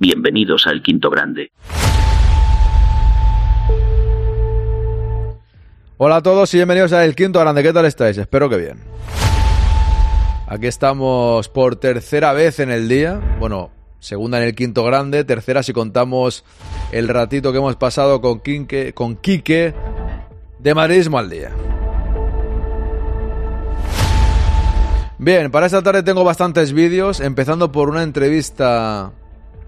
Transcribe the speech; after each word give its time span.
Bienvenidos 0.00 0.68
al 0.68 0.80
Quinto 0.80 1.10
Grande. 1.10 1.50
Hola 5.96 6.16
a 6.16 6.22
todos 6.22 6.54
y 6.54 6.58
bienvenidos 6.58 6.92
al 6.92 7.16
Quinto 7.16 7.40
Grande. 7.40 7.64
¿Qué 7.64 7.72
tal 7.72 7.84
estáis? 7.84 8.16
Espero 8.16 8.48
que 8.48 8.58
bien. 8.58 8.78
Aquí 10.46 10.68
estamos 10.68 11.48
por 11.48 11.74
tercera 11.74 12.32
vez 12.32 12.60
en 12.60 12.70
el 12.70 12.88
día. 12.88 13.20
Bueno, 13.40 13.72
segunda 13.98 14.38
en 14.38 14.44
el 14.44 14.54
Quinto 14.54 14.84
Grande, 14.84 15.24
tercera 15.24 15.64
si 15.64 15.72
contamos 15.72 16.44
el 16.92 17.08
ratito 17.08 17.50
que 17.50 17.58
hemos 17.58 17.74
pasado 17.74 18.20
con 18.20 18.38
Quique, 18.38 18.92
con 18.92 19.16
Quique 19.16 19.74
de 20.60 20.74
Madridismo 20.74 21.18
al 21.18 21.28
día. 21.28 21.50
Bien, 25.18 25.50
para 25.50 25.66
esta 25.66 25.82
tarde 25.82 26.04
tengo 26.04 26.22
bastantes 26.22 26.72
vídeos, 26.72 27.18
empezando 27.18 27.72
por 27.72 27.90
una 27.90 28.04
entrevista 28.04 29.10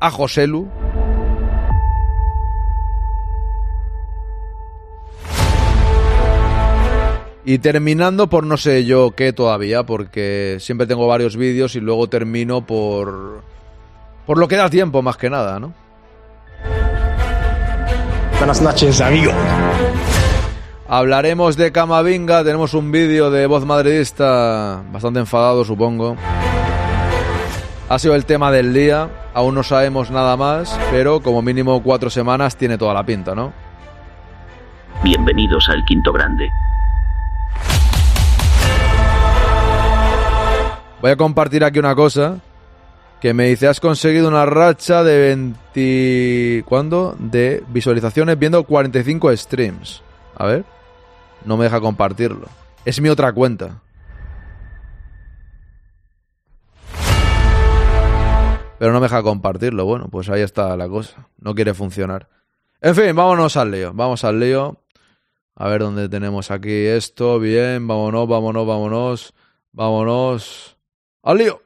a 0.01 0.11
Joselu. 0.11 0.69
Y 7.45 7.59
terminando 7.59 8.29
por 8.29 8.45
no 8.45 8.57
sé 8.57 8.85
yo 8.85 9.13
qué 9.13 9.33
todavía, 9.33 9.85
porque 9.85 10.59
siempre 10.61 10.87
tengo 10.87 11.07
varios 11.07 11.37
vídeos 11.37 11.75
y 11.75 11.81
luego 11.81 12.09
termino 12.09 12.67
por... 12.67 13.43
Por 14.27 14.39
lo 14.39 14.47
que 14.47 14.57
da 14.57 14.71
tiempo, 14.71 15.03
más 15.03 15.17
que 15.17 15.31
nada, 15.31 15.59
¿no? 15.59 15.73
Buenas 18.39 18.63
noches, 18.63 19.01
amigo. 19.01 19.33
Hablaremos 20.87 21.57
de 21.57 21.73
Camavinga, 21.73 22.45
tenemos 22.45 22.75
un 22.75 22.93
vídeo 22.93 23.31
de 23.31 23.47
voz 23.47 23.65
madridista 23.65 24.83
bastante 24.93 25.21
enfadado, 25.21 25.65
supongo. 25.65 26.17
Ha 27.91 27.99
sido 27.99 28.15
el 28.15 28.25
tema 28.25 28.53
del 28.53 28.73
día, 28.73 29.11
aún 29.35 29.57
no 29.57 29.65
sabemos 29.65 30.13
nada 30.13 30.37
más, 30.37 30.79
pero 30.93 31.21
como 31.21 31.43
mínimo 31.43 31.83
cuatro 31.83 32.09
semanas 32.09 32.55
tiene 32.55 32.79
toda 32.79 32.95
la 32.95 33.05
pinta, 33.05 33.35
¿no? 33.35 33.53
Bienvenidos 35.03 35.69
al 35.69 35.85
Quinto 35.87 36.13
Grande. 36.13 36.49
Voy 41.03 41.11
a 41.11 41.17
compartir 41.17 41.65
aquí 41.65 41.81
una 41.81 41.97
cosa 41.97 42.39
que 43.21 43.35
me 43.35 43.47
dice, 43.47 43.67
has 43.67 43.81
conseguido 43.81 44.29
una 44.29 44.47
racha 44.47 45.03
de 45.03 45.35
20... 45.75 46.65
¿Cuándo? 46.69 47.17
De 47.19 47.65
visualizaciones 47.71 48.39
viendo 48.39 48.63
45 48.63 49.37
streams. 49.37 50.01
A 50.37 50.47
ver. 50.47 50.65
No 51.45 51.57
me 51.57 51.65
deja 51.65 51.81
compartirlo. 51.81 52.47
Es 52.85 53.01
mi 53.01 53.09
otra 53.09 53.33
cuenta. 53.33 53.81
Pero 58.81 58.95
no 58.95 59.01
me 59.01 59.09
deja 59.09 59.23
compartirlo. 59.23 59.85
Bueno, 59.85 60.09
pues 60.11 60.31
ahí 60.31 60.41
está 60.41 60.75
la 60.75 60.89
cosa. 60.89 61.29
No 61.37 61.55
quiere 61.55 61.75
funcionar. 61.75 62.31
En 62.81 62.95
fin, 62.95 63.15
vámonos 63.15 63.59
al 63.59 63.71
lío. 63.71 63.93
Vamos 63.93 64.25
al 64.25 64.41
lío. 64.41 64.81
A 65.55 65.69
ver 65.69 65.83
dónde 65.83 66.09
tenemos 66.09 66.51
aquí 66.51 66.87
esto. 66.87 67.39
Bien, 67.39 67.87
vámonos, 67.87 68.27
vámonos, 68.27 68.67
vámonos. 68.67 69.35
Vámonos. 69.73 70.79
¡Al 71.23 71.37
lío! 71.37 71.61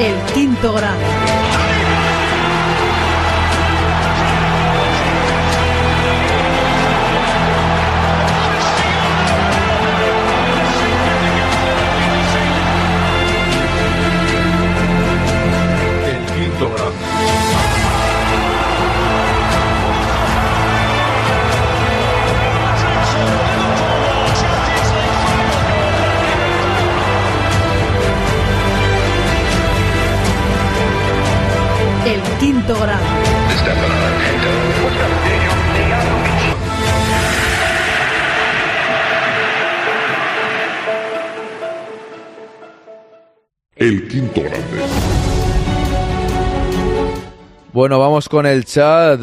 El 0.00 0.32
quinto 0.34 0.72
grado. 0.72 1.17
El 32.68 32.74
quinto 32.74 32.84
grado. 32.84 33.04
El 43.76 44.08
quinto 44.08 44.42
grande. 44.42 44.60
Bueno, 47.72 47.98
vamos 47.98 48.28
con 48.28 48.44
el 48.44 48.66
chat. 48.66 49.18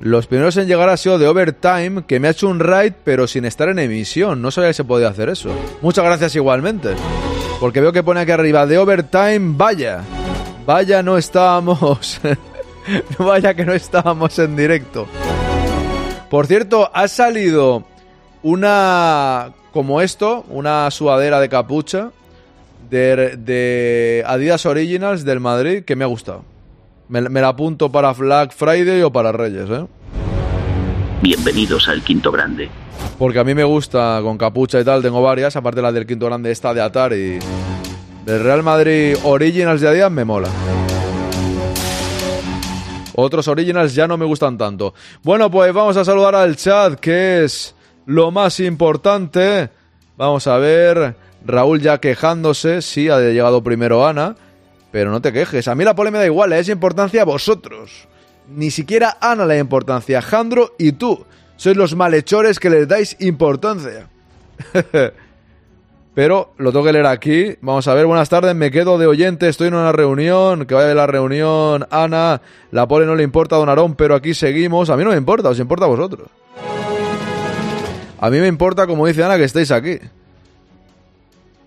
Los 0.00 0.26
primeros 0.26 0.56
en 0.56 0.66
llegar 0.66 0.88
ha 0.88 0.96
sido 0.96 1.20
de 1.20 1.28
Overtime, 1.28 2.04
que 2.08 2.18
me 2.18 2.26
ha 2.26 2.30
hecho 2.32 2.48
un 2.48 2.58
raid, 2.58 2.94
pero 3.04 3.28
sin 3.28 3.44
estar 3.44 3.68
en 3.68 3.78
emisión. 3.78 4.42
No 4.42 4.50
sabía 4.50 4.70
que 4.70 4.74
se 4.74 4.84
podía 4.84 5.06
hacer 5.06 5.28
eso. 5.28 5.50
Muchas 5.82 6.04
gracias 6.04 6.34
igualmente. 6.34 6.96
Porque 7.60 7.80
veo 7.80 7.92
que 7.92 8.02
pone 8.02 8.18
aquí 8.18 8.32
arriba, 8.32 8.66
de 8.66 8.78
Overtime, 8.78 9.54
vaya. 9.56 10.02
Vaya, 10.72 11.02
no 11.02 11.18
estábamos. 11.18 12.20
vaya 13.18 13.54
que 13.54 13.64
no 13.64 13.72
estábamos 13.72 14.38
en 14.38 14.54
directo. 14.54 15.08
Por 16.30 16.46
cierto, 16.46 16.88
ha 16.94 17.08
salido 17.08 17.82
una. 18.44 19.50
como 19.72 20.00
esto, 20.00 20.44
una 20.48 20.88
sudadera 20.92 21.40
de 21.40 21.48
capucha 21.48 22.12
de, 22.88 23.36
de 23.36 24.22
Adidas 24.24 24.64
Originals 24.64 25.24
del 25.24 25.40
Madrid 25.40 25.82
que 25.82 25.96
me 25.96 26.04
ha 26.04 26.06
gustado. 26.06 26.44
Me, 27.08 27.20
me 27.22 27.40
la 27.40 27.48
apunto 27.48 27.90
para 27.90 28.12
Black 28.12 28.52
Friday 28.52 29.02
o 29.02 29.10
para 29.10 29.32
Reyes, 29.32 29.68
¿eh? 29.68 29.86
Bienvenidos 31.20 31.88
al 31.88 32.00
Quinto 32.04 32.30
Grande. 32.30 32.68
Porque 33.18 33.40
a 33.40 33.44
mí 33.44 33.54
me 33.54 33.64
gusta 33.64 34.20
con 34.22 34.38
capucha 34.38 34.78
y 34.78 34.84
tal, 34.84 35.02
tengo 35.02 35.20
varias, 35.20 35.56
aparte 35.56 35.82
la 35.82 35.90
del 35.90 36.06
quinto 36.06 36.26
grande, 36.26 36.52
esta 36.52 36.72
de 36.72 36.80
Atari. 36.80 37.38
Del 38.24 38.44
Real 38.44 38.62
Madrid 38.62 39.16
Originals 39.24 39.80
de 39.80 39.88
Adidas 39.88 40.10
me 40.10 40.24
mola. 40.24 40.48
Otros 43.14 43.48
Originals 43.48 43.94
ya 43.94 44.06
no 44.06 44.16
me 44.16 44.24
gustan 44.24 44.56
tanto. 44.56 44.94
Bueno, 45.22 45.50
pues 45.50 45.72
vamos 45.72 45.96
a 45.96 46.04
saludar 46.04 46.34
al 46.34 46.56
chat, 46.56 46.98
que 46.98 47.44
es 47.44 47.74
lo 48.06 48.30
más 48.30 48.60
importante. 48.60 49.70
Vamos 50.16 50.46
a 50.46 50.56
ver. 50.58 51.16
Raúl 51.44 51.80
ya 51.80 51.98
quejándose, 51.98 52.82
sí, 52.82 53.08
ha 53.08 53.18
llegado 53.18 53.62
primero 53.62 54.06
Ana. 54.06 54.36
Pero 54.92 55.10
no 55.10 55.20
te 55.20 55.32
quejes, 55.32 55.68
a 55.68 55.74
mí 55.74 55.84
la 55.84 55.94
pole 55.94 56.10
me 56.10 56.18
da 56.18 56.26
igual, 56.26 56.50
le 56.50 56.58
es 56.58 56.68
importancia 56.68 57.22
a 57.22 57.24
vosotros. 57.24 58.08
Ni 58.48 58.70
siquiera 58.70 59.16
Ana 59.20 59.46
le 59.46 59.54
da 59.54 59.60
importancia, 59.60 60.20
Jandro 60.20 60.74
y 60.78 60.92
tú. 60.92 61.24
Sois 61.56 61.76
los 61.76 61.94
malhechores 61.94 62.58
que 62.58 62.70
les 62.70 62.88
dais 62.88 63.16
importancia. 63.20 64.08
Pero 66.14 66.52
lo 66.58 66.72
tengo 66.72 66.84
que 66.84 66.92
leer 66.92 67.06
aquí. 67.06 67.56
Vamos 67.60 67.86
a 67.86 67.94
ver, 67.94 68.06
buenas 68.06 68.28
tardes, 68.28 68.54
me 68.54 68.70
quedo 68.70 68.98
de 68.98 69.06
oyente, 69.06 69.48
estoy 69.48 69.68
en 69.68 69.74
una 69.74 69.92
reunión, 69.92 70.66
que 70.66 70.74
vaya 70.74 70.88
de 70.88 70.94
la 70.94 71.06
reunión, 71.06 71.86
Ana, 71.90 72.42
la 72.72 72.88
pole 72.88 73.06
no 73.06 73.14
le 73.14 73.22
importa 73.22 73.56
a 73.56 73.58
Don 73.58 73.68
Arón, 73.68 73.94
pero 73.94 74.14
aquí 74.14 74.34
seguimos. 74.34 74.90
A 74.90 74.96
mí 74.96 75.04
no 75.04 75.10
me 75.10 75.16
importa, 75.16 75.48
os 75.48 75.58
importa 75.58 75.84
a 75.84 75.88
vosotros. 75.88 76.28
A 78.18 78.28
mí 78.28 78.38
me 78.38 78.48
importa, 78.48 78.86
como 78.86 79.06
dice 79.06 79.24
Ana, 79.24 79.38
que 79.38 79.44
estéis 79.44 79.70
aquí. 79.70 79.98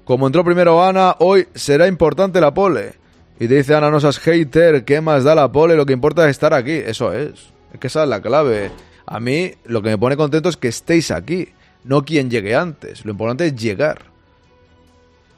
Como 0.04 0.28
entró 0.28 0.44
primero 0.44 0.84
Ana, 0.84 1.16
hoy 1.20 1.48
será 1.56 1.88
importante 1.88 2.42
la 2.42 2.54
pole. 2.54 2.94
Y 3.40 3.48
te 3.48 3.56
dice 3.56 3.74
Ana, 3.74 3.90
no 3.90 4.00
seas 4.00 4.20
hater, 4.20 4.84
¿qué 4.86 5.02
más 5.02 5.24
da 5.24 5.34
la 5.34 5.52
pole? 5.52 5.76
Lo 5.76 5.86
que 5.86 5.94
importa 5.94 6.26
es 6.26 6.32
estar 6.32 6.54
aquí. 6.54 6.74
Eso 6.74 7.12
es. 7.12 7.54
Es 7.74 7.80
que 7.80 7.88
esa 7.88 8.04
es 8.04 8.10
la 8.10 8.22
clave. 8.22 8.70
A 9.06 9.20
mí 9.20 9.54
lo 9.66 9.82
que 9.82 9.90
me 9.90 9.98
pone 9.98 10.16
contento 10.16 10.50
es 10.50 10.58
que 10.58 10.68
estéis 10.68 11.10
aquí, 11.10 11.50
no 11.84 12.04
quien 12.04 12.30
llegue 12.30 12.56
antes. 12.56 13.04
Lo 13.04 13.12
importante 13.12 13.48
es 13.48 13.56
llegar. 13.56 14.13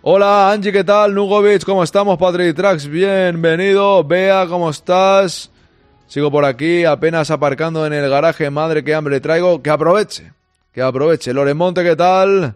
Hola 0.08 0.52
Angie, 0.52 0.72
¿qué 0.72 0.84
tal? 0.84 1.16
Nugovic, 1.16 1.66
¿cómo 1.66 1.84
estamos? 1.84 2.20
Patrick 2.20 2.56
Trax, 2.56 2.88
bienvenido. 2.88 4.04
Bea, 4.04 4.46
¿cómo 4.46 4.70
estás? 4.70 5.50
Sigo 6.06 6.30
por 6.30 6.46
aquí, 6.46 6.86
apenas 6.86 7.32
aparcando 7.32 7.88
en 7.88 7.94
el 7.94 8.08
garaje. 8.08 8.52
Madre, 8.52 8.84
qué 8.84 8.94
hambre 8.94 9.20
traigo. 9.20 9.64
Que 9.64 9.72
aproveche, 9.72 10.32
que 10.72 10.84
aproveche. 10.84 11.34
Loremonte, 11.34 11.84
¿qué 11.84 11.96
tal? 11.96 12.54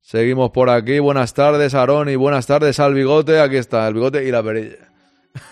Seguimos 0.00 0.50
por 0.50 0.70
aquí. 0.70 0.98
Buenas 0.98 1.34
tardes, 1.34 1.74
Aarón, 1.74 2.08
y 2.08 2.16
buenas 2.16 2.46
tardes 2.46 2.80
al 2.80 2.94
bigote. 2.94 3.38
Aquí 3.38 3.56
está, 3.56 3.86
el 3.86 3.92
bigote 3.92 4.24
y 4.24 4.30
la 4.30 4.42
perilla. 4.42 4.88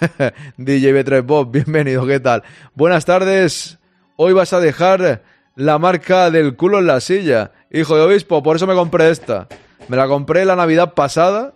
DJ 0.56 1.05
B3 1.05 1.23
Bob, 1.23 1.50
bienvenido, 1.50 2.06
¿qué 2.06 2.19
tal? 2.19 2.44
Buenas 2.75 3.05
tardes. 3.05 3.79
Hoy 4.17 4.32
vas 4.32 4.55
a 4.55 4.61
dejar 4.61 5.23
la 5.55 5.79
marca 5.79 6.31
del 6.31 6.56
culo 6.56 6.79
en 6.79 6.87
la 6.87 7.00
silla. 7.00 7.52
Hijo 7.70 7.94
de 7.94 8.05
obispo, 8.05 8.43
por 8.43 8.56
eso 8.56 8.67
me 8.67 8.73
compré 8.73 9.11
esta. 9.11 9.49
Me 9.88 9.96
la 9.96 10.06
compré 10.06 10.44
la 10.44 10.56
Navidad 10.56 10.94
pasada. 10.94 11.52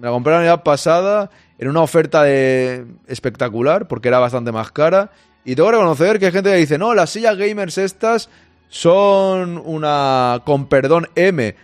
Me 0.00 0.06
la 0.06 0.10
compré 0.10 0.32
la 0.32 0.38
Navidad 0.38 0.62
pasada 0.62 1.30
en 1.58 1.68
una 1.68 1.82
oferta 1.82 2.22
de 2.22 2.86
espectacular, 3.06 3.88
porque 3.88 4.08
era 4.08 4.18
bastante 4.18 4.52
más 4.52 4.70
cara. 4.72 5.10
Y 5.44 5.54
tengo 5.54 5.68
que 5.68 5.76
reconocer 5.76 6.18
que 6.18 6.26
hay 6.26 6.32
gente 6.32 6.50
que 6.50 6.56
dice, 6.56 6.78
no, 6.78 6.94
las 6.94 7.10
sillas 7.10 7.36
gamers 7.36 7.78
estas 7.78 8.28
son 8.68 9.62
una, 9.64 10.42
con 10.44 10.66
perdón, 10.66 11.08
M. 11.14 11.54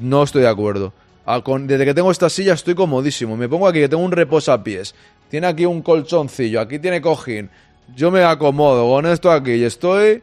No 0.00 0.22
estoy 0.22 0.42
de 0.42 0.48
acuerdo. 0.48 0.92
Ah, 1.24 1.42
desde 1.44 1.84
que 1.84 1.94
tengo 1.94 2.10
esta 2.10 2.30
silla 2.30 2.54
estoy 2.54 2.74
comodísimo. 2.74 3.36
Me 3.36 3.48
pongo 3.48 3.66
aquí 3.68 3.80
que 3.80 3.88
tengo 3.88 4.02
un 4.02 4.12
reposapiés. 4.12 4.94
Tiene 5.28 5.46
aquí 5.48 5.66
un 5.66 5.82
colchoncillo, 5.82 6.60
aquí 6.60 6.78
tiene 6.78 7.00
cojín. 7.00 7.50
Yo 7.94 8.10
me 8.10 8.24
acomodo 8.24 8.88
con 8.88 9.06
esto 9.06 9.30
aquí 9.30 9.52
y 9.52 9.64
estoy 9.64 10.22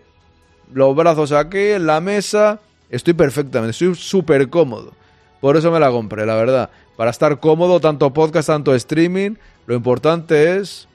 los 0.74 0.96
brazos 0.96 1.32
aquí 1.32 1.58
en 1.58 1.86
la 1.88 2.00
mesa. 2.00 2.60
Estoy 2.94 3.16
perfectamente, 3.16 3.72
estoy 3.72 3.96
súper 3.96 4.52
cómodo. 4.52 4.94
Por 5.42 5.58
eso 5.58 5.72
me 5.72 5.80
la 5.80 5.90
compré, 5.90 6.28
la 6.28 6.36
verdad. 6.36 6.70
Para 6.96 7.10
estar 7.10 7.40
cómodo, 7.40 7.80
tanto 7.80 8.14
podcast, 8.14 8.50
tanto 8.50 8.76
streaming, 8.76 9.32
lo 9.66 9.74
importante 9.74 10.58
es 10.58 10.88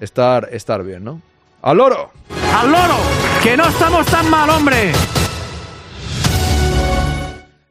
estar, 0.00 0.48
estar 0.50 0.82
bien, 0.82 1.04
¿no? 1.04 1.20
¡Al 1.60 1.76
loro! 1.76 2.10
¡Al 2.54 2.72
loro! 2.72 2.96
¡Que 3.42 3.54
no 3.54 3.66
estamos 3.66 4.06
tan 4.06 4.30
mal, 4.30 4.48
hombre! 4.48 4.92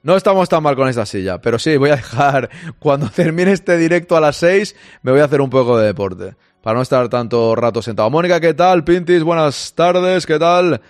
No 0.04 0.16
estamos 0.16 0.48
tan 0.48 0.62
mal 0.62 0.76
con 0.76 0.88
esta 0.88 1.08
silla, 1.08 1.42
pero 1.42 1.58
sí, 1.58 1.76
voy 1.78 1.90
a 1.90 1.96
dejar, 1.96 2.52
cuando 2.78 3.10
termine 3.10 3.52
este 3.52 3.78
directo 3.78 4.16
a 4.16 4.22
las 4.22 4.36
6, 4.36 4.76
me 5.02 5.12
voy 5.12 5.22
a 5.22 5.26
hacer 5.26 5.42
un 5.42 5.50
poco 5.50 5.80
de 5.80 5.88
deporte, 5.88 6.36
para 6.62 6.76
no 6.76 6.84
estar 6.84 7.10
tanto 7.10 7.56
rato 7.56 7.82
sentado. 7.82 8.12
Mónica, 8.12 8.40
¿qué 8.40 8.54
tal? 8.54 8.84
Pintis, 8.84 9.24
buenas 9.24 9.74
tardes, 9.74 10.28
¿qué 10.28 10.38
tal? 10.38 10.82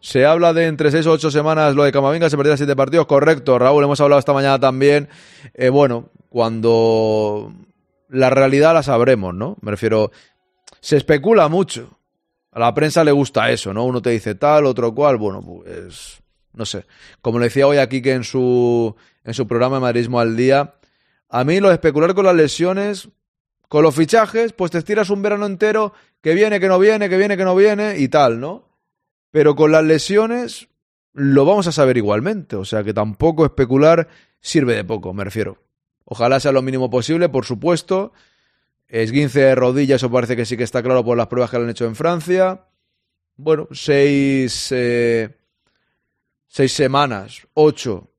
Se 0.00 0.24
habla 0.24 0.52
de 0.52 0.66
entre 0.66 0.90
6 0.90 1.06
o 1.06 1.12
8 1.12 1.30
semanas 1.30 1.74
lo 1.74 1.84
de 1.84 1.92
Camavinga, 1.92 2.30
se 2.30 2.36
perdieron 2.36 2.58
7 2.58 2.76
partidos, 2.76 3.06
correcto, 3.06 3.58
Raúl, 3.58 3.84
hemos 3.84 4.00
hablado 4.00 4.20
esta 4.20 4.32
mañana 4.32 4.58
también. 4.60 5.08
Eh, 5.54 5.70
bueno, 5.70 6.10
cuando 6.28 7.52
la 8.08 8.30
realidad 8.30 8.74
la 8.74 8.82
sabremos, 8.82 9.34
¿no? 9.34 9.56
Me 9.60 9.72
refiero, 9.72 10.10
se 10.80 10.96
especula 10.96 11.48
mucho. 11.48 11.98
A 12.52 12.60
la 12.60 12.74
prensa 12.74 13.04
le 13.04 13.12
gusta 13.12 13.50
eso, 13.50 13.74
¿no? 13.74 13.84
Uno 13.84 14.00
te 14.00 14.10
dice 14.10 14.34
tal, 14.34 14.66
otro 14.66 14.94
cual, 14.94 15.16
bueno, 15.16 15.42
pues 15.42 16.20
no 16.54 16.64
sé. 16.64 16.86
Como 17.20 17.38
le 17.38 17.46
decía 17.46 17.66
hoy 17.66 17.78
aquí 17.78 18.02
que 18.02 18.12
en 18.12 18.24
su 18.24 18.94
en 19.24 19.34
su 19.34 19.46
programa 19.46 19.76
de 19.76 19.82
Madridismo 19.82 20.20
al 20.20 20.36
día, 20.36 20.74
a 21.28 21.44
mí 21.44 21.60
lo 21.60 21.68
de 21.68 21.74
especular 21.74 22.14
con 22.14 22.24
las 22.24 22.34
lesiones, 22.34 23.08
con 23.68 23.82
los 23.82 23.94
fichajes, 23.94 24.52
pues 24.54 24.70
te 24.70 24.78
estiras 24.78 25.10
un 25.10 25.20
verano 25.20 25.44
entero, 25.44 25.92
que 26.22 26.34
viene, 26.34 26.58
que 26.58 26.68
no 26.68 26.78
viene, 26.78 27.08
que 27.08 27.18
viene, 27.18 27.36
que 27.36 27.44
no 27.44 27.54
viene 27.54 27.98
y 27.98 28.08
tal, 28.08 28.40
¿no? 28.40 28.67
Pero 29.30 29.54
con 29.56 29.72
las 29.72 29.84
lesiones 29.84 30.68
lo 31.12 31.44
vamos 31.44 31.66
a 31.66 31.72
saber 31.72 31.96
igualmente, 31.96 32.56
o 32.56 32.64
sea 32.64 32.84
que 32.84 32.94
tampoco 32.94 33.44
especular 33.44 34.08
sirve 34.40 34.74
de 34.74 34.84
poco, 34.84 35.12
me 35.12 35.24
refiero. 35.24 35.58
Ojalá 36.04 36.40
sea 36.40 36.52
lo 36.52 36.62
mínimo 36.62 36.88
posible, 36.88 37.28
por 37.28 37.44
supuesto. 37.44 38.12
Esguince 38.86 39.40
de 39.40 39.54
rodilla, 39.54 39.96
eso 39.96 40.10
parece 40.10 40.36
que 40.36 40.46
sí 40.46 40.56
que 40.56 40.62
está 40.64 40.82
claro 40.82 41.04
por 41.04 41.16
las 41.16 41.26
pruebas 41.26 41.50
que 41.50 41.58
le 41.58 41.64
han 41.64 41.70
hecho 41.70 41.84
en 41.84 41.96
Francia. 41.96 42.64
Bueno, 43.36 43.68
seis, 43.70 44.68
eh, 44.72 45.36
seis 46.46 46.72
semanas, 46.72 47.46
ocho. 47.54 48.12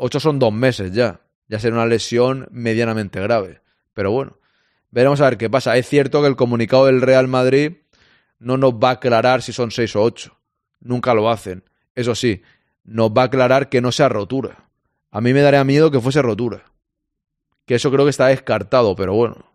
Ocho 0.00 0.20
son 0.20 0.38
dos 0.38 0.52
meses 0.52 0.92
ya. 0.92 1.20
Ya 1.48 1.58
será 1.58 1.74
una 1.74 1.86
lesión 1.86 2.46
medianamente 2.50 3.20
grave. 3.20 3.60
Pero 3.94 4.12
bueno, 4.12 4.38
veremos 4.90 5.20
a 5.20 5.24
ver 5.24 5.38
qué 5.38 5.50
pasa. 5.50 5.76
Es 5.76 5.88
cierto 5.88 6.20
que 6.22 6.28
el 6.28 6.36
comunicado 6.36 6.86
del 6.86 7.00
Real 7.00 7.26
Madrid 7.26 7.78
no 8.38 8.56
nos 8.56 8.74
va 8.74 8.90
a 8.90 8.92
aclarar 8.92 9.42
si 9.42 9.52
son 9.52 9.70
seis 9.70 9.96
o 9.96 10.02
ocho. 10.02 10.37
Nunca 10.80 11.14
lo 11.14 11.30
hacen. 11.30 11.64
Eso 11.94 12.14
sí, 12.14 12.42
nos 12.84 13.10
va 13.10 13.22
a 13.22 13.26
aclarar 13.26 13.68
que 13.68 13.80
no 13.80 13.92
sea 13.92 14.08
rotura. 14.08 14.68
A 15.10 15.20
mí 15.20 15.32
me 15.32 15.40
daría 15.40 15.64
miedo 15.64 15.90
que 15.90 16.00
fuese 16.00 16.22
rotura. 16.22 16.64
Que 17.66 17.74
eso 17.74 17.90
creo 17.90 18.04
que 18.04 18.10
está 18.10 18.26
descartado, 18.26 18.94
pero 18.96 19.14
bueno. 19.14 19.48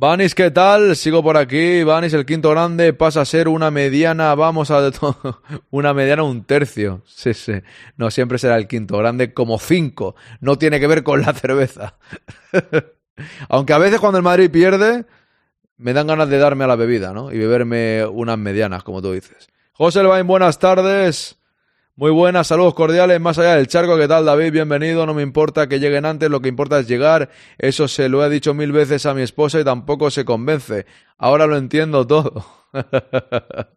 Vanis, 0.00 0.34
¿qué 0.34 0.50
tal? 0.50 0.96
Sigo 0.96 1.22
por 1.22 1.36
aquí. 1.36 1.82
Vanis, 1.82 2.14
el 2.14 2.24
quinto 2.24 2.48
grande, 2.48 2.94
pasa 2.94 3.20
a 3.20 3.24
ser 3.26 3.48
una 3.48 3.70
mediana, 3.70 4.34
vamos 4.34 4.70
a. 4.70 4.90
Una 5.70 5.92
mediana, 5.92 6.22
un 6.22 6.44
tercio. 6.44 7.02
Sí, 7.04 7.34
sí. 7.34 7.52
No, 7.98 8.10
siempre 8.10 8.38
será 8.38 8.56
el 8.56 8.66
quinto 8.66 8.96
grande 8.96 9.34
como 9.34 9.58
cinco. 9.58 10.16
No 10.40 10.56
tiene 10.56 10.80
que 10.80 10.86
ver 10.86 11.02
con 11.02 11.20
la 11.20 11.34
cerveza. 11.34 11.98
Aunque 13.50 13.74
a 13.74 13.78
veces 13.78 14.00
cuando 14.00 14.16
el 14.16 14.24
Madrid 14.24 14.50
pierde, 14.50 15.04
me 15.80 15.94
dan 15.94 16.06
ganas 16.06 16.28
de 16.28 16.36
darme 16.38 16.64
a 16.64 16.66
la 16.66 16.76
bebida, 16.76 17.14
¿no? 17.14 17.32
Y 17.32 17.38
beberme 17.38 18.04
unas 18.04 18.36
medianas, 18.36 18.82
como 18.82 19.00
tú 19.00 19.12
dices. 19.12 19.48
José 19.72 20.00
Elvain, 20.00 20.26
buenas 20.26 20.58
tardes. 20.58 21.38
Muy 21.96 22.10
buenas, 22.10 22.48
saludos 22.48 22.74
cordiales, 22.74 23.18
más 23.20 23.38
allá 23.38 23.56
del 23.56 23.66
charco, 23.66 23.96
¿qué 23.96 24.06
tal 24.06 24.26
David? 24.26 24.52
Bienvenido, 24.52 25.06
no 25.06 25.14
me 25.14 25.22
importa 25.22 25.68
que 25.68 25.80
lleguen 25.80 26.04
antes, 26.04 26.30
lo 26.30 26.40
que 26.40 26.48
importa 26.48 26.78
es 26.78 26.88
llegar, 26.88 27.30
eso 27.58 27.88
se 27.88 28.08
lo 28.08 28.24
he 28.24 28.30
dicho 28.30 28.54
mil 28.54 28.72
veces 28.72 29.04
a 29.06 29.12
mi 29.12 29.22
esposa 29.22 29.60
y 29.60 29.64
tampoco 29.64 30.10
se 30.10 30.24
convence. 30.24 30.86
Ahora 31.18 31.46
lo 31.46 31.56
entiendo 31.56 32.06
todo. 32.06 32.44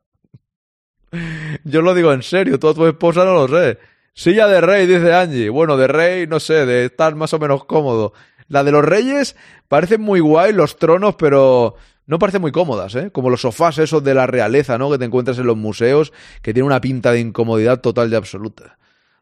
Yo 1.63 1.81
lo 1.81 1.93
digo 1.93 2.13
en 2.13 2.23
serio, 2.23 2.59
todo 2.59 2.73
tu 2.73 2.85
esposa 2.85 3.25
no 3.25 3.33
lo 3.33 3.47
sé. 3.47 3.77
Silla 4.13 4.47
de 4.47 4.61
rey, 4.61 4.87
dice 4.87 5.13
Angie. 5.13 5.49
Bueno, 5.49 5.75
de 5.75 5.87
rey, 5.87 6.27
no 6.27 6.39
sé, 6.39 6.65
de 6.65 6.85
estar 6.85 7.15
más 7.15 7.33
o 7.33 7.39
menos 7.39 7.65
cómodo. 7.65 8.13
La 8.47 8.63
de 8.63 8.71
los 8.71 8.85
reyes 8.85 9.35
parecen 9.67 10.01
muy 10.01 10.19
guay 10.19 10.53
los 10.53 10.77
tronos, 10.77 11.15
pero 11.15 11.75
no 12.05 12.19
parecen 12.19 12.41
muy 12.41 12.51
cómodas, 12.51 12.95
¿eh? 12.95 13.11
Como 13.11 13.29
los 13.29 13.41
sofás 13.41 13.77
esos 13.77 14.03
de 14.03 14.13
la 14.13 14.27
realeza, 14.27 14.77
¿no? 14.77 14.91
Que 14.91 14.97
te 14.97 15.05
encuentras 15.05 15.37
en 15.39 15.45
los 15.45 15.57
museos, 15.57 16.11
que 16.41 16.53
tienen 16.53 16.67
una 16.67 16.81
pinta 16.81 17.11
de 17.11 17.19
incomodidad 17.19 17.81
total 17.81 18.11
y 18.11 18.15
absoluta. 18.15 18.77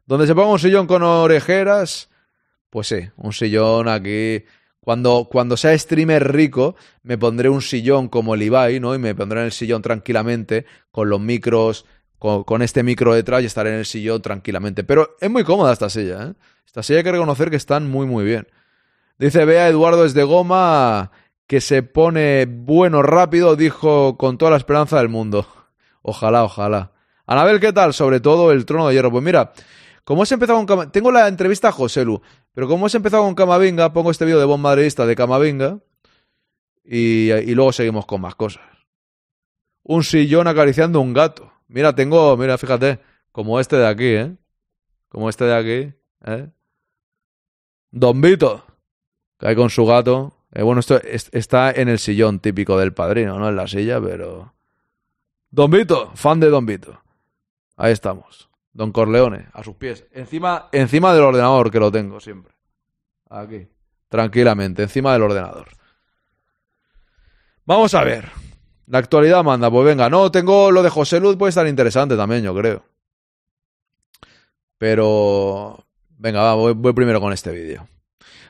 Donde 0.05 0.27
se 0.27 0.33
ponga 0.33 0.51
un 0.51 0.59
sillón 0.59 0.87
con 0.87 1.03
orejeras, 1.03 2.09
pues 2.69 2.87
sí, 2.87 3.09
un 3.17 3.33
sillón 3.33 3.87
aquí. 3.87 4.43
Cuando, 4.79 5.27
cuando 5.31 5.57
sea 5.57 5.77
streamer 5.77 6.31
rico, 6.33 6.75
me 7.03 7.17
pondré 7.17 7.49
un 7.49 7.61
sillón 7.61 8.07
como 8.09 8.33
el 8.33 8.41
Ibai, 8.41 8.79
¿no? 8.79 8.95
Y 8.95 8.97
me 8.97 9.13
pondré 9.13 9.41
en 9.41 9.45
el 9.45 9.51
sillón 9.51 9.83
tranquilamente, 9.83 10.65
con 10.91 11.07
los 11.07 11.19
micros, 11.19 11.85
con, 12.17 12.43
con 12.43 12.63
este 12.63 12.81
micro 12.81 13.13
detrás 13.13 13.43
y 13.43 13.45
estaré 13.45 13.69
en 13.69 13.77
el 13.77 13.85
sillón 13.85 14.23
tranquilamente. 14.23 14.83
Pero 14.83 15.17
es 15.21 15.29
muy 15.29 15.43
cómoda 15.43 15.71
esta 15.71 15.89
silla, 15.89 16.29
¿eh? 16.29 16.33
Esta 16.65 16.83
silla 16.83 16.99
hay 16.99 17.03
que 17.03 17.11
reconocer 17.11 17.49
que 17.49 17.57
están 17.57 17.91
muy, 17.91 18.07
muy 18.07 18.23
bien. 18.23 18.47
Dice 19.19 19.45
Bea 19.45 19.67
Eduardo 19.67 20.05
es 20.05 20.13
de 20.13 20.23
goma 20.23 21.11
que 21.51 21.59
se 21.59 21.83
pone 21.83 22.45
bueno 22.45 23.03
rápido, 23.03 23.57
dijo 23.57 24.17
con 24.17 24.37
toda 24.37 24.51
la 24.51 24.55
esperanza 24.55 24.99
del 24.99 25.09
mundo. 25.09 25.45
Ojalá, 26.01 26.45
ojalá. 26.45 26.93
Anabel, 27.25 27.59
¿qué 27.59 27.73
tal? 27.73 27.93
Sobre 27.93 28.21
todo 28.21 28.53
el 28.53 28.65
trono 28.65 28.87
de 28.87 28.93
hierro. 28.93 29.11
Pues 29.11 29.21
mira, 29.21 29.51
como 30.05 30.23
has 30.23 30.31
empezado 30.31 30.65
con. 30.65 30.93
Tengo 30.93 31.11
la 31.11 31.27
entrevista 31.27 31.67
a 31.67 31.71
José 31.73 32.05
Lu, 32.05 32.21
pero 32.53 32.69
como 32.69 32.85
has 32.85 32.95
empezado 32.95 33.23
con 33.23 33.35
Camavinga, 33.35 33.91
pongo 33.91 34.11
este 34.11 34.23
vídeo 34.23 34.39
de 34.39 34.45
Bon 34.45 34.61
Madridista 34.61 35.05
de 35.05 35.13
Camavinga 35.13 35.79
y, 36.85 37.33
y 37.33 37.53
luego 37.53 37.73
seguimos 37.73 38.05
con 38.05 38.21
más 38.21 38.35
cosas. 38.35 38.63
Un 39.83 40.05
sillón 40.05 40.47
acariciando 40.47 41.01
un 41.01 41.11
gato. 41.11 41.51
Mira, 41.67 41.93
tengo, 41.93 42.37
mira, 42.37 42.57
fíjate, 42.57 43.01
como 43.33 43.59
este 43.59 43.75
de 43.75 43.87
aquí, 43.87 44.07
¿eh? 44.07 44.37
Como 45.09 45.27
este 45.27 45.43
de 45.43 45.53
aquí, 45.53 45.93
¿eh? 46.27 46.49
Don 47.91 48.21
Vito, 48.21 48.63
que 49.37 49.47
hay 49.47 49.55
con 49.57 49.69
su 49.69 49.85
gato. 49.85 50.37
Eh, 50.53 50.63
bueno, 50.63 50.79
esto 50.79 51.01
es- 51.01 51.29
está 51.31 51.71
en 51.71 51.87
el 51.89 51.99
sillón 51.99 52.39
típico 52.39 52.77
del 52.77 52.93
padrino, 52.93 53.39
no 53.39 53.49
en 53.49 53.55
la 53.55 53.67
silla, 53.67 54.01
pero... 54.01 54.53
Don 55.49 55.69
Vito, 55.71 56.11
fan 56.15 56.39
de 56.39 56.49
Don 56.49 56.65
Vito. 56.65 57.01
Ahí 57.77 57.91
estamos. 57.93 58.49
Don 58.73 58.91
Corleone, 58.91 59.47
a 59.53 59.63
sus 59.63 59.75
pies. 59.75 60.05
Encima, 60.11 60.69
encima 60.71 61.13
del 61.13 61.23
ordenador, 61.23 61.71
que 61.71 61.79
lo 61.79 61.91
tengo 61.91 62.19
siempre. 62.19 62.53
Aquí. 63.29 63.67
Tranquilamente, 64.09 64.83
encima 64.83 65.13
del 65.13 65.23
ordenador. 65.23 65.67
Vamos 67.65 67.93
a 67.93 68.03
ver. 68.03 68.29
La 68.87 68.97
actualidad 68.97 69.43
manda, 69.43 69.69
pues 69.71 69.85
venga. 69.85 70.09
No, 70.09 70.31
tengo 70.31 70.71
lo 70.71 70.83
de 70.83 70.89
José 70.89 71.19
Luz, 71.19 71.37
puede 71.37 71.49
estar 71.49 71.67
interesante 71.67 72.15
también, 72.17 72.43
yo 72.43 72.53
creo. 72.55 72.83
Pero... 74.77 75.85
Venga, 76.17 76.41
va, 76.41 76.53
voy, 76.55 76.73
voy 76.73 76.93
primero 76.93 77.19
con 77.19 77.33
este 77.33 77.51
vídeo. 77.51 77.87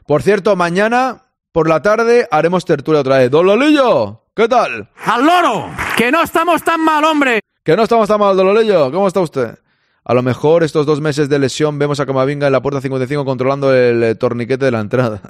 Por 0.05 0.23
cierto, 0.23 0.55
mañana 0.55 1.23
por 1.51 1.67
la 1.67 1.81
tarde 1.81 2.27
haremos 2.31 2.65
tertulia 2.65 3.01
otra 3.01 3.17
vez. 3.19 3.31
Don 3.31 3.45
Lolillo, 3.45 4.23
¿qué 4.35 4.47
tal? 4.47 4.89
¡Al 5.05 5.25
loro! 5.25 5.69
¡Que 5.97 6.11
no 6.11 6.23
estamos 6.23 6.63
tan 6.63 6.83
mal, 6.83 7.03
hombre! 7.03 7.41
Que 7.63 7.75
no 7.75 7.83
estamos 7.83 8.07
tan 8.07 8.19
mal, 8.19 8.35
Don 8.35 8.47
Lolillo. 8.47 8.91
¿Cómo 8.91 9.07
está 9.07 9.19
usted? 9.19 9.59
A 10.03 10.13
lo 10.13 10.23
mejor 10.23 10.63
estos 10.63 10.85
dos 10.85 10.99
meses 10.99 11.29
de 11.29 11.37
lesión 11.37 11.77
vemos 11.77 11.99
a 11.99 12.05
Camavinga 12.05 12.47
en 12.47 12.53
la 12.53 12.61
puerta 12.61 12.81
55 12.81 13.23
controlando 13.23 13.73
el 13.73 14.01
eh, 14.01 14.15
torniquete 14.15 14.65
de 14.65 14.71
la 14.71 14.79
entrada. 14.79 15.21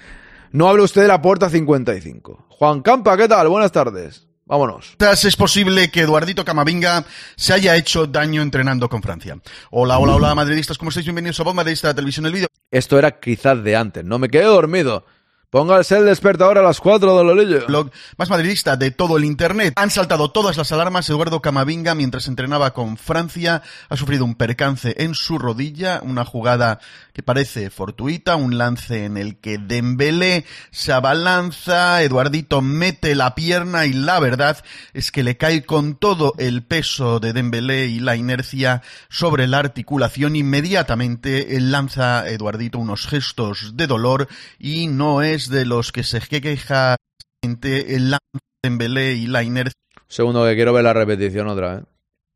no 0.52 0.68
hable 0.68 0.82
usted 0.82 1.02
de 1.02 1.08
la 1.08 1.22
puerta 1.22 1.48
55. 1.48 2.46
Juan 2.50 2.82
Campa, 2.82 3.16
¿qué 3.16 3.28
tal? 3.28 3.48
Buenas 3.48 3.72
tardes. 3.72 4.26
Vámonos. 4.44 4.96
Es 4.98 5.36
posible 5.36 5.90
que 5.90 6.00
Eduardito 6.00 6.44
Camavinga 6.44 7.04
se 7.36 7.54
haya 7.54 7.76
hecho 7.76 8.06
daño 8.08 8.42
entrenando 8.42 8.88
con 8.88 9.00
Francia. 9.00 9.38
Hola, 9.70 9.98
hola, 9.98 10.16
hola, 10.16 10.34
madridistas, 10.34 10.76
¿cómo 10.76 10.88
estáis? 10.88 11.06
Bienvenidos 11.06 11.38
a 11.38 11.44
Voz 11.44 11.54
Madridista 11.54 11.88
de 11.88 11.94
Televisión 11.94 12.26
El 12.26 12.32
Vídeo. 12.32 12.48
Esto 12.70 12.98
era 12.98 13.20
quizás 13.20 13.62
de 13.62 13.76
antes. 13.76 14.04
No 14.04 14.18
me 14.18 14.28
quedé 14.28 14.44
dormido. 14.44 15.06
Póngase 15.50 15.96
el 15.96 16.06
despertador 16.06 16.58
a 16.58 16.62
las 16.62 16.78
4 16.78 17.18
de 17.18 17.24
Lolillo. 17.24 17.66
blog 17.66 17.90
más 18.16 18.30
madridista 18.30 18.76
de 18.76 18.92
todo 18.92 19.16
el 19.16 19.24
internet. 19.24 19.72
Han 19.74 19.90
saltado 19.90 20.30
todas 20.30 20.56
las 20.56 20.70
alarmas. 20.70 21.10
Eduardo 21.10 21.42
Camavinga, 21.42 21.96
mientras 21.96 22.28
entrenaba 22.28 22.72
con 22.72 22.96
Francia, 22.96 23.60
ha 23.88 23.96
sufrido 23.96 24.24
un 24.24 24.36
percance 24.36 24.94
en 24.98 25.16
su 25.16 25.40
rodilla, 25.40 26.02
una 26.04 26.24
jugada 26.24 26.78
que 27.12 27.24
parece 27.24 27.68
fortuita, 27.70 28.36
un 28.36 28.58
lance 28.58 29.04
en 29.04 29.16
el 29.16 29.38
que 29.38 29.58
Dembélé 29.58 30.44
se 30.70 30.92
abalanza, 30.92 32.00
Eduardito 32.04 32.62
mete 32.62 33.16
la 33.16 33.34
pierna 33.34 33.86
y 33.86 33.92
la 33.92 34.20
verdad 34.20 34.62
es 34.94 35.10
que 35.10 35.24
le 35.24 35.36
cae 35.36 35.64
con 35.64 35.96
todo 35.96 36.32
el 36.38 36.62
peso 36.62 37.18
de 37.18 37.32
Dembélé 37.32 37.86
y 37.86 37.98
la 37.98 38.14
inercia 38.14 38.82
sobre 39.08 39.48
la 39.48 39.58
articulación. 39.58 40.36
Inmediatamente 40.36 41.58
lanza 41.58 42.28
Eduardito 42.28 42.78
unos 42.78 43.08
gestos 43.08 43.72
de 43.74 43.88
dolor 43.88 44.28
y 44.60 44.86
no 44.86 45.22
es 45.22 45.39
de 45.48 45.64
los 45.64 45.92
que 45.92 46.02
se 46.02 46.20
queja 46.20 46.96
el 47.42 48.10
lance 48.10 48.20
de 48.34 48.40
Dembélé 48.68 49.12
y 49.14 49.26
la 49.26 49.42
inercia 49.42 49.80
Segundo 50.08 50.44
que 50.44 50.54
quiero 50.54 50.72
ver 50.72 50.84
la 50.84 50.92
repetición 50.92 51.48
otra 51.48 51.76
vez. 51.76 51.84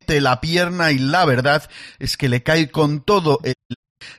de 0.07 0.21
la 0.21 0.41
pierna 0.41 0.91
y 0.91 0.97
la 0.97 1.25
verdad 1.25 1.69
es 1.99 2.17
que 2.17 2.29
le 2.29 2.41
cae 2.41 2.71
con 2.71 3.01
todo 3.01 3.39
el 3.43 3.53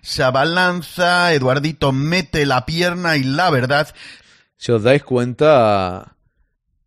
se 0.02 0.22
abalanza, 0.22 1.32
Eduardito 1.32 1.92
mete 1.92 2.46
la 2.46 2.66
pierna 2.66 3.16
y 3.16 3.24
la 3.24 3.50
verdad 3.50 3.94
Si 4.56 4.72
os 4.72 4.82
dais 4.82 5.02
cuenta, 5.02 6.16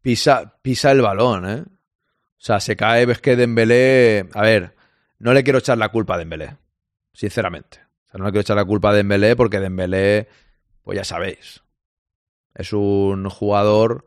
pisa, 0.01 0.57
pisa 0.61 0.91
el 0.91 1.01
balón, 1.01 1.49
¿eh? 1.49 1.63
O 1.63 2.41
sea, 2.41 2.59
se 2.59 2.75
cae, 2.75 3.05
ves 3.05 3.19
que 3.19 3.35
Dembélé... 3.35 4.29
A 4.33 4.41
ver, 4.41 4.75
no 5.19 5.33
le 5.33 5.43
quiero 5.43 5.59
echar 5.59 5.77
la 5.77 5.89
culpa 5.89 6.15
a 6.15 6.17
Dembélé, 6.17 6.55
sinceramente. 7.13 7.79
O 8.07 8.11
sea, 8.11 8.17
no 8.17 8.25
le 8.25 8.31
quiero 8.31 8.41
echar 8.41 8.55
la 8.55 8.65
culpa 8.65 8.91
a 8.91 8.93
Dembélé 8.93 9.35
porque 9.35 9.59
Dembélé, 9.59 10.29
pues 10.83 10.97
ya 10.97 11.03
sabéis, 11.03 11.61
es 12.59 12.73
un 12.73 13.29
jugador 13.29 14.05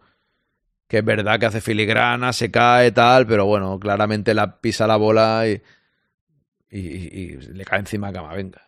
que 0.87 0.99
es 0.99 1.05
verdad 1.05 1.41
que 1.41 1.47
hace 1.47 1.63
filigrana, 1.63 2.35
se 2.35 2.51
cae, 2.51 2.93
tal, 2.93 3.27
pero 3.27 3.47
bueno, 3.47 3.81
claramente 3.81 4.35
la 4.35 4.61
pisa 4.61 4.87
la 4.87 4.97
bola 4.97 5.49
y, 5.49 5.63
y, 6.71 7.37
le 7.39 7.65
cae 7.65 7.81
encima 7.81 8.09
a 8.09 8.13
Camavinga. 8.13 8.61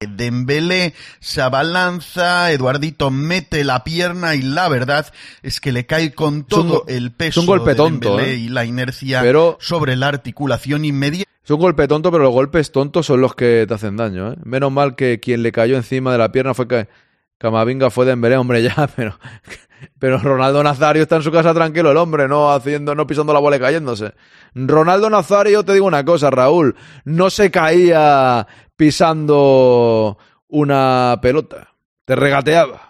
Dembélé 0.00 0.94
se 1.18 1.42
abalanza, 1.42 2.50
Eduardito 2.50 3.10
mete 3.10 3.62
la 3.64 3.84
pierna 3.84 4.34
y 4.34 4.40
la 4.40 4.70
verdad 4.70 5.12
es 5.42 5.60
que 5.60 5.72
le 5.72 5.84
cae 5.84 6.14
con 6.14 6.44
todo 6.44 6.84
el 6.88 7.08
es 7.08 7.12
peso 7.12 7.40
un 7.42 7.46
golpe 7.46 7.70
de 7.70 7.76
tonto, 7.76 8.18
¿eh? 8.18 8.36
y 8.36 8.48
la 8.48 8.64
inercia 8.64 9.20
Pero- 9.20 9.58
sobre 9.60 9.96
la 9.96 10.08
articulación 10.08 10.86
inmediata. 10.86 11.30
Es 11.44 11.50
un 11.50 11.60
golpe 11.60 11.86
tonto, 11.86 12.10
pero 12.10 12.24
los 12.24 12.32
golpes 12.32 12.72
tontos 12.72 13.04
son 13.04 13.20
los 13.20 13.34
que 13.34 13.66
te 13.68 13.74
hacen 13.74 13.98
daño, 13.98 14.32
¿eh? 14.32 14.36
Menos 14.44 14.72
mal 14.72 14.96
que 14.96 15.20
quien 15.20 15.42
le 15.42 15.52
cayó 15.52 15.76
encima 15.76 16.12
de 16.12 16.18
la 16.18 16.32
pierna 16.32 16.54
fue 16.54 16.66
que 16.66 16.88
Camavinga 17.40 17.88
fue 17.88 18.04
Dembélé, 18.04 18.36
hombre, 18.36 18.62
ya, 18.62 18.86
pero 18.94 19.18
pero 19.98 20.18
Ronaldo 20.18 20.62
Nazario 20.62 21.02
está 21.02 21.16
en 21.16 21.22
su 21.22 21.32
casa 21.32 21.54
tranquilo, 21.54 21.90
el 21.90 21.96
hombre, 21.96 22.28
no 22.28 22.52
haciendo, 22.52 22.94
no 22.94 23.06
pisando 23.06 23.32
la 23.32 23.40
bola 23.40 23.56
y 23.56 23.60
cayéndose. 23.60 24.12
Ronaldo 24.54 25.08
Nazario, 25.08 25.64
te 25.64 25.72
digo 25.72 25.86
una 25.86 26.04
cosa, 26.04 26.30
Raúl, 26.30 26.76
no 27.04 27.30
se 27.30 27.50
caía 27.50 28.46
pisando 28.76 30.18
una 30.48 31.18
pelota, 31.22 31.74
te 32.04 32.14
regateaba. 32.14 32.89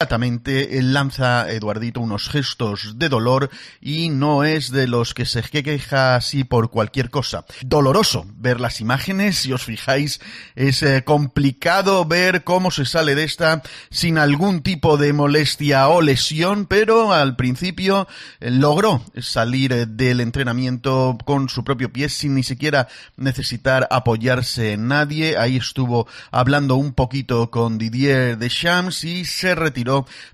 Inmediatamente 0.00 0.82
lanza 0.82 1.48
Eduardito 1.52 2.00
unos 2.00 2.28
gestos 2.28 2.98
de 2.98 3.08
dolor 3.08 3.48
y 3.80 4.08
no 4.08 4.42
es 4.42 4.72
de 4.72 4.88
los 4.88 5.14
que 5.14 5.24
se 5.24 5.40
queja 5.40 6.16
así 6.16 6.42
por 6.42 6.68
cualquier 6.70 7.10
cosa. 7.10 7.44
Doloroso 7.64 8.26
ver 8.34 8.60
las 8.60 8.80
imágenes, 8.80 9.36
si 9.38 9.52
os 9.52 9.62
fijáis, 9.62 10.20
es 10.56 10.82
eh, 10.82 11.04
complicado 11.04 12.04
ver 12.06 12.42
cómo 12.42 12.72
se 12.72 12.86
sale 12.86 13.14
de 13.14 13.22
esta 13.22 13.62
sin 13.88 14.18
algún 14.18 14.62
tipo 14.62 14.96
de 14.96 15.12
molestia 15.12 15.86
o 15.86 16.02
lesión, 16.02 16.66
pero 16.66 17.12
al 17.12 17.36
principio 17.36 18.08
eh, 18.40 18.50
logró 18.50 19.00
salir 19.20 19.72
eh, 19.72 19.86
del 19.86 20.18
entrenamiento 20.18 21.16
con 21.24 21.48
su 21.48 21.62
propio 21.62 21.92
pie 21.92 22.08
sin 22.08 22.34
ni 22.34 22.42
siquiera 22.42 22.88
necesitar 23.16 23.86
apoyarse 23.92 24.72
en 24.72 24.88
nadie. 24.88 25.38
Ahí 25.38 25.56
estuvo 25.56 26.08
hablando 26.32 26.74
un 26.74 26.94
poquito 26.94 27.52
con 27.52 27.78
Didier 27.78 28.38
Deschamps 28.38 29.04
y 29.04 29.24
se 29.24 29.54
retiró 29.54 29.83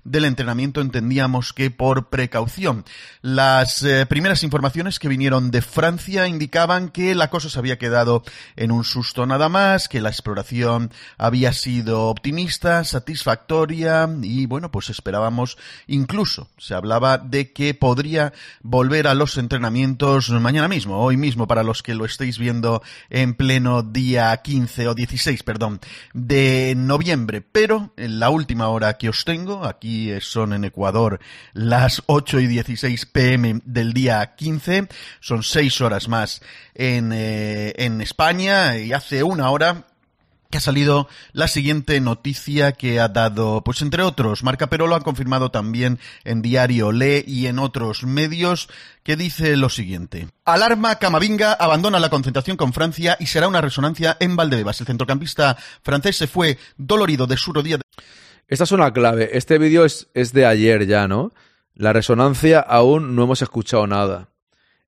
del 0.03 0.25
entrenamiento, 0.25 0.81
entendíamos 0.81 1.53
que 1.53 1.71
por 1.71 2.09
precaución. 2.09 2.85
Las 3.21 3.83
eh, 3.83 4.05
primeras 4.05 4.43
informaciones 4.43 4.99
que 4.99 5.07
vinieron 5.07 5.51
de 5.51 5.61
Francia 5.61 6.27
indicaban 6.27 6.89
que 6.89 7.15
la 7.15 7.29
cosa 7.29 7.49
se 7.49 7.59
había 7.59 7.77
quedado 7.77 8.23
en 8.55 8.71
un 8.71 8.83
susto 8.83 9.25
nada 9.25 9.49
más, 9.49 9.87
que 9.87 10.01
la 10.01 10.09
exploración 10.09 10.91
había 11.17 11.53
sido 11.53 12.07
optimista, 12.07 12.83
satisfactoria 12.83 14.09
y 14.21 14.45
bueno, 14.45 14.71
pues 14.71 14.89
esperábamos 14.89 15.57
incluso, 15.87 16.47
se 16.57 16.73
hablaba 16.73 17.17
de 17.17 17.51
que 17.51 17.73
podría 17.73 18.33
volver 18.61 19.07
a 19.07 19.15
los 19.15 19.37
entrenamientos 19.37 20.29
mañana 20.29 20.67
mismo, 20.67 20.99
hoy 20.99 21.17
mismo 21.17 21.47
para 21.47 21.63
los 21.63 21.83
que 21.83 21.95
lo 21.95 22.05
estéis 22.05 22.37
viendo 22.37 22.81
en 23.09 23.33
pleno 23.33 23.83
día 23.83 24.35
15 24.37 24.87
o 24.87 24.93
16, 24.95 25.43
perdón, 25.43 25.79
de 26.13 26.73
noviembre, 26.77 27.41
pero 27.41 27.93
en 27.97 28.19
la 28.19 28.29
última 28.29 28.67
hora 28.69 28.97
que 28.97 29.09
os 29.09 29.25
tengo, 29.25 29.40
aquí 29.63 30.11
son 30.21 30.53
en 30.53 30.63
Ecuador 30.63 31.19
las 31.53 32.03
8 32.05 32.39
y 32.39 32.47
16 32.47 33.05
pm 33.07 33.61
del 33.65 33.93
día 33.93 34.35
15, 34.35 34.87
son 35.19 35.43
6 35.43 35.81
horas 35.81 36.07
más 36.07 36.41
en, 36.75 37.11
eh, 37.13 37.73
en 37.77 38.01
España 38.01 38.77
y 38.77 38.93
hace 38.93 39.23
una 39.23 39.49
hora 39.49 39.85
que 40.51 40.57
ha 40.57 40.61
salido 40.61 41.07
la 41.31 41.47
siguiente 41.47 41.99
noticia 42.01 42.73
que 42.73 42.99
ha 42.99 43.07
dado, 43.07 43.63
pues 43.63 43.81
entre 43.81 44.03
otros, 44.03 44.43
Marca 44.43 44.67
Pero 44.67 44.85
lo 44.85 44.95
ha 44.95 45.01
confirmado 45.01 45.49
también 45.49 45.97
en 46.25 46.41
Diario 46.43 46.91
Le 46.91 47.23
y 47.25 47.47
en 47.47 47.57
otros 47.57 48.03
medios, 48.03 48.69
que 49.03 49.15
dice 49.15 49.55
lo 49.55 49.69
siguiente. 49.69 50.27
Alarma, 50.45 50.95
Camavinga 50.95 51.53
abandona 51.53 51.99
la 51.99 52.09
concentración 52.09 52.57
con 52.57 52.73
Francia 52.73 53.17
y 53.19 53.27
será 53.27 53.47
una 53.47 53.61
resonancia 53.61 54.17
en 54.19 54.35
Valdebebas. 54.35 54.79
El 54.81 54.87
centrocampista 54.87 55.57
francés 55.81 56.17
se 56.17 56.27
fue 56.27 56.59
dolorido 56.77 57.25
de 57.25 57.37
su 57.37 57.53
rodilla 57.53 57.79
Esta 58.51 58.65
es 58.65 58.73
una 58.73 58.91
clave. 58.91 59.29
Este 59.31 59.57
vídeo 59.57 59.85
es, 59.85 60.09
es 60.13 60.33
de 60.33 60.45
ayer 60.45 60.85
ya, 60.85 61.07
¿no? 61.07 61.31
La 61.73 61.93
resonancia 61.93 62.59
aún 62.59 63.15
no 63.15 63.23
hemos 63.23 63.41
escuchado 63.41 63.87
nada. 63.87 64.27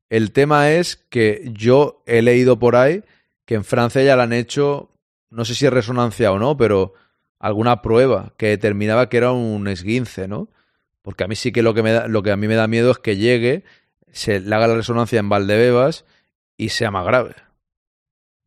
El 0.09 0.33
tema 0.33 0.71
es 0.71 0.97
que 0.97 1.49
yo 1.53 2.03
he 2.05 2.21
leído 2.21 2.59
por 2.59 2.75
ahí 2.75 3.05
que 3.45 3.55
en 3.55 3.63
Francia 3.63 4.03
ya 4.03 4.17
la 4.17 4.23
han 4.23 4.33
hecho, 4.33 4.89
no 5.29 5.45
sé 5.45 5.55
si 5.55 5.65
es 5.65 5.71
resonancia 5.71 6.33
o 6.33 6.39
no, 6.39 6.57
pero 6.57 6.93
alguna 7.39 7.81
prueba 7.81 8.33
que 8.35 8.47
determinaba 8.47 9.07
que 9.07 9.15
era 9.15 9.31
un 9.31 9.65
esguince, 9.69 10.27
¿no? 10.27 10.49
Porque 11.01 11.23
a 11.23 11.27
mí 11.29 11.37
sí 11.37 11.53
que 11.53 11.63
lo 11.63 11.73
que, 11.73 11.83
me 11.83 11.93
da, 11.93 12.09
lo 12.09 12.21
que 12.21 12.31
a 12.31 12.35
mí 12.35 12.49
me 12.49 12.55
da 12.55 12.67
miedo 12.67 12.91
es 12.91 12.97
que 12.97 13.15
llegue, 13.15 13.63
se 14.11 14.41
le 14.41 14.53
haga 14.53 14.67
la 14.67 14.75
resonancia 14.75 15.21
en 15.21 15.29
Valdebebas 15.29 16.03
y 16.57 16.67
sea 16.67 16.91
más 16.91 17.05
grave. 17.05 17.35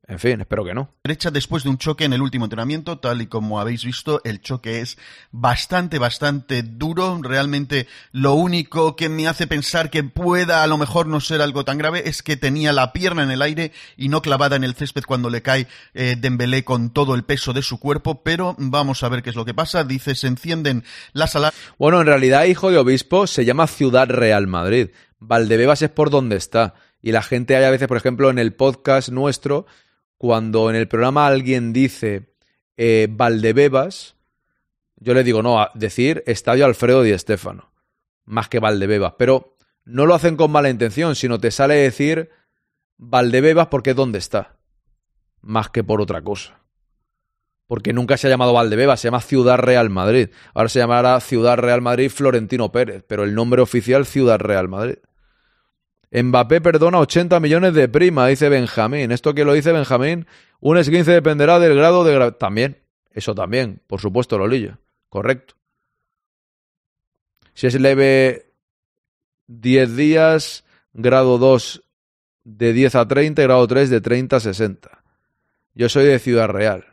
En 0.08 0.20
fin, 0.20 0.40
espero 0.40 0.64
que 0.64 0.72
no. 0.72 0.94
derecha 1.02 1.32
después 1.32 1.64
de 1.64 1.70
un 1.70 1.78
choque 1.78 2.04
en 2.04 2.12
el 2.12 2.22
último 2.22 2.44
entrenamiento, 2.44 2.98
tal 2.98 3.22
y 3.22 3.26
como 3.26 3.58
habéis 3.58 3.84
visto, 3.84 4.20
el 4.24 4.40
choque 4.40 4.80
es 4.80 4.98
bastante, 5.32 5.98
bastante 5.98 6.62
duro. 6.62 7.18
Realmente 7.20 7.88
lo 8.12 8.34
único 8.34 8.94
que 8.94 9.08
me 9.08 9.26
hace 9.26 9.48
pensar 9.48 9.90
que 9.90 10.04
pueda 10.04 10.62
a 10.62 10.66
lo 10.68 10.78
mejor 10.78 11.08
no 11.08 11.20
ser 11.20 11.42
algo 11.42 11.64
tan 11.64 11.76
grave 11.76 12.08
es 12.08 12.22
que 12.22 12.36
tenía 12.36 12.72
la 12.72 12.92
pierna 12.92 13.24
en 13.24 13.32
el 13.32 13.42
aire 13.42 13.72
y 13.96 14.08
no 14.08 14.22
clavada 14.22 14.54
en 14.54 14.62
el 14.62 14.74
césped 14.74 15.02
cuando 15.02 15.28
le 15.28 15.42
cae 15.42 15.66
eh, 15.94 16.14
Dembélé 16.16 16.62
con 16.62 16.90
todo 16.90 17.16
el 17.16 17.24
peso 17.24 17.52
de 17.52 17.62
su 17.62 17.80
cuerpo, 17.80 18.22
pero 18.22 18.54
vamos 18.58 19.02
a 19.02 19.08
ver 19.08 19.24
qué 19.24 19.30
es 19.30 19.36
lo 19.36 19.44
que 19.44 19.54
pasa. 19.54 19.82
Dice, 19.82 20.14
se 20.14 20.28
encienden 20.28 20.84
las 21.14 21.34
alarmas. 21.34 21.60
Bueno, 21.78 22.00
en 22.00 22.06
realidad, 22.06 22.44
hijo 22.44 22.70
de 22.70 22.78
obispo 22.78 23.26
se 23.26 23.44
llama 23.44 23.66
Ciudad 23.66 24.08
Real 24.08 24.46
Madrid. 24.46 24.90
Valdebebas 25.18 25.82
es 25.82 25.90
por 25.90 26.10
donde 26.10 26.36
está. 26.36 26.74
Y 27.02 27.12
la 27.12 27.22
gente 27.22 27.56
hay 27.56 27.64
a 27.64 27.70
veces, 27.70 27.88
por 27.88 27.96
ejemplo, 27.96 28.30
en 28.30 28.38
el 28.38 28.54
podcast 28.54 29.10
nuestro, 29.10 29.66
cuando 30.18 30.70
en 30.70 30.76
el 30.76 30.88
programa 30.88 31.26
alguien 31.26 31.72
dice 31.72 32.34
eh, 32.76 33.08
Valdebebas, 33.10 34.16
yo 34.96 35.14
le 35.14 35.24
digo, 35.24 35.42
no, 35.42 35.60
a 35.60 35.70
decir 35.74 36.22
Estadio 36.26 36.64
Alfredo 36.64 37.02
Di 37.02 37.16
Stéfano, 37.18 37.70
más 38.24 38.48
que 38.48 38.60
Valdebebas. 38.60 39.14
Pero 39.18 39.56
no 39.84 40.06
lo 40.06 40.14
hacen 40.14 40.36
con 40.36 40.50
mala 40.50 40.70
intención, 40.70 41.14
sino 41.14 41.38
te 41.38 41.50
sale 41.50 41.74
decir 41.74 42.30
Valdebebas 42.96 43.68
porque 43.68 43.90
es 43.90 43.96
donde 43.96 44.18
está, 44.18 44.56
más 45.42 45.70
que 45.70 45.84
por 45.84 46.00
otra 46.00 46.22
cosa. 46.22 46.60
Porque 47.66 47.92
nunca 47.92 48.16
se 48.16 48.26
ha 48.26 48.30
llamado 48.30 48.52
Valdebebas, 48.52 49.00
se 49.00 49.08
llama 49.08 49.20
Ciudad 49.20 49.58
Real 49.58 49.90
Madrid. 49.90 50.30
Ahora 50.54 50.68
se 50.68 50.78
llamará 50.78 51.18
Ciudad 51.20 51.56
Real 51.56 51.82
Madrid 51.82 52.10
Florentino 52.10 52.70
Pérez, 52.70 53.04
pero 53.06 53.24
el 53.24 53.34
nombre 53.34 53.60
oficial 53.60 54.06
Ciudad 54.06 54.38
Real 54.38 54.68
Madrid. 54.68 54.98
Mbappé 56.12 56.60
perdona 56.60 56.98
80 57.00 57.40
millones 57.40 57.74
de 57.74 57.88
prima, 57.88 58.26
dice 58.28 58.48
Benjamín. 58.48 59.12
Esto 59.12 59.34
que 59.34 59.44
lo 59.44 59.52
dice 59.52 59.72
Benjamín, 59.72 60.26
un 60.60 60.78
esguince 60.78 61.10
dependerá 61.12 61.58
del 61.58 61.74
grado 61.76 62.04
de 62.04 62.16
gra- 62.16 62.38
También, 62.38 62.78
eso 63.10 63.34
también, 63.34 63.80
por 63.86 64.00
supuesto, 64.00 64.38
Lolillo. 64.38 64.78
Correcto. 65.08 65.54
Si 67.54 67.66
es 67.66 67.80
leve 67.80 68.52
10 69.46 69.96
días, 69.96 70.64
grado 70.92 71.38
2 71.38 71.82
de 72.44 72.72
10 72.72 72.94
a 72.94 73.08
30 73.08 73.42
y 73.42 73.44
grado 73.44 73.66
3 73.66 73.90
de 73.90 74.00
30 74.00 74.36
a 74.36 74.40
60. 74.40 75.02
Yo 75.74 75.88
soy 75.88 76.04
de 76.06 76.18
Ciudad 76.18 76.48
Real. 76.48 76.86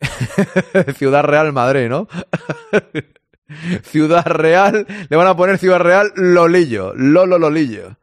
Ciudad 0.96 1.24
Real 1.24 1.52
Madrid, 1.52 1.88
¿no? 1.88 2.06
Ciudad 3.82 4.26
Real, 4.26 4.86
le 5.08 5.16
van 5.16 5.26
a 5.26 5.36
poner 5.36 5.58
Ciudad 5.58 5.80
Real 5.80 6.12
Lolillo, 6.16 6.92
Lolo 6.94 7.38
Lolillo. 7.38 7.96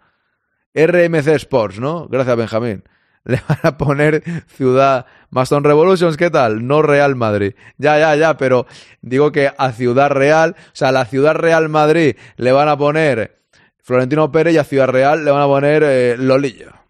RMC 0.73 1.27
Sports, 1.27 1.79
¿no? 1.79 2.07
Gracias, 2.07 2.35
Benjamín. 2.35 2.83
Le 3.25 3.41
van 3.47 3.59
a 3.63 3.77
poner 3.77 4.21
Ciudad 4.47 5.05
Maston 5.29 5.63
Revolutions, 5.63 6.17
¿qué 6.17 6.29
tal? 6.29 6.67
No 6.67 6.81
Real 6.81 7.15
Madrid. 7.15 7.53
Ya, 7.77 7.97
ya, 7.97 8.15
ya, 8.15 8.35
pero 8.35 8.65
digo 9.01 9.31
que 9.31 9.49
a 9.57 9.71
Ciudad 9.71 10.09
Real, 10.09 10.55
o 10.57 10.71
sea, 10.73 10.89
a 10.89 10.91
la 10.91 11.05
Ciudad 11.05 11.35
Real 11.35 11.69
Madrid 11.69 12.17
le 12.35 12.51
van 12.51 12.67
a 12.67 12.77
poner 12.77 13.39
Florentino 13.81 14.29
Pérez 14.29 14.55
y 14.55 14.57
a 14.57 14.65
Ciudad 14.65 14.87
Real 14.87 15.23
le 15.23 15.31
van 15.31 15.41
a 15.41 15.45
poner 15.45 15.83
eh, 15.85 16.15
Lolillo. 16.17 16.82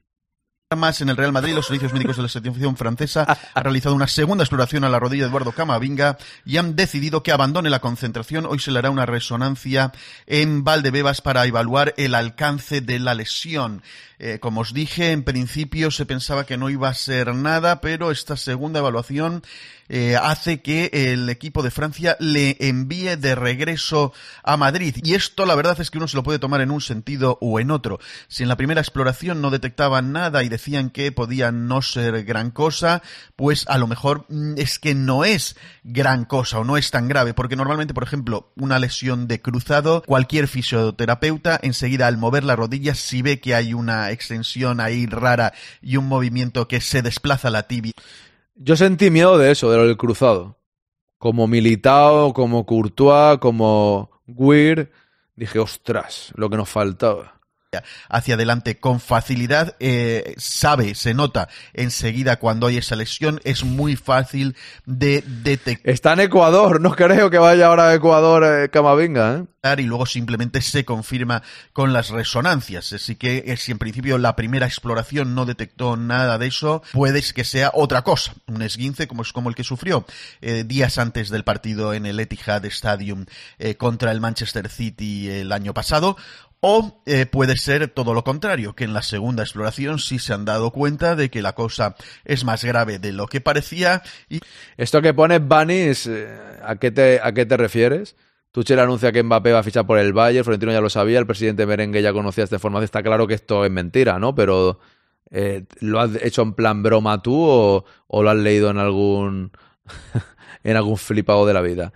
Más 0.76 1.02
en 1.02 1.10
el 1.10 1.18
Real 1.18 1.32
Madrid, 1.32 1.54
los 1.54 1.68
servicios 1.68 1.94
médicos 1.94 2.18
de 2.18 2.24
la 2.24 2.30
selección 2.30 2.76
francesa 2.76 3.26
han 3.54 3.64
realizado 3.64 3.96
una 3.96 4.08
segunda 4.08 4.44
exploración 4.44 4.84
a 4.84 4.90
la 4.90 5.00
rodilla 5.00 5.24
de 5.24 5.30
Eduardo 5.30 5.52
Camavinga 5.52 6.18
y 6.46 6.58
han 6.58 6.76
decidido 6.76 7.24
que 7.24 7.32
abandone 7.32 7.70
la 7.70 7.80
concentración. 7.80 8.46
Hoy 8.46 8.60
se 8.60 8.72
le 8.72 8.80
hará 8.80 8.90
una 8.90 9.06
resonancia 9.06 9.92
en 10.26 10.64
Valdebebas 10.64 11.22
para 11.22 11.46
evaluar 11.46 11.94
el 11.98 12.16
alcance 12.16 12.82
de 12.82 13.00
la 13.00 13.14
lesión. 13.14 13.84
Eh, 14.26 14.40
como 14.40 14.62
os 14.62 14.74
dije, 14.74 15.12
en 15.12 15.24
principio 15.24 15.92
se 15.92 16.06
pensaba 16.06 16.46
que 16.46 16.56
no 16.56 16.70
iba 16.70 16.88
a 16.88 16.94
ser 16.94 17.36
nada, 17.36 17.82
pero 17.82 18.10
esta 18.10 18.38
segunda 18.38 18.80
evaluación 18.80 19.44
eh, 19.90 20.16
hace 20.16 20.62
que 20.62 20.90
el 20.94 21.30
equipo 21.30 21.62
de 21.62 21.72
Francia 21.72 22.16
le 22.20 22.56
envíe 22.62 23.18
de 23.18 23.36
regreso 23.36 24.14
a 24.42 24.56
Madrid. 24.56 24.96
Y 25.04 25.14
esto 25.14 25.46
la 25.46 25.56
verdad 25.56 25.80
es 25.82 25.92
que 25.92 25.98
uno 25.98 26.08
se 26.08 26.16
lo 26.16 26.24
puede 26.24 26.40
tomar 26.40 26.62
en 26.62 26.72
un 26.72 26.80
sentido 26.80 27.38
o 27.42 27.60
en 27.60 27.70
otro. 27.70 28.00
Si 28.30 28.44
en 28.44 28.50
la 28.50 28.56
primera 28.56 28.80
exploración 28.80 29.42
no 29.42 29.52
detectaban 29.52 30.14
nada 30.14 30.42
y 30.44 30.50
decían 30.50 30.90
que 30.90 31.12
podía 31.12 31.52
no 31.52 31.82
ser 31.82 32.24
gran 32.24 32.52
cosa, 32.52 33.02
pues 33.36 33.66
a 33.68 33.78
lo 33.78 33.88
mejor 33.88 34.26
mm, 34.30 34.54
es 34.58 34.80
que 34.80 34.96
no 34.96 35.26
es 35.26 35.58
gran 35.84 36.24
cosa 36.24 36.60
o 36.60 36.64
no 36.64 36.78
es 36.78 36.90
tan 36.92 37.10
grave, 37.10 37.34
porque 37.34 37.58
normalmente, 37.58 37.94
por 37.94 38.04
ejemplo, 38.04 38.54
una 38.56 38.80
lesión 38.80 39.28
de 39.28 39.42
cruzado, 39.42 40.02
cualquier 40.04 40.48
fisioterapeuta 40.48 41.60
enseguida 41.62 42.08
al 42.08 42.18
mover 42.18 42.46
la 42.46 42.56
rodilla, 42.56 42.96
si 42.96 43.22
ve 43.22 43.42
que 43.42 43.54
hay 43.54 43.74
una 43.74 44.13
extensión 44.14 44.80
ahí 44.80 45.06
rara 45.06 45.54
y 45.82 45.98
un 45.98 46.08
movimiento 46.08 46.68
que 46.68 46.82
se 46.82 47.02
desplaza 47.02 47.50
la 47.50 47.64
tibia. 47.64 47.94
Yo 48.56 48.76
sentí 48.78 49.10
miedo 49.10 49.38
de 49.38 49.52
eso, 49.52 49.70
de 49.72 49.78
lo 49.78 49.88
del 49.88 49.98
cruzado. 49.98 50.58
Como 51.18 51.48
Militao, 51.48 52.34
como 52.34 52.66
Courtois, 52.66 53.40
como 53.40 54.10
Weir, 54.28 54.92
dije, 55.36 55.60
ostras, 55.60 56.32
lo 56.36 56.50
que 56.50 56.58
nos 56.58 56.70
faltaba 56.70 57.33
hacia 58.10 58.36
adelante 58.36 58.80
con 58.80 59.00
facilidad, 59.00 59.76
eh, 59.80 60.36
sabe, 60.38 60.96
se 60.96 61.14
nota 61.14 61.50
enseguida 61.74 62.38
cuando 62.38 62.68
hay 62.68 62.78
esa 62.78 62.96
lesión, 62.96 63.40
es 63.44 63.64
muy 63.64 63.96
fácil 63.96 64.56
de 64.86 65.24
detectar. 65.26 65.94
Está 65.94 66.14
en 66.14 66.22
Ecuador, 66.22 66.82
no 66.82 66.96
creo 66.96 67.30
que 67.30 67.38
vaya 67.38 67.68
ahora 67.68 67.90
a 67.90 67.94
Ecuador 67.96 68.44
eh, 68.44 68.70
Camavinga, 68.70 69.46
¿eh? 69.64 69.76
y 69.78 69.84
luego 69.84 70.06
simplemente 70.06 70.62
se 70.62 70.86
confirma 70.86 71.42
con 71.72 71.94
las 71.94 72.10
resonancias. 72.10 72.92
Así 72.94 73.16
que 73.16 73.44
eh, 73.48 73.58
si 73.58 73.72
en 73.72 73.80
principio 73.80 74.18
la 74.18 74.36
primera 74.36 74.68
exploración 74.68 75.36
no 75.36 75.46
detectó 75.46 75.98
nada 75.98 76.38
de 76.38 76.48
eso, 76.48 76.84
puede 76.92 77.24
que 77.34 77.46
sea 77.46 77.72
otra 77.74 78.02
cosa, 78.02 78.34
un 78.48 78.62
esguince 78.62 79.08
como 79.08 79.22
es 79.22 79.32
como 79.32 79.50
el 79.50 79.56
que 79.56 79.64
sufrió 79.64 80.06
días 80.66 80.98
antes 80.98 81.30
del 81.30 81.46
partido 81.46 81.94
en 81.94 82.06
el 82.06 82.20
Etihad 82.20 82.66
Stadium 82.66 83.26
contra 83.78 84.12
el 84.12 84.20
Manchester 84.20 84.68
City 84.68 85.30
el 85.30 85.52
año 85.52 85.74
pasado, 85.74 86.18
o 86.66 87.04
puede 87.32 87.58
ser 87.58 87.90
todo 87.90 88.14
lo 88.14 88.24
contrario, 88.24 88.74
que 88.74 88.86
en 88.86 88.94
la 88.94 89.04
segunda 89.04 89.44
exploración 89.44 90.00
sí 90.00 90.18
se 90.18 90.34
han 90.34 90.46
dado 90.46 90.72
cuenta 90.72 91.18
de 91.18 91.30
que 91.30 91.42
la 91.42 91.56
cosa 91.56 91.96
es 92.24 92.46
más 92.46 92.64
grave 92.64 93.00
de 93.00 93.12
lo 93.12 93.28
que 93.28 93.42
parecía. 93.42 94.02
Y... 94.30 94.40
Esto 94.78 95.02
que 95.02 95.14
pone 95.14 95.40
Banis, 95.40 96.10
¿a 96.64 96.78
qué 96.78 96.90
te, 96.92 97.20
a 97.22 97.34
qué 97.34 97.46
te 97.46 97.58
refieres? 97.58 98.16
Tuchel 98.54 98.80
anuncia 98.80 99.12
que 99.12 99.24
Mbappé 99.24 99.52
va 99.52 99.60
a 99.60 99.64
fichar 99.64 99.86
por 99.86 99.98
el 99.98 100.14
Bayern, 100.14 100.46
Florentino 100.46 100.72
ya 100.72 100.80
lo 100.80 100.90
sabía, 100.90 101.18
el 101.18 101.26
presidente 101.26 101.66
Merengue 101.66 102.04
ya 102.04 102.14
conocía 102.14 102.44
esta 102.44 102.58
información, 102.58 102.86
está 102.86 103.02
claro 103.02 103.28
que 103.28 103.34
esto 103.34 103.66
es 103.66 103.72
mentira, 103.72 104.20
¿no? 104.20 104.36
Pero 104.36 104.80
eh, 105.32 105.66
¿lo 105.80 106.00
has 106.00 106.12
hecho 106.24 106.44
en 106.44 106.54
plan 106.54 106.84
broma 106.84 107.22
tú 107.22 107.36
o, 107.44 107.84
lo 108.10 108.30
has 108.30 108.38
leído 108.38 108.70
en 108.70 108.78
algún 108.78 109.52
en 110.64 110.78
algún 110.78 110.98
flipado 110.98 111.46
de 111.46 111.54
la 111.54 111.62
vida? 111.62 111.92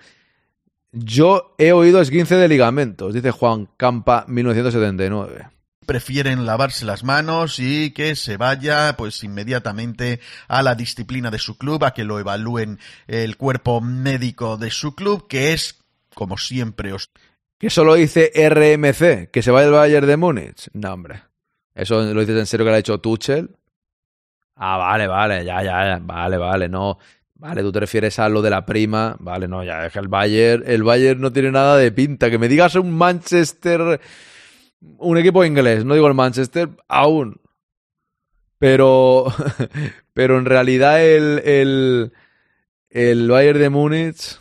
Yo 0.92 1.56
he 1.58 1.72
oído 1.74 2.02
esguince 2.02 2.36
de 2.36 2.48
ligamentos, 2.48 3.14
dice 3.14 3.32
Juan 3.32 3.68
Campa 3.78 4.26
1979 4.28 5.58
prefieren 5.88 6.46
lavarse 6.46 6.86
las 6.86 7.04
manos 7.04 7.60
y 7.60 7.92
que 7.92 8.16
se 8.16 8.36
vaya 8.38 8.94
pues 8.98 9.24
inmediatamente 9.24 10.20
a 10.50 10.62
la 10.62 10.76
disciplina 10.76 11.32
de 11.32 11.40
su 11.40 11.58
club, 11.58 11.86
a 11.86 11.94
que 11.94 12.04
lo 12.04 12.20
evalúen 12.20 12.78
el 13.08 13.38
cuerpo 13.38 13.80
médico 13.80 14.58
de 14.58 14.70
su 14.70 14.94
club, 14.94 15.28
que 15.28 15.54
es 15.54 15.80
como 16.14 16.38
siempre 16.38 16.94
os... 16.94 17.10
Que 17.58 17.70
solo 17.70 17.96
dice 17.96 18.32
RMC, 18.36 19.32
que 19.32 19.42
se 19.42 19.50
vaya 19.50 19.68
el 19.68 19.74
Bayern 19.74 20.06
de 20.06 20.18
Múnich. 20.18 20.70
No, 20.74 20.94
hombre. 20.94 21.24
¿Eso 21.74 22.02
lo 22.02 22.20
dices 22.20 22.38
en 22.38 22.46
serio 22.46 22.66
que 22.66 22.70
lo 22.70 22.76
ha 22.76 22.80
hecho 22.80 23.00
Tuchel? 23.00 23.56
Ah, 24.56 24.78
vale, 24.78 25.08
vale, 25.08 25.46
ya, 25.46 25.64
ya, 25.64 25.86
ya, 25.86 26.00
vale, 26.02 26.38
vale, 26.38 26.68
no. 26.68 26.98
Vale, 27.40 27.62
tú 27.62 27.72
te 27.72 27.80
refieres 27.80 28.18
a 28.20 28.30
lo 28.30 28.42
de 28.42 28.50
la 28.50 28.66
prima. 28.66 29.16
Vale, 29.20 29.48
no, 29.48 29.64
ya, 29.64 29.86
es 29.86 29.94
que 29.94 30.00
el 30.00 30.08
Bayern, 30.08 30.64
el 30.66 30.84
Bayern 30.84 31.22
no 31.22 31.32
tiene 31.32 31.52
nada 31.52 31.78
de 31.78 31.92
pinta. 31.92 32.30
Que 32.30 32.40
me 32.40 32.48
digas 32.48 32.76
un 32.76 32.92
Manchester, 32.92 34.02
un 34.80 35.18
equipo 35.18 35.46
inglés, 35.46 35.86
no 35.86 35.94
digo 35.94 36.08
el 36.08 36.14
Manchester, 36.14 36.70
aún. 36.88 37.40
Pero, 38.58 39.28
pero 40.14 40.40
en 40.40 40.46
realidad 40.46 41.04
el, 41.04 41.40
el, 41.46 42.14
el 42.90 43.30
Bayern 43.30 43.60
de 43.60 43.70
Múnich 43.70 44.40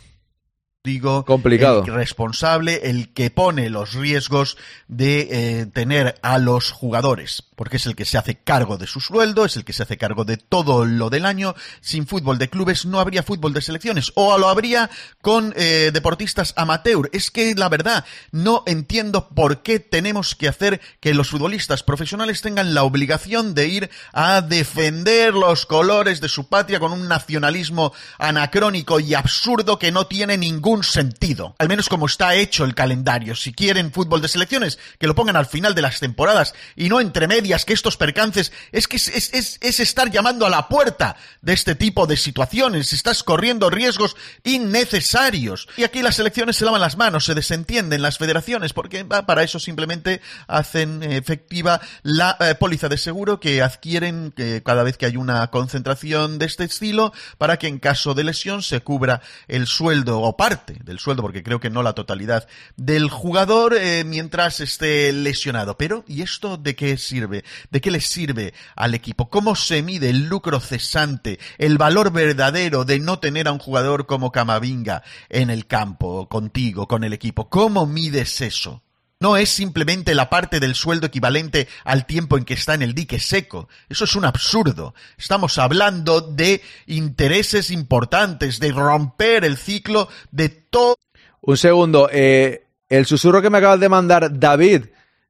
digo, 0.87 1.25
complicado. 1.25 1.83
El 1.85 1.93
responsable, 1.93 2.89
el 2.89 3.13
que 3.13 3.29
pone 3.29 3.69
los 3.69 3.93
riesgos 3.93 4.57
de 4.87 5.27
eh, 5.29 5.65
tener 5.67 6.15
a 6.23 6.39
los 6.39 6.71
jugadores, 6.71 7.46
porque 7.57 7.77
es 7.77 7.87
el 7.87 7.95
que 7.95 8.05
se 8.05 8.19
hace 8.19 8.35
cargo 8.35 8.77
de 8.77 8.85
su 8.85 9.01
sueldo, 9.01 9.43
es 9.43 9.57
el 9.57 9.65
que 9.65 9.73
se 9.73 9.81
hace 9.81 9.97
cargo 9.97 10.25
de 10.25 10.37
todo 10.37 10.85
lo 10.85 11.09
del 11.09 11.25
año. 11.25 11.55
Sin 11.81 12.05
fútbol 12.05 12.37
de 12.37 12.51
clubes 12.51 12.85
no 12.85 12.99
habría 12.99 13.23
fútbol 13.23 13.51
de 13.51 13.61
selecciones, 13.61 14.11
o 14.13 14.37
lo 14.37 14.47
habría 14.47 14.91
con 15.23 15.55
eh, 15.57 15.89
deportistas 15.91 16.53
amateur. 16.55 17.09
Es 17.13 17.31
que 17.31 17.55
la 17.55 17.67
verdad, 17.67 18.05
no 18.31 18.61
entiendo 18.67 19.29
por 19.29 19.63
qué 19.63 19.79
tenemos 19.79 20.35
que 20.35 20.47
hacer 20.47 20.79
que 20.99 21.15
los 21.15 21.29
futbolistas 21.29 21.81
profesionales 21.81 22.43
tengan 22.43 22.75
la 22.75 22.83
obligación 22.83 23.55
de 23.55 23.67
ir 23.67 23.89
a 24.13 24.41
defender 24.41 25.33
los 25.33 25.65
colores 25.65 26.21
de 26.21 26.29
su 26.29 26.49
patria 26.49 26.79
con 26.79 26.91
un 26.91 27.07
nacionalismo 27.07 27.91
anacrónico 28.19 28.99
y 28.99 29.15
absurdo 29.15 29.79
que 29.79 29.91
no 29.91 30.05
tiene 30.05 30.37
ningún 30.37 30.83
sentido. 30.83 31.55
Al 31.57 31.69
menos 31.69 31.89
como 31.89 32.05
está 32.05 32.35
hecho 32.35 32.65
el 32.65 32.75
calendario. 32.75 33.35
Si 33.35 33.51
quieren 33.51 33.91
fútbol 33.91 34.21
de 34.21 34.27
selecciones, 34.27 34.77
que 34.99 35.07
lo 35.07 35.15
pongan 35.15 35.37
al 35.37 35.47
final 35.47 35.73
de 35.73 35.81
las 35.81 35.99
temporadas 35.99 36.53
y 36.75 36.89
no 36.89 37.01
entre 37.01 37.27
medias, 37.47 37.65
que 37.65 37.73
estos 37.73 37.97
percances 37.97 38.51
es 38.71 38.87
que 38.87 38.97
es, 38.97 39.07
es, 39.33 39.57
es 39.61 39.79
estar 39.79 40.11
llamando 40.11 40.45
a 40.45 40.49
la 40.49 40.67
puerta 40.67 41.15
de 41.41 41.53
este 41.53 41.75
tipo 41.75 42.05
de 42.07 42.17
situaciones. 42.17 42.91
Estás 42.91 43.23
corriendo 43.23 43.69
riesgos 43.69 44.15
innecesarios. 44.43 45.67
Y 45.77 45.83
aquí 45.83 46.01
las 46.01 46.15
selecciones 46.15 46.57
se 46.57 46.65
lavan 46.65 46.81
las 46.81 46.97
manos, 46.97 47.25
se 47.25 47.35
desentienden 47.35 48.01
las 48.01 48.17
federaciones, 48.17 48.73
porque 48.73 49.05
para 49.05 49.43
eso 49.43 49.59
simplemente 49.59 50.21
hacen 50.47 51.03
efectiva 51.03 51.79
la 52.03 52.35
eh, 52.39 52.55
póliza 52.55 52.89
de 52.89 52.97
seguro 52.97 53.39
que 53.39 53.61
adquieren 53.61 54.33
cada 54.63 54.83
vez 54.83 54.97
que 54.97 55.05
hay 55.05 55.15
una 55.15 55.47
concentración 55.47 56.39
de 56.39 56.45
este 56.45 56.65
estilo, 56.65 57.13
para 57.37 57.57
que 57.57 57.67
en 57.67 57.79
caso 57.79 58.13
de 58.13 58.23
lesión 58.23 58.61
se 58.61 58.81
cubra 58.81 59.21
el 59.47 59.67
sueldo 59.67 60.19
o 60.21 60.35
parte 60.35 60.77
del 60.83 60.99
sueldo, 60.99 61.21
porque 61.21 61.43
creo 61.43 61.59
que 61.59 61.69
no 61.69 61.83
la 61.83 61.93
totalidad 61.93 62.47
del 62.75 63.09
jugador 63.09 63.75
eh, 63.75 64.03
mientras 64.03 64.59
esté 64.59 65.13
lesionado. 65.13 65.77
Pero, 65.77 66.03
¿y 66.07 66.21
esto 66.21 66.57
de 66.57 66.75
qué 66.75 66.97
sirve? 66.97 67.36
¿De 67.71 67.81
qué 67.81 67.91
le 67.91 68.01
sirve 68.01 68.53
al 68.75 68.93
equipo? 68.93 69.29
¿Cómo 69.29 69.55
se 69.55 69.81
mide 69.81 70.09
el 70.09 70.25
lucro 70.25 70.59
cesante, 70.59 71.39
el 71.57 71.77
valor 71.77 72.11
verdadero 72.11 72.85
de 72.85 72.99
no 72.99 73.19
tener 73.19 73.47
a 73.47 73.51
un 73.51 73.59
jugador 73.59 74.05
como 74.05 74.31
Camavinga 74.31 75.03
en 75.29 75.49
el 75.49 75.67
campo, 75.67 76.27
contigo, 76.29 76.87
con 76.87 77.03
el 77.03 77.13
equipo? 77.13 77.49
¿Cómo 77.49 77.85
mides 77.85 78.41
eso? 78.41 78.83
No 79.19 79.35
es 79.35 79.49
simplemente 79.49 80.13
la 80.13 80.29
parte 80.29 80.59
del 80.59 80.75
sueldo 80.75 81.07
equivalente 81.07 81.67
al 81.83 82.05
tiempo 82.05 82.37
en 82.37 82.45
que 82.45 82.53
está 82.53 82.75
en 82.75 82.83
el 82.83 82.93
dique 82.93 83.19
seco. 83.19 83.67
Eso 83.89 84.03
es 84.03 84.15
un 84.15 84.25
absurdo. 84.25 84.93
Estamos 85.17 85.57
hablando 85.57 86.21
de 86.21 86.61
intereses 86.85 87.71
importantes, 87.71 88.59
de 88.59 88.71
romper 88.71 89.43
el 89.43 89.57
ciclo 89.57 90.07
de 90.29 90.49
todo. 90.49 90.99
Un 91.41 91.57
segundo, 91.57 92.09
eh, 92.11 92.67
el 92.89 93.07
susurro 93.07 93.41
que 93.41 93.49
me 93.49 93.57
acabas 93.57 93.79
de 93.79 93.89
mandar, 93.89 94.37
David, 94.39 94.85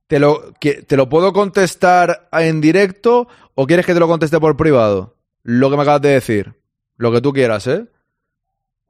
¿te 0.07 0.19
lo, 0.19 0.53
¿te 0.59 0.97
lo 0.97 1.09
puedo 1.09 1.33
contestar 1.33 2.29
en 2.31 2.61
directo 2.61 3.27
o 3.55 3.67
quieres 3.67 3.85
que 3.85 3.93
te 3.93 3.99
lo 3.99 4.07
conteste 4.07 4.39
por 4.39 4.57
privado? 4.57 5.15
Lo 5.43 5.69
que 5.69 5.75
me 5.75 5.83
acabas 5.83 6.01
de 6.01 6.09
decir. 6.09 6.55
Lo 6.95 7.11
que 7.11 7.21
tú 7.21 7.31
quieras, 7.31 7.67
¿eh? 7.67 7.87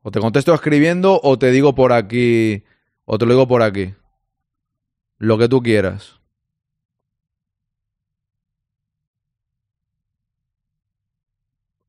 O 0.02 0.12
te 0.12 0.20
contesto 0.20 0.54
escribiendo 0.54 1.20
o 1.22 1.38
te 1.38 1.52
digo 1.52 1.76
por 1.76 1.92
aquí. 1.92 2.64
O 3.06 3.18
te 3.18 3.26
lo 3.26 3.34
digo 3.34 3.48
por 3.48 3.62
aquí. 3.62 3.94
Lo 5.18 5.38
que 5.38 5.50
tú 5.50 5.62
quieras. 5.62 6.17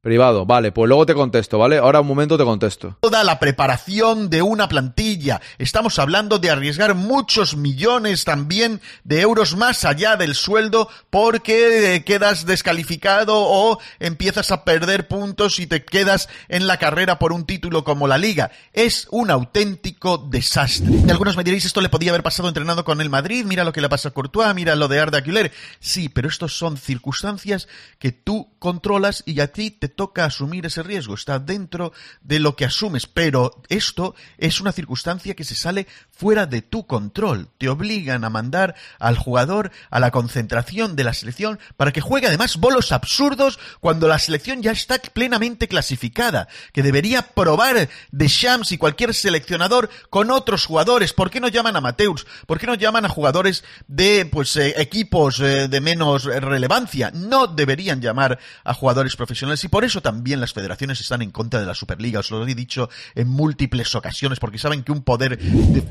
Privado, 0.09 0.47
vale, 0.47 0.73
pues 0.73 0.89
luego 0.89 1.05
te 1.05 1.13
contesto, 1.13 1.59
¿vale? 1.59 1.77
Ahora 1.77 2.01
un 2.01 2.07
momento 2.07 2.39
te 2.39 2.45
contesto. 2.45 2.97
Toda 3.03 3.23
la 3.25 3.39
preparación 3.39 4.31
de 4.31 4.41
una 4.41 4.67
plantilla. 4.67 5.43
Estamos 5.59 5.99
hablando 5.99 6.39
de 6.39 6.49
arriesgar 6.49 6.95
muchos 6.95 7.59
millones 7.59 8.25
también 8.25 8.81
de 9.05 9.21
euros 9.21 9.55
más 9.55 9.85
allá 9.85 10.17
del 10.17 10.35
sueldo 10.35 10.89
porque 11.11 12.03
quedas 12.07 12.47
descalificado 12.47 13.35
o 13.37 13.81
empiezas 14.01 14.51
a 14.51 14.65
perder 14.65 15.09
puntos 15.09 15.59
y 15.59 15.67
te 15.67 15.85
quedas 15.85 16.31
en 16.49 16.67
la 16.67 16.79
carrera 16.79 17.19
por 17.19 17.35
un 17.35 17.45
título 17.45 17.85
como 17.85 18.09
la 18.09 18.17
liga. 18.17 18.51
Es 18.73 19.09
un 19.11 19.31
auténtico 19.31 20.17
desastre. 20.17 20.91
Y 21.07 21.11
algunos 21.11 21.37
me 21.37 21.45
diréis, 21.45 21.67
esto 21.67 21.83
le 21.83 21.91
podía 21.91 22.13
haber 22.13 22.23
pasado 22.23 22.49
entrenando 22.49 22.83
con 22.83 23.03
el 23.03 23.11
Madrid, 23.11 23.45
mira 23.45 23.63
lo 23.63 23.75
que 23.75 23.83
le 23.83 23.91
pasa 23.91 24.09
a 24.09 24.13
Courtois, 24.13 24.55
mira 24.55 24.75
lo 24.75 24.89
de 24.89 25.01
Arda 25.01 25.21
Güler. 25.21 25.53
Sí, 25.81 26.09
pero 26.09 26.29
estos 26.29 26.57
son 26.57 26.79
circunstancias 26.79 27.69
que 27.99 28.11
tú 28.11 28.49
controlas 28.59 29.23
y 29.27 29.41
a 29.41 29.53
ti 29.53 29.71
te 29.71 29.98
toca 29.99 30.25
asumir 30.25 30.65
ese 30.65 30.85
riesgo, 30.85 31.15
está 31.15 31.41
dentro 31.41 31.93
de 32.21 32.39
lo 32.39 32.55
que 32.55 32.65
asumes, 32.65 33.09
pero 33.09 33.51
esto 33.69 34.15
es 34.39 34.61
una 34.61 34.71
circunstancia 34.71 35.35
que 35.35 35.43
se 35.43 35.57
sale 35.57 35.89
fuera 36.13 36.47
de 36.47 36.63
tu 36.63 36.87
control. 36.87 37.49
Te 37.59 37.69
obligan 37.69 38.23
a 38.23 38.31
mandar 38.31 38.77
al 39.01 39.19
jugador 39.19 39.73
a 39.91 39.99
la 39.99 40.13
concentración 40.13 40.95
de 40.95 41.03
la 41.03 41.15
selección 41.15 41.59
para 41.77 41.91
que 41.91 42.01
juegue 42.01 42.29
además 42.29 42.59
bolos 42.59 42.93
absurdos 42.93 43.59
cuando 43.81 44.07
la 44.07 44.21
selección 44.21 44.63
ya 44.63 44.71
está 44.71 45.01
plenamente 45.01 45.67
clasificada, 45.67 46.47
que 46.73 46.85
debería 46.85 47.23
probar 47.23 47.89
de 48.13 48.29
Shams 48.29 48.71
y 48.71 48.79
cualquier 48.79 49.15
seleccionador 49.15 49.91
con 50.11 50.31
otros 50.31 50.65
jugadores. 50.65 51.13
¿Por 51.13 51.29
qué 51.29 51.41
no 51.41 51.49
llaman 51.49 51.75
a 51.75 51.81
Mateus? 51.81 52.25
¿Por 52.47 52.61
qué 52.61 52.69
no 52.69 52.77
llaman 52.77 53.05
a 53.05 53.09
jugadores 53.09 53.65
de 53.89 54.27
pues 54.31 54.55
eh, 54.55 54.75
equipos 54.81 55.41
eh, 55.41 55.67
de 55.67 55.81
menos 55.81 56.23
relevancia? 56.23 57.11
No 57.13 57.49
deberían 57.49 58.01
llamar 58.01 58.39
a 58.63 58.75
jugadores 58.75 59.17
profesionales 59.17 59.65
eso 59.85 60.01
también 60.01 60.41
las 60.41 60.53
federaciones 60.53 61.01
están 61.01 61.23
en 61.23 61.31
contra 61.31 61.61
de 61.61 61.67
la 61.67 61.75
Superliga. 61.75 62.21
Os 62.21 62.31
lo 62.31 62.47
he 62.47 62.55
dicho 62.55 62.89
en 63.15 63.29
múltiples 63.29 63.95
ocasiones 63.95 64.41
porque 64.41 64.59
saben 64.59 64.83
que 64.83 64.93
un 64.93 65.03
poder 65.03 65.39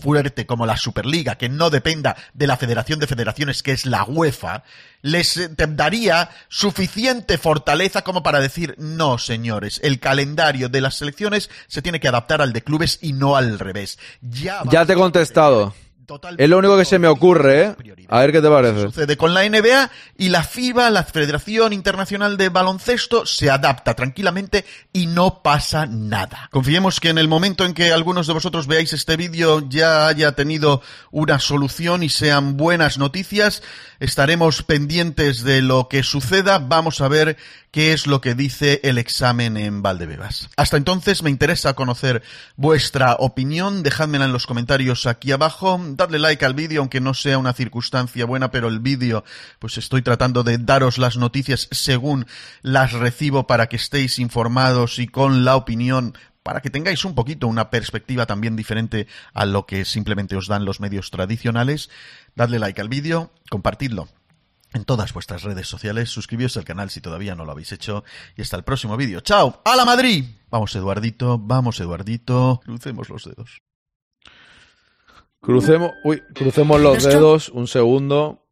fuerte 0.01 0.45
como 0.45 0.65
la 0.65 0.77
Superliga, 0.77 1.35
que 1.35 1.49
no 1.49 1.69
dependa 1.69 2.15
de 2.33 2.47
la 2.47 2.57
Federación 2.57 2.99
de 2.99 3.07
Federaciones, 3.07 3.63
que 3.63 3.71
es 3.71 3.85
la 3.85 4.03
UEFA, 4.03 4.63
les 5.01 5.37
eh, 5.37 5.49
daría 5.55 6.29
suficiente 6.49 7.37
fortaleza 7.37 8.03
como 8.03 8.23
para 8.23 8.39
decir, 8.39 8.75
no, 8.77 9.17
señores, 9.17 9.79
el 9.83 9.99
calendario 9.99 10.69
de 10.69 10.81
las 10.81 10.95
selecciones 10.95 11.49
se 11.67 11.81
tiene 11.81 11.99
que 11.99 12.07
adaptar 12.07 12.41
al 12.41 12.53
de 12.53 12.63
clubes 12.63 12.99
y 13.01 13.13
no 13.13 13.35
al 13.35 13.59
revés. 13.59 13.97
Ya, 14.21 14.61
ya 14.69 14.85
te 14.85 14.93
he 14.93 14.95
contestado. 14.95 15.73
Es 16.37 16.49
lo 16.49 16.57
único 16.57 16.77
que 16.77 16.85
se 16.85 16.99
me 16.99 17.07
ocurre, 17.07 17.61
¿eh? 17.61 17.75
A 18.07 18.21
ver 18.21 18.31
qué 18.31 18.41
te 18.41 18.49
parece. 18.49 18.81
Sucede 18.83 19.17
con 19.17 19.33
la 19.33 19.47
NBA 19.47 19.91
y 20.17 20.29
la 20.29 20.43
FIBA, 20.43 20.89
la 20.89 21.03
Federación 21.03 21.73
Internacional 21.73 22.37
de 22.37 22.49
Baloncesto, 22.49 23.25
se 23.25 23.49
adapta 23.49 23.93
tranquilamente 23.93 24.65
y 24.93 25.07
no 25.07 25.41
pasa 25.43 25.85
nada. 25.85 26.47
Confiemos 26.51 26.99
que 26.99 27.09
en 27.09 27.17
el 27.17 27.27
momento 27.27 27.65
en 27.65 27.73
que 27.73 27.91
algunos 27.91 28.27
de 28.27 28.33
vosotros 28.33 28.67
veáis 28.67 28.93
este 28.93 29.17
vídeo 29.17 29.67
ya 29.67 30.07
haya 30.07 30.31
tenido 30.33 30.81
una 31.11 31.39
solución 31.39 32.03
y 32.03 32.09
sean 32.09 32.55
buenas 32.55 32.97
noticias. 32.97 33.61
Estaremos 33.99 34.63
pendientes 34.63 35.43
de 35.43 35.61
lo 35.61 35.89
que 35.89 36.03
suceda. 36.03 36.59
Vamos 36.59 37.01
a 37.01 37.07
ver 37.07 37.37
qué 37.71 37.93
es 37.93 38.07
lo 38.07 38.21
que 38.21 38.35
dice 38.35 38.79
el 38.83 38.97
examen 38.97 39.57
en 39.57 39.81
Valdebebas. 39.81 40.49
Hasta 40.55 40.77
entonces 40.77 41.23
me 41.23 41.29
interesa 41.29 41.73
conocer 41.73 42.23
vuestra 42.55 43.15
opinión. 43.19 43.83
Dejádmela 43.83 44.25
en 44.25 44.33
los 44.33 44.47
comentarios 44.47 45.05
aquí 45.05 45.31
abajo. 45.31 45.79
Dadle 45.97 46.19
like 46.19 46.45
al 46.45 46.53
vídeo, 46.53 46.81
aunque 46.81 47.01
no 47.01 47.15
sea 47.15 47.39
una 47.39 47.53
circunstancia 47.53 48.25
buena, 48.25 48.51
pero 48.51 48.67
el 48.67 48.79
vídeo, 48.79 49.23
pues 49.57 49.79
estoy 49.79 50.03
tratando 50.03 50.43
de 50.43 50.59
daros 50.59 50.99
las 50.99 51.17
noticias 51.17 51.67
según 51.71 52.27
las 52.61 52.93
recibo 52.93 53.47
para 53.47 53.65
que 53.65 53.77
estéis 53.77 54.19
informados 54.19 54.99
y 54.99 55.07
con 55.07 55.43
la 55.43 55.55
opinión 55.55 56.15
para 56.43 56.61
que 56.61 56.69
tengáis 56.69 57.03
un 57.03 57.15
poquito 57.15 57.47
una 57.47 57.71
perspectiva 57.71 58.27
también 58.27 58.55
diferente 58.55 59.07
a 59.33 59.45
lo 59.45 59.65
que 59.65 59.85
simplemente 59.85 60.37
os 60.37 60.47
dan 60.47 60.65
los 60.65 60.79
medios 60.79 61.09
tradicionales. 61.09 61.89
Dadle 62.35 62.59
like 62.59 62.79
al 62.79 62.89
vídeo, 62.89 63.33
compartidlo 63.49 64.07
en 64.73 64.85
todas 64.85 65.13
vuestras 65.13 65.41
redes 65.41 65.67
sociales, 65.67 66.09
suscribíos 66.09 66.55
al 66.57 66.63
canal 66.63 66.91
si 66.91 67.01
todavía 67.01 67.33
no 67.33 67.43
lo 67.43 67.53
habéis 67.53 67.71
hecho 67.71 68.03
y 68.35 68.43
hasta 68.43 68.55
el 68.55 68.63
próximo 68.63 68.97
vídeo. 68.97 69.21
¡Chao! 69.21 69.61
¡A 69.65 69.75
la 69.75 69.83
Madrid! 69.83 70.25
Vamos 70.51 70.75
Eduardito, 70.75 71.39
vamos 71.39 71.79
Eduardito, 71.79 72.61
crucemos 72.63 73.09
los 73.09 73.23
dedos. 73.23 73.66
Crucemos, 75.41 75.91
uy, 76.03 76.21
crucemos 76.33 76.81
los 76.81 77.03
dedos, 77.03 77.49
un 77.49 77.67
segundo, 77.67 78.43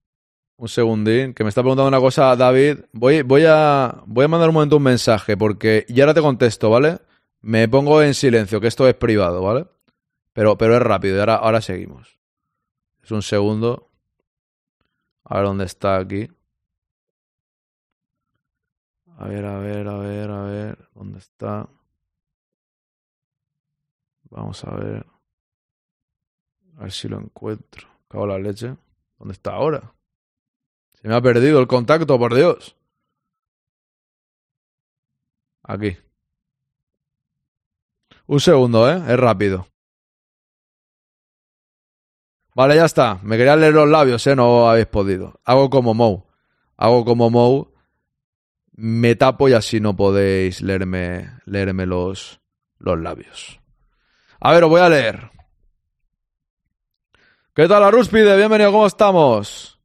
un 0.58 0.70
segundín, 0.70 1.34
que 1.34 1.44
me 1.44 1.50
está 1.50 1.62
preguntando 1.62 1.88
una 1.88 2.00
cosa 2.00 2.36
David. 2.36 2.80
Voy, 2.94 3.22
voy, 3.22 3.44
a, 3.48 4.04
voy 4.06 4.26
a 4.26 4.28
mandar 4.28 4.50
un 4.50 4.56
momento 4.56 4.78
un 4.78 4.84
mensaje 4.84 5.36
porque 5.36 5.86
ya 5.90 6.04
ahora 6.04 6.14
te 6.14 6.22
contesto, 6.22 6.70
¿vale? 6.70 7.00
Me 7.42 7.68
pongo 7.68 8.02
en 8.02 8.14
silencio, 8.14 8.62
que 8.62 8.68
esto 8.68 8.88
es 8.88 8.96
privado, 8.96 9.42
¿vale? 9.42 9.68
Pero, 10.34 10.58
pero 10.58 10.76
es 10.76 10.82
rápido 10.82 11.18
y 11.18 11.20
ahora, 11.20 11.36
ahora 11.36 11.62
seguimos. 11.62 12.18
Es 13.04 13.12
un 13.12 13.22
segundo. 13.22 13.90
A 15.24 15.38
ver 15.38 15.46
dónde 15.46 15.66
está 15.66 15.98
aquí. 15.98 16.28
A 19.18 19.28
ver, 19.28 19.46
a 19.46 19.58
ver, 19.60 19.88
a 19.88 19.98
ver, 19.98 20.30
a 20.30 20.42
ver. 20.44 20.90
¿Dónde 20.94 21.20
está? 21.20 21.70
Vamos 24.30 24.64
a 24.66 24.72
ver. 24.72 25.15
A 26.78 26.84
ver 26.84 26.92
si 26.92 27.08
lo 27.08 27.20
encuentro. 27.20 27.88
Cago 28.08 28.28
la 28.28 28.38
leche. 28.38 28.76
¿Dónde 29.18 29.34
está 29.34 29.52
ahora? 29.52 29.94
Se 31.02 31.08
me 31.08 31.16
ha 31.16 31.22
perdido 31.22 31.60
el 31.60 31.68
contacto, 31.68 32.18
por 32.20 32.36
Dios. 32.36 32.76
Aquí. 35.64 35.98
Un 38.28 38.40
segundo, 38.40 38.90
¿eh? 38.90 38.96
Es 39.08 39.20
rápido. 39.20 39.68
Vale, 42.56 42.76
ya 42.76 42.86
está. 42.86 43.20
Me 43.22 43.38
quería 43.38 43.56
leer 43.56 43.74
los 43.74 43.90
labios, 43.90 44.26
¿eh? 44.28 44.36
No 44.36 44.70
habéis 44.70 44.88
podido. 44.88 45.40
Hago 45.44 45.70
como 45.70 45.94
Mou. 45.94 46.26
Hago 46.78 47.06
como 47.06 47.30
Mou. 47.30 47.74
Me 48.72 49.16
tapo 49.16 49.48
y 49.48 49.54
así 49.54 49.80
no 49.80 49.96
podéis 49.96 50.62
leerme, 50.62 51.40
leerme 51.46 51.86
los, 51.86 52.42
los 52.78 53.00
labios. 53.00 53.62
A 54.40 54.52
ver, 54.52 54.64
os 54.64 54.70
voy 54.70 54.82
a 54.82 54.90
leer. 54.90 55.35
¿Qué 57.56 57.70
tal, 57.70 57.86
Arúspide? 57.86 58.36
Bienvenido, 58.36 58.74
¿cómo 58.74 58.86
estamos? 58.86 59.80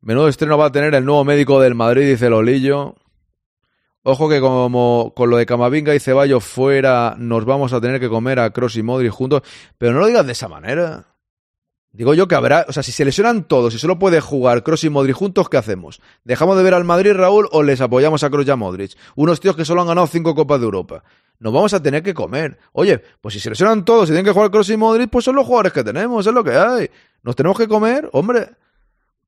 Menudo 0.00 0.28
estreno 0.28 0.56
va 0.56 0.66
a 0.66 0.70
tener 0.70 0.94
el 0.94 1.04
nuevo 1.04 1.24
médico 1.24 1.60
del 1.60 1.74
Madrid, 1.74 2.08
dice 2.08 2.30
Lolillo. 2.30 2.94
Ojo 4.04 4.28
que 4.28 4.40
como 4.40 5.12
con 5.16 5.30
lo 5.30 5.36
de 5.36 5.46
Camavinga 5.46 5.96
y 5.96 5.98
Ceballos 5.98 6.44
fuera, 6.44 7.16
nos 7.18 7.44
vamos 7.44 7.72
a 7.72 7.80
tener 7.80 7.98
que 7.98 8.08
comer 8.08 8.38
a 8.38 8.52
Cross 8.52 8.76
y 8.76 8.84
Modric 8.84 9.10
juntos. 9.10 9.42
Pero 9.78 9.94
no 9.94 9.98
lo 9.98 10.06
digas 10.06 10.24
de 10.24 10.32
esa 10.32 10.46
manera. 10.46 11.11
Digo 11.94 12.14
yo 12.14 12.26
que 12.26 12.34
habrá, 12.34 12.64
o 12.68 12.72
sea, 12.72 12.82
si 12.82 12.90
se 12.90 13.04
lesionan 13.04 13.44
todos 13.44 13.74
y 13.74 13.78
solo 13.78 13.98
puede 13.98 14.22
jugar 14.22 14.62
Cross 14.62 14.84
y 14.84 14.88
Modric 14.90 15.14
juntos, 15.14 15.50
¿qué 15.50 15.58
hacemos? 15.58 16.00
¿Dejamos 16.24 16.56
de 16.56 16.62
ver 16.62 16.72
al 16.72 16.84
Madrid, 16.84 17.12
Raúl, 17.12 17.48
o 17.52 17.62
les 17.62 17.82
apoyamos 17.82 18.24
a 18.24 18.30
Cross 18.30 18.48
y 18.48 18.56
Modric? 18.56 18.96
Unos 19.14 19.40
tíos 19.40 19.56
que 19.56 19.66
solo 19.66 19.82
han 19.82 19.88
ganado 19.88 20.06
cinco 20.06 20.34
Copas 20.34 20.58
de 20.58 20.64
Europa. 20.64 21.04
Nos 21.38 21.52
vamos 21.52 21.74
a 21.74 21.82
tener 21.82 22.02
que 22.02 22.14
comer. 22.14 22.58
Oye, 22.72 23.02
pues 23.20 23.34
si 23.34 23.40
se 23.40 23.50
lesionan 23.50 23.84
todos 23.84 24.04
y 24.04 24.12
tienen 24.12 24.24
que 24.24 24.32
jugar 24.32 24.50
Cross 24.50 24.70
y 24.70 24.78
Modric, 24.78 25.10
pues 25.10 25.26
son 25.26 25.36
los 25.36 25.44
jugadores 25.44 25.74
que 25.74 25.84
tenemos, 25.84 26.26
es 26.26 26.32
lo 26.32 26.42
que 26.42 26.52
hay. 26.52 26.90
Nos 27.22 27.36
tenemos 27.36 27.58
que 27.58 27.68
comer, 27.68 28.08
hombre. 28.12 28.48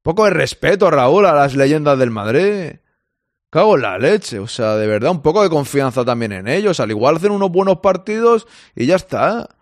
Poco 0.00 0.24
de 0.24 0.30
respeto, 0.30 0.90
Raúl, 0.90 1.26
a 1.26 1.34
las 1.34 1.54
leyendas 1.54 1.98
del 1.98 2.10
Madrid. 2.10 2.76
Cago 3.50 3.76
en 3.76 3.82
la 3.82 3.98
leche, 3.98 4.38
o 4.38 4.48
sea, 4.48 4.76
de 4.76 4.86
verdad, 4.86 5.10
un 5.10 5.20
poco 5.22 5.42
de 5.42 5.50
confianza 5.50 6.02
también 6.02 6.32
en 6.32 6.48
ellos. 6.48 6.80
Al 6.80 6.90
igual 6.90 7.16
hacen 7.16 7.30
unos 7.30 7.50
buenos 7.50 7.80
partidos 7.80 8.46
y 8.74 8.86
ya 8.86 8.96
está. 8.96 9.54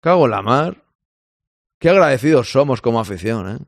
Cago 0.00 0.26
en 0.26 0.30
la 0.30 0.42
mar. 0.42 0.85
Qué 1.78 1.90
agradecidos 1.90 2.50
somos 2.50 2.80
como 2.80 3.00
afición, 3.00 3.48
¿eh? 3.50 3.58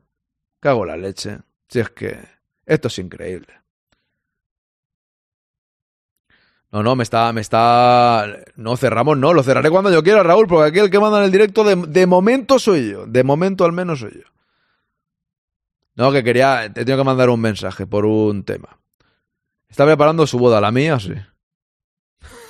Cago 0.59 0.85
la 0.85 0.97
leche. 0.97 1.39
Si 1.67 1.79
es 1.79 1.89
que 1.89 2.19
esto 2.65 2.87
es 2.87 2.99
increíble. 2.99 3.53
No, 6.71 6.83
no, 6.83 6.95
me 6.95 7.03
está, 7.03 7.33
me 7.33 7.41
está. 7.41 8.27
No, 8.55 8.77
cerramos, 8.77 9.17
no, 9.17 9.33
lo 9.33 9.41
cerraré 9.41 9.71
cuando 9.71 9.91
yo 9.91 10.03
quiera, 10.03 10.21
Raúl, 10.21 10.47
porque 10.47 10.69
aquí 10.69 10.79
el 10.79 10.91
que 10.91 10.99
manda 10.99 11.17
en 11.19 11.25
el 11.25 11.31
directo 11.31 11.63
de, 11.63 11.75
de 11.75 12.05
momento 12.05 12.59
soy 12.59 12.91
yo. 12.91 13.05
De 13.07 13.23
momento 13.23 13.65
al 13.65 13.71
menos 13.71 13.99
soy 13.99 14.11
yo. 14.13 14.29
No, 15.95 16.11
que 16.11 16.23
quería. 16.23 16.71
Te 16.71 16.85
tengo 16.85 16.99
que 16.99 17.03
mandar 17.03 17.29
un 17.29 17.41
mensaje 17.41 17.87
por 17.87 18.05
un 18.05 18.43
tema. 18.43 18.79
Está 19.67 19.85
preparando 19.85 20.27
su 20.27 20.37
boda, 20.37 20.61
la 20.61 20.71
mía, 20.71 20.99
sí. 20.99 21.13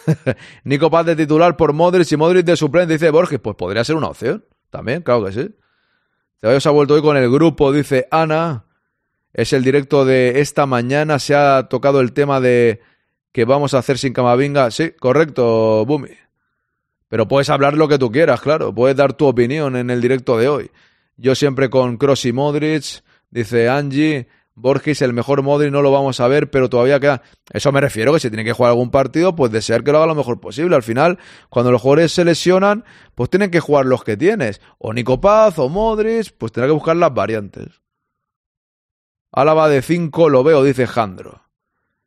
Nico 0.63 0.89
Paz 0.89 1.05
de 1.05 1.15
titular 1.15 1.55
por 1.55 1.73
Modric 1.73 2.11
y 2.11 2.17
Modric 2.17 2.45
de 2.45 2.57
suplente, 2.57 2.93
dice 2.93 3.09
Borges. 3.11 3.39
Pues 3.39 3.55
podría 3.55 3.83
ser 3.83 3.95
una 3.95 4.07
opción. 4.07 4.43
También, 4.69 5.01
claro 5.01 5.25
que 5.25 5.31
sí. 5.31 5.55
Ceballos 6.39 6.65
ha 6.65 6.71
vuelto 6.71 6.93
hoy 6.93 7.01
con 7.01 7.17
el 7.17 7.29
grupo, 7.29 7.71
dice 7.71 8.07
Ana. 8.11 8.65
Es 9.33 9.53
el 9.53 9.63
directo 9.63 10.05
de 10.05 10.39
esta 10.39 10.65
mañana. 10.65 11.19
Se 11.19 11.35
ha 11.35 11.67
tocado 11.69 12.01
el 12.01 12.13
tema 12.13 12.39
de 12.39 12.81
que 13.31 13.45
vamos 13.45 13.73
a 13.73 13.79
hacer 13.79 13.97
sin 13.97 14.13
Camavinga. 14.13 14.71
Sí, 14.71 14.91
correcto, 14.99 15.85
Bumi. 15.85 16.09
Pero 17.07 17.27
puedes 17.27 17.49
hablar 17.49 17.75
lo 17.75 17.87
que 17.87 17.97
tú 17.97 18.11
quieras, 18.11 18.41
claro. 18.41 18.73
Puedes 18.73 18.95
dar 18.95 19.13
tu 19.13 19.27
opinión 19.27 19.75
en 19.75 19.89
el 19.89 20.01
directo 20.01 20.37
de 20.37 20.47
hoy. 20.47 20.71
Yo 21.17 21.35
siempre 21.35 21.69
con 21.69 21.97
Cross 21.97 22.25
y 22.25 22.33
Modric, 22.33 23.03
dice 23.29 23.67
Angie. 23.67 24.27
Borges, 24.59 25.01
el 25.01 25.13
mejor 25.13 25.41
Modric, 25.41 25.71
no 25.71 25.81
lo 25.81 25.91
vamos 25.91 26.19
a 26.19 26.27
ver, 26.27 26.49
pero 26.49 26.69
todavía 26.69 26.99
queda. 26.99 27.21
Eso 27.51 27.71
me 27.71 27.81
refiero, 27.81 28.13
que 28.13 28.19
si 28.19 28.29
tiene 28.29 28.43
que 28.43 28.53
jugar 28.53 28.71
algún 28.71 28.91
partido, 28.91 29.35
pues 29.35 29.51
desear 29.51 29.83
que 29.83 29.91
lo 29.91 29.99
haga 29.99 30.07
lo 30.07 30.15
mejor 30.15 30.39
posible. 30.39 30.75
Al 30.75 30.83
final, 30.83 31.17
cuando 31.49 31.71
los 31.71 31.81
jugadores 31.81 32.11
se 32.11 32.25
lesionan, 32.25 32.83
pues 33.15 33.29
tienen 33.29 33.51
que 33.51 33.59
jugar 33.59 33.85
los 33.85 34.03
que 34.03 34.17
tienes. 34.17 34.61
O 34.77 34.93
Nico 34.93 35.21
Paz, 35.21 35.57
o 35.59 35.69
Modric, 35.69 36.33
pues 36.37 36.51
tendrá 36.51 36.67
que 36.67 36.73
buscar 36.73 36.95
las 36.95 37.13
variantes. 37.13 37.81
Álava 39.31 39.69
de 39.69 39.81
5 39.81 40.29
lo 40.29 40.43
veo, 40.43 40.63
dice 40.63 40.87
Jandro. 40.87 41.41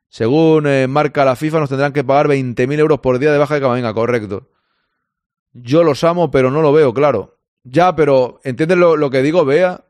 Según 0.08 0.66
eh, 0.66 0.86
marca 0.88 1.24
la 1.24 1.36
FIFA, 1.36 1.60
nos 1.60 1.68
tendrán 1.70 1.92
que 1.92 2.04
pagar 2.04 2.28
20.000 2.28 2.78
euros 2.78 3.00
por 3.00 3.18
día 3.18 3.32
de 3.32 3.38
baja 3.38 3.54
de 3.54 3.62
Camavinga, 3.62 3.94
correcto. 3.94 4.50
Yo 5.52 5.84
los 5.84 6.04
amo, 6.04 6.30
pero 6.30 6.50
no 6.50 6.60
lo 6.60 6.72
veo, 6.72 6.92
claro. 6.92 7.38
Ya, 7.64 7.94
pero 7.96 8.40
¿entiendes 8.44 8.76
lo, 8.76 8.96
lo 8.96 9.10
que 9.10 9.22
digo? 9.22 9.44
Vea, 9.44 9.84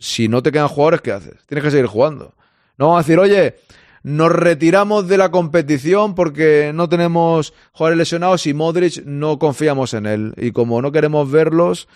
si 0.00 0.28
no 0.28 0.42
te 0.42 0.50
quedan 0.50 0.68
jugadores, 0.68 1.02
¿qué 1.02 1.12
haces? 1.12 1.46
Tienes 1.46 1.62
que 1.62 1.70
seguir 1.70 1.86
jugando. 1.86 2.34
No 2.78 2.86
vamos 2.86 3.00
a 3.00 3.06
decir, 3.06 3.18
oye, 3.18 3.56
nos 4.02 4.32
retiramos 4.32 5.06
de 5.06 5.18
la 5.18 5.30
competición 5.30 6.14
porque 6.14 6.72
no 6.74 6.88
tenemos 6.88 7.52
jugadores 7.72 7.98
lesionados 7.98 8.46
y 8.46 8.54
Modric 8.54 9.04
no 9.04 9.38
confiamos 9.38 9.92
en 9.92 10.06
él. 10.06 10.34
Y 10.38 10.52
como 10.52 10.80
no 10.80 10.90
queremos 10.90 11.30
verlos, 11.30 11.86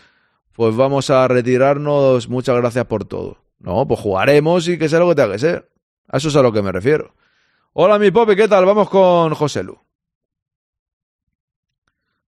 pues 0.52 0.76
vamos 0.76 1.08
a 1.08 1.26
retirarnos. 1.28 2.28
Muchas 2.28 2.56
gracias 2.56 2.84
por 2.84 3.06
todo. 3.06 3.38
No, 3.58 3.88
pues 3.88 3.98
jugaremos 4.00 4.68
y 4.68 4.78
que 4.78 4.90
sea 4.90 4.98
lo 4.98 5.08
que 5.08 5.14
tenga 5.14 5.32
que 5.32 5.38
ser. 5.38 5.70
A 6.08 6.18
eso 6.18 6.28
es 6.28 6.36
a 6.36 6.42
lo 6.42 6.52
que 6.52 6.60
me 6.60 6.72
refiero. 6.72 7.14
Hola, 7.72 7.98
mi 7.98 8.10
Popi, 8.10 8.36
¿qué 8.36 8.46
tal? 8.46 8.66
Vamos 8.66 8.90
con 8.90 9.34
José 9.34 9.62
Lu. 9.62 9.78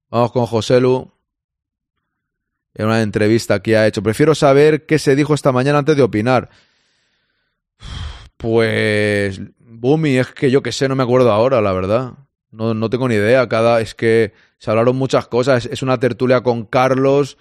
Vamos 0.09 0.31
con 0.31 0.47
José 0.47 0.81
Lu. 0.81 1.11
En 2.75 2.87
una 2.87 3.03
entrevista 3.03 3.61
que 3.61 3.77
ha 3.77 3.87
hecho. 3.87 4.03
Prefiero 4.03 4.35
saber 4.35 4.87
qué 4.87 4.99
se 4.99 5.15
dijo 5.15 5.35
esta 5.35 5.53
mañana 5.53 5.79
antes 5.79 5.97
de 5.97 6.03
opinar. 6.03 6.51
Pues. 8.37 9.41
Bumi, 9.59 10.17
es 10.17 10.29
que 10.29 10.51
yo 10.51 10.63
que 10.63 10.73
sé, 10.73 10.89
no 10.89 10.97
me 10.97 11.03
acuerdo 11.03 11.31
ahora, 11.31 11.61
la 11.61 11.73
verdad. 11.73 12.15
No, 12.51 12.75
no 12.75 12.91
tengo 12.91 13.09
ni 13.09 13.15
idea. 13.15 13.49
Cada. 13.49 13.81
Es 13.81 13.95
que 13.95 14.33
se 14.59 14.71
hablaron 14.71 14.97
muchas 14.97 15.29
cosas. 15.29 15.67
Es, 15.67 15.73
es 15.73 15.83
una 15.83 15.99
tertulia 15.99 16.43
con 16.43 16.65
Carlos. 16.65 17.39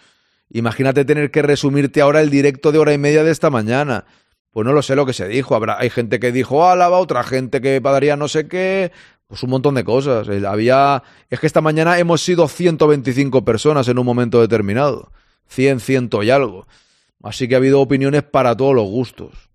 Imagínate 0.50 1.04
tener 1.04 1.32
que 1.32 1.41
resumirte 1.41 2.02
ahora 2.02 2.22
el 2.22 2.30
directo 2.30 2.72
de 2.72 2.78
hora 2.78 2.93
y 2.93 2.98
media 2.98 3.24
de 3.24 3.32
esta 3.32 3.50
mañana. 3.50 4.06
Pues 4.54 4.67
no 4.67 4.74
lo 4.74 4.84
sé 4.84 4.96
lo 4.96 5.08
que 5.08 5.13
se 5.13 5.28
dijo. 5.28 5.56
Habrá, 5.56 5.80
hay 5.80 5.89
gente 5.89 6.19
que 6.19 6.32
dijo 6.32 6.67
Álava, 6.67 7.00
otra 7.00 7.24
gente 7.24 7.60
que 7.60 7.82
pagaría 7.82 8.15
no 8.15 8.28
sé 8.28 8.48
qué. 8.48 8.91
Pues 9.26 9.41
un 9.41 9.50
montón 9.50 9.74
de 9.74 9.84
cosas. 9.84 10.30
Había. 10.30 11.02
Es 11.32 11.39
que 11.39 11.48
esta 11.48 11.60
mañana 11.60 11.98
hemos 11.98 12.22
sido 12.22 12.48
125 12.48 13.43
personas 13.43 13.88
en 13.88 13.98
un 13.98 14.06
momento 14.06 14.39
determinado. 14.39 15.12
100, 15.48 15.80
ciento 15.80 16.24
y 16.24 16.30
algo. 16.30 16.68
Así 17.24 17.48
que 17.48 17.56
ha 17.56 17.58
habido 17.58 17.80
opiniones 17.80 18.24
para 18.24 18.56
todos 18.56 18.76
los 18.76 18.86
gustos. 18.86 19.50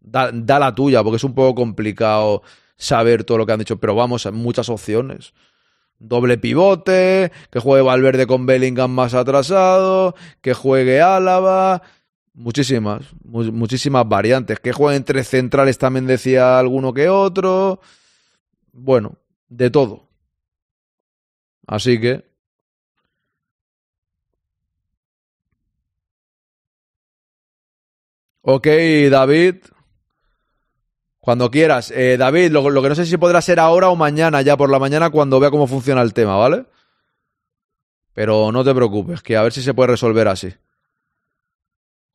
Da, 0.00 0.30
da, 0.32 0.58
la 0.58 0.74
tuya, 0.74 1.02
porque 1.02 1.16
es 1.16 1.24
un 1.24 1.34
poco 1.34 1.54
complicado 1.54 2.42
saber 2.76 3.24
todo 3.24 3.38
lo 3.38 3.46
que 3.46 3.52
han 3.52 3.58
dicho, 3.58 3.78
pero 3.78 3.94
vamos, 3.94 4.30
muchas 4.32 4.68
opciones. 4.68 5.32
Doble 5.98 6.38
pivote, 6.38 7.30
que 7.50 7.60
juegue 7.60 7.82
Valverde 7.82 8.26
con 8.26 8.46
Bellingham 8.46 8.90
más 8.90 9.14
atrasado, 9.14 10.14
que 10.40 10.54
juegue 10.54 11.00
Álava, 11.00 11.82
muchísimas, 12.32 13.02
mu 13.24 13.44
muchísimas 13.52 14.08
variantes. 14.08 14.60
Que 14.60 14.72
jueguen 14.72 15.04
tres 15.04 15.28
centrales 15.28 15.78
también 15.78 16.06
decía 16.06 16.58
alguno 16.58 16.94
que 16.94 17.08
otro. 17.08 17.80
Bueno, 18.72 19.16
de 19.48 19.70
todo. 19.70 20.08
Así 21.66 22.00
que 22.00 22.29
Ok, 28.42 28.66
David. 29.10 29.56
Cuando 31.20 31.50
quieras. 31.50 31.90
Eh, 31.94 32.16
David, 32.18 32.50
lo, 32.50 32.82
que 32.82 32.88
no 32.88 32.94
sé 32.94 33.04
si 33.04 33.16
podrá 33.18 33.42
ser 33.42 33.60
ahora 33.60 33.90
o 33.90 33.96
mañana, 33.96 34.40
ya 34.42 34.56
por 34.56 34.70
la 34.70 34.78
mañana, 34.78 35.10
cuando 35.10 35.38
vea 35.38 35.50
cómo 35.50 35.66
funciona 35.66 36.00
el 36.02 36.14
tema, 36.14 36.36
¿vale? 36.36 36.64
Pero 38.14 38.50
no 38.50 38.64
te 38.64 38.74
preocupes, 38.74 39.22
que 39.22 39.36
a 39.36 39.42
ver 39.42 39.52
si 39.52 39.62
se 39.62 39.74
puede 39.74 39.88
resolver 39.88 40.26
así. 40.28 40.52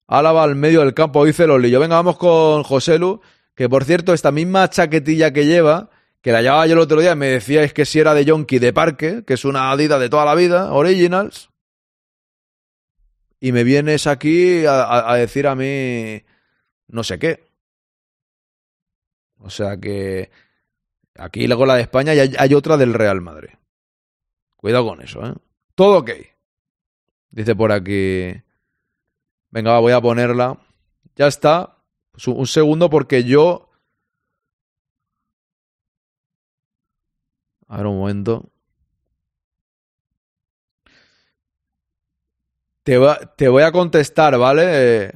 Álava 0.07 0.43
al 0.43 0.55
medio 0.55 0.81
del 0.81 0.93
campo, 0.93 1.23
dice 1.25 1.47
Lolillo. 1.47 1.79
Venga, 1.79 1.95
vamos 1.95 2.17
con 2.17 2.63
José 2.63 2.97
Lu, 2.97 3.21
que 3.55 3.69
por 3.69 3.85
cierto, 3.85 4.13
esta 4.13 4.31
misma 4.31 4.69
chaquetilla 4.69 5.31
que 5.31 5.45
lleva, 5.45 5.89
que 6.21 6.31
la 6.31 6.41
llevaba 6.41 6.67
yo 6.67 6.73
el 6.73 6.79
otro 6.79 6.99
día, 6.99 7.15
me 7.15 7.27
decíais 7.27 7.73
que 7.73 7.85
si 7.85 7.99
era 7.99 8.13
de 8.13 8.25
Yonki 8.25 8.59
de 8.59 8.73
Parque, 8.73 9.23
que 9.25 9.35
es 9.35 9.45
una 9.45 9.71
Adidas 9.71 9.99
de 9.99 10.09
toda 10.09 10.25
la 10.25 10.35
vida, 10.35 10.73
Originals 10.73 11.49
y 13.39 13.51
me 13.51 13.63
vienes 13.63 14.07
aquí 14.07 14.65
a, 14.67 15.13
decir 15.15 15.47
a 15.47 15.55
mí 15.55 16.23
no 16.87 17.03
sé 17.03 17.19
qué. 17.19 17.47
O 19.39 19.49
sea 19.49 19.77
que 19.77 20.31
aquí 21.15 21.47
luego 21.47 21.65
la 21.65 21.75
de 21.75 21.81
España 21.81 22.13
y 22.13 22.19
hay, 22.37 22.53
otra 22.53 22.77
del 22.77 22.93
Real 22.93 23.21
Madrid. 23.21 23.49
Cuidado 24.55 24.87
con 24.87 25.01
eso, 25.01 25.25
¿eh? 25.25 25.33
Todo 25.75 25.99
ok. 25.99 26.11
Dice 27.29 27.55
por 27.55 27.71
aquí. 27.71 28.33
Venga, 29.49 29.79
voy 29.79 29.91
a 29.91 30.01
ponerla. 30.01 30.57
Ya 31.15 31.27
está. 31.27 31.77
Un 32.27 32.47
segundo 32.47 32.89
porque 32.89 33.23
yo... 33.23 33.69
A 37.67 37.77
ver 37.77 37.87
un 37.87 37.99
momento. 37.99 38.49
Te, 42.85 43.47
voy 43.47 43.63
a 43.63 43.71
contestar, 43.71 44.37
¿vale? 44.37 44.63
Eh, 44.65 45.11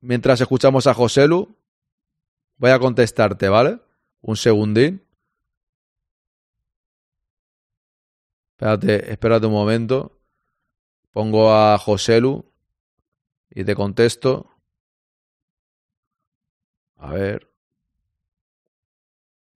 mientras 0.00 0.40
escuchamos 0.40 0.86
a 0.86 0.94
José 0.94 1.26
Lu. 1.26 1.58
Voy 2.56 2.70
a 2.70 2.78
contestarte, 2.78 3.48
¿vale? 3.48 3.80
Un 4.20 4.36
segundín. 4.36 5.04
Espérate, 8.52 9.10
espérate 9.10 9.46
un 9.46 9.52
momento. 9.54 10.20
Pongo 11.10 11.52
a 11.52 11.76
José 11.78 12.20
Lu 12.20 12.48
y 13.50 13.64
te 13.64 13.74
contesto. 13.74 14.48
A 16.98 17.12
ver. 17.12 17.52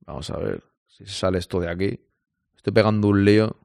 Vamos 0.00 0.28
a 0.30 0.38
ver 0.38 0.64
si 0.88 1.06
sale 1.06 1.38
esto 1.38 1.60
de 1.60 1.70
aquí. 1.70 2.00
Estoy 2.56 2.72
pegando 2.72 3.06
un 3.06 3.24
lío. 3.24 3.56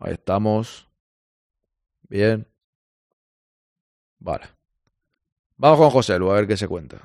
Ahí 0.00 0.12
estamos. 0.14 0.88
Bien. 2.08 2.46
Vale. 4.18 4.46
Vamos 5.56 5.78
con 5.78 5.90
José 5.90 6.18
Lu, 6.18 6.30
a 6.30 6.34
ver 6.34 6.46
qué 6.46 6.56
se 6.56 6.68
cuenta. 6.68 7.00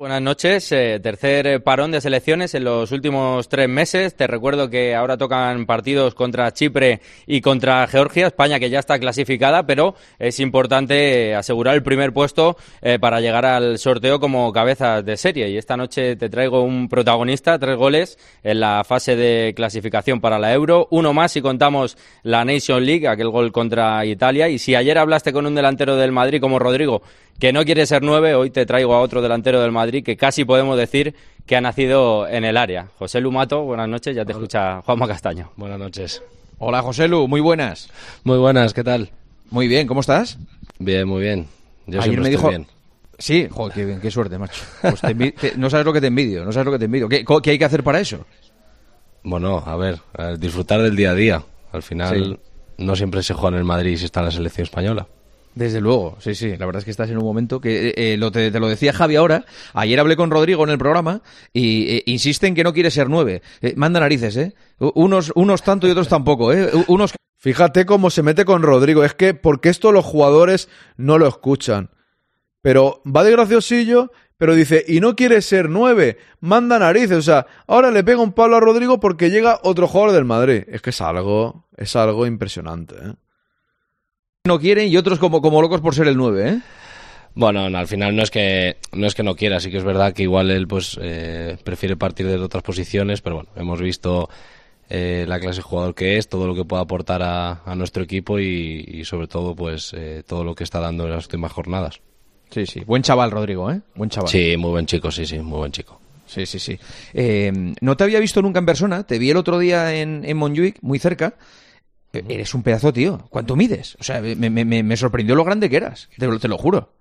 Buenas 0.00 0.22
noches. 0.22 0.72
Eh, 0.72 0.98
tercer 1.02 1.62
parón 1.62 1.90
de 1.90 2.00
selecciones 2.00 2.54
en 2.54 2.64
los 2.64 2.90
últimos 2.90 3.50
tres 3.50 3.68
meses. 3.68 4.14
Te 4.14 4.26
recuerdo 4.26 4.70
que 4.70 4.94
ahora 4.94 5.18
tocan 5.18 5.66
partidos 5.66 6.14
contra 6.14 6.54
Chipre 6.54 7.02
y 7.26 7.42
contra 7.42 7.86
Georgia. 7.86 8.28
España 8.28 8.58
que 8.58 8.70
ya 8.70 8.78
está 8.78 8.98
clasificada, 8.98 9.66
pero 9.66 9.94
es 10.18 10.40
importante 10.40 11.34
asegurar 11.34 11.74
el 11.74 11.82
primer 11.82 12.14
puesto 12.14 12.56
eh, 12.80 12.98
para 12.98 13.20
llegar 13.20 13.44
al 13.44 13.76
sorteo 13.76 14.20
como 14.20 14.50
cabeza 14.54 15.02
de 15.02 15.18
serie. 15.18 15.50
Y 15.50 15.58
esta 15.58 15.76
noche 15.76 16.16
te 16.16 16.30
traigo 16.30 16.62
un 16.62 16.88
protagonista, 16.88 17.58
tres 17.58 17.76
goles 17.76 18.18
en 18.42 18.60
la 18.60 18.84
fase 18.84 19.16
de 19.16 19.52
clasificación 19.54 20.22
para 20.22 20.38
la 20.38 20.54
Euro. 20.54 20.88
Uno 20.90 21.12
más 21.12 21.32
si 21.32 21.42
contamos 21.42 21.98
la 22.22 22.42
Nation 22.46 22.86
League, 22.86 23.06
aquel 23.06 23.28
gol 23.28 23.52
contra 23.52 24.02
Italia. 24.06 24.48
Y 24.48 24.58
si 24.58 24.74
ayer 24.74 24.96
hablaste 24.96 25.34
con 25.34 25.44
un 25.44 25.54
delantero 25.54 25.96
del 25.96 26.10
Madrid 26.10 26.40
como 26.40 26.58
Rodrigo, 26.58 27.02
que 27.38 27.52
no 27.54 27.64
quiere 27.64 27.86
ser 27.86 28.02
nueve, 28.02 28.34
hoy 28.34 28.50
te 28.50 28.66
traigo 28.66 28.94
a 28.94 29.00
otro 29.00 29.22
delantero 29.22 29.60
del 29.62 29.72
Madrid 29.72 29.89
que 29.90 30.16
casi 30.16 30.44
podemos 30.44 30.78
decir 30.78 31.14
que 31.46 31.56
ha 31.56 31.60
nacido 31.60 32.28
en 32.28 32.44
el 32.44 32.56
área. 32.56 32.88
José 32.98 33.20
Lumato, 33.20 33.62
buenas 33.62 33.88
noches, 33.88 34.14
ya 34.14 34.24
te 34.24 34.32
Hola. 34.32 34.38
escucha 34.38 34.82
Juanma 34.82 35.08
Castaño. 35.08 35.50
Buenas 35.56 35.78
noches. 35.78 36.22
Hola 36.58 36.82
José 36.82 37.08
Lu, 37.08 37.26
muy 37.26 37.40
buenas. 37.40 37.88
Muy 38.24 38.38
buenas, 38.38 38.74
¿qué 38.74 38.84
tal? 38.84 39.10
Muy 39.50 39.66
bien, 39.66 39.86
¿cómo 39.86 40.00
estás? 40.00 40.38
Bien, 40.78 41.08
muy 41.08 41.22
bien. 41.22 41.46
Yo 41.86 42.00
Ayer 42.00 42.20
me 42.20 42.30
dijo... 42.30 42.48
bien. 42.48 42.66
Sí, 43.18 43.48
joder, 43.50 43.74
qué 43.74 43.84
bien, 43.84 44.00
qué 44.00 44.10
suerte, 44.10 44.38
macho. 44.38 44.62
Pues 44.80 45.00
te 45.00 45.14
te... 45.32 45.56
no 45.56 45.68
sabes 45.68 45.84
lo 45.84 45.92
que 45.92 46.00
te 46.00 46.06
envidio, 46.06 46.44
no 46.44 46.52
sabes 46.52 46.66
lo 46.66 46.72
que 46.72 46.78
te 46.78 46.86
envidio. 46.86 47.08
¿Qué, 47.08 47.24
¿Qué, 47.42 47.50
hay 47.50 47.58
que 47.58 47.64
hacer 47.64 47.82
para 47.82 48.00
eso? 48.00 48.24
Bueno, 49.22 49.62
a 49.66 49.76
ver, 49.76 49.98
a 50.16 50.36
disfrutar 50.36 50.80
del 50.80 50.96
día 50.96 51.10
a 51.10 51.14
día. 51.14 51.42
Al 51.72 51.82
final, 51.82 52.38
sí. 52.78 52.84
no 52.84 52.96
siempre 52.96 53.22
se 53.22 53.34
juega 53.34 53.56
en 53.56 53.60
el 53.60 53.64
Madrid 53.64 53.96
si 53.98 54.06
está 54.06 54.20
en 54.20 54.26
la 54.26 54.32
selección 54.32 54.64
española. 54.64 55.06
Desde 55.54 55.80
luego, 55.80 56.16
sí, 56.20 56.34
sí. 56.34 56.56
La 56.56 56.66
verdad 56.66 56.78
es 56.78 56.84
que 56.84 56.92
estás 56.92 57.10
en 57.10 57.18
un 57.18 57.24
momento 57.24 57.60
que 57.60 57.92
eh, 57.96 58.16
lo 58.16 58.30
te, 58.30 58.50
te, 58.50 58.60
lo 58.60 58.68
decía 58.68 58.92
Javi 58.92 59.16
ahora. 59.16 59.44
Ayer 59.74 59.98
hablé 59.98 60.16
con 60.16 60.30
Rodrigo 60.30 60.62
en 60.64 60.70
el 60.70 60.78
programa 60.78 61.22
y 61.52 61.96
eh, 61.96 62.02
insiste 62.06 62.46
en 62.46 62.54
que 62.54 62.62
no 62.62 62.72
quiere 62.72 62.90
ser 62.90 63.08
nueve. 63.08 63.42
Eh, 63.60 63.74
manda 63.76 63.98
narices, 63.98 64.36
¿eh? 64.36 64.54
Unos, 64.78 65.32
unos 65.34 65.62
tanto 65.62 65.88
y 65.88 65.90
otros 65.90 66.08
tampoco, 66.08 66.52
¿eh? 66.52 66.70
Unos. 66.86 67.14
Fíjate 67.36 67.86
cómo 67.86 68.10
se 68.10 68.22
mete 68.22 68.44
con 68.44 68.62
Rodrigo. 68.62 69.02
Es 69.02 69.14
que, 69.14 69.34
porque 69.34 69.70
esto 69.70 69.92
los 69.92 70.04
jugadores 70.04 70.68
no 70.96 71.18
lo 71.18 71.26
escuchan. 71.26 71.90
Pero 72.62 73.02
va 73.04 73.24
de 73.24 73.32
graciosillo, 73.32 74.12
pero 74.36 74.54
dice, 74.54 74.84
y 74.86 75.00
no 75.00 75.16
quiere 75.16 75.40
ser 75.42 75.68
nueve, 75.68 76.18
manda 76.40 76.78
narices. 76.78 77.16
O 77.16 77.22
sea, 77.22 77.46
ahora 77.66 77.90
le 77.90 78.04
pega 78.04 78.20
un 78.20 78.32
palo 78.32 78.56
a 78.56 78.60
Rodrigo 78.60 79.00
porque 79.00 79.30
llega 79.30 79.58
otro 79.62 79.88
jugador 79.88 80.12
del 80.12 80.26
Madrid. 80.26 80.64
Es 80.68 80.82
que 80.82 80.90
es 80.90 81.00
algo, 81.00 81.66
es 81.76 81.96
algo 81.96 82.26
impresionante, 82.26 82.94
¿eh? 82.94 83.14
No 84.46 84.58
quieren 84.58 84.88
y 84.88 84.96
otros 84.96 85.18
como, 85.18 85.42
como 85.42 85.60
locos 85.60 85.82
por 85.82 85.94
ser 85.94 86.08
el 86.08 86.16
9, 86.16 86.48
¿eh? 86.48 86.60
Bueno, 87.34 87.68
no, 87.68 87.76
al 87.78 87.86
final 87.86 88.16
no 88.16 88.22
es 88.22 88.30
que 88.30 88.78
no 88.92 89.06
es 89.06 89.14
que 89.14 89.22
no 89.22 89.36
quiera, 89.36 89.60
sí 89.60 89.70
que 89.70 89.76
es 89.76 89.84
verdad 89.84 90.14
que 90.14 90.22
igual 90.22 90.50
él 90.50 90.66
pues 90.66 90.98
eh, 91.00 91.58
prefiere 91.62 91.96
partir 91.96 92.26
de 92.26 92.36
otras 92.36 92.62
posiciones, 92.62 93.20
pero 93.20 93.36
bueno, 93.36 93.50
hemos 93.54 93.80
visto 93.80 94.30
eh, 94.88 95.26
la 95.28 95.38
clase 95.38 95.58
de 95.58 95.62
jugador 95.62 95.94
que 95.94 96.16
es, 96.16 96.28
todo 96.28 96.46
lo 96.46 96.54
que 96.54 96.64
puede 96.64 96.82
aportar 96.82 97.22
a, 97.22 97.62
a 97.64 97.74
nuestro 97.76 98.02
equipo 98.02 98.38
y, 98.40 98.82
y 98.88 99.04
sobre 99.04 99.28
todo 99.28 99.54
pues 99.54 99.92
eh, 99.94 100.22
todo 100.26 100.42
lo 100.42 100.54
que 100.54 100.64
está 100.64 100.80
dando 100.80 101.04
en 101.04 101.10
las 101.10 101.26
últimas 101.26 101.52
jornadas. 101.52 102.00
Sí, 102.48 102.64
sí. 102.64 102.80
Buen 102.80 103.02
chaval, 103.02 103.30
Rodrigo, 103.30 103.70
¿eh? 103.70 103.82
Buen 103.94 104.08
chaval. 104.08 104.30
Sí, 104.30 104.56
muy 104.56 104.70
buen 104.70 104.86
chico, 104.86 105.10
sí, 105.12 105.26
sí, 105.26 105.38
muy 105.38 105.58
buen 105.58 105.72
chico. 105.72 106.00
Sí, 106.26 106.46
sí, 106.46 106.58
sí. 106.58 106.78
Eh, 107.12 107.52
no 107.80 107.96
te 107.96 108.04
había 108.04 108.18
visto 108.18 108.40
nunca 108.40 108.58
en 108.58 108.66
persona, 108.66 109.04
te 109.04 109.18
vi 109.18 109.30
el 109.30 109.36
otro 109.36 109.58
día 109.58 109.94
en, 109.94 110.22
en 110.24 110.36
Montjuic, 110.38 110.78
muy 110.80 110.98
cerca. 110.98 111.34
Eh, 112.12 112.24
Eres 112.28 112.54
un 112.54 112.62
pedazo, 112.62 112.92
tío. 112.92 113.26
¿Cuánto 113.30 113.56
mides? 113.56 113.96
O 114.00 114.04
sea, 114.04 114.20
me, 114.20 114.34
me- 114.36 114.64
me- 114.64 114.82
me 114.82 114.96
sorprendió 114.96 115.34
lo 115.34 115.44
grande 115.44 115.70
que 115.70 115.76
eras, 115.76 116.08
te, 116.18 116.26
lo- 116.26 116.38
te 116.38 116.48
lo 116.48 116.58
juro. 116.58 116.92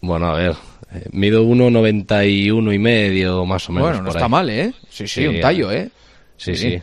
Bueno, 0.00 0.26
a 0.26 0.34
ver, 0.36 0.54
eh, 0.92 1.06
mido 1.12 1.42
1,91 1.44 2.74
y 2.74 2.78
medio 2.78 3.44
más 3.46 3.68
o 3.68 3.72
menos. 3.72 3.88
bueno, 3.88 4.02
no 4.02 4.08
por 4.08 4.16
está 4.16 4.26
ahí. 4.26 4.30
mal, 4.30 4.50
¿eh? 4.50 4.72
Sí, 4.90 5.06
sí, 5.08 5.22
Sí, 5.22 5.26
un 5.26 5.40
tallo, 5.40 5.70
¿eh? 5.72 5.90
Sí, 6.36 6.54
Sí. 6.56 6.70
sí. 6.72 6.82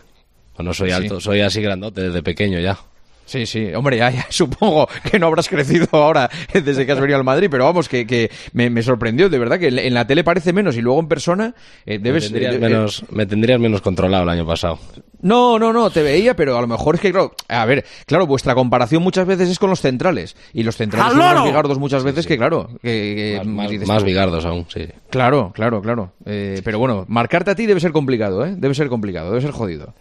Bueno, 0.58 0.73
soy 0.73 0.89
Sí. 0.89 0.95
alto, 0.95 1.19
soy 1.19 1.41
así 1.41 1.62
grandote 1.62 2.01
desde 2.01 2.21
pequeño 2.23 2.60
ya. 2.60 2.77
Sí, 3.25 3.45
sí, 3.45 3.73
hombre, 3.73 3.97
ya, 3.97 4.10
ya 4.12 4.25
supongo 4.30 4.89
que 5.10 5.17
no 5.19 5.27
habrás 5.27 5.47
crecido 5.47 5.88
ahora 5.91 6.30
desde 6.54 6.86
que 6.86 6.91
has 6.91 6.99
venido 6.99 7.17
al 7.17 7.23
Madrid, 7.23 7.47
pero 7.49 7.63
vamos, 7.65 7.88
que, 7.88 8.06
que 8.06 8.30
me, 8.54 8.69
me 8.69 8.82
sorprendió, 8.84 9.30
de 9.30 9.39
verdad, 9.39 9.58
que 9.60 9.67
en 9.67 9.80
en 9.80 9.93
la 9.93 10.06
tele 10.06 10.23
parece 10.23 10.51
menos 10.51 10.75
y 10.75 10.82
luego 10.82 10.99
en 10.99 11.08
persona 11.08 11.54
eh, 11.86 11.97
debes... 11.99 12.23
me, 12.32 12.39
tendrías 12.39 12.56
eh, 12.56 12.60
menos, 12.60 13.04
me 13.12 13.25
tendrías 13.25 13.60
menos 13.60 13.82
controlado 13.82 14.23
el 14.23 14.30
año 14.30 14.45
pasado. 14.45 14.80
No, 15.21 15.60
no, 15.60 15.71
no, 15.71 15.89
te 15.89 16.01
veía, 16.01 16.36
pero 16.36 16.57
a 16.57 16.62
lo 16.62 16.67
mejor 16.67 16.95
es 16.95 17.01
que, 17.01 17.12
claro, 17.12 17.34
a 17.47 17.65
ver, 17.65 17.86
claro, 18.05 18.25
vuestra 18.27 18.55
comparación 18.55 19.03
muchas 19.03 19.25
veces 19.27 19.49
es 19.49 19.60
con 19.60 19.69
los 19.69 19.81
centrales. 19.81 20.36
Y 20.53 20.63
los 20.63 20.75
centrales 20.77 21.07
¡Al 21.07 21.12
son 21.12 21.19
más 21.36 21.43
bigardos 21.43 21.77
muchas 21.79 22.03
veces 22.03 22.25
que, 22.27 22.38
claro, 22.38 22.69
que, 22.81 23.39
que- 23.41 23.47
Más, 23.47 23.69
dices 23.69 23.88
más 23.88 24.03
bigardos 24.03 24.45
aún, 24.45 24.65
sí. 24.69 24.88
Claro, 25.10 25.51
claro, 25.53 25.81
claro. 25.81 26.13
Eh, 26.25 26.62
pero 26.63 26.79
bueno, 26.79 27.05
marcarte 27.07 27.51
a 27.51 27.55
ti 27.55 27.65
debe 27.65 27.79
ser 27.79 27.91
complicado, 27.91 28.45
¿eh? 28.45 28.53
Debe 28.57 28.73
ser 28.75 28.89
complicado, 28.89 29.29
debe 29.29 29.41
ser 29.41 29.51
jodido. 29.51 29.93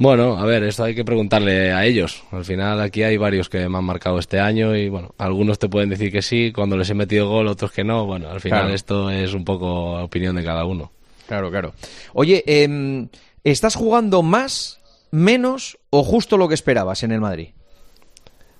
Bueno, 0.00 0.38
a 0.38 0.44
ver, 0.46 0.62
esto 0.62 0.84
hay 0.84 0.94
que 0.94 1.04
preguntarle 1.04 1.72
a 1.72 1.84
ellos. 1.84 2.22
Al 2.30 2.44
final 2.44 2.80
aquí 2.80 3.02
hay 3.02 3.16
varios 3.16 3.48
que 3.48 3.68
me 3.68 3.78
han 3.78 3.84
marcado 3.84 4.20
este 4.20 4.38
año 4.38 4.76
y 4.76 4.88
bueno, 4.88 5.12
algunos 5.18 5.58
te 5.58 5.68
pueden 5.68 5.88
decir 5.88 6.12
que 6.12 6.22
sí, 6.22 6.52
cuando 6.54 6.76
les 6.76 6.88
he 6.90 6.94
metido 6.94 7.28
gol, 7.28 7.48
otros 7.48 7.72
que 7.72 7.82
no. 7.82 8.06
Bueno, 8.06 8.28
al 8.30 8.40
final 8.40 8.60
Claro. 8.60 8.74
esto 8.74 9.10
es 9.10 9.34
un 9.34 9.44
poco 9.44 10.00
opinión 10.00 10.36
de 10.36 10.44
cada 10.44 10.64
uno. 10.66 10.92
Claro, 11.26 11.50
claro. 11.50 11.72
Oye, 12.14 12.44
em, 12.46 13.08
¿estás 13.44 13.74
jugando 13.74 14.22
más, 14.22 14.80
menos 15.10 15.78
o 15.90 16.02
justo 16.02 16.36
lo 16.36 16.48
que 16.48 16.54
esperabas 16.54 17.02
en 17.02 17.12
el 17.12 17.20
Madrid? 17.20 17.50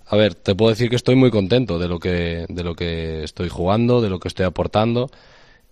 A 0.06 0.16
ver, 0.16 0.34
te 0.34 0.54
puedo 0.54 0.70
decir 0.70 0.88
que 0.88 0.96
estoy 0.96 1.16
muy 1.16 1.30
contento 1.30 1.78
de 1.78 1.88
lo 1.88 1.98
que, 1.98 2.46
de 2.48 2.64
lo 2.64 2.74
que 2.74 3.24
estoy 3.24 3.50
jugando, 3.50 4.00
de 4.00 4.08
lo 4.08 4.18
que 4.18 4.28
estoy 4.28 4.46
aportando. 4.46 5.10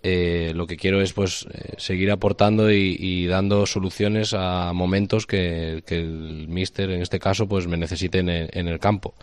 Eh, 0.03 0.53
lo 0.55 0.67
que 0.67 0.77
quiero 0.77 1.01
es 1.01 1.15
pues 1.15 1.47
eh, 1.51 1.73
seguir 1.79 2.11
aportando 2.11 2.71
y, 2.71 3.27
dando 3.27 3.67
soluciones 3.67 4.35
a 4.35 4.73
momentos 4.75 5.27
que, 5.27 5.83
que 5.87 5.97
el 5.97 6.49
míster 6.49 6.91
en 6.91 7.01
este 7.01 7.19
caso 7.19 7.49
pues 7.49 7.67
me 7.67 7.79
necesite 7.79 8.19
en 8.19 8.29
el, 8.29 8.51
en 8.53 8.69
el 8.69 8.79
campo. 8.79 9.15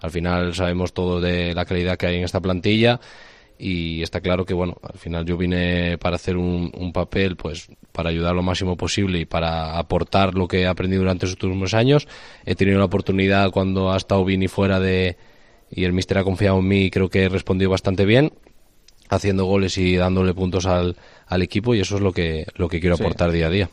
Al 0.00 0.10
final 0.10 0.54
sabemos 0.54 0.94
todo 0.94 1.20
de 1.20 1.54
la 1.54 1.66
calidad 1.66 1.98
que 1.98 2.06
hay 2.06 2.16
en 2.16 2.24
esta 2.24 2.40
plantilla 2.40 2.98
y 3.64 4.02
está 4.02 4.20
claro 4.20 4.44
que 4.44 4.54
bueno 4.54 4.76
al 4.82 4.98
final 4.98 5.24
yo 5.24 5.36
vine 5.36 5.96
para 5.98 6.16
hacer 6.16 6.36
un, 6.36 6.72
un 6.76 6.92
papel 6.92 7.36
pues 7.36 7.68
para 7.92 8.10
ayudar 8.10 8.34
lo 8.34 8.42
máximo 8.42 8.76
posible 8.76 9.20
y 9.20 9.24
para 9.24 9.78
aportar 9.78 10.34
lo 10.34 10.48
que 10.48 10.62
he 10.62 10.66
aprendido 10.66 11.02
durante 11.02 11.26
los 11.26 11.34
últimos 11.34 11.72
años 11.72 12.08
he 12.44 12.56
tenido 12.56 12.78
la 12.80 12.86
oportunidad 12.86 13.52
cuando 13.52 13.92
ha 13.92 13.96
estado 13.96 14.24
Vini 14.24 14.48
fuera 14.48 14.80
de 14.80 15.16
y 15.70 15.84
el 15.84 15.92
míster 15.92 16.18
ha 16.18 16.24
confiado 16.24 16.58
en 16.58 16.66
mí 16.66 16.80
y 16.86 16.90
creo 16.90 17.08
que 17.08 17.22
he 17.22 17.28
respondido 17.28 17.70
bastante 17.70 18.04
bien 18.04 18.32
haciendo 19.08 19.44
goles 19.44 19.78
y 19.78 19.94
dándole 19.96 20.34
puntos 20.34 20.66
al, 20.66 20.96
al 21.28 21.42
equipo 21.42 21.74
y 21.74 21.80
eso 21.80 21.94
es 21.96 22.02
lo 22.02 22.12
que 22.12 22.46
lo 22.56 22.68
que 22.68 22.80
quiero 22.80 22.96
Sí. 22.96 23.02
aportar 23.04 23.30
día 23.30 23.46
a 23.46 23.50
día 23.50 23.70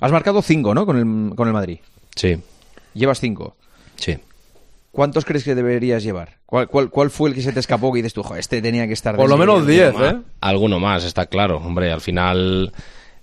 Has 0.00 0.12
marcado 0.12 0.40
cinco, 0.42 0.74
¿no? 0.74 0.84
Con 0.86 0.96
el, 0.98 1.34
con 1.36 1.48
el 1.48 1.54
Madrid. 1.54 1.78
sí 2.14 2.36
Llevas 2.94 3.18
cinco. 3.20 3.56
sí 3.96 4.18
¿Cuántos 4.92 5.24
crees 5.24 5.42
que 5.42 5.54
deberías 5.54 6.02
llevar? 6.04 6.38
¿Cuál, 6.46 6.68
cuál, 6.68 6.90
cuál 6.90 7.10
fue 7.10 7.30
el 7.30 7.34
que 7.34 7.40
se 7.42 7.52
te 7.52 7.58
escapó 7.60 7.90
que 7.92 7.98
dices 7.98 8.12
tú, 8.12 8.22
"Jo, 8.22 8.36
este 8.36 8.60
tenía 8.62 8.86
que 8.86 8.92
estar... 8.92 9.16
Por 9.16 9.28
lo 9.28 9.36
menos 9.38 9.66
10, 9.66 9.94
Ma- 9.94 10.08
¿eh? 10.10 10.16
Alguno 10.40 10.78
más, 10.78 11.04
está 11.04 11.26
claro. 11.26 11.56
Hombre, 11.56 11.90
al 11.90 12.02
final 12.02 12.72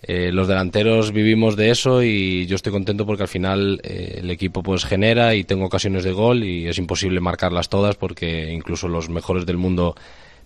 eh, 0.02 0.32
los 0.34 0.48
delanteros 0.48 1.12
vivimos 1.12 1.56
de 1.56 1.70
eso 1.70 2.02
y 2.02 2.48
yo 2.48 2.56
estoy 2.56 2.72
contento 2.74 3.06
porque 3.06 3.22
al 3.24 3.30
final 3.30 3.80
eh, 3.84 4.16
el 4.22 4.32
equipo 4.32 4.64
pues 4.64 4.84
genera 4.84 5.36
y 5.36 5.44
tengo 5.44 5.66
ocasiones 5.66 6.04
de 6.04 6.12
gol 6.12 6.44
y 6.44 6.68
es 6.68 6.78
imposible 6.80 7.20
marcarlas 7.20 7.70
todas 7.70 7.96
porque 7.98 8.52
incluso 8.52 8.88
los 8.88 9.08
mejores 9.10 9.46
del 9.46 9.58
mundo 9.58 9.96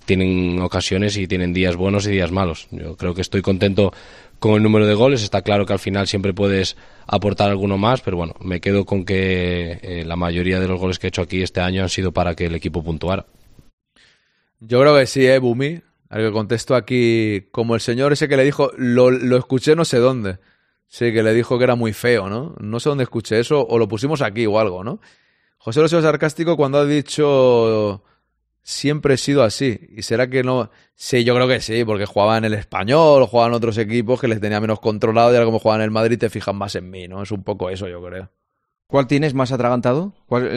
tienen 0.05 0.59
ocasiones 0.61 1.17
y 1.17 1.27
tienen 1.27 1.53
días 1.53 1.75
buenos 1.75 2.07
y 2.07 2.11
días 2.11 2.31
malos. 2.31 2.67
Yo 2.71 2.95
creo 2.97 3.13
que 3.13 3.21
estoy 3.21 3.41
contento 3.41 3.93
con 4.39 4.55
el 4.55 4.63
número 4.63 4.85
de 4.85 4.93
goles. 4.93 5.23
Está 5.23 5.41
claro 5.41 5.65
que 5.65 5.73
al 5.73 5.79
final 5.79 6.07
siempre 6.07 6.33
puedes 6.33 6.75
aportar 7.07 7.49
alguno 7.49 7.77
más, 7.77 8.01
pero 8.01 8.17
bueno, 8.17 8.35
me 8.41 8.59
quedo 8.59 8.85
con 8.85 9.05
que 9.05 9.79
eh, 9.81 10.03
la 10.05 10.15
mayoría 10.15 10.59
de 10.59 10.67
los 10.67 10.79
goles 10.79 10.99
que 10.99 11.07
he 11.07 11.09
hecho 11.09 11.21
aquí 11.21 11.41
este 11.41 11.61
año 11.61 11.83
han 11.83 11.89
sido 11.89 12.11
para 12.11 12.35
que 12.35 12.45
el 12.45 12.55
equipo 12.55 12.83
puntuara. 12.83 13.25
Yo 14.59 14.79
creo 14.79 14.97
que 14.97 15.05
sí, 15.05 15.25
eh, 15.25 15.39
Bumi. 15.39 15.81
Al 16.09 16.21
que 16.21 16.31
contesto 16.31 16.75
aquí, 16.75 17.47
como 17.51 17.73
el 17.73 17.81
señor 17.81 18.13
ese 18.13 18.27
que 18.27 18.37
le 18.37 18.43
dijo, 18.43 18.71
lo, 18.77 19.09
lo 19.09 19.37
escuché 19.37 19.75
no 19.75 19.83
sé 19.83 19.97
dónde. 19.97 20.37
Sí, 20.87 21.11
que 21.11 21.23
le 21.23 21.33
dijo 21.33 21.57
que 21.57 21.63
era 21.63 21.73
muy 21.73 21.91
feo, 21.91 22.29
¿no? 22.29 22.53
No 22.59 22.79
sé 22.79 22.89
dónde 22.89 23.03
escuché 23.03 23.39
eso, 23.39 23.65
o 23.67 23.79
lo 23.79 23.87
pusimos 23.87 24.21
aquí 24.21 24.45
o 24.45 24.59
algo, 24.59 24.83
¿no? 24.83 24.99
José 25.57 25.87
sido 25.87 26.01
sarcástico 26.01 26.57
cuando 26.57 26.77
ha 26.77 26.85
dicho 26.85 28.03
siempre 28.63 29.15
he 29.15 29.17
sido 29.17 29.43
así. 29.43 29.79
¿Y 29.95 30.01
será 30.01 30.27
que 30.29 30.41
no? 30.43 30.71
Sí, 30.95 31.23
yo 31.23 31.35
creo 31.35 31.47
que 31.47 31.59
sí, 31.61 31.83
porque 31.85 32.05
jugaba 32.05 32.37
en 32.37 32.45
el 32.45 32.53
español, 32.53 33.25
jugaba 33.27 33.49
en 33.49 33.53
otros 33.55 33.77
equipos 33.77 34.19
que 34.19 34.27
les 34.27 34.39
tenía 34.41 34.59
menos 34.59 34.79
controlado 34.79 35.31
y 35.31 35.35
ahora 35.35 35.45
como 35.45 35.59
juegan 35.59 35.81
en 35.81 35.85
el 35.85 35.91
Madrid 35.91 36.17
te 36.17 36.29
fijan 36.29 36.55
más 36.55 36.75
en 36.75 36.89
mí, 36.89 37.07
¿no? 37.07 37.21
Es 37.21 37.31
un 37.31 37.43
poco 37.43 37.69
eso, 37.69 37.87
yo 37.87 38.01
creo. 38.03 38.29
¿Cuál 38.87 39.07
tienes 39.07 39.33
más 39.33 39.51
atragantado? 39.51 40.13
¿Cuál, 40.27 40.45
eh, 40.47 40.49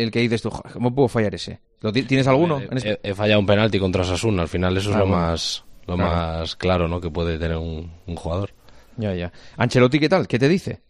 eh, 0.00 0.02
el 0.02 0.10
que 0.10 0.20
dices 0.20 0.42
tú, 0.42 0.50
"Joder, 0.50 0.72
¿cómo 0.72 0.94
puedo 0.94 1.08
fallar 1.08 1.34
ese? 1.34 1.60
¿Lo 1.80 1.92
ti- 1.92 2.02
¿Tienes 2.02 2.26
alguno? 2.26 2.60
He, 3.02 3.14
fallado 3.14 3.38
un 3.40 3.46
penalti 3.46 3.78
contra 3.78 4.02
Sasuna. 4.04 4.42
Al 4.42 4.48
final 4.48 4.76
eso 4.76 4.90
es 4.90 4.96
Ah, 4.96 5.00
lo 5.00 5.06
bueno. 5.06 5.22
más 5.22 5.64
lo 5.86 5.94
Claro. 5.96 6.10
más 6.16 6.56
claro 6.56 6.88
¿no? 6.88 7.00
que 7.00 7.10
puede 7.10 7.38
tener 7.38 7.56
un, 7.58 7.92
un 8.06 8.16
jugador. 8.16 8.50
Ya, 8.96 9.14
ya. 9.14 9.32
Ancelotti, 9.56 10.00
¿qué 10.00 10.08
tal? 10.08 10.26
¿Qué 10.26 10.38
te 10.38 10.48
dice? 10.48 10.80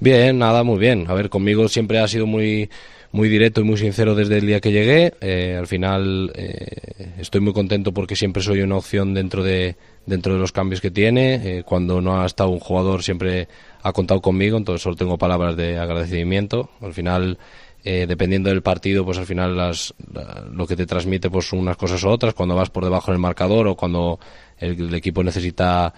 Bien, 0.00 0.38
nada, 0.38 0.62
muy 0.64 0.78
bien. 0.78 1.06
A 1.08 1.14
ver, 1.14 1.30
conmigo 1.30 1.66
siempre 1.68 1.98
ha 1.98 2.08
sido 2.08 2.26
muy 2.26 2.68
muy 3.12 3.28
directo 3.28 3.60
y 3.60 3.64
muy 3.64 3.76
sincero 3.78 4.14
desde 4.14 4.38
el 4.38 4.46
día 4.46 4.60
que 4.60 4.70
llegué. 4.72 5.14
Eh, 5.20 5.56
al 5.58 5.66
final 5.66 6.30
eh, 6.34 7.12
estoy 7.18 7.40
muy 7.40 7.52
contento 7.52 7.92
porque 7.92 8.16
siempre 8.16 8.42
soy 8.42 8.60
una 8.62 8.76
opción 8.76 9.14
dentro 9.14 9.42
de 9.42 9.76
dentro 10.06 10.32
de 10.34 10.38
los 10.40 10.52
cambios 10.52 10.80
que 10.80 10.90
tiene. 10.90 11.34
Eh, 11.58 11.62
cuando 11.64 12.00
no 12.00 12.20
ha 12.20 12.26
estado 12.26 12.50
un 12.50 12.60
jugador 12.60 13.02
siempre 13.02 13.48
ha 13.82 13.92
contado 13.92 14.20
conmigo, 14.20 14.56
entonces 14.58 14.82
solo 14.82 14.96
tengo 14.96 15.18
palabras 15.18 15.56
de 15.56 15.78
agradecimiento. 15.78 16.70
Al 16.80 16.92
final 16.94 17.38
eh, 17.84 18.06
dependiendo 18.08 18.50
del 18.50 18.62
partido, 18.62 19.04
pues 19.04 19.18
al 19.18 19.26
final 19.26 19.56
las, 19.56 19.94
la- 20.12 20.44
lo 20.52 20.66
que 20.66 20.76
te 20.76 20.84
transmite 20.86 21.30
pues 21.30 21.52
unas 21.52 21.76
cosas 21.76 22.02
u 22.04 22.08
otras, 22.08 22.34
cuando 22.34 22.54
vas 22.54 22.70
por 22.70 22.84
debajo 22.84 23.10
en 23.10 23.14
el 23.14 23.20
marcador 23.20 23.68
o 23.68 23.74
cuando 23.76 24.18
el 24.58 24.92
equipo 24.94 25.22
necesita 25.22 25.94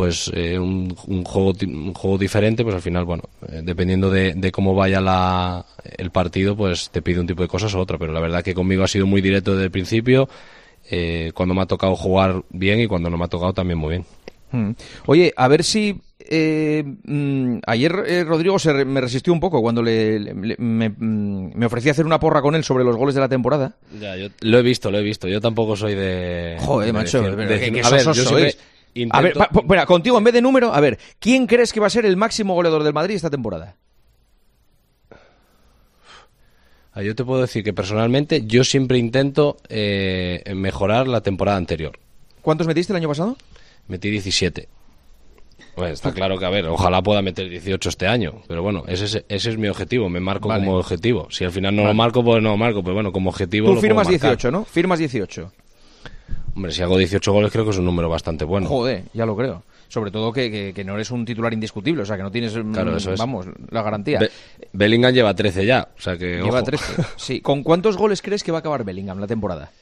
pues 0.00 0.30
eh, 0.34 0.58
un, 0.58 0.96
un 1.08 1.24
juego 1.24 1.52
ti- 1.52 1.66
un 1.66 1.92
juego 1.92 2.16
diferente, 2.16 2.62
pues 2.62 2.74
al 2.74 2.80
final, 2.80 3.04
bueno, 3.04 3.24
eh, 3.48 3.60
dependiendo 3.62 4.08
de, 4.08 4.32
de 4.34 4.50
cómo 4.50 4.74
vaya 4.74 4.98
la, 5.02 5.66
el 5.98 6.10
partido, 6.10 6.56
pues 6.56 6.88
te 6.88 7.02
pide 7.02 7.20
un 7.20 7.26
tipo 7.26 7.42
de 7.42 7.48
cosas 7.48 7.74
o 7.74 7.78
otra, 7.80 7.98
pero 7.98 8.10
la 8.14 8.20
verdad 8.20 8.42
que 8.42 8.54
conmigo 8.54 8.82
ha 8.82 8.88
sido 8.88 9.06
muy 9.06 9.20
directo 9.20 9.52
desde 9.52 9.64
el 9.66 9.70
principio, 9.70 10.26
eh, 10.90 11.32
cuando 11.34 11.54
me 11.54 11.60
ha 11.60 11.66
tocado 11.66 11.94
jugar 11.96 12.42
bien 12.48 12.80
y 12.80 12.86
cuando 12.86 13.10
no 13.10 13.18
me 13.18 13.24
ha 13.26 13.28
tocado 13.28 13.52
también 13.52 13.78
muy 13.78 13.90
bien. 13.90 14.04
Mm. 14.52 14.70
Oye, 15.06 15.32
a 15.36 15.46
ver 15.48 15.62
si... 15.62 16.00
eh, 16.18 16.82
mm, 17.04 17.58
ayer 17.66 17.92
eh, 18.06 18.24
Rodrigo 18.24 18.58
se 18.58 18.72
re- 18.72 18.84
me 18.84 19.00
resistió 19.00 19.32
un 19.32 19.38
poco 19.38 19.60
cuando 19.60 19.82
le, 19.82 20.18
le- 20.18 20.34
le- 20.34 20.56
me, 20.58 20.88
mm, 20.88 21.52
me 21.54 21.66
ofrecí 21.66 21.88
hacer 21.90 22.06
una 22.06 22.18
porra 22.18 22.40
con 22.42 22.54
él 22.56 22.64
sobre 22.64 22.82
los 22.84 22.96
goles 22.96 23.14
de 23.14 23.20
la 23.20 23.28
temporada. 23.28 23.76
Ya, 24.00 24.16
yo 24.16 24.28
lo 24.40 24.58
he 24.58 24.62
visto, 24.62 24.90
lo 24.90 24.98
he 24.98 25.02
visto. 25.02 25.28
Yo 25.28 25.40
tampoco 25.40 25.76
soy 25.76 25.94
de. 25.94 26.56
Joder, 26.60 26.86
de 26.86 26.92
macho, 26.92 27.22
decir- 27.22 27.36
pero 27.36 27.50
de 27.50 27.60
qué 27.60 27.80
a 27.80 27.90
ver, 27.90 28.00
siempre 28.14 28.54
sois. 28.94 29.08
A 29.12 29.20
ver, 29.20 29.30
intento- 29.32 29.38
pa- 29.38 29.48
pa- 29.48 29.60
espera, 29.60 29.86
contigo 29.86 30.18
en 30.18 30.24
vez 30.24 30.34
de 30.34 30.42
número, 30.42 30.72
a 30.74 30.80
ver, 30.80 30.98
¿quién 31.18 31.46
crees 31.46 31.72
que 31.72 31.80
va 31.80 31.86
a 31.86 31.90
ser 31.90 32.04
el 32.06 32.16
máximo 32.16 32.54
goleador 32.54 32.82
del 32.82 32.92
Madrid 32.94 33.14
esta 33.16 33.30
temporada? 33.30 33.76
Ah, 36.92 37.02
Yo 37.02 37.14
te 37.14 37.24
puedo 37.24 37.40
decir 37.40 37.62
que 37.62 37.72
personalmente 37.72 38.42
yo 38.46 38.64
siempre 38.64 38.98
intento 38.98 39.56
eh, 39.68 40.42
mejorar 40.54 41.06
la 41.06 41.20
temporada 41.20 41.56
anterior. 41.56 41.98
¿Cuántos 42.42 42.66
metiste 42.66 42.92
el 42.92 42.96
año 42.96 43.08
pasado? 43.08 43.36
Metí 43.86 44.10
17. 44.10 44.68
Bueno, 45.76 45.94
está 45.94 46.12
claro 46.12 46.36
que, 46.38 46.44
a 46.44 46.50
ver, 46.50 46.66
ojalá 46.66 47.00
pueda 47.00 47.22
meter 47.22 47.48
18 47.48 47.88
este 47.90 48.06
año, 48.08 48.42
pero 48.48 48.62
bueno, 48.62 48.82
ese 48.88 49.04
es, 49.04 49.24
ese 49.28 49.50
es 49.50 49.56
mi 49.56 49.68
objetivo, 49.68 50.08
me 50.08 50.18
marco 50.20 50.48
Vale. 50.48 50.64
como 50.64 50.76
objetivo. 50.78 51.28
Si 51.30 51.44
al 51.44 51.52
final 51.52 51.76
no 51.76 51.84
lo 51.84 51.94
marco, 51.94 52.24
pues 52.24 52.42
no 52.42 52.50
lo 52.50 52.56
marco, 52.56 52.82
pero 52.82 52.94
bueno, 52.94 53.12
como 53.12 53.30
objetivo 53.30 53.66
Tú 53.68 53.74
lo 53.74 53.80
puedo 53.80 53.88
firmas 53.88 54.08
marcar. 54.08 54.30
18, 54.30 54.50
¿no? 54.50 54.64
Firmas 54.64 54.98
18. 54.98 55.52
Hombre, 56.54 56.72
si 56.72 56.82
hago 56.82 56.98
18 56.98 57.32
goles 57.32 57.50
creo 57.52 57.64
que 57.64 57.70
es 57.70 57.78
un 57.78 57.84
número 57.84 58.08
bastante 58.08 58.44
bueno. 58.44 58.68
Joder, 58.68 59.04
ya 59.14 59.24
lo 59.26 59.36
creo. 59.36 59.62
sobre 59.88 60.12
todo 60.12 60.32
que, 60.32 60.50
que- 60.52 60.72
que 60.72 60.84
no 60.84 60.94
eres 60.94 61.10
un 61.10 61.24
titular 61.24 61.52
indiscutible, 61.52 62.02
o 62.02 62.06
sea, 62.06 62.16
que 62.16 62.22
no 62.22 62.30
tienes, 62.30 62.54
mm, 62.56 62.72
Claro, 62.72 62.96
eso 62.96 63.12
es. 63.12 63.18
vamos, 63.18 63.46
la 63.70 63.82
garantía. 63.82 64.20
Be- 64.20 64.30
Bellingham 64.72 65.12
lleva 65.12 65.34
13 65.34 65.66
ya, 65.66 65.88
o 65.98 66.00
sea 66.00 66.16
que 66.16 66.36
Lleva 66.36 66.58
ojo. 66.58 66.62
13. 66.64 67.02
Sí, 67.16 67.40
¿con 67.40 67.64
cuántos 67.64 67.96
goles 67.96 68.22
crees 68.22 68.44
que 68.44 68.52
va 68.52 68.58
a 68.58 68.60
acabar 68.60 68.84
Bellingham 68.84 69.18
la 69.18 69.26
temporada? 69.26 69.72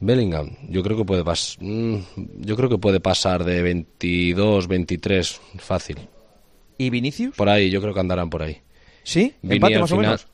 Bellingham, 0.00 0.50
yo 0.68 0.82
creo 0.82 0.96
que 0.96 1.04
puede 1.04 1.22
pas 1.22 1.56
mm, 1.60 1.96
yo 2.40 2.56
creo 2.56 2.68
que 2.68 2.78
puede 2.78 2.98
pasar 3.00 3.44
de 3.44 3.62
22, 3.62 4.66
23 4.66 5.40
fácil. 5.58 5.98
¿Y 6.78 6.90
Vinicius? 6.90 7.36
Por 7.36 7.48
ahí, 7.50 7.70
yo 7.70 7.80
creo 7.82 7.92
que 7.94 8.00
andarán 8.00 8.30
por 8.30 8.42
ahí. 8.42 8.58
¿Sí? 9.04 9.34
Vini 9.42 9.56
¿Empate 9.56 9.78
más 9.78 9.92
o 9.92 9.96
menos? 9.96 10.26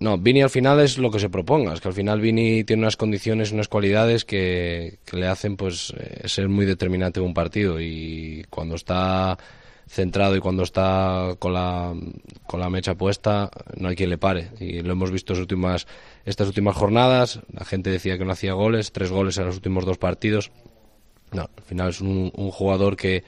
No, 0.00 0.16
Vini 0.16 0.42
al 0.42 0.50
final 0.50 0.78
es 0.80 0.96
lo 0.96 1.10
que 1.10 1.18
se 1.18 1.28
proponga. 1.28 1.74
Es 1.74 1.80
que 1.80 1.88
al 1.88 1.94
final 1.94 2.20
Vini 2.20 2.62
tiene 2.62 2.82
unas 2.82 2.96
condiciones, 2.96 3.50
unas 3.50 3.66
cualidades 3.68 4.24
que, 4.24 4.98
le 5.12 5.26
hacen 5.26 5.56
pues 5.56 5.92
eh, 5.98 6.28
ser 6.28 6.48
muy 6.48 6.66
determinante 6.66 7.18
en 7.18 7.26
un 7.26 7.34
partido. 7.34 7.80
Y 7.80 8.44
cuando 8.48 8.76
está 8.76 9.36
centrado 9.88 10.36
y 10.36 10.40
cuando 10.40 10.62
está 10.62 11.34
con 11.38 11.54
la, 11.54 11.94
con 12.46 12.60
la 12.60 12.70
mecha 12.70 12.94
puesta, 12.94 13.50
no 13.76 13.88
hay 13.88 13.96
quien 13.96 14.10
le 14.10 14.18
pare. 14.18 14.50
Y 14.60 14.82
lo 14.82 14.92
hemos 14.92 15.10
visto 15.10 15.32
últimas, 15.32 15.88
estas 16.24 16.46
últimas 16.46 16.76
jornadas. 16.76 17.40
La 17.52 17.64
gente 17.64 17.90
decía 17.90 18.18
que 18.18 18.24
no 18.24 18.32
hacía 18.32 18.52
goles, 18.52 18.92
tres 18.92 19.10
goles 19.10 19.36
en 19.38 19.46
los 19.46 19.56
últimos 19.56 19.84
dos 19.84 19.98
partidos. 19.98 20.52
No, 21.32 21.50
al 21.56 21.64
final 21.64 21.88
es 21.88 22.00
un, 22.00 22.30
un 22.36 22.50
jugador 22.52 22.96
que, 22.96 23.24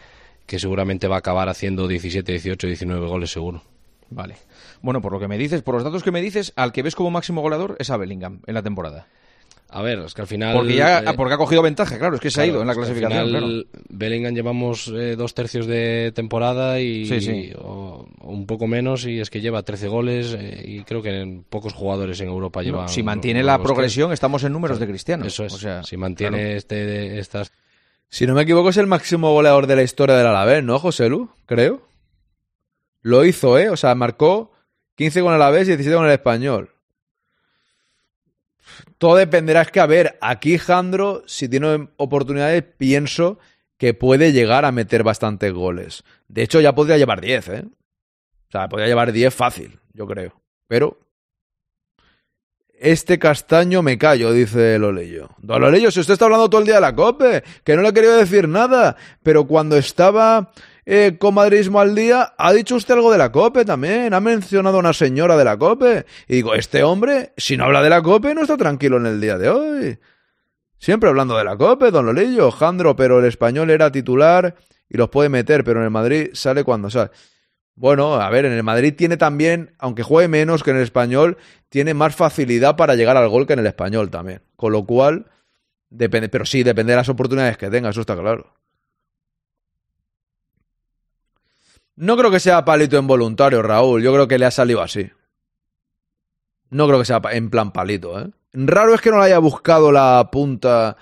que 0.46 0.60
seguramente 0.60 1.08
va 1.08 1.16
a 1.16 1.18
acabar 1.18 1.48
haciendo 1.48 1.88
17, 1.88 2.30
18, 2.30 2.66
19 2.68 3.06
goles 3.08 3.32
seguro. 3.32 3.62
Vale. 4.10 4.36
Bueno, 4.82 5.00
por 5.00 5.12
lo 5.12 5.20
que 5.20 5.28
me 5.28 5.38
dices, 5.38 5.62
por 5.62 5.74
los 5.74 5.84
datos 5.84 6.02
que 6.02 6.10
me 6.10 6.20
dices, 6.22 6.52
al 6.56 6.72
que 6.72 6.82
ves 6.82 6.94
como 6.94 7.10
máximo 7.10 7.40
goleador 7.42 7.76
es 7.78 7.90
a 7.90 7.96
Bellingham 7.96 8.40
en 8.46 8.54
la 8.54 8.62
temporada. 8.62 9.06
A 9.72 9.82
ver, 9.82 10.00
es 10.00 10.14
que 10.14 10.22
al 10.22 10.26
final... 10.26 10.56
Porque 10.56 10.74
ya 10.74 10.98
eh, 10.98 11.04
porque 11.16 11.34
ha 11.34 11.36
cogido 11.38 11.62
ventaja, 11.62 11.96
claro, 11.96 12.16
es 12.16 12.20
que 12.20 12.30
se 12.32 12.40
ha 12.40 12.46
ido 12.46 12.60
en 12.60 12.66
la 12.66 12.72
al 12.72 12.78
clasificación. 12.78 13.26
final, 13.28 13.66
claro. 13.70 13.84
Bellingham 13.88 14.34
llevamos 14.34 14.88
eh, 14.88 15.14
dos 15.14 15.32
tercios 15.32 15.66
de 15.66 16.10
temporada 16.12 16.80
y, 16.80 17.06
Sí, 17.06 17.20
sí. 17.20 17.52
o- 17.56 18.04
o 18.18 18.30
un 18.32 18.46
poco 18.46 18.66
menos 18.66 19.06
y 19.06 19.20
es 19.20 19.30
que 19.30 19.40
lleva 19.40 19.62
13 19.62 19.86
goles 19.86 20.34
eh, 20.36 20.64
y 20.66 20.82
creo 20.82 21.02
que 21.02 21.20
en 21.20 21.44
pocos 21.44 21.72
jugadores 21.72 22.20
en 22.20 22.26
Europa 22.28 22.60
No, 22.60 22.64
llevan. 22.64 22.88
si 22.88 23.04
mantiene 23.04 23.44
la 23.44 23.58
que- 23.58 23.62
progresión, 23.62 24.12
estamos 24.12 24.42
en 24.42 24.52
números 24.52 24.80
de 24.80 24.88
Cristiano. 24.88 25.24
Eso 25.24 25.44
es. 25.44 25.54
O 25.54 25.58
sea, 25.58 25.84
si 25.84 25.96
mantiene 25.96 26.38
claro. 26.38 26.56
este 26.56 27.18
estas 27.20 27.52
Si 28.08 28.26
no 28.26 28.34
me 28.34 28.42
equivoco, 28.42 28.70
es 28.70 28.76
el 28.76 28.88
máximo 28.88 29.32
goleador 29.32 29.68
de 29.68 29.76
la 29.76 29.82
historia 29.84 30.16
del 30.16 30.26
Alavés, 30.26 30.64
¿no, 30.64 30.80
José 30.80 31.08
Lu? 31.08 31.30
Creo. 31.46 31.80
Lo 33.02 33.24
hizo, 33.24 33.56
¿eh? 33.56 33.70
O 33.70 33.76
sea, 33.76 33.94
marcó 33.94 34.50
15 35.00 35.22
con 35.22 35.32
el 35.32 35.40
Alavés 35.40 35.66
y 35.66 35.70
17 35.70 35.96
con 35.96 36.04
el 36.04 36.12
Español. 36.12 36.68
Todo 38.98 39.16
dependerá, 39.16 39.62
es 39.62 39.70
que 39.70 39.80
a 39.80 39.86
ver, 39.86 40.18
aquí 40.20 40.58
Jandro, 40.58 41.22
si 41.24 41.48
tiene 41.48 41.88
oportunidades, 41.96 42.62
pienso 42.76 43.38
que 43.78 43.94
puede 43.94 44.32
llegar 44.32 44.66
a 44.66 44.72
meter 44.72 45.02
bastantes 45.02 45.54
goles. 45.54 46.04
De 46.28 46.42
hecho, 46.42 46.60
ya 46.60 46.74
podría 46.74 46.98
llevar 46.98 47.22
10, 47.22 47.48
¿eh? 47.48 47.64
O 47.64 48.50
sea, 48.52 48.68
podría 48.68 48.88
llevar 48.88 49.10
10 49.10 49.34
fácil, 49.34 49.80
yo 49.94 50.06
creo. 50.06 50.38
Pero 50.68 50.98
este 52.78 53.18
castaño 53.18 53.80
me 53.80 53.96
callo, 53.96 54.34
dice 54.34 54.78
Lolello. 54.78 55.30
Don 55.38 55.62
Lolello, 55.62 55.90
si 55.90 56.00
usted 56.00 56.12
está 56.12 56.26
hablando 56.26 56.50
todo 56.50 56.60
el 56.60 56.66
día 56.66 56.74
de 56.74 56.82
la 56.82 56.94
COPE, 56.94 57.42
que 57.64 57.74
no 57.74 57.80
le 57.80 57.88
he 57.88 57.94
querido 57.94 58.18
decir 58.18 58.46
nada, 58.46 58.98
pero 59.22 59.46
cuando 59.46 59.78
estaba 59.78 60.52
eh, 60.92 61.18
con 61.18 61.34
Madridismo 61.34 61.78
al 61.78 61.94
día, 61.94 62.34
ha 62.36 62.52
dicho 62.52 62.74
usted 62.74 62.94
algo 62.94 63.12
de 63.12 63.18
la 63.18 63.30
COPE 63.30 63.64
también, 63.64 64.12
ha 64.12 64.18
mencionado 64.18 64.78
a 64.78 64.80
una 64.80 64.92
señora 64.92 65.36
de 65.36 65.44
la 65.44 65.56
COPE. 65.56 66.04
Y 66.26 66.34
digo, 66.34 66.52
este 66.56 66.82
hombre, 66.82 67.32
si 67.36 67.56
no 67.56 67.66
habla 67.66 67.80
de 67.80 67.90
la 67.90 68.02
COPE, 68.02 68.34
no 68.34 68.42
está 68.42 68.56
tranquilo 68.56 68.96
en 68.96 69.06
el 69.06 69.20
día 69.20 69.38
de 69.38 69.50
hoy. 69.50 69.98
Siempre 70.78 71.08
hablando 71.08 71.36
de 71.36 71.44
la 71.44 71.56
COPE, 71.56 71.92
don 71.92 72.06
Lolillo, 72.06 72.50
Jandro, 72.50 72.96
pero 72.96 73.20
el 73.20 73.26
español 73.26 73.70
era 73.70 73.92
titular 73.92 74.56
y 74.88 74.96
los 74.96 75.10
puede 75.10 75.28
meter, 75.28 75.62
pero 75.62 75.78
en 75.78 75.84
el 75.84 75.92
Madrid 75.92 76.30
sale 76.32 76.64
cuando 76.64 76.90
sale. 76.90 77.12
Bueno, 77.76 78.14
a 78.14 78.28
ver, 78.28 78.46
en 78.46 78.52
el 78.52 78.64
Madrid 78.64 78.92
tiene 78.98 79.16
también, 79.16 79.76
aunque 79.78 80.02
juegue 80.02 80.26
menos 80.26 80.64
que 80.64 80.72
en 80.72 80.78
el 80.78 80.82
español, 80.82 81.38
tiene 81.68 81.94
más 81.94 82.16
facilidad 82.16 82.74
para 82.74 82.96
llegar 82.96 83.16
al 83.16 83.28
gol 83.28 83.46
que 83.46 83.52
en 83.52 83.60
el 83.60 83.66
español 83.66 84.10
también. 84.10 84.42
Con 84.56 84.72
lo 84.72 84.84
cual, 84.84 85.26
depende, 85.88 86.28
pero 86.28 86.44
sí, 86.44 86.64
depende 86.64 86.94
de 86.94 86.96
las 86.96 87.08
oportunidades 87.08 87.56
que 87.56 87.70
tenga, 87.70 87.90
eso 87.90 88.00
está 88.00 88.16
claro. 88.16 88.59
No 92.00 92.16
creo 92.16 92.30
que 92.30 92.40
sea 92.40 92.64
palito 92.64 92.98
involuntario, 92.98 93.60
Raúl. 93.62 94.02
Yo 94.02 94.10
creo 94.14 94.26
que 94.26 94.38
le 94.38 94.46
ha 94.46 94.50
salido 94.50 94.80
así. 94.80 95.10
No 96.70 96.86
creo 96.86 96.98
que 96.98 97.04
sea 97.04 97.20
en 97.32 97.50
plan 97.50 97.72
palito, 97.72 98.18
¿eh? 98.18 98.30
Raro 98.54 98.94
es 98.94 99.00
que 99.02 99.10
no 99.10 99.18
le 99.18 99.24
haya 99.24 99.38
buscado 99.38 99.92
la 99.92 100.30
punta 100.32 100.96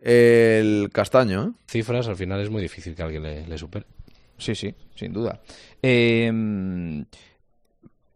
el 0.00 0.90
castaño, 0.92 1.44
¿eh? 1.44 1.50
cifras, 1.68 2.08
al 2.08 2.16
final 2.16 2.40
es 2.40 2.50
muy 2.50 2.60
difícil 2.60 2.94
que 2.96 3.02
alguien 3.02 3.22
le, 3.22 3.46
le 3.46 3.56
supere. 3.56 3.86
Sí, 4.36 4.54
sí, 4.56 4.74
sin 4.96 5.12
duda. 5.12 5.40
Eh, 5.80 6.28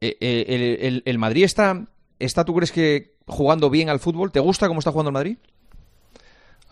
eh, 0.00 0.16
eh, 0.20 0.44
el, 0.48 0.62
el- 0.86 1.02
el 1.06 1.18
Madrid 1.18 1.44
está, 1.44 1.86
está, 2.18 2.44
¿tú 2.44 2.54
crees 2.56 2.72
que 2.72 3.14
jugando 3.26 3.70
bien 3.70 3.88
al 3.88 4.00
fútbol? 4.00 4.32
¿Te 4.32 4.40
gusta 4.40 4.66
cómo 4.66 4.80
está 4.80 4.90
jugando 4.90 5.10
el 5.10 5.14
Madrid? 5.14 5.36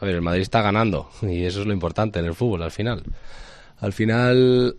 A 0.00 0.04
ver, 0.04 0.16
el 0.16 0.22
Madrid 0.22 0.42
está 0.42 0.62
ganando 0.62 1.10
y 1.22 1.44
eso 1.44 1.60
es 1.60 1.66
lo 1.66 1.72
importante 1.72 2.18
en 2.18 2.24
el 2.24 2.34
fútbol 2.34 2.62
al 2.64 2.72
final. 2.72 3.04
Al 3.78 3.92
final, 3.92 4.76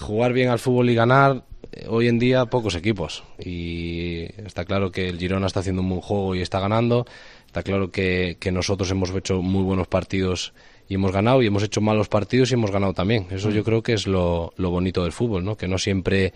jugar 0.00 0.32
bien 0.32 0.48
al 0.48 0.58
fútbol 0.58 0.90
y 0.90 0.94
ganar, 0.94 1.44
eh, 1.72 1.86
hoy 1.88 2.08
en 2.08 2.18
día 2.18 2.46
pocos 2.46 2.74
equipos. 2.74 3.24
Y 3.38 4.24
está 4.44 4.64
claro 4.64 4.90
que 4.90 5.08
el 5.08 5.18
Girona 5.18 5.46
está 5.46 5.60
haciendo 5.60 5.82
un 5.82 5.88
buen 5.88 6.00
juego 6.00 6.34
y 6.34 6.42
está 6.42 6.60
ganando. 6.60 7.06
Está 7.46 7.62
claro 7.62 7.90
que, 7.90 8.36
que 8.40 8.52
nosotros 8.52 8.90
hemos 8.90 9.10
hecho 9.10 9.42
muy 9.42 9.62
buenos 9.62 9.88
partidos 9.88 10.52
y 10.88 10.94
hemos 10.94 11.12
ganado, 11.12 11.42
y 11.42 11.46
hemos 11.46 11.62
hecho 11.62 11.80
malos 11.80 12.08
partidos 12.08 12.50
y 12.50 12.54
hemos 12.54 12.70
ganado 12.70 12.94
también. 12.94 13.26
Eso 13.30 13.50
yo 13.50 13.64
creo 13.64 13.82
que 13.82 13.92
es 13.92 14.06
lo, 14.06 14.52
lo 14.56 14.70
bonito 14.70 15.02
del 15.02 15.12
fútbol, 15.12 15.44
¿no? 15.44 15.56
Que 15.56 15.66
no 15.66 15.78
siempre 15.78 16.32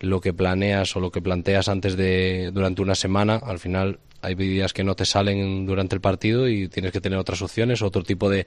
lo 0.00 0.20
que 0.20 0.34
planeas 0.34 0.94
o 0.96 1.00
lo 1.00 1.10
que 1.10 1.22
planteas 1.22 1.68
antes 1.68 1.96
de 1.96 2.50
durante 2.52 2.82
una 2.82 2.94
semana, 2.94 3.36
al 3.36 3.58
final 3.58 3.98
hay 4.22 4.34
días 4.34 4.72
que 4.72 4.84
no 4.84 4.94
te 4.94 5.04
salen 5.04 5.66
durante 5.66 5.94
el 5.94 6.00
partido 6.00 6.48
y 6.48 6.68
tienes 6.68 6.92
que 6.92 7.00
tener 7.00 7.18
otras 7.18 7.40
opciones, 7.42 7.80
otro 7.80 8.02
tipo 8.02 8.28
de, 8.28 8.46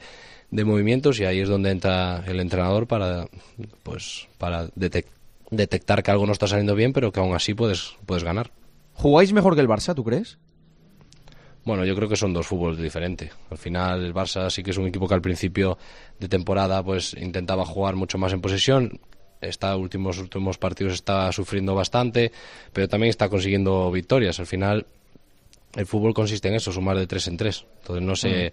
de 0.52 0.66
movimientos 0.66 1.20
y 1.20 1.26
ahí 1.26 1.40
es 1.40 1.50
donde 1.50 1.72
entra 1.72 2.24
el 2.28 2.40
entrenador 2.40 2.88
para 2.88 3.28
pues 3.84 4.28
para 4.38 4.68
detec- 4.70 5.06
detectar 5.52 6.02
que 6.02 6.12
algo 6.12 6.26
no 6.26 6.32
está 6.32 6.48
saliendo 6.48 6.76
bien, 6.76 6.94
pero 6.94 7.12
que 7.12 7.20
aún 7.20 7.36
así 7.36 7.54
puedes 7.54 7.96
puedes 8.06 8.24
ganar. 8.24 8.52
¿Jugáis 8.94 9.32
mejor 9.32 9.56
que 9.56 9.62
el 9.62 9.68
Barça, 9.68 9.96
tú 9.96 10.04
crees? 10.04 10.38
Bueno, 11.66 11.86
yo 11.86 11.96
creo 11.96 12.10
que 12.10 12.16
son 12.16 12.34
dos 12.34 12.48
fútboles 12.48 12.80
diferentes. 12.80 13.32
Al 13.52 13.58
final 13.58 14.04
el 14.04 14.14
Barça 14.14 14.50
sí 14.50 14.64
que 14.64 14.72
es 14.72 14.78
un 14.78 14.88
equipo 14.88 15.08
que 15.08 15.14
al 15.14 15.22
principio 15.22 15.78
de 16.20 16.28
temporada 16.28 16.82
pues 16.84 17.14
intentaba 17.14 17.66
jugar 17.66 17.96
mucho 17.96 18.18
más 18.18 18.34
en 18.34 18.42
posesión. 18.42 19.00
Está 19.42 19.76
últimos 19.78 20.18
últimos 20.18 20.58
partidos 20.58 20.94
está 20.94 21.32
sufriendo 21.32 21.76
bastante, 21.76 22.32
pero 22.74 22.88
también 22.88 23.10
está 23.10 23.30
consiguiendo 23.30 23.90
victorias. 23.92 24.40
Al 24.40 24.48
final 24.48 24.86
el 25.76 25.86
fútbol 25.86 26.14
consiste 26.14 26.48
en 26.48 26.56
eso, 26.56 26.72
sumar 26.72 26.98
de 26.98 27.08
tres 27.08 27.28
en 27.28 27.38
tres. 27.38 27.66
Entonces 27.82 28.04
no 28.04 28.16
sé, 28.16 28.52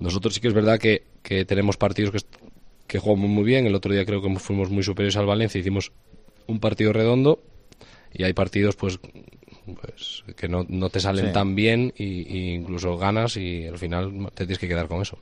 nosotros 0.00 0.34
sí 0.34 0.40
que 0.40 0.48
es 0.48 0.54
verdad 0.54 0.78
que, 0.78 1.04
que 1.22 1.44
tenemos 1.44 1.76
partidos 1.76 2.10
que, 2.10 2.18
que 2.86 2.98
jugamos 2.98 3.28
muy 3.30 3.44
bien. 3.44 3.66
El 3.66 3.74
otro 3.74 3.92
día 3.92 4.04
creo 4.04 4.22
que 4.22 4.34
fuimos 4.38 4.70
muy 4.70 4.82
superiores 4.82 5.16
al 5.16 5.26
Valencia, 5.26 5.58
hicimos 5.60 5.92
un 6.46 6.60
partido 6.60 6.92
redondo 6.92 7.40
y 8.12 8.24
hay 8.24 8.32
partidos 8.32 8.76
pues 8.76 8.98
pues 9.80 10.22
que 10.36 10.48
no, 10.48 10.64
no 10.68 10.90
te 10.90 11.00
salen 11.00 11.26
Sí. 11.26 11.32
tan 11.32 11.54
bien 11.56 11.92
y, 11.96 12.04
y 12.04 12.54
incluso 12.54 12.96
ganas 12.96 13.36
y 13.36 13.66
al 13.66 13.78
final 13.78 14.12
te 14.32 14.44
tienes 14.44 14.58
que 14.58 14.68
quedar 14.68 14.86
con 14.86 15.02
eso. 15.02 15.18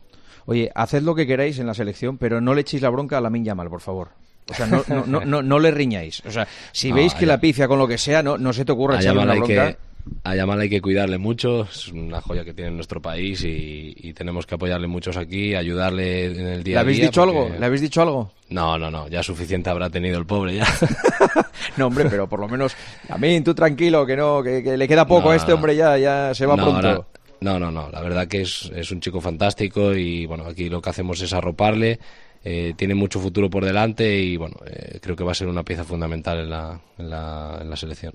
Oye, 0.47 0.71
haced 0.75 1.03
lo 1.03 1.15
que 1.15 1.27
queráis 1.27 1.59
en 1.59 1.67
la 1.67 1.73
selección, 1.73 2.19
pero 2.19 2.41
no 2.43 2.55
le 2.55 2.61
echéis 2.61 2.83
la 2.83 2.91
bronca 2.91 3.17
a 3.17 3.21
la 3.23 3.31
Yamal, 3.35 3.71
por 3.71 3.81
favor. 3.81 4.11
O 4.51 4.53
sea, 4.55 4.67
no, 4.67 4.85
no, 5.07 5.25
no, 5.25 5.43
no, 5.43 5.59
le 5.59 5.71
riñáis. 5.71 6.23
O 6.27 6.31
sea, 6.31 6.47
si 6.73 6.93
veis 6.93 7.15
que 7.15 7.25
la 7.25 7.41
pifia 7.41 7.67
con 7.67 7.79
lo 7.79 7.89
que 7.89 7.97
sea, 7.97 8.23
no, 8.23 8.37
no 8.37 8.53
se 8.53 8.67
te 8.67 8.73
ocurra 8.73 9.01
echarle 9.01 9.23
una 9.23 9.35
bronca. 9.35 9.47
que 9.73 9.77
a 10.23 10.35
Yamal 10.37 10.61
hay 10.61 10.69
que 10.71 10.81
cuidarle 10.81 11.19
mucho, 11.19 11.63
es 11.65 11.89
una 11.89 12.21
joya 12.21 12.45
que 12.45 12.53
tiene 12.55 12.69
en 12.71 12.77
nuestro 12.77 13.01
país 13.01 13.43
y, 13.45 13.95
y 13.97 14.13
tenemos 14.13 14.47
que 14.47 14.55
apoyarle 14.55 14.87
muchos 14.87 15.17
aquí, 15.17 15.55
ayudarle 15.55 16.27
en 16.27 16.47
el 16.47 16.63
día 16.65 16.75
¿Le 16.75 16.79
a 16.79 16.81
habéis 16.83 16.99
día 16.99 17.07
dicho 17.07 17.25
porque- 17.25 17.39
algo? 17.39 17.59
¿Le 17.59 17.67
habéis 17.67 17.81
dicho 17.83 18.03
algo? 18.03 18.31
No, 18.51 18.79
no, 18.79 18.91
no, 18.91 19.09
ya 19.09 19.23
suficiente 19.23 19.71
habrá 19.71 19.89
tenido 19.91 20.19
el 20.19 20.27
pobre 20.27 20.57
ya. 20.57 20.67
No, 21.77 21.87
hombre, 21.89 22.07
pero 22.11 22.29
por 22.29 22.39
lo 22.41 22.47
menos, 22.49 22.77
a 23.09 23.19
mí, 23.19 23.41
tú 23.41 23.55
tranquilo, 23.55 24.05
que 24.07 24.17
no, 24.17 24.43
que, 24.43 24.63
que 24.63 24.77
le 24.77 24.87
queda 24.87 25.07
poco 25.07 25.25
No, 25.27 25.31
a 25.31 25.37
este 25.37 25.53
hombre 25.53 25.75
ya, 25.75 25.97
ya 25.99 26.33
se 26.35 26.47
va 26.47 26.55
no, 26.57 26.63
pronto. 26.65 26.87
ahora- 26.89 27.07
no, 27.41 27.59
no, 27.59 27.71
no, 27.71 27.91
la 27.91 28.01
verdad 28.01 28.27
que 28.29 28.43
es, 28.43 28.71
es 28.75 28.91
un 28.91 29.01
chico 29.01 29.21
fantástico 29.21 29.95
y 29.95 30.25
bueno, 30.27 30.45
aquí 30.45 30.69
lo 30.69 30.81
que 30.81 30.91
hacemos 30.91 31.21
es 31.21 31.33
arroparle, 31.33 31.99
eh, 32.45 32.75
tiene 32.77 32.95
mucho 32.95 33.19
futuro 33.21 33.51
por 33.51 33.65
delante 33.65 34.17
y 34.19 34.37
bueno, 34.37 34.57
eh, 34.67 34.99
creo 35.03 35.17
que 35.17 35.25
va 35.25 35.33
a 35.33 35.35
ser 35.35 35.49
una 35.49 35.63
pieza 35.65 35.85
fundamental 35.85 36.39
en 36.41 36.51
la, 36.51 36.81
en 36.99 37.11
la, 37.11 37.59
en 37.61 37.69
la 37.71 37.77
selección. 37.77 38.15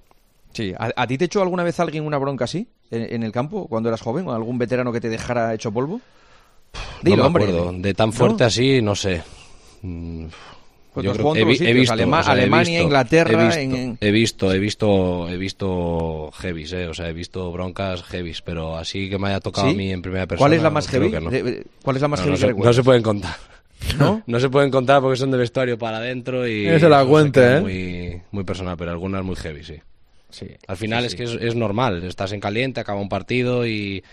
Sí, 0.53 0.73
¿A, 0.77 0.91
a 0.95 1.07
ti 1.07 1.17
te 1.17 1.25
echó 1.25 1.41
alguna 1.41 1.63
vez 1.63 1.79
alguien 1.79 2.03
una 2.05 2.17
bronca 2.17 2.45
así 2.45 2.67
en, 2.91 3.13
en 3.13 3.23
el 3.23 3.31
campo 3.31 3.67
cuando 3.67 3.89
eras 3.89 4.01
joven 4.01 4.27
o 4.27 4.33
algún 4.33 4.57
veterano 4.57 4.91
que 4.91 4.99
te 5.01 5.09
dejara 5.09 5.53
hecho 5.53 5.71
polvo? 5.71 6.01
Dilo, 7.01 7.17
no 7.17 7.23
me 7.23 7.27
hombre. 7.27 7.43
acuerdo, 7.45 7.71
de 7.73 7.93
tan 7.93 8.11
fuerte 8.13 8.43
¿No? 8.43 8.47
así, 8.47 8.81
no 8.81 8.95
sé. 8.95 9.21
Mm, 9.81 10.25
Pues 10.93 11.05
yo 11.05 11.13
creo- 11.13 11.35
he, 11.35 11.45
visto, 11.45 11.93
Alema- 11.93 12.19
o 12.19 12.23
sea, 12.23 12.33
he 12.33 12.37
Alemania, 12.41 12.71
visto- 12.79 12.83
Inglaterra, 12.83 13.31
he 13.31 13.45
visto, 13.45 13.59
en- 13.61 13.75
en- 13.75 13.97
he 14.01 14.11
visto, 14.11 14.51
he 14.53 14.59
visto, 14.59 15.29
he 15.29 15.37
visto 15.37 16.31
heavies, 16.33 16.73
eh, 16.73 16.87
o 16.87 16.93
sea, 16.93 17.09
he 17.09 17.13
visto 17.13 17.51
broncas 17.51 18.03
heavies, 18.03 18.41
pero 18.41 18.75
así 18.75 19.09
que 19.09 19.17
me 19.17 19.29
haya 19.29 19.39
tocado 19.39 19.67
¿Sí? 19.69 19.73
a 19.73 19.77
mí 19.77 19.91
en 19.91 20.01
primera 20.01 20.25
persona. 20.27 20.39
¿Cuál 20.47 20.53
es 20.53 20.61
la 20.63 20.69
más 20.71 20.87
heavy? 20.87 21.11
que 21.11 21.21
no. 21.21 21.29
¿Cuál 21.83 21.95
es 21.95 22.01
la 22.01 22.07
más 22.07 22.19
No, 22.19 22.25
heavy 22.25 22.39
no 22.41 22.47
que 22.47 22.53
se, 22.53 22.59
no 22.67 22.73
se 22.73 22.83
pueden 22.83 23.03
contar. 23.03 23.35
¿no? 23.97 24.23
No 24.27 24.39
se 24.39 24.49
pueden 24.49 24.71
contar 24.71 25.01
porque 25.01 25.15
son 25.17 25.31
de 25.31 25.37
vestuario 25.37 25.77
para 25.77 25.97
adentro 25.97 26.45
y... 26.47 26.65
Que 26.65 26.79
se 26.79 26.89
la 26.89 27.01
eso 27.01 27.09
cuente, 27.09 27.39
queda 27.39 27.57
¿eh? 27.57 27.61
Muy, 27.61 28.21
muy 28.31 28.43
personal, 28.43 28.75
pero 28.77 28.91
algunas 28.91 29.23
muy 29.23 29.35
heavy, 29.37 29.63
sí. 29.63 29.75
Sí. 30.29 30.47
Al 30.67 30.77
final 30.77 31.01
Sí, 31.01 31.07
es 31.07 31.15
que 31.15 31.23
es, 31.23 31.31
es 31.41 31.55
normal, 31.55 32.03
estás 32.03 32.31
en 32.33 32.39
caliente, 32.39 32.79
acaba 32.79 33.01
un 33.01 33.09
partido 33.09 33.65
y, 33.65 34.03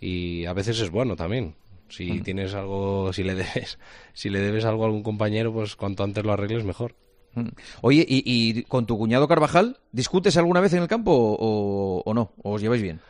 y 0.00 0.44
a 0.46 0.52
veces 0.52 0.80
es 0.80 0.90
bueno 0.90 1.16
también. 1.16 1.54
Si 1.88 2.20
tienes 2.22 2.54
algo, 2.54 3.12
si 3.12 3.22
le 3.22 3.34
debes, 3.34 3.78
si 4.12 4.30
le 4.30 4.40
debes 4.40 4.64
algo 4.64 4.82
a 4.84 4.86
algún 4.86 5.02
compañero, 5.02 5.52
pues 5.52 5.76
cuanto 5.76 6.02
antes 6.02 6.24
lo 6.24 6.32
arregles 6.32 6.64
mejor. 6.64 6.94
Oye, 7.82 8.04
¿y, 8.08 8.22
y 8.24 8.62
con 8.62 8.86
tu 8.86 8.96
cuñado 8.96 9.28
Carvajal 9.28 9.78
discutes 9.92 10.38
alguna 10.38 10.60
vez 10.60 10.72
en 10.72 10.80
el 10.80 10.88
campo 10.88 11.12
o, 11.12 12.02
o 12.02 12.14
no? 12.14 12.32
¿O 12.42 12.52
os 12.52 12.62
lleváis 12.62 12.80
bien? 12.80 13.00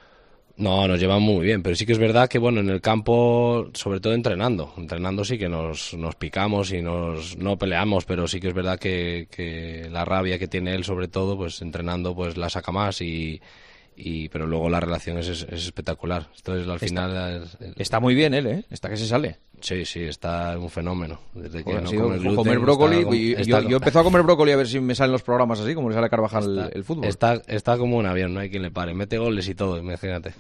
No, 0.58 0.88
nos 0.88 0.98
llevamos 0.98 1.34
muy 1.34 1.44
bien, 1.44 1.62
pero 1.62 1.76
sí 1.76 1.84
que 1.84 1.92
es 1.92 1.98
verdad 1.98 2.28
que 2.28 2.38
bueno, 2.38 2.60
en 2.60 2.70
el 2.70 2.80
campo, 2.80 3.68
sobre 3.74 4.00
todo 4.00 4.14
entrenando, 4.14 4.72
entrenando 4.78 5.22
sí 5.22 5.36
que 5.36 5.50
nos, 5.50 5.92
nos 5.92 6.14
picamos 6.14 6.72
y 6.72 6.80
nos 6.80 7.36
no 7.36 7.58
peleamos, 7.58 8.06
pero 8.06 8.26
sí 8.26 8.40
que 8.40 8.48
es 8.48 8.54
verdad 8.54 8.78
que, 8.78 9.28
que 9.30 9.88
la 9.90 10.06
rabia 10.06 10.38
que 10.38 10.48
tiene 10.48 10.74
él 10.74 10.84
sobre 10.84 11.08
todo, 11.08 11.36
pues 11.36 11.60
entrenando 11.60 12.14
pues 12.14 12.38
la 12.38 12.48
saca 12.48 12.72
más 12.72 13.02
y, 13.02 13.42
y 13.96 14.28
pero 14.28 14.46
luego 14.46 14.68
la 14.68 14.78
relación 14.80 15.18
es, 15.18 15.28
es- 15.28 15.42
es 15.50 15.64
espectacular. 15.64 16.28
Entonces 16.36 16.68
al 16.68 16.78
final 16.78 17.42
es- 17.60 17.76
Está 17.76 18.00
muy 18.00 18.14
bien 18.14 18.34
él, 18.34 18.46
¿eh? 18.46 18.64
Está 18.70 18.88
que 18.90 18.96
se 18.96 19.06
sale. 19.06 19.38
Sí, 19.60 19.86
sí, 19.86 20.00
está 20.02 20.58
un 20.58 20.68
fenómeno. 20.68 21.18
Desde 21.34 21.64
que 21.64 21.72
no 21.72 21.90
come 22.02 22.18
gluten, 22.18 22.36
comer 22.36 22.58
brócoli. 22.58 23.06
y- 23.16 23.32
está- 23.32 23.60
yo, 23.62 23.68
yo 23.70 23.76
he 23.76 23.78
empezado 23.78 24.00
a 24.00 24.04
comer 24.04 24.22
brócoli 24.22 24.52
a 24.52 24.56
ver 24.56 24.68
si 24.68 24.78
me 24.80 24.94
salen 24.94 25.12
los 25.12 25.22
programas 25.22 25.60
así, 25.60 25.74
como 25.74 25.88
le 25.88 25.94
sale 25.94 26.06
a 26.06 26.10
Carvajal 26.10 26.44
el, 26.44 26.76
el 26.76 26.84
fútbol. 26.84 27.06
Está, 27.06 27.40
está 27.46 27.78
como 27.78 27.96
un 27.96 28.04
avión, 28.06 28.34
no 28.34 28.40
hay 28.40 28.50
quien 28.50 28.62
le 28.62 28.70
pare. 28.70 28.92
Mete 28.92 29.16
goles 29.18 29.48
y 29.48 29.54
todo, 29.54 29.78
imagínate. 29.78 30.34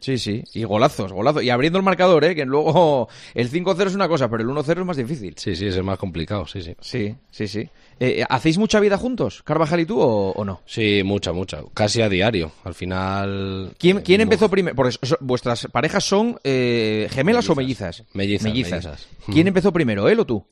Sí, 0.00 0.16
sí. 0.18 0.44
Y 0.54 0.62
golazos, 0.62 1.12
golazos. 1.12 1.42
Y 1.42 1.50
abriendo 1.50 1.76
el 1.78 1.84
marcador, 1.84 2.24
¿eh? 2.24 2.34
Que 2.36 2.44
luego 2.44 3.08
el 3.34 3.50
5-0 3.50 3.86
es 3.88 3.94
una 3.96 4.06
cosa, 4.06 4.28
pero 4.30 4.42
el 4.44 4.48
1-0 4.48 4.80
es 4.80 4.86
más 4.86 4.96
difícil. 4.96 5.34
Sí, 5.36 5.56
sí, 5.56 5.66
es 5.66 5.76
el 5.76 5.82
más 5.82 5.98
complicado, 5.98 6.46
sí, 6.46 6.62
sí. 6.62 6.76
Sí, 6.80 7.14
sí, 7.32 7.48
sí. 7.48 7.68
Eh, 8.00 8.24
¿Hacéis 8.28 8.58
mucha 8.58 8.78
vida 8.78 8.96
juntos, 8.96 9.42
Carvajal 9.42 9.80
y 9.80 9.86
tú, 9.86 10.00
o, 10.00 10.30
o 10.30 10.44
no? 10.44 10.60
Sí, 10.66 11.02
mucha, 11.04 11.32
mucha. 11.32 11.58
Casi 11.74 12.00
a 12.00 12.08
diario. 12.08 12.52
Al 12.64 12.74
final. 12.74 13.72
¿Quién, 13.78 14.00
quién 14.02 14.20
eh, 14.20 14.24
empezó 14.24 14.48
primero? 14.48 14.76
Porque 14.76 14.96
so- 15.02 15.16
vuestras 15.20 15.66
parejas 15.72 16.04
son 16.04 16.38
eh, 16.44 17.08
gemelas 17.10 17.48
o 17.50 17.54
mellizas. 17.56 18.04
Mellizas, 18.12 18.44
mellizas. 18.44 19.08
¿Quién 19.26 19.48
empezó 19.48 19.72
primero, 19.72 20.08
él 20.08 20.20
o 20.20 20.24
tú? 20.24 20.44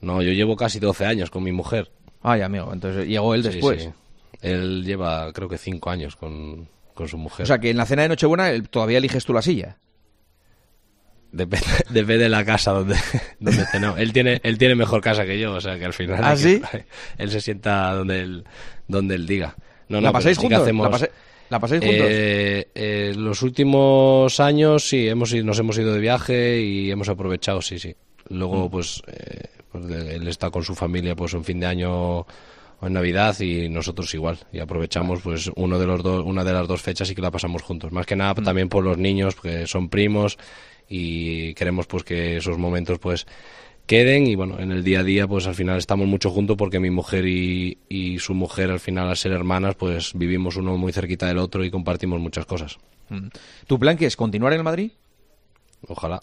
No, 0.00 0.22
yo 0.22 0.32
llevo 0.32 0.56
casi 0.56 0.78
12 0.78 1.04
años 1.06 1.30
con 1.30 1.42
mi 1.42 1.52
mujer. 1.52 1.90
Ay, 2.22 2.40
amigo, 2.40 2.70
entonces 2.72 3.06
llegó 3.06 3.34
él 3.34 3.42
Sí, 3.42 3.48
después. 3.50 3.82
sí. 3.82 3.88
Él 4.40 4.82
lleva, 4.84 5.32
creo 5.32 5.48
que 5.48 5.58
5 5.58 5.90
años 5.90 6.16
con, 6.16 6.68
con 6.94 7.08
su 7.08 7.16
mujer. 7.18 7.44
O 7.44 7.46
sea, 7.46 7.58
que 7.58 7.70
en 7.70 7.76
la 7.76 7.86
cena 7.86 8.02
de 8.02 8.08
Nochebuena 8.08 8.50
él- 8.50 8.68
todavía 8.68 8.98
eliges 8.98 9.24
tú 9.24 9.32
la 9.34 9.42
silla. 9.42 9.76
Depende, 11.34 11.66
depende 11.90 12.24
de 12.24 12.28
la 12.28 12.44
casa 12.44 12.70
donde, 12.70 12.96
donde 13.40 13.64
cenó. 13.66 13.96
Él 13.96 14.12
tiene, 14.12 14.40
él 14.44 14.56
tiene 14.56 14.74
mejor 14.76 15.00
casa 15.00 15.24
que 15.24 15.38
yo, 15.38 15.52
o 15.54 15.60
sea 15.60 15.76
que 15.78 15.84
al 15.84 15.92
final. 15.92 16.20
¿Ah, 16.22 16.34
que- 16.36 16.62
él 17.18 17.30
se 17.30 17.40
sienta 17.40 17.92
donde 17.94 18.20
él, 18.20 18.44
donde 18.88 19.16
él 19.16 19.26
diga. 19.26 19.56
No, 19.88 19.96
¿La 20.00 20.00
no, 20.00 20.06
pero 20.08 20.12
pasáis 20.12 20.38
que 20.38 20.42
juntos? 20.42 20.62
hacemos- 20.62 20.84
¿La, 20.86 20.90
pase- 20.90 21.10
la 21.50 21.60
pasáis 21.60 21.80
juntos? 21.82 22.06
Eh, 22.08 22.68
eh, 22.74 23.14
los 23.16 23.42
últimos 23.42 24.38
años 24.40 24.88
sí, 24.88 25.08
hemos 25.08 25.34
nos 25.34 25.58
hemos 25.58 25.76
ido 25.78 25.92
de 25.92 26.00
viaje 26.00 26.60
y 26.60 26.90
hemos 26.90 27.08
aprovechado, 27.08 27.60
sí, 27.60 27.78
sí. 27.78 27.94
Mm. 28.30 28.36
Luego, 28.38 28.70
pues, 28.70 29.02
eh, 29.08 29.48
pues, 29.72 29.84
él 29.90 30.28
está 30.28 30.50
con 30.50 30.62
su 30.62 30.74
familia, 30.74 31.16
pues, 31.16 31.34
en 31.34 31.44
fin 31.44 31.58
de 31.60 31.66
año 31.66 31.90
o 32.20 32.26
en 32.86 32.92
Navidad 32.92 33.38
y 33.40 33.68
nosotros 33.68 34.12
igual. 34.14 34.38
Y 34.52 34.60
aprovechamos, 34.60 35.20
pues, 35.20 35.50
uno 35.56 35.78
de 35.78 35.86
los 35.86 36.02
dos, 36.02 36.24
una 36.24 36.44
de 36.44 36.52
las 36.52 36.66
dos 36.68 36.80
fechas 36.80 37.10
y 37.10 37.14
que 37.14 37.20
la 37.22 37.30
pasamos 37.30 37.62
juntos. 37.62 37.90
Más 37.92 38.06
que 38.06 38.14
nada 38.16 38.34
Mm. 38.34 38.44
también 38.44 38.68
por 38.68 38.84
los 38.84 38.96
niños, 38.96 39.34
porque 39.34 39.66
son 39.66 39.88
primos 39.88 40.38
y 40.88 41.54
queremos, 41.54 41.86
pues, 41.86 42.04
que 42.04 42.36
esos 42.36 42.58
momentos, 42.58 42.98
pues, 42.98 43.26
queden 43.86 44.26
y 44.26 44.34
bueno, 44.34 44.58
en 44.60 44.72
el 44.72 44.82
día 44.82 45.00
a 45.00 45.04
día 45.04 45.28
pues 45.28 45.46
al 45.46 45.54
final 45.54 45.78
estamos 45.78 46.06
mucho 46.06 46.30
juntos 46.30 46.56
porque 46.56 46.80
mi 46.80 46.90
mujer 46.90 47.26
y, 47.26 47.78
y 47.88 48.18
su 48.18 48.34
mujer 48.34 48.70
al 48.70 48.80
final 48.80 49.08
al 49.08 49.16
ser 49.16 49.32
hermanas 49.32 49.74
pues 49.74 50.12
vivimos 50.14 50.56
uno 50.56 50.76
muy 50.76 50.92
cerquita 50.92 51.26
del 51.26 51.38
otro 51.38 51.64
y 51.64 51.70
compartimos 51.70 52.20
muchas 52.20 52.46
cosas. 52.46 52.78
Mm. 53.08 53.28
¿Tu 53.66 53.78
plan 53.78 53.96
qué 53.96 54.06
es? 54.06 54.16
¿Continuar 54.16 54.52
en 54.54 54.60
el 54.60 54.64
Madrid? 54.64 54.92
Ojalá. 55.88 56.22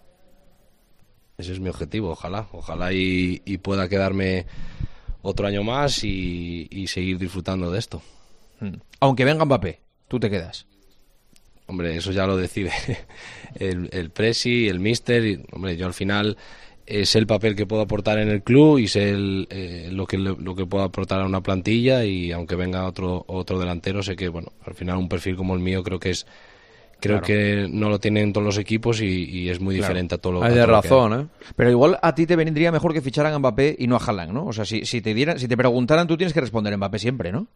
Ese 1.38 1.53
es 1.53 1.59
mi 1.59 1.70
objetivo, 1.70 2.09
ojalá. 2.09 2.47
Ojalá 2.51 2.93
y, 2.93 3.41
y 3.45 3.57
pueda 3.57 3.89
quedarme 3.89 4.45
otro 5.22 5.47
año 5.47 5.64
más 5.64 6.03
y, 6.03 6.68
y 6.70 6.88
seguir 6.88 7.18
disfrutando 7.18 7.72
de 7.72 7.80
esto. 7.80 8.01
Mm. 8.59 8.76
Aunque 8.99 9.26
venga 9.26 9.45
Mbappé, 9.45 9.80
tú 10.07 10.20
te 10.20 10.30
quedas. 10.30 10.66
Hombre, 11.72 11.95
eso 11.95 12.11
ya 12.11 12.28
lo 12.28 12.36
decide 12.36 12.72
el, 13.55 13.88
el 13.93 14.09
Presi, 14.09 14.67
el 14.67 14.80
Mister. 14.82 15.26
Y, 15.26 15.41
hombre, 15.53 15.78
yo 15.78 15.86
al 15.88 15.93
final 15.93 16.36
eh, 16.86 17.05
sé 17.05 17.17
el 17.19 17.28
papel 17.28 17.55
que 17.55 17.65
puedo 17.65 17.82
aportar 17.82 18.19
en 18.19 18.28
el 18.28 18.43
club 18.43 18.78
y 18.80 18.88
sé 18.89 19.09
el, 19.11 19.47
eh, 19.49 19.88
lo, 19.91 20.05
que, 20.05 20.17
lo 20.17 20.53
que 20.55 20.65
puedo 20.65 20.84
aportar 20.84 21.22
a 21.22 21.26
una 21.26 21.41
plantilla 21.41 22.03
y 22.03 22.32
aunque 22.34 22.55
venga 22.55 22.86
otro, 22.86 23.24
otro 23.28 23.57
delantero, 23.57 24.03
sé 24.03 24.17
que, 24.17 24.28
bueno, 24.28 24.51
al 24.65 24.74
final 24.76 24.97
un 24.97 25.07
perfil 25.07 25.38
como 25.38 25.53
el 25.55 25.61
mío 25.61 25.82
creo 25.82 25.97
que 25.99 26.09
es... 26.09 26.28
Creo 26.99 27.19
Claro. 27.19 27.26
que 27.26 27.67
no 27.72 27.89
lo 27.89 27.99
tienen 27.99 28.32
todos 28.32 28.45
los 28.45 28.57
equipos 28.59 29.01
y, 29.01 29.05
y 29.24 29.49
es 29.49 29.59
muy 29.59 29.74
Claro. 29.78 29.88
diferente 29.88 30.13
a 30.15 30.17
todo 30.19 30.34
lo 30.34 30.43
Hay 30.43 30.53
de 30.53 30.59
que 30.59 30.65
razón, 30.67 31.19
¿eh? 31.19 31.28
Pero 31.55 31.72
igual 31.72 31.97
a 31.99 32.13
ti 32.13 32.28
te 32.28 32.36
vendría 32.36 32.72
mejor 32.72 32.93
que 32.93 33.01
ficharan 33.01 33.34
a 33.34 33.39
Mbappé 33.39 33.76
y 33.80 33.88
no 33.88 33.95
a 33.95 33.99
Haaland, 34.05 34.32
¿no? 34.34 34.45
O 34.45 34.53
sea, 34.53 34.65
si, 34.65 34.86
si 34.86 35.01
te 35.01 35.15
dieran, 35.15 35.39
si 35.39 35.47
te 35.47 35.57
preguntaran, 35.57 36.05
tú 36.05 36.15
tienes 36.15 36.32
que 36.32 36.41
responder 36.41 36.78
Mbappé 36.78 36.99
siempre, 36.99 37.32
¿no? 37.32 37.47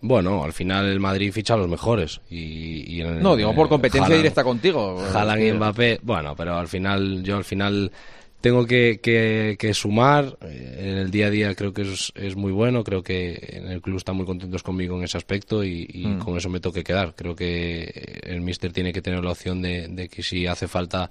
Bueno, 0.00 0.44
al 0.44 0.52
final 0.52 0.86
el 0.86 1.00
Madrid 1.00 1.32
ficha 1.32 1.54
a 1.54 1.56
los 1.56 1.68
mejores. 1.68 2.20
Y, 2.30 2.96
y 2.96 3.00
en 3.00 3.20
No, 3.22 3.34
digo 3.36 3.54
por 3.54 3.68
competencia 3.68 4.08
Haaland- 4.14 4.16
directa 4.18 4.44
contigo. 4.44 5.00
Haaland 5.12 5.42
y 5.42 5.52
Mbappé, 5.52 6.00
bueno, 6.02 6.34
pero 6.36 6.56
al 6.56 6.68
final, 6.68 7.22
yo 7.22 7.36
al 7.36 7.44
final 7.44 7.90
tengo 8.40 8.66
que, 8.66 9.00
que- 9.02 9.56
que 9.58 9.74
sumar. 9.74 10.36
eh, 10.42 10.76
En 10.90 10.98
el 10.98 11.10
día 11.10 11.26
a 11.26 11.30
día 11.30 11.54
creo 11.54 11.72
que 11.72 11.82
es, 11.82 12.12
es 12.14 12.36
muy 12.36 12.52
bueno, 12.52 12.84
creo 12.84 13.02
que 13.02 13.38
en 13.54 13.66
el 13.68 13.80
club 13.80 13.96
están 13.96 14.16
muy 14.16 14.26
contentos 14.26 14.62
conmigo 14.62 14.96
en 14.98 15.04
ese 15.04 15.16
aspecto 15.16 15.64
y, 15.64 15.88
y 15.92 16.06
Mm. 16.06 16.18
con 16.18 16.36
eso 16.36 16.48
me 16.50 16.60
tengo 16.60 16.74
que 16.74 16.84
quedar. 16.84 17.14
Creo 17.16 17.34
que 17.34 18.20
el 18.24 18.42
míster 18.42 18.72
tiene 18.72 18.92
que 18.92 19.02
tener 19.02 19.24
la 19.24 19.30
opción 19.32 19.62
de, 19.62 19.88
de 19.88 20.08
que 20.08 20.22
si 20.22 20.46
hace 20.46 20.68
falta 20.68 21.10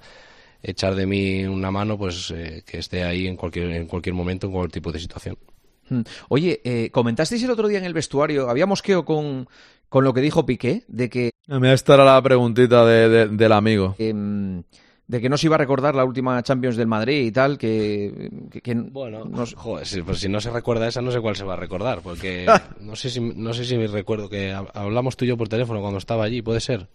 echar 0.62 0.94
de 0.94 1.06
mí 1.06 1.44
una 1.44 1.70
mano, 1.70 1.98
pues 1.98 2.32
eh, 2.34 2.62
que 2.64 2.78
esté 2.78 3.02
ahí 3.04 3.26
en 3.26 3.36
cualquier, 3.36 3.70
en 3.72 3.86
cualquier 3.86 4.14
momento, 4.14 4.46
en 4.46 4.52
cualquier 4.54 4.72
tipo 4.72 4.92
de 4.92 4.98
situación. 5.00 5.36
Mm. 5.88 6.00
Oye, 6.28 6.60
eh, 6.64 6.90
comentasteis 6.90 7.42
el 7.42 7.50
otro 7.50 7.68
día 7.68 7.78
en 7.78 7.84
el 7.84 7.94
vestuario, 7.94 8.48
había 8.50 8.66
mosqueo 8.66 9.04
con, 9.04 9.48
con 9.88 10.04
lo 10.04 10.12
que 10.14 10.20
dijo 10.20 10.44
Piqué, 10.46 10.82
de 10.88 11.08
que, 11.10 11.30
Mira, 11.48 11.72
esta 11.74 11.94
era 11.94 12.04
la 12.04 12.20
preguntita 12.22 12.84
de- 12.84 13.08
de- 13.08 13.28
del 13.28 13.52
amigo. 13.52 13.94
em, 13.98 14.62
de 15.06 15.20
que 15.20 15.28
no 15.28 15.36
se 15.38 15.46
iba 15.46 15.54
a 15.54 15.58
recordar 15.58 15.94
la 15.94 16.04
última 16.04 16.42
Champions 16.42 16.76
del 16.76 16.88
Madrid 16.88 17.24
y 17.26 17.30
tal, 17.30 17.56
que... 17.56 18.30
que- 18.50 18.60
que 18.60 18.74
Bueno, 18.74 19.24
no 19.24 19.44
joder, 19.46 19.86
si, 19.86 20.02
pues 20.02 20.18
si 20.18 20.28
no 20.28 20.40
se 20.40 20.50
recuerda 20.50 20.88
esa, 20.88 21.00
no 21.00 21.12
sé 21.12 21.20
cuál 21.20 21.36
se 21.36 21.44
va 21.44 21.52
a 21.52 21.56
recordar, 21.56 22.00
porque 22.02 22.46
no 22.80 22.96
sé 22.96 23.10
si 23.10 23.20
no 23.20 23.54
sé 23.54 23.64
si 23.64 23.76
me 23.76 23.86
recuerdo 23.86 24.28
que 24.28 24.52
hab- 24.52 24.70
hablamos 24.74 25.16
tú 25.16 25.24
y 25.24 25.28
yo 25.28 25.36
por 25.36 25.48
teléfono 25.48 25.80
cuando 25.80 25.98
estaba 25.98 26.24
allí, 26.24 26.42
puede 26.42 26.58
ser. 26.58 26.88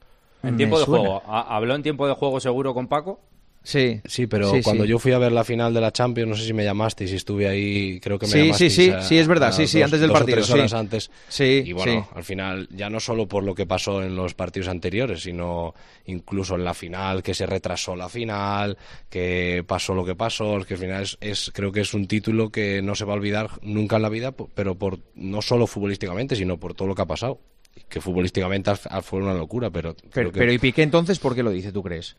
En 0.44 0.52
Me 0.52 0.58
tiempo 0.58 0.78
de 0.80 0.86
juego. 0.86 1.24
¿Ha- 1.26 1.56
¿Habló 1.56 1.74
en 1.76 1.84
tiempo 1.84 2.06
de 2.06 2.14
juego 2.14 2.42
seguro 2.42 2.74
con 2.74 2.88
Paco? 2.90 3.22
Sí, 3.64 4.02
Sí, 4.06 4.26
pero 4.26 4.50
Sí, 4.52 4.62
cuando 4.64 4.86
sí. 4.86 4.90
yo 4.90 4.98
fui 4.98 5.12
a 5.12 5.20
ver 5.20 5.32
la 5.32 5.44
final 5.44 5.72
de 5.72 5.82
la 5.82 5.92
Champions, 5.92 6.30
no 6.30 6.36
sé 6.36 6.46
si 6.46 6.54
me 6.54 6.64
llamaste 6.64 7.04
y 7.04 7.08
si 7.08 7.16
estuve 7.18 7.48
ahí, 7.48 8.00
creo 8.00 8.18
que 8.18 8.26
me 8.26 8.32
Sí, 8.32 8.40
llamasteis 8.40 8.74
sí, 8.76 8.86
sí, 8.86 8.90
a- 8.92 9.02
sí, 9.04 9.18
es 9.20 9.28
verdad, 9.28 9.52
sí, 9.52 9.68
sí, 9.68 9.84
antes 9.84 10.00
del 10.00 10.10
dos 10.10 10.16
o 10.16 10.20
partido, 10.20 10.36
tres 10.38 10.48
sí. 10.48 10.54
horas 10.54 10.74
antes. 10.74 11.12
Sí, 11.28 11.64
y 11.66 11.72
bueno, 11.74 12.02
sí. 12.10 12.16
al 12.16 12.24
final, 12.24 12.68
ya 12.72 12.90
no 12.90 13.00
solo 13.00 13.28
por 13.28 13.44
lo 13.44 13.54
que 13.54 13.68
pasó 13.68 14.02
en 14.02 14.16
los 14.16 14.34
partidos 14.34 14.68
anteriores, 14.68 15.22
sino 15.22 15.76
incluso 16.08 16.56
en 16.56 16.64
la 16.64 16.74
final, 16.74 17.22
que 17.22 17.36
se 17.36 17.46
retrasó 17.46 17.96
la 17.96 18.10
final, 18.10 18.78
que 19.12 19.64
pasó 19.68 19.94
lo 19.94 20.04
que 20.06 20.16
pasó, 20.16 20.60
que 20.68 20.74
al 20.74 20.80
final 20.80 21.04
es, 21.04 21.18
es- 21.22 21.52
creo 21.54 21.72
que 21.72 21.82
es 21.82 21.94
un 21.94 22.08
título 22.08 22.50
que 22.50 22.82
no 22.82 22.96
se 22.96 23.06
va 23.06 23.14
a 23.14 23.18
olvidar 23.18 23.50
nunca 23.62 23.98
en 23.98 24.02
la 24.02 24.10
vida, 24.10 24.32
pero 24.32 24.74
por 24.74 24.98
no 25.14 25.42
solo 25.44 25.68
futbolísticamente, 25.68 26.36
sino 26.36 26.58
por 26.60 26.74
todo 26.74 26.88
lo 26.88 26.96
que 26.96 27.04
ha 27.04 27.08
pasado. 27.08 27.40
Que 27.88 28.02
futbolísticamente 28.02 28.72
fue 29.04 29.20
una 29.22 29.34
locura, 29.34 29.70
pero 29.70 29.96
Pero, 30.14 30.32
que- 30.32 30.40
pero 30.40 30.52
¿y 30.52 30.58
Piqué 30.58 30.82
entonces 30.82 31.20
por 31.20 31.36
qué 31.36 31.44
lo 31.44 31.52
dice, 31.52 31.72
tú 31.72 31.84
crees? 31.84 32.18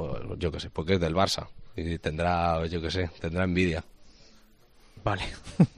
Pues, 0.00 0.38
yo 0.38 0.50
qué 0.50 0.60
sé, 0.60 0.70
porque 0.70 0.94
es 0.94 1.00
del 1.00 1.14
Barça 1.14 1.48
y 1.76 1.98
tendrá, 1.98 2.64
yo 2.66 2.80
qué 2.80 2.90
sé, 2.90 3.10
tendrá 3.20 3.44
envidia. 3.44 3.84
Vale. 5.04 5.22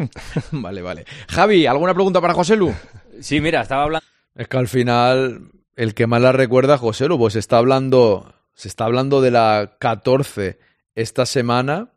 vale, 0.53 0.83
vale. 0.83 1.05
Javi, 1.29 1.67
¿alguna 1.67 1.95
pregunta 1.95 2.21
para 2.21 2.35
José 2.35 2.57
Lu? 2.57 2.75
Sí, 3.21 3.41
mira, 3.41 3.63
estaba 3.63 3.85
hablando. 3.85 4.07
Es 4.35 4.49
que 4.49 4.57
al 4.57 4.69
final, 4.69 5.51
el 5.77 5.95
que 5.95 6.07
más 6.07 6.21
la 6.21 6.33
recuerda, 6.33 6.79
José 6.79 7.09
Lu, 7.09 7.19
pues 7.19 7.37
está 7.37 7.59
hablando, 7.59 8.35
se 8.55 8.69
está 8.69 8.85
hablando 8.85 9.21
de 9.21 9.31
la 9.31 9.77
14 9.79 10.59
esta 10.95 11.27
semana. 11.27 11.91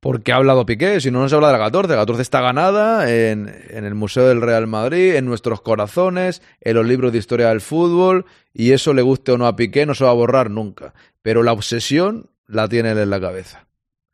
¿Por 0.00 0.22
qué 0.22 0.32
ha 0.32 0.36
hablado 0.36 0.66
Piqué? 0.66 1.00
Si 1.00 1.10
no, 1.10 1.20
no 1.20 1.28
se 1.30 1.34
habla 1.34 1.46
de 1.46 1.54
la 1.54 1.64
14. 1.64 1.92
La 1.94 2.00
14 2.00 2.20
está 2.20 2.42
ganada 2.42 3.10
en, 3.10 3.54
en 3.70 3.84
el 3.86 3.94
Museo 3.94 4.28
del 4.28 4.42
Real 4.42 4.66
Madrid, 4.66 5.14
en 5.14 5.24
nuestros 5.24 5.62
corazones, 5.62 6.42
en 6.60 6.74
los 6.74 6.84
libros 6.84 7.12
de 7.12 7.18
historia 7.18 7.48
del 7.48 7.62
fútbol, 7.62 8.26
y 8.54 8.70
eso 8.70 8.94
le 8.94 9.02
guste 9.02 9.32
o 9.32 9.38
no 9.38 9.46
a 9.46 9.56
Piqué, 9.56 9.84
no 9.84 9.94
se 9.94 10.04
va 10.04 10.10
a 10.10 10.14
borrar 10.14 10.48
nunca. 10.48 10.94
Pero 11.22 11.42
la 11.42 11.52
obsesión 11.52 12.30
la 12.46 12.68
tiene 12.68 12.92
él 12.92 12.98
en 12.98 13.10
la 13.10 13.20
cabeza. 13.20 13.66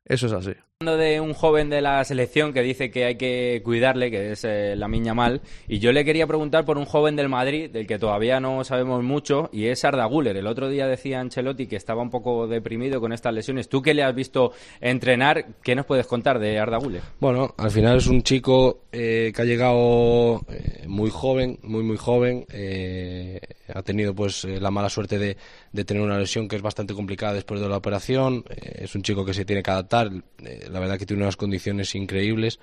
Eso 0.07 0.27
es 0.27 0.33
así. 0.33 0.55
Hablando 0.83 1.05
de 1.05 1.21
un 1.21 1.35
joven 1.35 1.69
de 1.69 1.83
la 1.83 2.03
selección 2.05 2.55
que 2.55 2.63
dice 2.63 2.91
que 2.91 3.05
hay 3.05 3.17
que 3.17 3.61
cuidarle, 3.63 4.11
que 4.11 4.33
es 4.33 4.45
eh, 4.45 4.75
la 4.77 4.89
Miña 4.89 5.13
Mal, 5.13 5.43
y 5.69 5.79
yo 5.79 5.93
le 5.93 6.07
quería 6.07 6.27
preguntar 6.27 6.65
por 6.65 6.79
un 6.79 6.87
joven 6.87 7.17
del 7.17 7.29
Madrid, 7.29 7.69
del 7.69 7.87
que 7.87 7.99
todavía 7.99 8.41
no 8.41 8.65
sabemos 8.65 9.05
mucho, 9.05 9.51
y 9.53 9.67
es 9.67 9.85
Arda 9.85 10.07
Güler. 10.07 10.39
El 10.39 10.47
otro 10.47 10.71
día 10.71 10.87
decía 10.87 11.21
Ancelotti 11.21 11.67
que 11.67 11.77
estaba 11.77 12.01
un 12.01 12.09
poco 12.09 12.47
deprimido 12.47 12.99
con 12.99 13.13
estas 13.13 13.35
lesiones. 13.35 13.69
Tú 13.69 13.83
que 13.83 13.93
le 13.93 14.03
has 14.03 14.15
visto 14.15 14.53
entrenar, 14.81 15.49
¿qué 15.63 15.75
nos 15.75 15.85
puedes 15.85 16.07
contar 16.07 16.39
de 16.39 16.59
Arda 16.59 16.79
Güler? 16.79 17.03
Bueno, 17.21 17.55
al 17.59 17.71
final 17.71 17.99
es 17.99 18.07
un 18.07 18.23
chico 18.23 18.85
eh, 18.91 19.33
que 19.37 19.43
ha 19.43 19.45
llegado 19.45 20.41
eh, 20.49 20.87
muy 20.87 21.11
joven, 21.11 21.59
muy 21.63 21.83
muy 21.83 21.99
joven. 21.99 22.47
eh, 22.55 23.39
ha 23.75 23.83
tenido 23.83 24.15
pues 24.15 24.45
la 24.45 24.71
mala 24.71 24.89
suerte 24.89 25.19
de, 25.19 25.37
de 25.73 25.85
tener 25.85 26.03
una 26.03 26.19
lesión 26.19 26.49
que 26.49 26.57
es 26.57 26.63
bastante 26.63 26.95
complicada 26.95 27.35
después 27.35 27.61
de 27.61 27.69
la 27.69 27.77
operación. 27.77 28.45
Eh, 28.51 28.83
es 28.85 28.95
un 28.95 29.03
chico 29.03 29.25
que 29.25 29.35
se 29.35 29.45
tiene 29.45 29.63
que 29.63 29.71
adaptar. 29.71 30.11
Eh, 30.45 30.69
la 30.71 30.81
verdad 30.81 30.99
que 30.99 31.07
tiene 31.07 31.23
unas 31.23 31.37
condiciones 31.37 31.95
increíbles. 31.95 32.59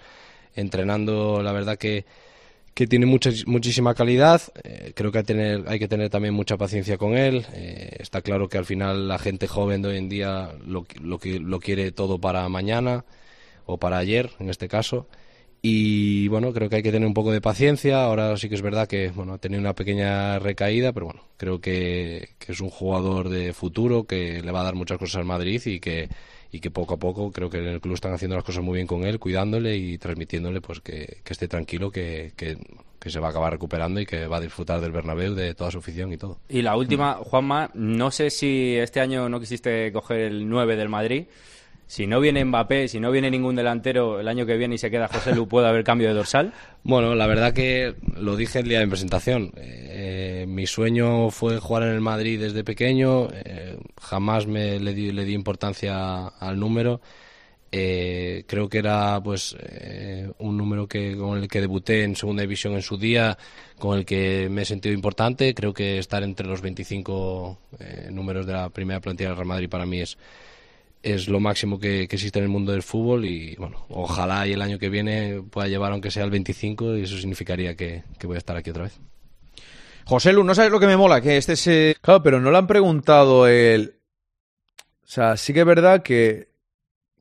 Entrenando, 0.55 1.41
la 1.41 1.51
verdad 1.51 1.77
que 1.77 2.05
que 2.73 2.85
tiene 2.85 3.07
mucha, 3.07 3.31
muchísima 3.47 3.95
calidad. 3.95 4.39
eh, 4.63 4.91
creo 4.93 5.11
que 5.11 5.17
hay, 5.17 5.23
tener, 5.23 5.63
hay 5.67 5.79
que 5.79 5.87
tener 5.87 6.11
también 6.11 6.35
mucha 6.35 6.57
paciencia 6.57 6.99
con 6.99 7.17
él. 7.17 7.43
está 7.97 8.21
claro 8.21 8.49
que 8.49 8.59
al 8.59 8.65
final 8.65 9.07
la 9.07 9.17
gente 9.17 9.47
joven 9.47 9.81
de 9.81 9.89
hoy 9.89 9.97
en 9.97 10.09
día 10.09 10.51
lo, 10.63 10.85
lo, 11.01 11.19
lo 11.23 11.59
quiere 11.59 11.91
todo 11.91 12.19
para 12.19 12.47
mañana 12.49 13.03
o 13.65 13.77
para 13.79 13.97
ayer, 13.97 14.29
en 14.39 14.51
este 14.51 14.67
caso. 14.67 15.07
Y 15.69 16.29
bueno, 16.29 16.53
creo 16.53 16.69
que 16.69 16.77
hay 16.77 16.81
que 16.81 16.93
tener 16.93 17.05
un 17.05 17.13
poco 17.13 17.33
de 17.33 17.41
paciencia. 17.41 18.05
Ahora 18.05 18.37
sí 18.37 18.47
que 18.47 18.55
es 18.55 18.61
verdad 18.61 18.87
que 18.87 19.09
bueno, 19.09 19.33
ha 19.33 19.37
tenido 19.37 19.59
una 19.59 19.75
pequeña 19.75 20.39
recaída, 20.39 20.93
pero 20.93 21.07
bueno, 21.07 21.23
creo 21.35 21.59
que, 21.59 22.29
es 22.47 22.61
un 22.61 22.69
jugador 22.69 23.27
de 23.27 23.51
futuro 23.51 24.05
que 24.05 24.41
le 24.41 24.51
va 24.53 24.61
a 24.61 24.63
dar 24.63 24.75
muchas 24.75 24.97
cosas 24.97 25.17
al 25.17 25.25
Madrid 25.25 25.61
y 25.65 25.81
que, 25.81 26.07
y 26.53 26.61
que 26.61 26.71
poco 26.71 26.93
a 26.93 26.97
poco 26.97 27.33
creo 27.33 27.49
que 27.49 27.57
en 27.57 27.67
el 27.67 27.81
club 27.81 27.95
están 27.95 28.13
haciendo 28.13 28.37
las 28.37 28.45
cosas 28.45 28.63
muy 28.63 28.75
bien 28.75 28.87
con 28.87 29.03
él, 29.03 29.19
cuidándole 29.19 29.75
y 29.75 29.97
transmitiéndole 29.97 30.61
pues 30.61 30.79
que, 30.79 31.17
que 31.21 31.33
esté 31.33 31.49
tranquilo, 31.49 31.91
que, 31.91 32.31
que, 32.37 32.57
que 32.97 33.09
se 33.09 33.19
va 33.19 33.27
a 33.27 33.29
acabar 33.31 33.51
recuperando 33.51 33.99
y 33.99 34.05
que 34.05 34.25
va 34.25 34.37
a 34.37 34.41
disfrutar 34.41 34.79
del 34.79 34.93
Bernabéu, 34.93 35.33
de 35.33 35.53
toda 35.53 35.69
su 35.69 35.79
afición 35.79 36.13
y 36.13 36.17
todo. 36.17 36.39
Y 36.47 36.61
la 36.61 36.77
última, 36.77 37.15
Juanma, 37.15 37.71
no 37.73 38.09
sé 38.09 38.29
si 38.29 38.77
este 38.77 39.01
año 39.01 39.27
no 39.27 39.41
quisiste 39.41 39.91
coger 39.91 40.19
el 40.21 40.47
9 40.47 40.77
del 40.77 40.87
Madrid. 40.87 41.25
Si 41.87 42.05
no 42.05 42.19
viene 42.19 42.43
Mbappé, 42.43 42.89
si 42.89 42.99
no 42.99 43.11
viene 43.11 43.31
ningún 43.31 43.55
delantero 43.55 44.19
el 44.19 44.27
año 44.27 44.45
que 44.45 44.57
viene 44.57 44.75
y 44.75 44.77
se 44.77 44.91
queda 44.91 45.07
José 45.07 45.33
Lu, 45.33 45.47
¿puede 45.47 45.67
haber 45.67 45.83
cambio 45.83 46.07
de 46.09 46.13
dorsal? 46.13 46.53
Bueno, 46.83 47.15
la 47.15 47.27
verdad 47.27 47.53
que 47.53 47.95
lo 48.15 48.37
dije 48.37 48.59
el 48.59 48.69
día 48.69 48.79
de 48.79 48.85
mi 48.85 48.91
presentación. 48.91 49.51
Eh, 49.57 50.45
mi 50.47 50.67
sueño 50.67 51.31
fue 51.31 51.59
jugar 51.59 51.83
en 51.83 51.89
el 51.89 51.99
Madrid 51.99 52.39
desde 52.39 52.63
pequeño. 52.63 53.27
eh, 53.33 53.77
jamás 54.01 54.47
me 54.47 54.79
le 54.79 54.93
di, 54.93 55.11
le 55.11 55.25
di 55.25 55.33
importancia 55.33 56.27
al 56.27 56.57
número. 56.57 57.01
Eh, 57.69 58.45
creo 58.47 58.69
que 58.69 58.77
era 58.77 59.19
pues 59.21 59.55
eh, 59.59 60.31
un 60.39 60.55
número 60.55 60.87
que 60.87 61.17
con 61.17 61.37
el 61.37 61.49
que 61.49 61.59
debuté 61.59 62.03
en 62.03 62.15
segunda 62.15 62.41
división 62.41 62.73
en 62.73 62.81
su 62.81 62.97
día, 62.97 63.37
con 63.77 63.97
el 63.97 64.05
que 64.05 64.47
me 64.49 64.61
he 64.61 64.65
sentido 64.65 64.95
importante. 64.95 65.53
Creo 65.53 65.73
que 65.73 65.97
estar 65.97 66.23
entre 66.23 66.47
los 66.47 66.61
25 66.61 67.57
eh, 67.79 68.07
números 68.11 68.45
de 68.45 68.53
la 68.53 68.69
primera 68.69 69.01
plantilla 69.01 69.29
del 69.29 69.37
Real 69.37 69.47
Madrid 69.47 69.69
para 69.69 69.85
mí 69.85 69.99
es 69.99 70.17
es 71.03 71.27
lo 71.27 71.39
máximo 71.39 71.79
que, 71.79 72.03
existe 72.03 72.39
en 72.39 72.43
el 72.43 72.49
mundo 72.49 72.71
del 72.71 72.83
fútbol 72.83 73.25
y 73.25 73.55
bueno, 73.55 73.85
ojalá 73.89 74.47
y 74.47 74.53
el 74.53 74.61
año 74.61 74.79
que 74.79 74.89
viene 74.89 75.41
pueda 75.49 75.67
llevar 75.67 75.91
aunque 75.91 76.11
sea 76.11 76.23
el 76.23 76.31
25 76.31 76.97
y 76.97 77.03
eso 77.03 77.17
significaría 77.17 77.75
que, 77.75 78.03
que 78.19 78.27
voy 78.27 78.35
a 78.35 78.39
estar 78.39 78.55
aquí 78.57 78.69
otra 78.69 78.83
vez. 78.83 78.99
José 80.05 80.31
Lu, 80.31 80.43
¿no 80.43 80.55
sabes 80.55 80.71
lo 80.71 80.79
que 80.79 80.87
me 80.87 80.95
mola? 80.95 81.19
Que 81.19 81.37
este 81.37 81.53
es... 81.53 81.67
eh, 81.67 81.95
Claro, 82.01 82.23
pero 82.23 82.39
no 82.39 82.49
le 82.49 82.57
han 82.57 82.67
preguntado 82.67 83.47
el... 83.47 83.95
O 85.03 85.09
sea, 85.09 85.35
sí 85.37 85.53
que 85.53 85.61
es 85.61 85.65
verdad 85.65 86.01
que, 86.01 86.49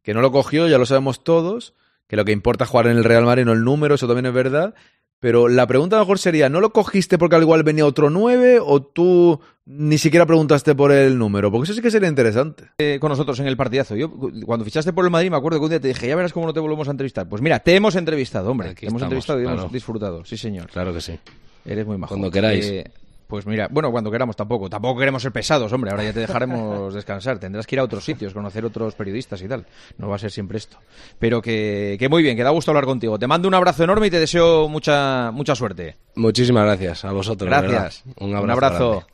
que 0.02 0.14
no 0.14 0.20
lo 0.20 0.30
cogió, 0.30 0.68
ya 0.68 0.78
lo 0.78 0.86
sabemos 0.86 1.24
todos, 1.24 1.74
que 2.06 2.16
lo 2.16 2.24
que 2.24 2.32
importa 2.32 2.64
es 2.64 2.70
jugar 2.70 2.86
en 2.86 2.96
el 2.96 3.04
Real 3.04 3.24
Madrid, 3.24 3.44
no 3.44 3.52
el 3.52 3.64
número, 3.64 3.96
eso 3.96 4.06
también 4.06 4.26
es 4.26 4.32
verdad. 4.32 4.74
Pero 5.26 5.48
la 5.48 5.66
pregunta 5.66 5.98
mejor 5.98 6.20
sería, 6.20 6.48
¿no 6.48 6.60
lo 6.60 6.70
cogiste 6.72 7.18
porque 7.18 7.34
al 7.34 7.42
igual 7.42 7.64
venía 7.64 7.84
otro 7.84 8.10
9 8.10 8.60
o 8.64 8.80
tú 8.80 9.40
ni 9.64 9.98
siquiera 9.98 10.24
preguntaste 10.24 10.76
por 10.76 10.92
el 10.92 11.18
número? 11.18 11.50
Porque 11.50 11.64
eso 11.64 11.74
sí 11.74 11.82
que 11.82 11.90
sería 11.90 12.08
interesante. 12.08 12.62
eh, 12.78 12.98
con 13.00 13.08
nosotros 13.08 13.40
en 13.40 13.48
el 13.48 13.56
partidazo. 13.56 13.96
Yo, 13.96 14.08
cu- 14.08 14.30
cuando 14.44 14.64
fichaste 14.64 14.92
por 14.92 15.04
el 15.04 15.10
Madrid, 15.10 15.32
me 15.32 15.36
acuerdo 15.36 15.58
que 15.58 15.64
un 15.64 15.70
día 15.70 15.80
te 15.80 15.88
dije, 15.88 16.06
ya 16.06 16.14
verás 16.14 16.32
cómo 16.32 16.46
no 16.46 16.52
te 16.54 16.60
volvemos 16.60 16.86
a 16.86 16.92
entrevistar. 16.92 17.28
Pues 17.28 17.42
mira, 17.42 17.58
te 17.58 17.74
hemos 17.74 17.96
entrevistado, 17.96 18.52
hombre. 18.52 18.68
Aquí 18.68 18.82
te 18.82 18.86
hemos 18.86 19.02
entrevistado 19.02 19.40
y 19.40 19.46
hemos 19.46 19.56
claro. 19.56 19.70
disfrutado. 19.72 20.24
Sí, 20.24 20.36
señor. 20.36 20.68
Claro 20.68 20.94
que 20.94 21.00
sí. 21.00 21.18
Eres 21.64 21.84
muy 21.84 21.98
majo. 21.98 22.10
Cuando 22.14 22.30
queráis. 22.30 22.64
Eh, 22.64 22.84
pues 23.26 23.46
mira, 23.46 23.68
bueno, 23.70 23.90
cuando 23.90 24.10
queramos 24.10 24.36
tampoco. 24.36 24.70
Tampoco 24.70 24.98
queremos 25.00 25.22
ser 25.22 25.32
pesados, 25.32 25.72
hombre. 25.72 25.90
Ahora 25.90 26.04
ya 26.04 26.12
te 26.12 26.20
dejaremos 26.20 26.94
descansar. 26.94 27.38
Tendrás 27.38 27.66
que 27.66 27.74
ir 27.74 27.80
a 27.80 27.84
otros 27.84 28.04
sitios, 28.04 28.32
conocer 28.32 28.64
otros 28.64 28.94
periodistas 28.94 29.42
y 29.42 29.48
tal. 29.48 29.66
No 29.98 30.08
va 30.08 30.16
a 30.16 30.18
ser 30.18 30.30
siempre 30.30 30.58
esto. 30.58 30.78
Pero 31.18 31.42
que, 31.42 31.96
que 31.98 32.08
muy 32.08 32.22
bien, 32.22 32.36
que 32.36 32.42
da 32.42 32.50
gusto 32.50 32.70
hablar 32.70 32.84
contigo. 32.84 33.18
Te 33.18 33.26
mando 33.26 33.48
un 33.48 33.54
abrazo 33.54 33.84
enorme 33.84 34.06
y 34.06 34.10
te 34.10 34.20
deseo 34.20 34.68
mucha, 34.68 35.30
mucha 35.32 35.54
suerte. 35.54 35.96
Muchísimas 36.14 36.64
gracias 36.64 37.04
a 37.04 37.12
vosotros. 37.12 37.48
Gracias. 37.50 38.04
Un 38.18 38.34
abrazo. 38.34 38.90
grande. 38.90 39.06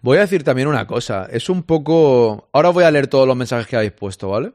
Voy 0.00 0.18
a 0.18 0.22
decir 0.22 0.42
también 0.44 0.68
una 0.68 0.86
cosa. 0.86 1.26
Es 1.30 1.48
un 1.48 1.62
poco. 1.62 2.48
Ahora 2.52 2.70
voy 2.70 2.84
a 2.84 2.90
leer 2.90 3.06
todos 3.06 3.26
los 3.26 3.36
mensajes 3.36 3.66
que 3.66 3.76
habéis 3.76 3.92
puesto, 3.92 4.28
¿vale? 4.28 4.52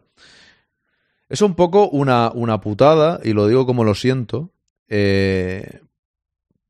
Es 1.30 1.42
un 1.42 1.56
poco 1.56 1.90
una, 1.90 2.32
una 2.34 2.62
putada, 2.62 3.20
y 3.24 3.34
lo 3.34 3.48
digo 3.48 3.66
como 3.66 3.84
lo 3.84 3.96
siento. 3.96 4.52
eh, 4.88 5.82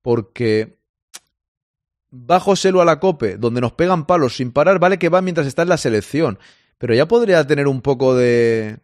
porque 0.02 0.77
va 2.30 2.40
José 2.40 2.72
Lu 2.72 2.82
a 2.82 2.86
la 2.86 3.00
cope, 3.00 3.38
donde 3.38 3.62
nos 3.62 3.74
pegan 3.74 4.06
palos 4.06 4.36
sin 4.36 4.52
parar, 4.52 4.80
vale 4.80 4.98
que 4.98 5.10
va 5.10 5.22
mientras 5.22 5.48
está 5.48 5.64
en 5.64 5.70
la 5.70 5.78
selección. 5.78 6.40
Pero 6.78 6.94
ya 6.94 7.08
podría 7.08 7.46
tener 7.46 7.68
un 7.68 7.82
poco 7.82 8.16
de. 8.16 8.78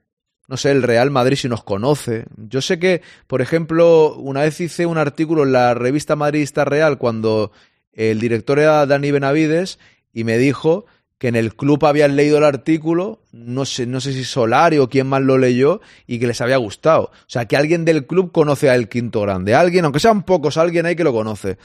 No 0.47 0.57
sé, 0.57 0.71
el 0.71 0.83
Real 0.83 1.09
Madrid 1.09 1.37
si 1.37 1.47
nos 1.47 1.63
conoce. 1.63 2.25
Yo 2.35 2.61
sé 2.61 2.77
que, 2.77 3.01
por 3.27 3.41
ejemplo, 3.41 4.15
una 4.15 4.41
vez 4.41 4.59
hice 4.59 4.85
un 4.85 4.97
artículo 4.97 5.43
en 5.43 5.53
la 5.53 5.73
revista 5.73 6.15
Madridista 6.15 6.65
Real 6.65 6.97
cuando 6.97 7.51
el 7.93 8.19
director 8.19 8.59
era 8.59 8.85
Dani 8.85 9.11
Benavides 9.11 9.79
y 10.11 10.25
me 10.25 10.37
dijo 10.37 10.85
que 11.17 11.29
en 11.29 11.37
el 11.37 11.55
club 11.55 11.85
habían 11.85 12.17
leído 12.17 12.37
el 12.37 12.43
artículo, 12.43 13.21
no 13.31 13.63
sé, 13.63 13.85
no 13.85 14.01
sé 14.01 14.11
si 14.11 14.25
Solari 14.25 14.79
o 14.79 14.89
quién 14.89 15.07
más 15.07 15.21
lo 15.21 15.37
leyó, 15.37 15.79
y 16.05 16.19
que 16.19 16.27
les 16.27 16.41
había 16.41 16.57
gustado. 16.57 17.03
O 17.03 17.27
sea, 17.27 17.45
que 17.45 17.55
alguien 17.55 17.85
del 17.85 18.05
club 18.05 18.33
conoce 18.33 18.69
a 18.69 18.75
El 18.75 18.89
Quinto 18.89 19.21
Grande. 19.21 19.55
Alguien, 19.55 19.85
aunque 19.85 20.01
sean 20.01 20.23
pocos, 20.23 20.57
alguien 20.57 20.85
hay 20.85 20.97
que 20.97 21.05
lo 21.05 21.13
conoce. 21.13 21.57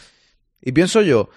Y 0.63 0.71
pienso 0.71 1.03
yo, 1.03 1.31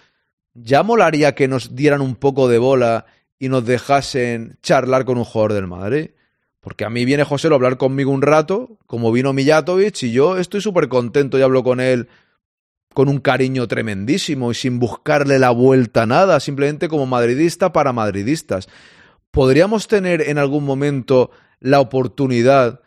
ya 0.53 0.83
molaría 0.83 1.35
que 1.35 1.47
nos 1.47 1.75
dieran 1.75 2.01
un 2.01 2.15
poco 2.15 2.47
de 2.47 2.57
bola 2.57 3.05
y 3.39 3.49
nos 3.49 3.65
dejasen 3.65 4.57
charlar 4.61 5.05
con 5.05 5.17
un 5.17 5.23
jugador 5.23 5.53
del 5.53 5.67
Madrid. 5.67 6.11
Porque 6.59 6.85
a 6.85 6.91
mí 6.91 7.05
viene 7.05 7.23
José 7.23 7.47
a 7.47 7.55
hablar 7.55 7.77
conmigo 7.77 8.11
un 8.11 8.21
rato, 8.21 8.77
como 8.85 9.11
vino 9.11 9.33
Mijatovic, 9.33 10.03
y 10.03 10.11
yo 10.11 10.37
estoy 10.37 10.61
súper 10.61 10.89
contento 10.89 11.39
y 11.39 11.41
hablo 11.41 11.63
con 11.63 11.79
él 11.79 12.07
con 12.93 13.07
un 13.07 13.19
cariño 13.19 13.67
tremendísimo 13.67 14.51
y 14.51 14.55
sin 14.55 14.77
buscarle 14.77 15.39
la 15.39 15.49
vuelta 15.51 16.03
a 16.03 16.05
nada, 16.05 16.39
simplemente 16.39 16.89
como 16.89 17.05
madridista 17.05 17.71
para 17.71 17.93
madridistas. 17.93 18.67
¿Podríamos 19.31 19.87
tener 19.87 20.21
en 20.21 20.37
algún 20.37 20.65
momento 20.65 21.31
la 21.59 21.79
oportunidad, 21.79 22.81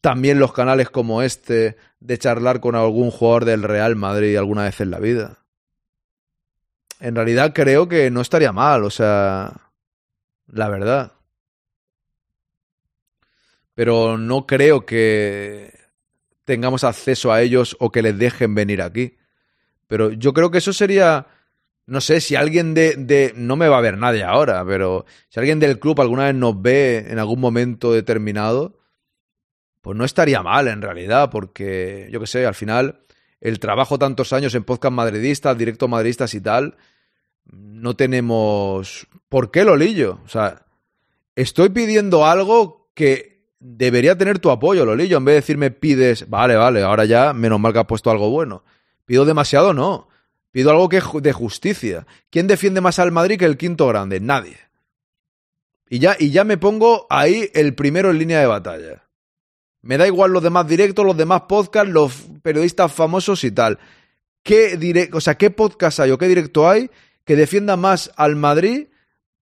también 0.00 0.38
los 0.38 0.52
canales 0.52 0.90
como 0.90 1.22
este, 1.22 1.76
de 2.00 2.18
charlar 2.18 2.60
con 2.60 2.76
algún 2.76 3.10
jugador 3.10 3.44
del 3.44 3.62
Real 3.62 3.96
Madrid 3.96 4.36
alguna 4.36 4.64
vez 4.64 4.80
en 4.80 4.90
la 4.90 5.00
vida? 5.00 5.41
En 7.02 7.16
realidad 7.16 7.52
creo 7.52 7.88
que 7.88 8.12
no 8.12 8.20
estaría 8.20 8.52
mal, 8.52 8.84
o 8.84 8.90
sea, 8.90 9.72
la 10.46 10.68
verdad. 10.68 11.14
Pero 13.74 14.16
no 14.18 14.46
creo 14.46 14.86
que 14.86 15.76
tengamos 16.44 16.84
acceso 16.84 17.32
a 17.32 17.42
ellos 17.42 17.76
o 17.80 17.90
que 17.90 18.02
les 18.02 18.16
dejen 18.16 18.54
venir 18.54 18.80
aquí. 18.80 19.16
Pero 19.88 20.12
yo 20.12 20.32
creo 20.32 20.52
que 20.52 20.58
eso 20.58 20.72
sería, 20.72 21.26
no 21.86 22.00
sé, 22.00 22.20
si 22.20 22.36
alguien 22.36 22.72
de, 22.72 22.94
de, 22.94 23.32
no 23.34 23.56
me 23.56 23.66
va 23.66 23.78
a 23.78 23.82
ver 23.82 23.98
nadie 23.98 24.22
ahora, 24.22 24.64
pero 24.64 25.04
si 25.28 25.40
alguien 25.40 25.58
del 25.58 25.80
club 25.80 26.00
alguna 26.00 26.26
vez 26.26 26.36
nos 26.36 26.62
ve 26.62 27.06
en 27.08 27.18
algún 27.18 27.40
momento 27.40 27.92
determinado, 27.92 28.78
pues 29.80 29.98
no 29.98 30.04
estaría 30.04 30.40
mal 30.44 30.68
en 30.68 30.80
realidad, 30.80 31.30
porque 31.30 32.08
yo 32.12 32.20
qué 32.20 32.28
sé, 32.28 32.46
al 32.46 32.54
final 32.54 33.00
el 33.40 33.58
trabajo 33.58 33.98
tantos 33.98 34.32
años 34.32 34.54
en 34.54 34.62
podcast 34.62 34.94
madridistas, 34.94 35.58
directo 35.58 35.88
madridistas 35.88 36.32
y 36.34 36.40
tal, 36.40 36.76
no 37.50 37.96
tenemos 37.96 39.06
por 39.28 39.50
qué 39.50 39.64
lo 39.64 39.76
lillo. 39.76 40.20
O 40.24 40.28
sea, 40.28 40.66
estoy 41.34 41.70
pidiendo 41.70 42.26
algo 42.26 42.90
que 42.94 43.32
debería 43.58 44.18
tener 44.18 44.38
tu 44.38 44.50
apoyo, 44.50 44.84
Lolillo, 44.84 45.18
en 45.18 45.24
vez 45.24 45.32
de 45.34 45.40
decirme 45.40 45.70
pides, 45.70 46.28
vale, 46.28 46.56
vale, 46.56 46.82
ahora 46.82 47.04
ya 47.04 47.32
menos 47.32 47.60
mal 47.60 47.72
que 47.72 47.78
has 47.78 47.86
puesto 47.86 48.10
algo 48.10 48.30
bueno. 48.30 48.64
Pido 49.04 49.24
demasiado, 49.24 49.72
no. 49.72 50.08
Pido 50.50 50.70
algo 50.70 50.88
que 50.88 51.00
de 51.20 51.32
justicia. 51.32 52.06
¿Quién 52.30 52.46
defiende 52.46 52.80
más 52.80 52.98
al 52.98 53.12
Madrid 53.12 53.38
que 53.38 53.44
el 53.44 53.56
quinto 53.56 53.86
grande? 53.86 54.20
Nadie. 54.20 54.58
Y 55.88 55.98
ya, 55.98 56.16
y 56.18 56.30
ya 56.30 56.44
me 56.44 56.58
pongo 56.58 57.06
ahí 57.10 57.50
el 57.54 57.74
primero 57.74 58.10
en 58.10 58.18
línea 58.18 58.40
de 58.40 58.46
batalla. 58.46 59.04
Me 59.80 59.98
da 59.98 60.06
igual 60.06 60.32
los 60.32 60.42
demás 60.42 60.66
directos, 60.66 61.04
los 61.04 61.16
demás 61.16 61.42
podcasts, 61.48 61.90
los 61.90 62.12
periodistas 62.42 62.92
famosos 62.92 63.44
y 63.44 63.50
tal. 63.50 63.78
¿Qué 64.42 65.08
o 65.12 65.20
sea, 65.20 65.36
qué 65.36 65.50
podcast 65.50 66.00
hay 66.00 66.10
o 66.10 66.18
qué 66.18 66.28
directo 66.28 66.68
hay 66.68 66.90
que 67.24 67.36
defienda 67.36 67.76
más 67.76 68.12
al 68.16 68.36
Madrid 68.36 68.88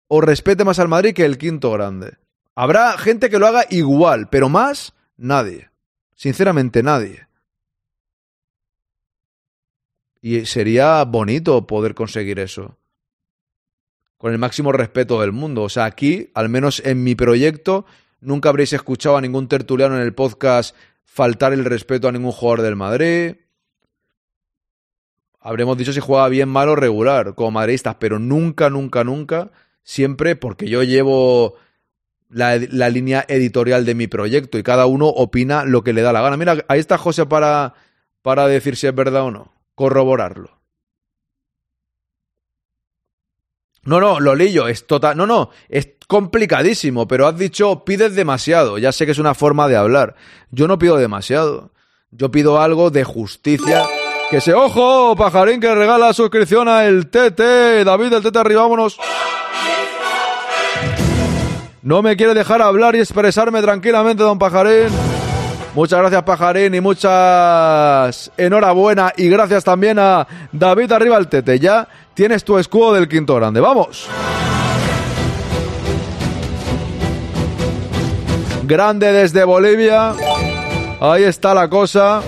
o 0.08 0.22
respete 0.22 0.64
más 0.64 0.80
al 0.80 0.88
Madrid 0.88 1.14
que 1.14 1.26
el 1.26 1.38
quinto 1.38 1.72
grande? 1.72 2.18
Habrá 2.56 2.98
gente 2.98 3.30
que 3.30 3.40
lo 3.40 3.48
haga 3.48 3.66
igual, 3.70 4.30
pero 4.30 4.50
más 4.50 4.94
Nadie. 5.18 5.72
Sinceramente 6.16 6.84
nadie. 6.84 7.28
Y 10.22 10.46
sería 10.46 11.04
bonito 11.04 11.66
poder 11.66 11.96
conseguir 11.96 12.40
eso. 12.40 12.78
Con 14.18 14.32
el 14.32 14.38
máximo 14.38 14.72
respeto 14.72 15.22
del 15.22 15.32
mundo. 15.32 15.64
O 15.64 15.70
sea, 15.70 15.86
aquí, 15.86 16.32
al 16.34 16.50
menos 16.50 16.82
en 16.86 17.04
mi 17.04 17.16
proyecto, 17.16 17.86
nunca 18.20 18.50
habréis 18.50 18.74
escuchado 18.74 19.18
a 19.18 19.22
ningún 19.22 19.48
tertuliano 19.48 19.96
en 19.96 20.02
el 20.02 20.14
podcast 20.14 20.76
faltar 21.04 21.54
el 21.54 21.66
respeto 21.66 22.08
a 22.08 22.12
ningún 22.12 22.32
jugador 22.32 22.62
del 22.62 22.76
Madrid. 22.76 23.36
Habremos 25.40 25.78
dicho 25.78 25.94
si 25.94 26.00
juega 26.00 26.28
bien, 26.30 26.50
mal 26.50 26.70
o 26.70 26.76
regular, 26.76 27.36
como 27.36 27.52
madridistas, 27.52 27.96
pero 28.00 28.20
nunca, 28.20 28.70
nunca, 28.70 29.04
nunca, 29.04 29.52
siempre 29.84 30.36
porque 30.36 30.68
yo 30.68 30.84
llevo 30.84 31.56
la, 32.30 32.58
la, 32.72 32.90
línea 32.90 33.26
editorial 33.28 33.86
de 33.86 33.96
mi 33.96 34.08
proyecto 34.08 34.58
y 34.58 34.64
cada 34.64 34.86
uno 34.86 35.08
opina 35.08 35.64
lo 35.64 35.84
que 35.84 35.94
le 35.94 36.02
da 36.02 36.12
la 36.12 36.22
gana. 36.22 36.38
Mira, 36.38 36.66
ahí 36.68 36.80
está 36.80 36.98
José 36.98 37.26
para, 37.26 37.76
para 38.22 38.48
decir 38.48 38.76
si 38.76 38.88
es 38.88 38.96
verdad 38.96 39.24
o 39.24 39.32
no, 39.32 39.54
corroborarlo. 39.76 40.58
No, 43.88 44.02
no, 44.02 44.20
Lolillo, 44.20 44.68
es 44.68 44.86
total. 44.86 45.16
No, 45.16 45.26
no, 45.26 45.50
es 45.70 45.92
complicadísimo, 46.08 47.08
pero 47.08 47.26
has 47.26 47.38
dicho 47.38 47.86
pides 47.86 48.16
demasiado. 48.16 48.78
Ya 48.78 48.92
sé 48.92 49.06
que 49.06 49.14
es 49.14 49.18
una 49.18 49.34
forma 49.34 49.70
de 49.70 49.78
hablar. 49.78 50.16
Yo 50.52 50.68
no 50.68 50.78
pido 50.78 50.98
demasiado. 50.98 51.72
Yo 52.12 52.30
pido 52.30 52.60
algo 52.60 52.90
de 52.90 53.06
justicia. 53.06 53.86
Que 54.30 54.42
se. 54.42 54.54
¡Ojo! 54.54 55.16
Pajarín 55.16 55.62
que 55.62 55.74
regala 55.74 56.14
suscripción 56.14 56.68
a 56.68 56.86
el 56.86 57.08
TT. 57.08 57.86
David, 57.86 58.14
el 58.14 58.24
TT 58.24 58.36
arriba, 58.36 58.64
vámonos. 58.64 58.98
No 61.82 62.02
me 62.02 62.18
quiere 62.18 62.34
dejar 62.34 62.62
hablar 62.62 62.96
y 62.96 63.00
expresarme 63.00 63.62
tranquilamente, 63.62 64.24
don 64.24 64.38
Pajarín. 64.38 64.90
Muchas 65.74 66.00
gracias, 66.00 66.24
Pajarín, 66.24 66.76
y 66.76 66.82
muchas 66.82 68.32
enhorabuena. 68.36 69.14
Y 69.16 69.30
gracias 69.30 69.64
también 69.64 69.98
a 70.00 70.28
David 70.52 70.92
Arriba 70.92 71.18
el 71.18 71.30
Tete. 71.30 71.60
Ya 71.60 71.88
tienes 72.14 72.44
tu 72.44 72.58
escudo 72.58 72.94
del 72.94 73.08
quinto 73.08 73.36
grande. 73.36 73.62
¡Vamos! 73.62 74.08
Grande 78.64 79.14
desde 79.14 79.46
Bolivia. 79.46 80.14
Ahí 81.00 81.24
está 81.24 81.54
la 81.54 81.70
cosa. 81.70 82.22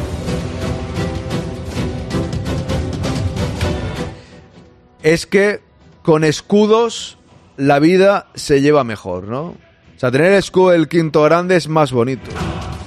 Es 5.04 5.26
que 5.26 5.62
con 6.02 6.24
escudos 6.24 7.18
la 7.58 7.80
vida 7.80 8.28
se 8.36 8.62
lleva 8.62 8.84
mejor, 8.84 9.26
¿no? 9.26 9.44
O 9.44 10.00
sea, 10.00 10.12
tener 10.12 10.34
el 10.34 10.40
escudo 10.40 10.88
quinto 10.88 11.24
grande 11.24 11.56
es 11.56 11.68
más 11.68 11.92
bonito. 11.92 12.30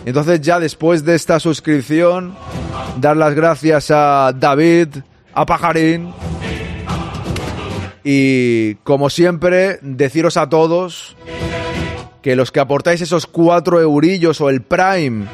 Entonces 0.04 0.40
ya 0.40 0.58
después 0.58 1.04
de 1.04 1.14
esta 1.14 1.38
suscripción, 1.38 2.34
dar 3.00 3.16
las 3.16 3.34
gracias 3.34 3.90
a 3.90 4.32
David, 4.34 4.88
a 5.34 5.46
Pajarín. 5.46 6.12
Y 8.02 8.74
como 8.76 9.10
siempre, 9.10 9.78
deciros 9.82 10.36
a 10.36 10.48
todos 10.48 11.16
que 12.22 12.36
los 12.36 12.50
que 12.50 12.60
aportáis 12.60 13.00
esos 13.00 13.26
cuatro 13.26 13.80
eurillos 13.80 14.40
o 14.40 14.48
el 14.48 14.62
Prime 14.62 15.26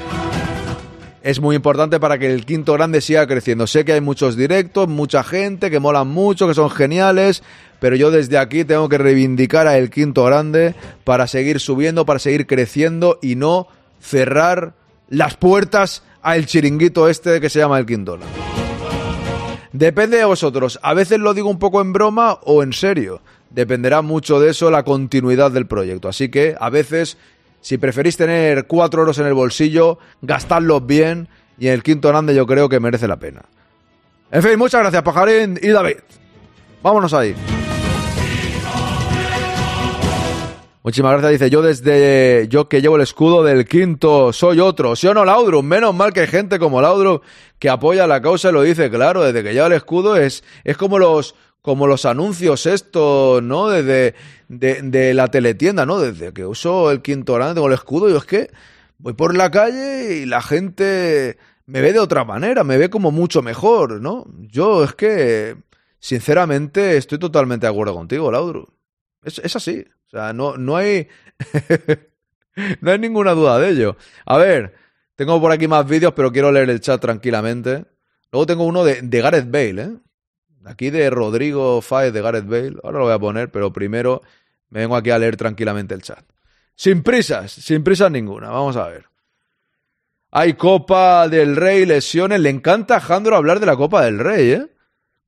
es 1.29 1.41
muy 1.43 1.57
importante 1.57 2.01
para 2.01 2.19
que 2.19 2.33
el 2.33 2.47
quinto 2.47 2.73
grande 2.73 3.03
siga 3.03 3.27
creciendo. 3.27 3.67
Sé 3.67 3.85
que 3.85 3.93
hay 3.93 4.01
muchos 4.01 4.35
directos, 4.35 4.89
mucha 4.89 5.23
gente 5.23 5.71
que 5.71 5.79
molan 5.79 6.09
mucho, 6.09 6.49
que 6.49 6.55
son 6.55 6.71
geniales, 6.71 7.43
pero 7.81 7.97
yo 7.97 8.11
desde 8.11 8.39
aquí 8.39 8.65
tengo 8.65 8.89
que 8.89 8.97
reivindicar 8.97 9.67
a 9.67 9.77
el 9.77 9.91
quinto 9.91 10.25
grande 10.25 10.75
para 11.05 11.27
seguir 11.27 11.61
subiendo, 11.61 12.07
para 12.07 12.19
seguir 12.19 12.47
creciendo 12.47 13.19
y 13.21 13.37
no 13.37 13.69
cerrar 14.01 14.73
las 15.11 15.37
puertas 15.37 16.03
al 16.23 16.47
chiringuito 16.47 17.11
este 17.11 17.43
que 17.43 17.51
se 17.51 17.59
llama 17.59 17.79
el 17.79 17.85
quinto. 17.85 18.19
Depende 19.75 20.17
de 20.17 20.25
vosotros. 20.25 20.81
A 20.83 20.95
veces 20.95 21.19
lo 21.19 21.35
digo 21.35 21.51
un 21.51 21.59
poco 21.59 21.83
en 21.83 21.93
broma 21.93 22.39
o 22.45 22.63
en 22.63 22.73
serio. 22.73 23.21
Dependerá 23.51 24.01
mucho 24.01 24.41
de 24.41 24.49
eso 24.49 24.71
la 24.71 24.83
continuidad 24.83 25.51
del 25.51 25.67
proyecto. 25.67 26.09
Así 26.09 26.31
que 26.31 26.57
a 26.59 26.71
veces, 26.71 27.19
si 27.69 27.77
preferís 27.77 28.17
tener 28.17 28.67
cuatro 28.67 29.03
euros 29.03 29.19
en 29.19 29.27
el 29.27 29.35
bolsillo, 29.35 29.99
gastadlos 30.23 30.87
bien 30.87 31.29
y 31.59 31.67
en 31.67 31.75
el 31.75 31.83
quinto 31.83 32.09
grande 32.09 32.35
yo 32.35 32.47
creo 32.47 32.67
que 32.71 32.81
merece 32.81 33.07
la 33.07 33.19
pena. 33.19 33.43
En 34.31 34.43
fin, 34.43 34.59
muchas 34.59 34.81
gracias 34.81 35.03
Pajarín 35.03 35.61
y 35.61 35.69
David. 35.69 35.99
Vámonos 36.83 37.13
ahí. 37.13 37.35
Muchísimas 40.83 41.13
gracias. 41.13 41.33
Dice, 41.33 41.51
yo 41.51 41.61
desde 41.61 42.49
yo 42.49 42.71
que 42.71 42.81
llevo 42.81 42.97
el 42.97 43.03
escudo 43.03 43.45
del 43.45 43.67
quinto 43.67 44.33
soy 44.33 44.61
otro. 44.61 44.97
¿Sí 44.97 45.07
o 45.07 45.13
no, 45.13 45.27
Laudrum? 45.27 45.67
Menos 45.67 45.95
mal 45.95 46.15
que 46.15 46.21
hay 46.21 46.27
gente 46.27 46.59
como 46.59 46.81
Laudrum 46.81 47.21
que 47.59 47.69
apoya 47.69 48.07
la 48.07 48.23
causa 48.23 48.49
y 48.49 48.53
lo 48.53 48.63
dice 48.63 48.89
claro. 48.89 49.23
Desde 49.23 49.43
que 49.43 49.53
lleva 49.53 49.67
el 49.67 49.75
escudo 49.75 50.17
es, 50.17 50.43
es 50.65 50.79
como 50.79 50.99
los 50.99 51.35
como 51.69 51.87
los 51.87 52.07
anuncios 52.07 52.65
esto, 52.65 53.41
¿no? 53.43 53.69
Desde 53.69 54.15
de, 54.49 54.81
de 54.81 55.13
la 55.13 55.29
teletienda, 55.29 55.85
¿no? 55.85 55.99
Desde 55.99 56.33
que 56.33 56.47
uso 56.47 56.91
el 56.91 57.03
quinto 57.03 57.35
grande, 57.35 57.57
tengo 57.57 57.67
el 57.67 57.75
escudo, 57.75 58.09
yo 58.09 58.17
es 58.17 58.25
que 58.25 58.51
voy 58.97 59.13
por 59.13 59.37
la 59.37 59.51
calle 59.51 60.17
y 60.17 60.25
la 60.25 60.41
gente 60.41 61.37
me 61.67 61.83
ve 61.83 61.93
de 61.93 61.99
otra 61.99 62.25
manera, 62.25 62.65
me 62.65 62.79
ve 62.79 62.89
como 62.89 63.11
mucho 63.11 63.43
mejor, 63.43 64.01
¿no? 64.01 64.25
Yo 64.51 64.83
es 64.83 64.95
que, 64.95 65.59
sinceramente, 65.99 66.97
estoy 66.97 67.19
totalmente 67.19 67.67
de 67.67 67.71
acuerdo 67.71 67.93
contigo, 67.93 68.33
Laudrum. 68.33 68.65
Es, 69.23 69.39
es 69.39 69.55
así. 69.55 69.85
O 70.07 70.11
sea, 70.11 70.33
no, 70.33 70.57
no 70.57 70.75
hay. 70.75 71.07
no 72.81 72.93
hay 72.93 72.99
ninguna 72.99 73.33
duda 73.33 73.59
de 73.59 73.69
ello. 73.69 73.99
A 74.25 74.39
ver, 74.39 74.75
tengo 75.17 75.39
por 75.39 75.53
aquí 75.53 75.69
más 75.69 75.87
vídeos, 75.87 76.15
pero 76.17 76.33
quiero 76.33 76.51
leer 76.51 76.71
el 76.71 76.81
chat 76.81 76.99
tranquilamente. 76.99 77.85
Luego 78.33 78.47
tengo 78.47 78.65
uno 78.65 78.85
de, 78.85 79.03
de 79.03 79.21
Gareth 79.21 79.51
Bale, 79.51 79.83
¿eh? 79.83 79.91
Aquí 80.65 80.91
de 80.91 81.09
Rodrigo 81.11 81.81
Fáez 81.81 82.13
de 82.13 82.21
Gareth 82.21 82.47
Bale. 82.47 82.77
Ahora 82.83 82.99
lo 82.99 83.05
voy 83.05 83.15
a 83.15 83.19
poner, 83.19 83.51
pero 83.51 83.73
primero 83.73 84.23
me 84.71 84.81
vengo 84.81 84.97
aquí 84.97 85.11
a 85.11 85.19
leer 85.19 85.37
tranquilamente 85.37 85.95
el 85.95 86.03
chat. 86.03 86.25
Sin 86.75 87.03
prisas, 87.03 87.51
sin 87.51 87.83
prisas 87.83 88.11
ninguna. 88.11 88.51
Vamos 88.51 88.77
a 88.77 88.87
ver. 88.89 89.07
Hay 90.31 90.55
Copa 90.55 91.29
del 91.29 91.57
Rey, 91.57 91.87
lesiones. 91.87 92.41
Le 92.41 92.51
encanta 92.51 92.97
a 92.97 93.01
Jandro 93.01 93.37
hablar 93.37 93.61
de 93.61 93.67
la 93.67 93.77
Copa 93.77 94.05
del 94.05 94.19
Rey, 94.19 94.51
¿eh? 94.53 94.67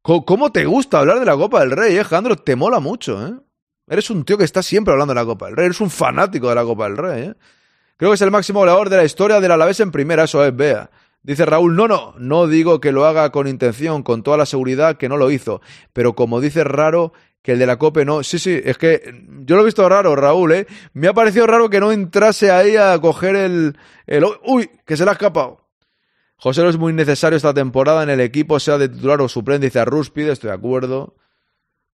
¿Cómo 0.03 0.53
te 0.53 0.64
gusta 0.64 0.99
hablar 0.99 1.20
de 1.20 1.26
la 1.26 1.37
Copa 1.37 1.61
del 1.61 1.72
Rey, 1.72 1.97
eh, 1.97 2.05
Jandro? 2.05 2.37
Te 2.37 2.57
mola 2.57 2.81
mucho, 2.81 3.26
¿eh? 3.26 3.35
Eres 3.87 4.09
un 4.11 4.24
tío 4.24 4.39
que 4.39 4.45
está 4.45 4.62
siempre 4.62 4.93
hablando 4.93 5.12
de 5.12 5.20
la 5.20 5.26
Copa 5.26 5.47
del 5.47 5.57
Rey. 5.57 5.66
Eres 5.66 5.81
un 5.81 5.91
fanático 5.91 6.49
de 6.49 6.55
la 6.55 6.64
Copa 6.64 6.85
del 6.85 6.97
Rey. 6.97 7.22
¿eh? 7.24 7.35
Creo 7.97 8.11
que 8.11 8.14
es 8.14 8.22
el 8.22 8.31
máximo 8.31 8.61
goleador 8.61 8.89
de 8.89 8.97
la 8.97 9.05
historia 9.05 9.41
del 9.41 9.51
Alavés 9.51 9.81
en 9.81 9.91
primera. 9.91 10.24
Eso 10.24 10.45
es, 10.45 10.55
vea. 10.55 10.91
Dice 11.23 11.45
Raúl, 11.45 11.77
no, 11.77 11.87
no, 11.87 12.14
no 12.18 12.47
digo 12.47 12.81
que 12.81 12.93
lo 12.93 13.05
haga 13.05 13.31
con 13.31 13.47
intención, 13.47 14.03
con 14.03 14.23
toda 14.23 14.39
la 14.39 14.47
seguridad 14.47 14.97
que 14.97 15.09
no 15.09 15.16
lo 15.16 15.31
hizo. 15.31 15.61
Pero 15.93 16.14
como 16.14 16.41
dice 16.41 16.64
raro 16.64 17.12
que 17.43 17.53
el 17.53 17.59
de 17.59 17.66
la 17.66 17.79
Copa 17.79 18.05
no. 18.05 18.23
Sí, 18.23 18.39
sí, 18.39 18.61
es 18.64 18.79
que 18.79 19.25
yo 19.45 19.57
lo 19.57 19.62
he 19.62 19.66
visto 19.66 19.87
raro, 19.89 20.16
Raúl, 20.16 20.53
¿eh? 20.53 20.66
Me 20.93 21.09
ha 21.09 21.14
parecido 21.14 21.47
raro 21.47 21.68
que 21.68 21.81
no 21.81 21.93
entrase 21.93 22.51
ahí 22.51 22.77
a 22.77 22.99
coger 23.01 23.37
el. 23.37 23.77
el 24.07 24.25
uy, 24.45 24.71
que 24.87 24.97
se 24.97 25.05
le 25.05 25.11
ha 25.11 25.14
escapado. 25.14 25.68
José 26.37 26.66
es 26.66 26.79
muy 26.79 26.95
necesario 26.95 27.37
esta 27.37 27.53
temporada 27.53 28.03
en 28.03 28.09
el 28.09 28.21
equipo, 28.21 28.59
sea 28.59 28.79
de 28.79 28.89
titular 28.89 29.21
o 29.21 29.29
suplente, 29.29 29.66
dice 29.66 29.81
a 29.81 29.85
Rúspide, 29.85 30.33
estoy 30.33 30.49
de 30.49 30.57
acuerdo. 30.57 31.16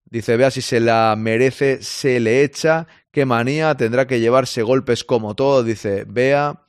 Dice, 0.08 0.36
vea 0.36 0.52
si 0.52 0.62
se 0.62 0.78
la 0.78 1.16
merece, 1.18 1.82
se 1.82 2.20
le 2.20 2.44
echa. 2.44 2.86
Qué 3.10 3.26
manía, 3.26 3.74
tendrá 3.74 4.06
que 4.06 4.20
llevarse 4.20 4.62
golpes 4.62 5.02
como 5.02 5.34
todo. 5.34 5.64
Dice, 5.64 6.04
vea. 6.06 6.62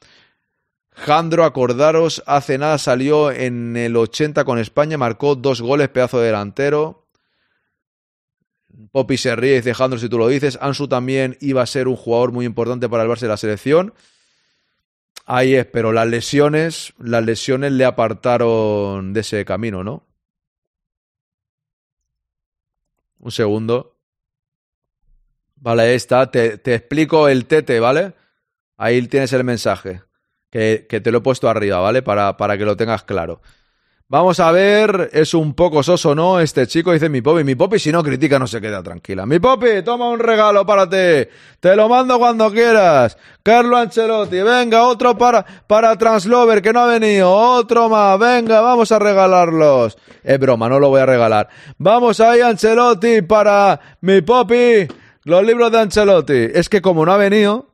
Jandro, 0.98 1.46
acordaros, 1.46 2.24
hace 2.26 2.58
nada 2.58 2.80
salió 2.80 3.32
en 3.32 3.78
el 3.78 3.96
80 3.96 4.44
con 4.46 4.58
España, 4.58 4.98
marcó 4.98 5.36
dos 5.36 5.62
goles, 5.62 5.90
pedazo 5.90 6.20
de 6.20 6.26
delantero. 6.26 7.08
Poppy 8.92 9.18
se 9.18 9.36
ríe, 9.36 9.58
dice 9.58 9.76
Jandro, 9.76 10.00
si 10.00 10.10
tú 10.10 10.18
lo 10.18 10.28
dices. 10.28 10.58
Ansu 10.60 10.88
también 10.88 11.38
iba 11.40 11.62
a 11.62 11.68
ser 11.68 11.88
un 11.88 11.96
jugador 11.96 12.32
muy 12.32 12.46
importante 12.46 12.90
para 12.90 13.04
el 13.04 13.10
Barça 13.10 13.22
de 13.22 13.28
la 13.28 13.38
selección. 13.38 13.94
Ahí 15.26 15.54
es, 15.54 15.68
pero 15.68 15.92
las 15.92 16.08
lesiones, 16.08 16.94
las 16.98 17.24
lesiones 17.24 17.74
le 17.74 17.86
apartaron 17.86 19.14
de 19.14 19.20
ese 19.20 19.46
camino, 19.46 19.84
¿no? 19.84 20.04
Un 23.20 23.32
segundo. 23.32 23.98
Vale, 25.58 25.84
ahí 25.84 25.96
está. 25.96 26.32
Te, 26.32 26.58
te, 26.58 26.74
explico 26.74 27.28
el 27.28 27.46
tete, 27.46 27.80
¿vale? 27.80 28.14
Ahí 28.78 29.06
tienes 29.08 29.32
el 29.34 29.44
mensaje. 29.44 30.07
Que, 30.58 31.02
te 31.02 31.12
lo 31.12 31.20
he 31.20 31.22
puesto 31.22 31.48
arriba, 31.48 31.80
¿vale? 31.80 32.02
Para, 32.02 32.36
para, 32.36 32.58
que 32.58 32.66
lo 32.66 32.76
tengas 32.76 33.04
claro. 33.04 33.42
Vamos 34.10 34.40
a 34.40 34.52
ver, 34.52 35.12
es 35.14 35.36
un 35.36 35.54
poco 35.54 35.84
soso, 35.84 36.16
¿no? 36.16 36.40
Este 36.40 36.66
chico 36.66 36.94
dice 36.94 37.10
mi 37.10 37.22
popi. 37.22 37.44
Mi 37.44 37.54
popi, 37.54 37.78
si 37.78 37.92
no 37.92 38.02
critica, 38.02 38.40
no 38.40 38.48
se 38.48 38.60
queda 38.60 38.82
tranquila. 38.82 39.28
Mi 39.28 39.38
popi, 39.38 39.84
toma 39.84 40.10
un 40.10 40.18
regalo 40.18 40.66
para 40.66 40.90
ti. 40.90 41.30
Te 41.60 41.76
lo 41.76 41.88
mando 41.88 42.18
cuando 42.18 42.50
quieras. 42.52 43.20
Carlo 43.44 43.78
Ancelotti, 43.78 44.42
venga, 44.42 44.88
otro 44.88 45.16
para, 45.16 45.46
para 45.68 45.96
Translover 45.96 46.64
que 46.64 46.74
no 46.74 46.80
ha 46.80 46.88
venido. 46.88 47.32
Otro 47.32 47.88
más, 47.88 48.18
venga, 48.18 48.60
vamos 48.62 48.92
a 48.92 48.98
regalarlos. 48.98 49.96
Es 50.24 50.40
broma, 50.40 50.70
no 50.70 50.80
lo 50.80 50.90
voy 50.90 51.02
a 51.02 51.06
regalar. 51.06 51.50
Vamos 51.78 52.20
ahí, 52.20 52.42
Ancelotti, 52.42 53.22
para 53.22 53.80
mi 54.02 54.22
popi. 54.22 54.88
Los 55.24 55.44
libros 55.44 55.72
de 55.72 55.80
Ancelotti. 55.82 56.48
Es 56.52 56.68
que 56.68 56.82
como 56.82 57.06
no 57.06 57.12
ha 57.12 57.18
venido, 57.18 57.74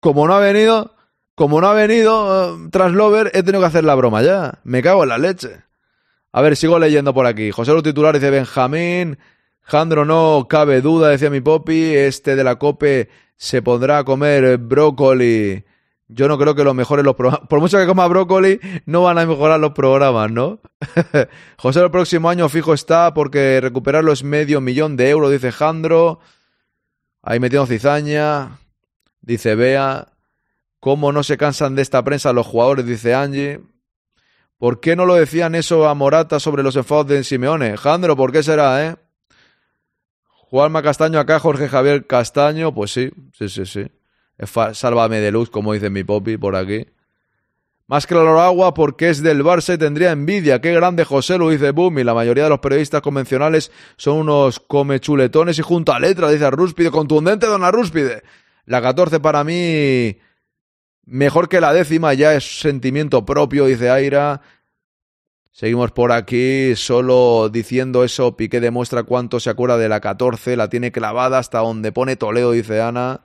como 0.00 0.26
no 0.26 0.34
ha 0.34 0.40
venido, 0.40 0.93
como 1.34 1.60
no 1.60 1.68
ha 1.68 1.74
venido 1.74 2.54
eh, 2.54 2.68
Translover, 2.70 3.30
he 3.34 3.42
tenido 3.42 3.60
que 3.60 3.66
hacer 3.66 3.84
la 3.84 3.94
broma 3.94 4.22
ya. 4.22 4.60
Me 4.64 4.82
cago 4.82 5.02
en 5.02 5.08
la 5.08 5.18
leche. 5.18 5.62
A 6.32 6.40
ver, 6.42 6.56
sigo 6.56 6.78
leyendo 6.78 7.14
por 7.14 7.26
aquí. 7.26 7.50
José 7.50 7.72
Lu 7.72 7.82
titular 7.82 8.14
dice 8.14 8.30
Benjamín. 8.30 9.18
Jandro, 9.60 10.04
no 10.04 10.46
cabe 10.48 10.80
duda, 10.80 11.08
decía 11.08 11.30
mi 11.30 11.40
popi. 11.40 11.94
Este 11.94 12.36
de 12.36 12.44
la 12.44 12.56
COPE 12.56 13.08
se 13.36 13.62
pondrá 13.62 13.98
a 13.98 14.04
comer 14.04 14.58
brócoli. 14.58 15.64
Yo 16.08 16.28
no 16.28 16.38
creo 16.38 16.54
que 16.54 16.64
lo 16.64 16.74
mejore 16.74 17.02
los 17.02 17.14
programas. 17.14 17.48
Por 17.48 17.60
mucho 17.60 17.78
que 17.78 17.86
coma 17.86 18.06
brócoli, 18.06 18.60
no 18.84 19.02
van 19.02 19.18
a 19.18 19.26
mejorar 19.26 19.58
los 19.58 19.72
programas, 19.72 20.30
¿no? 20.30 20.60
José, 21.56 21.80
el 21.80 21.90
próximo 21.90 22.28
año 22.28 22.48
fijo 22.48 22.74
está 22.74 23.14
porque 23.14 23.60
recuperarlo 23.60 24.12
es 24.12 24.22
medio 24.22 24.60
millón 24.60 24.96
de 24.96 25.10
euros, 25.10 25.30
dice 25.30 25.50
Jandro. 25.50 26.20
Ahí 27.22 27.40
metiendo 27.40 27.66
cizaña. 27.66 28.58
Dice 29.22 29.54
Bea. 29.54 30.13
¿Cómo 30.84 31.12
no 31.12 31.22
se 31.22 31.38
cansan 31.38 31.76
de 31.76 31.80
esta 31.80 32.04
prensa 32.04 32.34
los 32.34 32.46
jugadores? 32.46 32.84
Dice 32.84 33.14
Angie. 33.14 33.58
¿Por 34.58 34.80
qué 34.80 34.96
no 34.96 35.06
lo 35.06 35.14
decían 35.14 35.54
eso 35.54 35.88
a 35.88 35.94
Morata 35.94 36.38
sobre 36.38 36.62
los 36.62 36.76
enfados 36.76 37.06
de 37.06 37.24
Simeone? 37.24 37.78
Jandro, 37.78 38.16
¿por 38.16 38.32
qué 38.32 38.42
será, 38.42 38.86
eh? 38.86 38.96
Juanma 40.28 40.82
Castaño 40.82 41.18
acá, 41.18 41.38
Jorge 41.40 41.70
Javier 41.70 42.06
Castaño, 42.06 42.74
pues 42.74 42.90
sí, 42.90 43.10
sí, 43.32 43.48
sí, 43.48 43.64
sí. 43.64 43.86
Sálvame 44.74 45.20
de 45.20 45.30
luz, 45.30 45.48
como 45.48 45.72
dice 45.72 45.88
mi 45.88 46.04
popi 46.04 46.36
por 46.36 46.54
aquí. 46.54 46.84
Más 47.86 48.06
claro 48.06 48.38
agua 48.38 48.74
porque 48.74 49.08
es 49.08 49.22
del 49.22 49.42
Barça 49.42 49.76
y 49.76 49.78
tendría 49.78 50.12
envidia. 50.12 50.60
Qué 50.60 50.74
grande 50.74 51.06
José 51.06 51.38
lo 51.38 51.48
dice 51.48 51.70
Boom. 51.70 52.00
Y 52.00 52.04
la 52.04 52.12
mayoría 52.12 52.44
de 52.44 52.50
los 52.50 52.60
periodistas 52.60 53.00
convencionales 53.00 53.72
son 53.96 54.18
unos 54.18 54.60
comechuletones 54.60 55.58
y 55.58 55.62
junto 55.62 55.94
a 55.94 55.98
letra, 55.98 56.28
dice 56.28 56.50
Rúspide. 56.50 56.90
Contundente, 56.90 57.46
dona 57.46 57.70
Rúspide. 57.70 58.22
La 58.66 58.82
14 58.82 59.18
para 59.20 59.44
mí 59.44 60.18
mejor 61.06 61.48
que 61.48 61.60
la 61.60 61.72
décima, 61.72 62.14
ya 62.14 62.34
es 62.34 62.60
sentimiento 62.60 63.24
propio, 63.24 63.66
dice 63.66 63.90
Aira. 63.90 64.40
Seguimos 65.50 65.92
por 65.92 66.10
aquí, 66.10 66.74
solo 66.74 67.48
diciendo 67.48 68.02
eso, 68.02 68.36
Piqué 68.36 68.60
demuestra 68.60 69.04
cuánto 69.04 69.38
se 69.38 69.50
acuerda 69.50 69.78
de 69.78 69.88
la 69.88 70.00
14, 70.00 70.56
la 70.56 70.68
tiene 70.68 70.90
clavada 70.90 71.38
hasta 71.38 71.60
donde 71.60 71.92
pone 71.92 72.16
Toledo, 72.16 72.50
dice 72.50 72.82
Ana. 72.82 73.20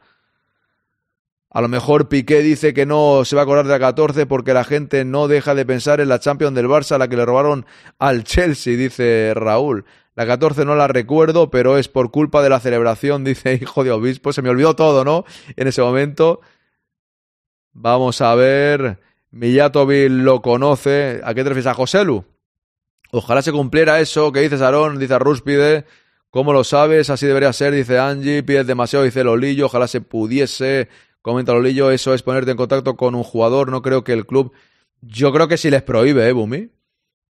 A 1.51 1.61
lo 1.61 1.67
mejor 1.67 2.07
Piqué 2.07 2.41
dice 2.41 2.75
que 2.75 2.85
no 2.85 3.25
se 3.25 3.35
va 3.35 3.41
a 3.41 3.43
acordar 3.45 3.65
de 3.65 3.71
la 3.71 3.79
14 3.79 4.27
porque 4.27 4.53
la 4.53 4.63
gente 4.63 5.03
no 5.05 5.27
deja 5.27 5.55
de 5.55 5.65
pensar 5.65 5.99
en 5.99 6.09
la 6.09 6.19
Champions 6.19 6.53
del 6.53 6.67
Barça, 6.67 6.99
la 6.99 7.07
que 7.07 7.17
le 7.17 7.25
robaron 7.25 7.65
al 7.97 8.23
Chelsea, 8.23 8.77
dice 8.77 9.33
Raúl. 9.33 9.85
La 10.13 10.27
14 10.27 10.65
no 10.65 10.75
la 10.75 10.87
recuerdo, 10.87 11.49
pero 11.49 11.79
es 11.79 11.87
por 11.87 12.11
culpa 12.11 12.43
de 12.43 12.49
la 12.49 12.59
celebración, 12.59 13.23
dice 13.25 13.57
hijo 13.59 13.83
de 13.83 13.89
obispo. 13.89 14.33
Se 14.33 14.43
me 14.43 14.49
olvidó 14.49 14.75
todo, 14.75 15.03
¿no? 15.03 15.25
En 15.55 15.67
ese 15.67 15.81
momento. 15.81 16.41
Vamos 17.81 18.19
a 18.19 18.35
ver. 18.35 18.99
Millatovic 19.31 20.09
lo 20.11 20.41
conoce. 20.41 21.21
¿A 21.23 21.33
qué 21.33 21.43
te 21.43 21.49
refieres? 21.49 21.67
¿A 21.67 21.73
Joselu? 21.73 22.25
Ojalá 23.11 23.41
se 23.41 23.53
cumpliera 23.53 24.01
eso 24.01 24.33
que 24.33 24.41
dices, 24.41 24.61
Aarón, 24.61 24.99
dice 24.99 25.17
Rúspide. 25.17 25.85
¿Cómo 26.29 26.51
lo 26.51 26.65
sabes? 26.65 27.09
Así 27.09 27.25
debería 27.25 27.53
ser, 27.53 27.73
dice 27.73 27.97
Angie. 27.97 28.43
Pides 28.43 28.67
demasiado, 28.67 29.05
dice 29.05 29.23
Lolillo. 29.23 29.67
Ojalá 29.67 29.87
se 29.87 30.01
pudiese. 30.01 30.89
Comenta 31.21 31.53
Lolillo. 31.53 31.89
Eso 31.89 32.13
es 32.13 32.21
ponerte 32.21 32.51
en 32.51 32.57
contacto 32.57 32.97
con 32.97 33.15
un 33.15 33.23
jugador. 33.23 33.71
No 33.71 33.81
creo 33.81 34.03
que 34.03 34.11
el 34.11 34.25
club. 34.25 34.51
Yo 34.99 35.31
creo 35.31 35.47
que 35.47 35.57
sí 35.57 35.69
les 35.69 35.81
prohíbe, 35.81 36.27
¿eh, 36.27 36.33
Bumi? 36.33 36.71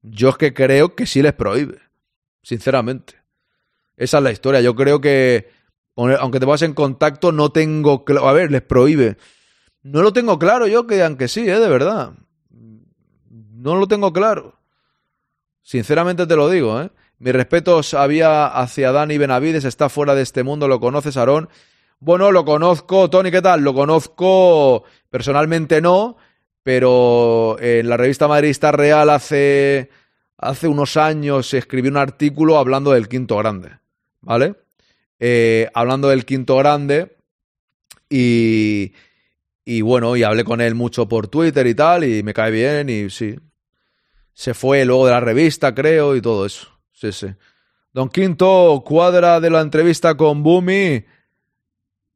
Yo 0.02 0.30
es 0.30 0.38
que 0.38 0.56
creo 0.56 0.95
que 0.95 1.06
sí 1.06 1.22
les 1.22 1.34
prohíbe. 1.34 1.78
Sinceramente. 2.41 3.14
Esa 3.97 4.18
es 4.18 4.24
la 4.24 4.32
historia. 4.32 4.62
Yo 4.62 4.76
creo 4.76 5.00
que. 5.00 5.52
Aunque 5.95 6.39
te 6.39 6.47
vas 6.47 6.64
en 6.64 6.74
contacto, 6.74 7.32
no 7.32 7.52
tengo. 7.52 8.04
A 8.24 8.34
ver, 8.34 8.50
les 8.50 8.64
prohíbe. 8.64 9.18
No 9.84 10.01
lo 10.01 10.13
tengo 10.13 10.38
claro 10.38 10.67
yo, 10.67 10.86
que 10.88 11.01
aunque 11.03 11.27
sí, 11.27 11.41
¿eh? 11.41 11.59
de 11.59 11.69
verdad. 11.69 12.13
No 13.30 13.75
lo 13.75 13.88
tengo 13.88 14.11
claro. 14.13 14.59
Sinceramente 15.61 16.25
te 16.25 16.36
lo 16.36 16.49
digo, 16.49 16.82
¿eh? 16.82 16.89
Mis 17.19 17.34
respetos 17.34 17.93
había 17.93 18.47
hacia 18.47 18.93
Dani 18.93 19.17
Benavides, 19.17 19.65
está 19.65 19.89
fuera 19.89 20.15
de 20.15 20.21
este 20.21 20.43
mundo, 20.43 20.69
¿lo 20.69 20.80
conoces, 20.80 21.17
Aarón? 21.17 21.49
Bueno, 21.99 22.32
lo 22.32 22.45
conozco, 22.45 23.09
Tony, 23.09 23.30
¿qué 23.30 23.41
tal? 23.41 23.61
Lo 23.61 23.73
conozco 23.73 24.86
personalmente 25.09 25.82
no, 25.82 26.15
pero 26.63 27.57
en 27.59 27.89
la 27.89 27.97
revista 27.97 28.30
Madridista 28.30 28.71
Real 28.71 29.09
hace, 29.09 29.89
hace 30.38 30.69
unos 30.69 30.95
años 30.95 31.53
escribí 31.53 31.89
un 31.89 31.97
artículo 31.97 32.57
hablando 32.57 32.91
del 32.91 33.09
quinto 33.09 33.36
grande, 33.36 33.80
¿vale? 34.21 34.55
Eh, 35.19 35.69
hablando 35.73 36.07
del 36.07 36.25
quinto 36.25 36.55
grande 36.55 37.17
y, 38.09 38.93
y 39.70 39.82
bueno, 39.82 40.15
y 40.15 40.24
hablé 40.24 40.43
con 40.43 40.61
él 40.61 40.74
mucho 40.74 41.07
por 41.07 41.28
Twitter 41.28 41.67
y 41.67 41.76
tal, 41.76 42.03
y 42.03 42.24
me 42.24 42.34
cae 42.34 42.49
bien, 42.49 42.89
y 42.89 43.11
sí. 43.11 43.36
Se 44.34 44.55
fue 44.55 44.84
luego 44.84 45.05
de 45.05 45.11
la 45.11 45.20
revista, 45.20 45.76
creo, 45.76 46.15
y 46.15 46.22
todo 46.22 46.47
eso. 46.47 46.70
Sí, 46.91 47.11
sí. 47.11 47.28
Don 47.93 48.09
Quinto, 48.09 48.82
cuadra 48.84 49.39
de 49.39 49.51
la 49.51 49.61
entrevista 49.61 50.17
con 50.17 50.41
Bumi, 50.41 51.05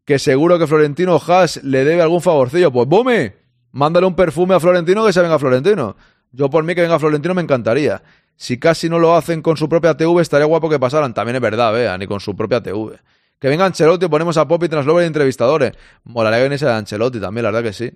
que 0.04 0.18
seguro 0.18 0.58
que 0.58 0.66
Florentino 0.66 1.22
Haas 1.28 1.64
le 1.64 1.86
debe 1.86 2.02
algún 2.02 2.22
favorcillo. 2.22 2.72
Pues 2.72 2.88
Bumi, 2.88 3.32
mándale 3.72 4.08
un 4.08 4.16
perfume 4.16 4.56
a 4.56 4.60
Florentino 4.60 5.06
que 5.06 5.14
se 5.14 5.22
venga 5.22 5.38
Florentino. 5.38 5.96
Yo 6.32 6.50
por 6.50 6.64
mí 6.64 6.74
que 6.74 6.82
venga 6.82 6.98
Florentino 6.98 7.36
me 7.36 7.44
encantaría. 7.44 8.02
Si 8.36 8.58
casi 8.58 8.90
no 8.90 8.98
lo 8.98 9.16
hacen 9.16 9.44
con 9.44 9.58
su 9.58 9.70
propia 9.70 9.96
TV, 9.96 10.24
estaría 10.24 10.48
guapo 10.48 10.72
que 10.72 10.80
pasaran. 10.80 11.14
También 11.14 11.36
es 11.36 11.42
verdad, 11.44 11.72
vea, 11.72 12.00
ni 12.00 12.08
con 12.08 12.20
su 12.20 12.36
propia 12.36 12.64
TV. 12.64 13.00
Que 13.40 13.50
venga 13.50 13.66
Ancelotti, 13.66 14.08
ponemos 14.08 14.38
a 14.38 14.48
Poppy 14.48 14.70
Translover 14.70 15.06
entrevistadores. 15.06 15.74
Molaría 16.04 16.40
que 16.40 16.44
viniese 16.44 16.66
de 16.66 16.72
Ancelotti 16.72 17.20
también, 17.20 17.44
la 17.44 17.52
verdad 17.52 17.70
que 17.70 17.74
sí. 17.74 17.92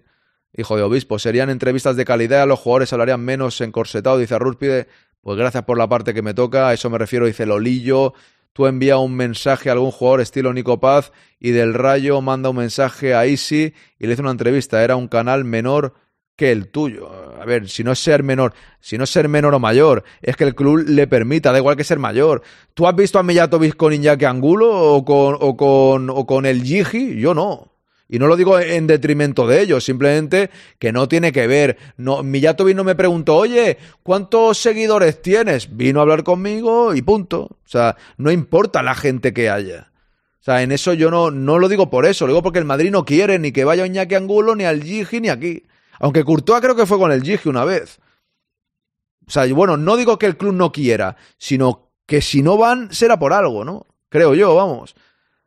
Hijo 0.54 0.76
de 0.76 0.84
obispo, 0.84 1.20
serían 1.20 1.50
entrevistas 1.50 1.96
de 1.96 2.06
calidad, 2.06 2.48
los 2.48 2.60
jugadores 2.60 2.92
hablarían 2.94 3.22
menos 3.22 3.62
encorsetado, 3.62 4.18
dice 4.18 4.38
Rúspide. 4.40 4.88
Pues 5.22 5.38
gracias 5.38 5.64
por 5.64 5.78
la 5.78 5.88
parte 5.88 6.14
que 6.14 6.22
me 6.22 6.34
toca, 6.34 6.70
a 6.70 6.74
eso 6.74 6.90
me 6.90 6.98
refiero, 6.98 7.26
dice 7.26 7.46
Lolillo. 7.46 8.14
Tú 8.54 8.66
envía 8.66 8.98
un 8.98 9.16
mensaje 9.16 9.70
a 9.70 9.74
algún 9.74 9.92
jugador 9.92 10.22
estilo 10.22 10.52
Nico 10.52 10.80
Paz 10.80 11.12
y 11.40 11.52
del 11.52 11.76
Rayo 11.76 12.22
manda 12.22 12.50
un 12.50 12.56
mensaje 12.56 13.14
a 13.14 13.26
Easy 13.26 13.74
y 14.00 14.08
le 14.08 14.14
hizo 14.14 14.24
una 14.24 14.32
entrevista. 14.32 14.84
Era 14.84 14.96
un 14.96 15.08
canal 15.08 15.44
menor 15.44 15.94
que 16.38 16.52
el 16.52 16.70
tuyo. 16.70 17.10
A 17.42 17.46
ver, 17.46 17.68
si 17.68 17.84
no 17.84 17.92
es 17.92 18.00
ser 18.00 18.24
menor, 18.24 18.54
si 18.80 18.98
no 18.98 19.04
es 19.04 19.10
ser 19.10 19.28
menor 19.28 19.54
o 19.54 19.60
mayor, 19.60 20.04
es 20.22 20.38
que 20.38 20.46
el 20.46 20.56
club 20.56 20.86
le 20.88 21.08
permita, 21.08 21.52
da 21.52 21.58
igual 21.58 21.76
que 21.76 21.84
ser 21.84 22.00
mayor. 22.00 22.44
¿Tú 22.74 22.88
has 22.88 22.96
visto 22.96 23.20
a 23.20 23.24
Millatovic 23.24 23.76
con 23.76 23.92
Iñaki 23.92 24.24
Angulo 24.24 24.70
o 24.72 25.04
con, 25.04 25.36
o 25.40 25.58
con, 25.58 26.10
o 26.10 26.26
con 26.26 26.46
el 26.46 26.64
Gigi? 26.64 27.20
Yo 27.20 27.34
no. 27.34 27.74
Y 28.08 28.20
no 28.20 28.28
lo 28.28 28.38
digo 28.38 28.58
en 28.58 28.88
detrimento 28.88 29.48
de 29.48 29.62
ellos, 29.62 29.84
simplemente 29.84 30.50
que 30.80 30.94
no 30.94 31.10
tiene 31.10 31.34
que 31.34 31.48
ver. 31.48 31.78
No, 31.98 32.24
Millatovic 32.24 32.76
no 32.76 32.84
me 32.84 32.96
preguntó, 32.96 33.36
oye, 33.36 33.78
¿cuántos 34.04 34.60
seguidores 34.60 35.22
tienes? 35.22 35.76
Vino 35.76 36.00
a 36.00 36.04
hablar 36.04 36.24
conmigo 36.24 36.94
y 36.96 37.02
punto. 37.02 37.42
O 37.42 37.68
sea, 37.68 37.98
no 38.18 38.32
importa 38.32 38.84
la 38.84 38.96
gente 38.96 39.34
que 39.34 39.50
haya. 39.50 39.92
O 40.40 40.44
sea, 40.44 40.62
en 40.62 40.72
eso 40.72 40.94
yo 40.94 41.12
no, 41.12 41.32
no 41.32 41.58
lo 41.58 41.68
digo 41.68 41.90
por 41.90 42.06
eso, 42.06 42.26
lo 42.26 42.34
digo 42.34 42.44
porque 42.44 42.60
el 42.60 42.66
Madrid 42.66 42.92
no 42.92 43.04
quiere 43.04 43.40
ni 43.40 43.52
que 43.52 43.66
vaya 43.66 43.86
Iñaki 43.86 44.16
Angulo, 44.16 44.56
ni 44.56 44.64
al 44.64 44.84
Gigi, 44.84 45.20
ni 45.20 45.30
aquí. 45.30 45.64
Aunque 46.00 46.24
Courtois 46.24 46.62
creo 46.62 46.76
que 46.76 46.86
fue 46.86 46.98
con 46.98 47.12
el 47.12 47.24
Gigi 47.24 47.50
una 47.50 47.66
vez. 47.66 48.00
O 49.28 49.32
sea, 49.32 49.52
bueno, 49.54 49.78
no 49.78 49.98
digo 49.98 50.18
que 50.18 50.26
el 50.26 50.38
club 50.38 50.54
no 50.54 50.72
quiera, 50.72 51.18
sino 51.38 51.92
que 52.06 52.22
si 52.22 52.42
no 52.42 52.58
van 52.58 52.94
será 52.94 53.20
por 53.20 53.34
algo, 53.34 53.66
¿no? 53.66 53.86
Creo 54.10 54.34
yo, 54.34 54.56
vamos. 54.56 54.96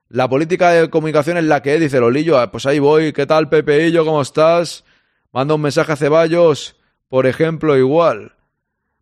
La 0.09 0.29
política 0.29 0.71
de 0.71 0.91
comunicación 0.91 1.39
es 1.39 1.45
la 1.45 1.63
que 1.63 1.79
dice 1.79 2.01
Lolillo. 2.01 2.39
Ah, 2.39 2.51
pues 2.51 2.67
ahí 2.67 2.79
voy. 2.79 3.13
¿Qué 3.13 3.27
tal, 3.27 3.49
Pepeillo? 3.49 4.05
¿Cómo 4.05 4.21
estás? 4.21 4.85
Manda 5.33 5.55
un 5.55 5.61
mensaje 5.63 5.93
a 5.93 5.97
Ceballos, 5.97 6.77
por 7.09 7.27
ejemplo, 7.27 7.77
igual. 7.79 8.35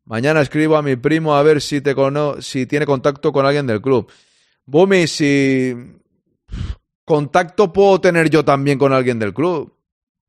Mañana 0.04 0.42
escribo 0.42 0.76
a 0.76 0.82
mi 0.82 0.96
primo 0.96 1.34
a 1.34 1.42
ver 1.42 1.60
si, 1.60 1.80
te 1.80 1.94
cono 1.94 2.40
si 2.40 2.66
tiene 2.66 2.86
contacto 2.86 3.32
con 3.32 3.46
alguien 3.46 3.66
del 3.66 3.80
club. 3.80 4.10
Bumi, 4.66 5.06
si 5.06 5.74
contacto 7.04 7.72
puedo 7.72 8.00
tener 8.00 8.28
yo 8.28 8.44
también 8.44 8.78
con 8.78 8.92
alguien 8.92 9.18
del 9.18 9.32
club. 9.32 9.77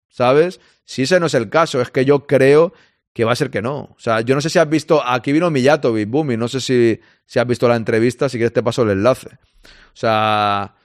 ¿Sabes? 0.09 0.59
Si 0.85 1.03
ese 1.03 1.19
no 1.19 1.27
es 1.27 1.33
el 1.33 1.49
caso, 1.49 1.81
es 1.81 1.91
que 1.91 2.05
yo 2.05 2.25
creo 2.27 2.73
que 3.13 3.25
va 3.25 3.31
a 3.33 3.35
ser 3.35 3.49
que 3.49 3.61
no. 3.61 3.79
O 3.79 3.95
sea, 3.97 4.21
yo 4.21 4.35
no 4.35 4.41
sé 4.41 4.49
si 4.49 4.59
has 4.59 4.69
visto, 4.69 5.05
aquí 5.05 5.31
vino 5.31 5.49
Millatovic, 5.49 6.09
Bumi, 6.09 6.37
no 6.37 6.47
sé 6.47 6.59
si, 6.61 6.99
si 7.25 7.39
has 7.39 7.47
visto 7.47 7.67
la 7.67 7.75
entrevista, 7.75 8.29
si 8.29 8.37
quieres 8.37 8.53
te 8.53 8.63
paso 8.63 8.83
el 8.83 8.91
enlace. 8.91 9.27
O 9.27 9.95
sea, 9.95 10.75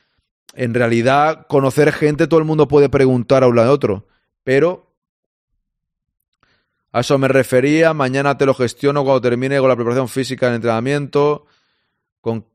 en 0.54 0.74
realidad, 0.74 1.46
conocer 1.48 1.92
gente, 1.92 2.26
todo 2.26 2.38
el 2.38 2.46
mundo 2.46 2.68
puede 2.68 2.88
preguntar 2.88 3.42
a 3.42 3.48
un 3.48 3.56
lado 3.56 3.68
de 3.68 3.74
otro, 3.74 4.06
pero 4.42 4.94
a 6.92 7.00
eso 7.00 7.18
me 7.18 7.28
refería, 7.28 7.92
mañana 7.92 8.38
te 8.38 8.46
lo 8.46 8.54
gestiono 8.54 9.02
cuando 9.02 9.20
termine 9.20 9.58
con 9.58 9.68
la 9.68 9.74
preparación 9.74 10.08
física 10.08 10.46
en 10.48 10.54
entrenamiento, 10.54 11.46
con 12.20 12.46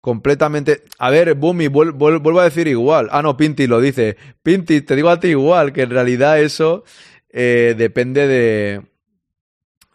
completamente. 0.00 0.84
A 0.98 1.10
ver, 1.10 1.34
Bumi, 1.34 1.68
vuelvo 1.68 2.40
a 2.40 2.44
decir 2.44 2.68
igual. 2.68 3.08
Ah, 3.10 3.22
no, 3.22 3.36
Pinti 3.36 3.66
lo 3.66 3.80
dice. 3.80 4.16
Pinti, 4.42 4.82
te 4.82 4.96
digo 4.96 5.10
a 5.10 5.20
ti 5.20 5.28
igual, 5.28 5.72
que 5.72 5.82
en 5.82 5.90
realidad 5.90 6.40
eso 6.40 6.84
eh, 7.28 7.74
depende 7.76 8.26
de. 8.26 8.82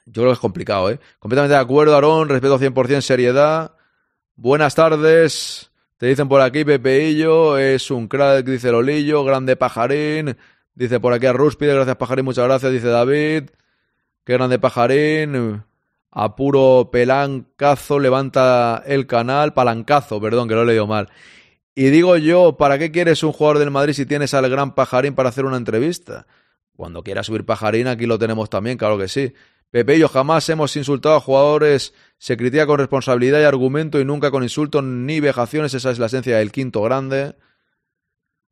Yo 0.05 0.21
creo 0.21 0.27
que 0.27 0.33
es 0.33 0.39
complicado, 0.39 0.91
¿eh? 0.91 0.99
Completamente 1.19 1.55
de 1.55 1.61
acuerdo, 1.61 1.95
Aarón, 1.95 2.29
respeto 2.29 2.59
100% 2.59 3.01
seriedad. 3.01 3.73
Buenas 4.35 4.75
tardes. 4.75 5.71
Te 5.97 6.07
dicen 6.07 6.27
por 6.27 6.41
aquí, 6.41 6.63
Pepeillo, 6.63 7.57
es 7.57 7.89
un 7.89 8.07
crack, 8.07 8.45
dice 8.45 8.71
Lolillo, 8.71 9.23
grande 9.23 9.55
pajarín. 9.55 10.37
Dice 10.75 10.99
por 10.99 11.13
aquí 11.13 11.25
a 11.25 11.33
Ruspide, 11.33 11.73
gracias 11.73 11.95
Pajarín, 11.95 12.25
muchas 12.25 12.45
gracias. 12.45 12.71
Dice 12.71 12.87
David, 12.87 13.45
qué 14.25 14.33
grande 14.33 14.59
Pajarín. 14.59 15.63
A 16.17 16.37
puro 16.37 16.89
pelancazo 16.93 17.99
levanta 17.99 18.81
el 18.85 19.05
canal, 19.05 19.53
palancazo, 19.53 20.21
perdón, 20.21 20.47
que 20.47 20.55
lo 20.55 20.61
he 20.61 20.65
leído 20.65 20.87
mal. 20.87 21.09
Y 21.75 21.89
digo 21.89 22.15
yo, 22.15 22.55
¿para 22.55 22.79
qué 22.79 22.89
quieres 22.89 23.21
un 23.21 23.33
jugador 23.33 23.59
del 23.59 23.69
Madrid 23.69 23.93
si 23.93 24.05
tienes 24.05 24.33
al 24.33 24.49
gran 24.49 24.73
Pajarín 24.75 25.13
para 25.13 25.27
hacer 25.27 25.43
una 25.43 25.57
entrevista? 25.57 26.25
Cuando 26.73 27.03
quiera 27.03 27.21
subir 27.21 27.45
Pajarín, 27.45 27.87
aquí 27.87 28.05
lo 28.05 28.17
tenemos 28.17 28.49
también, 28.49 28.77
claro 28.77 28.97
que 28.97 29.09
sí. 29.09 29.33
Pepe 29.71 29.97
y 29.97 29.99
yo 29.99 30.07
jamás 30.07 30.47
hemos 30.47 30.73
insultado 30.77 31.15
a 31.15 31.19
jugadores, 31.19 31.93
se 32.17 32.37
critica 32.37 32.65
con 32.65 32.79
responsabilidad 32.79 33.41
y 33.41 33.43
argumento 33.43 33.99
y 33.99 34.05
nunca 34.05 34.31
con 34.31 34.41
insultos 34.41 34.85
ni 34.85 35.19
vejaciones, 35.19 35.73
esa 35.73 35.91
es 35.91 35.99
la 35.99 36.05
esencia 36.05 36.37
del 36.37 36.53
quinto 36.53 36.81
grande. 36.81 37.35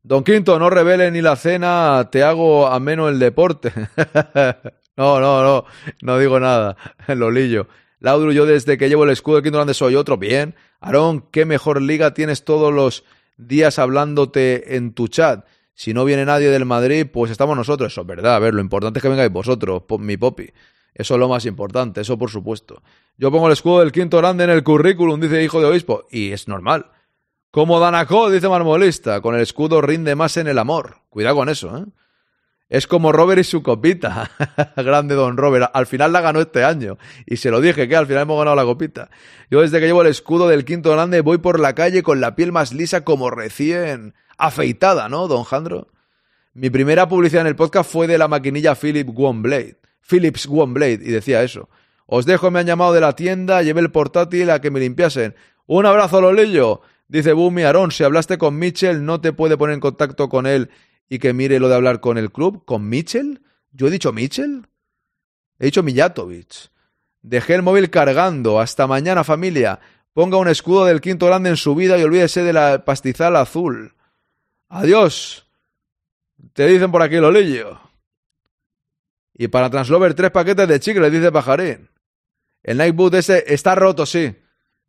Don 0.02 0.22
Quinto, 0.22 0.58
no 0.58 0.68
revele 0.68 1.10
ni 1.10 1.22
la 1.22 1.34
cena, 1.34 2.10
te 2.12 2.22
hago 2.22 2.66
ameno 2.66 3.08
el 3.08 3.18
deporte. 3.18 3.72
no, 4.96 5.20
no, 5.20 5.42
no, 5.42 5.64
no 6.02 6.18
digo 6.18 6.40
nada, 6.40 6.76
Lolillo. 7.08 7.68
Laudru, 8.00 8.32
yo 8.32 8.44
desde 8.44 8.76
que 8.76 8.88
llevo 8.88 9.04
el 9.04 9.10
escudo 9.10 9.42
quinto 9.42 9.58
grande 9.58 9.72
soy 9.72 9.94
otro. 9.94 10.18
Bien. 10.18 10.54
Aarón, 10.80 11.24
qué 11.30 11.46
mejor 11.46 11.80
liga 11.80 12.12
tienes 12.12 12.44
todos 12.44 12.72
los 12.72 13.04
días 13.38 13.78
hablándote 13.78 14.76
en 14.76 14.92
tu 14.92 15.08
chat. 15.08 15.46
Si 15.72 15.94
no 15.94 16.04
viene 16.04 16.26
nadie 16.26 16.50
del 16.50 16.66
Madrid, 16.66 17.06
pues 17.10 17.30
estamos 17.30 17.56
nosotros. 17.56 17.92
Eso 17.92 18.02
es 18.02 18.06
verdad. 18.06 18.36
A 18.36 18.38
ver, 18.38 18.52
lo 18.52 18.60
importante 18.60 18.98
es 18.98 19.02
que 19.02 19.08
vengáis 19.08 19.32
vosotros, 19.32 19.82
mi 19.98 20.18
popi. 20.18 20.50
Eso 20.94 21.14
es 21.14 21.20
lo 21.20 21.28
más 21.28 21.44
importante, 21.44 22.02
eso 22.02 22.16
por 22.16 22.30
supuesto. 22.30 22.82
Yo 23.16 23.32
pongo 23.32 23.48
el 23.48 23.52
escudo 23.52 23.80
del 23.80 23.90
quinto 23.90 24.18
grande 24.18 24.44
en 24.44 24.50
el 24.50 24.62
currículum, 24.62 25.20
dice 25.20 25.42
hijo 25.42 25.60
de 25.60 25.66
obispo, 25.66 26.06
y 26.10 26.30
es 26.30 26.46
normal. 26.46 26.92
Como 27.50 27.80
Danacó, 27.80 28.30
dice 28.30 28.48
Marmolista, 28.48 29.20
con 29.20 29.34
el 29.34 29.40
escudo 29.40 29.80
rinde 29.80 30.14
más 30.14 30.36
en 30.36 30.46
el 30.46 30.58
amor. 30.58 30.98
Cuidado 31.08 31.36
con 31.36 31.48
eso, 31.48 31.76
¿eh? 31.78 31.84
Es 32.74 32.88
como 32.88 33.12
Robert 33.12 33.40
y 33.40 33.44
su 33.44 33.62
copita. 33.62 34.32
Grande 34.76 35.14
don 35.14 35.36
Robert. 35.36 35.70
Al 35.72 35.86
final 35.86 36.12
la 36.12 36.20
ganó 36.20 36.40
este 36.40 36.64
año. 36.64 36.98
Y 37.24 37.36
se 37.36 37.52
lo 37.52 37.60
dije 37.60 37.86
que 37.86 37.94
al 37.94 38.08
final 38.08 38.22
hemos 38.22 38.36
ganado 38.36 38.56
la 38.56 38.64
copita. 38.64 39.10
Yo 39.48 39.60
desde 39.60 39.78
que 39.78 39.86
llevo 39.86 40.02
el 40.02 40.08
escudo 40.08 40.48
del 40.48 40.64
quinto 40.64 40.90
grande 40.90 41.20
voy 41.20 41.38
por 41.38 41.60
la 41.60 41.76
calle 41.76 42.02
con 42.02 42.20
la 42.20 42.34
piel 42.34 42.50
más 42.50 42.72
lisa 42.72 43.04
como 43.04 43.30
recién 43.30 44.14
afeitada, 44.38 45.08
¿no, 45.08 45.28
don 45.28 45.44
Jandro? 45.44 45.86
Mi 46.52 46.68
primera 46.68 47.06
publicidad 47.06 47.42
en 47.42 47.46
el 47.46 47.54
podcast 47.54 47.88
fue 47.88 48.08
de 48.08 48.18
la 48.18 48.26
maquinilla 48.26 48.74
Philip 48.74 49.08
One 49.16 49.76
Philips 50.00 50.48
One 50.50 50.72
Blade. 50.72 50.98
Y 51.00 51.12
decía 51.12 51.44
eso. 51.44 51.68
Os 52.06 52.26
dejo, 52.26 52.50
me 52.50 52.58
han 52.58 52.66
llamado 52.66 52.92
de 52.92 53.02
la 53.02 53.14
tienda, 53.14 53.62
llevé 53.62 53.82
el 53.82 53.92
portátil 53.92 54.50
a 54.50 54.60
que 54.60 54.72
me 54.72 54.80
limpiasen. 54.80 55.36
Un 55.66 55.86
abrazo, 55.86 56.20
Lolillo. 56.20 56.80
Dice 57.06 57.34
Bumi 57.34 57.62
Aarón, 57.62 57.92
si 57.92 58.02
hablaste 58.02 58.36
con 58.36 58.58
Mitchell, 58.58 59.04
no 59.04 59.20
te 59.20 59.32
puede 59.32 59.56
poner 59.56 59.74
en 59.74 59.80
contacto 59.80 60.28
con 60.28 60.48
él 60.48 60.70
y 61.08 61.18
que 61.18 61.32
mire 61.32 61.60
lo 61.60 61.68
de 61.68 61.74
hablar 61.74 62.00
con 62.00 62.18
el 62.18 62.30
club. 62.30 62.64
¿Con 62.64 62.88
Mitchell? 62.88 63.42
¿Yo 63.72 63.88
he 63.88 63.90
dicho 63.90 64.12
Mitchell? 64.12 64.66
He 65.58 65.66
dicho 65.66 65.82
Mijatovic. 65.82 66.70
Dejé 67.22 67.54
el 67.54 67.62
móvil 67.62 67.90
cargando. 67.90 68.60
Hasta 68.60 68.86
mañana, 68.86 69.24
familia. 69.24 69.80
Ponga 70.12 70.36
un 70.36 70.48
escudo 70.48 70.84
del 70.84 71.00
quinto 71.00 71.26
grande 71.26 71.50
en 71.50 71.56
su 71.56 71.74
vida 71.74 71.98
y 71.98 72.02
olvídese 72.04 72.42
de 72.42 72.52
la 72.52 72.84
pastizal 72.84 73.36
azul. 73.36 73.94
Adiós. 74.68 75.46
Te 76.52 76.66
dicen 76.66 76.92
por 76.92 77.02
aquí, 77.02 77.16
Lolillo. 77.16 77.80
Y 79.34 79.48
para 79.48 79.70
Translover, 79.70 80.14
tres 80.14 80.30
paquetes 80.30 80.68
de 80.68 80.78
chicle, 80.78 81.10
dice 81.10 81.32
Pajarín. 81.32 81.90
El 82.62 82.78
Nightboot 82.78 83.14
ese 83.14 83.44
está 83.46 83.74
roto, 83.74 84.06
sí. 84.06 84.34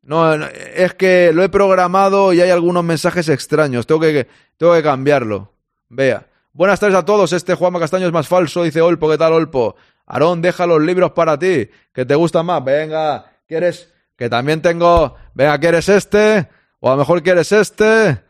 No, 0.04 0.34
es 0.36 0.94
que 0.94 1.32
lo 1.34 1.44
he 1.44 1.50
programado 1.50 2.32
y 2.32 2.42
hay 2.42 2.52
algunos 2.52 2.84
mensajes 2.84 3.28
extraños. 3.28 3.88
Tengo 3.88 4.02
que, 4.02 4.28
tengo 4.58 4.74
que 4.76 4.84
cambiarlo. 4.84 5.55
Vea. 5.90 6.26
Buenas 6.54 6.80
tardes 6.80 6.98
a 6.98 7.06
todos. 7.06 7.34
Este 7.34 7.54
Juanma 7.54 7.80
Castaño 7.80 8.08
es 8.08 8.14
más 8.14 8.28
falso, 8.28 8.64
dice 8.64 8.82
Olpo. 8.82 9.10
¿Qué 9.10 9.18
tal, 9.18 9.34
Olpo? 9.34 9.76
Aarón, 10.06 10.42
deja 10.42 10.66
los 10.66 10.82
libros 10.82 11.12
para 11.12 11.38
ti, 11.38 11.70
que 11.94 12.06
te 12.06 12.16
gustan 12.16 12.46
más. 12.46 12.64
Venga, 12.64 13.26
¿quieres? 13.48 13.92
Que 14.16 14.30
también 14.30 14.62
tengo. 14.62 15.16
Venga, 15.34 15.58
¿quieres 15.60 15.90
este? 15.90 16.48
O 16.80 16.90
a 16.90 16.92
lo 16.92 16.98
mejor 16.98 17.24
quieres 17.24 17.52
este. 17.52 18.22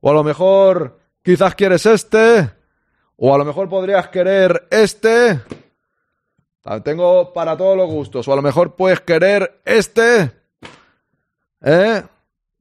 O 0.00 0.10
a 0.10 0.14
lo 0.14 0.24
mejor 0.24 0.98
quizás 1.22 1.54
quieres 1.54 1.86
este. 1.86 2.50
O 3.16 3.34
a 3.34 3.38
lo 3.38 3.44
mejor 3.44 3.68
podrías 3.68 4.08
querer 4.08 4.66
este. 4.70 5.40
Tengo 6.84 7.32
para 7.32 7.56
todos 7.56 7.76
los 7.76 7.88
gustos. 7.88 8.28
O 8.28 8.32
a 8.32 8.36
lo 8.36 8.42
mejor 8.42 8.76
puedes 8.76 9.00
querer 9.00 9.60
este. 9.64 10.30
¿Eh? 11.62 12.02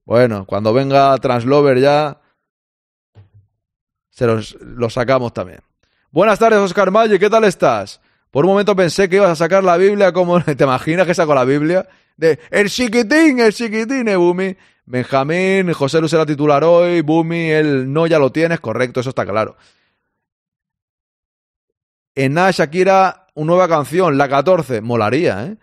Bueno, 0.06 0.46
cuando 0.46 0.74
venga 0.74 1.16
Translover 1.18 1.80
ya 1.80 2.21
se 4.12 4.28
los, 4.28 4.56
sacamos 4.94 5.34
también. 5.34 5.60
Buenas 6.12 6.38
tardes, 6.38 6.60
Oscar 6.60 6.92
Mayo, 6.92 7.18
¿qué 7.18 7.30
tal 7.30 7.46
estás? 7.46 8.00
Por 8.30 8.46
un 8.46 8.52
momento 8.52 8.76
pensé 8.76 9.10
que 9.10 9.16
ibas 9.16 9.32
a 9.32 9.36
sacar 9.36 9.64
la 9.64 9.78
Biblia 9.78 10.14
como... 10.14 10.42
¿Te 10.44 10.64
imaginas 10.64 11.08
que 11.08 11.16
saco 11.16 11.34
la 11.34 11.46
Biblia? 11.46 11.88
De 12.18 12.40
El 12.52 12.70
chiquitín, 12.70 13.40
el 13.40 13.54
chiquitín, 13.54 14.08
eh, 14.08 14.16
Bumi. 14.16 14.56
Benjamín, 14.86 15.72
José 15.74 16.00
Luis 16.00 16.12
era 16.12 16.26
titular 16.26 16.64
hoy, 16.64 17.02
Bumi, 17.02 17.50
él 17.50 17.92
no 17.92 18.08
ya 18.08 18.20
lo 18.20 18.32
tienes, 18.32 18.60
correcto, 18.60 19.00
eso 19.00 19.10
está 19.10 19.26
claro. 19.26 19.56
En 22.14 22.34
Nada 22.34 22.52
Shakira, 22.52 23.28
una 23.36 23.54
nueva 23.54 23.70
canción, 23.70 24.18
la 24.18 24.28
14, 24.28 24.82
molaría, 24.82 25.46
¿eh? 25.46 25.58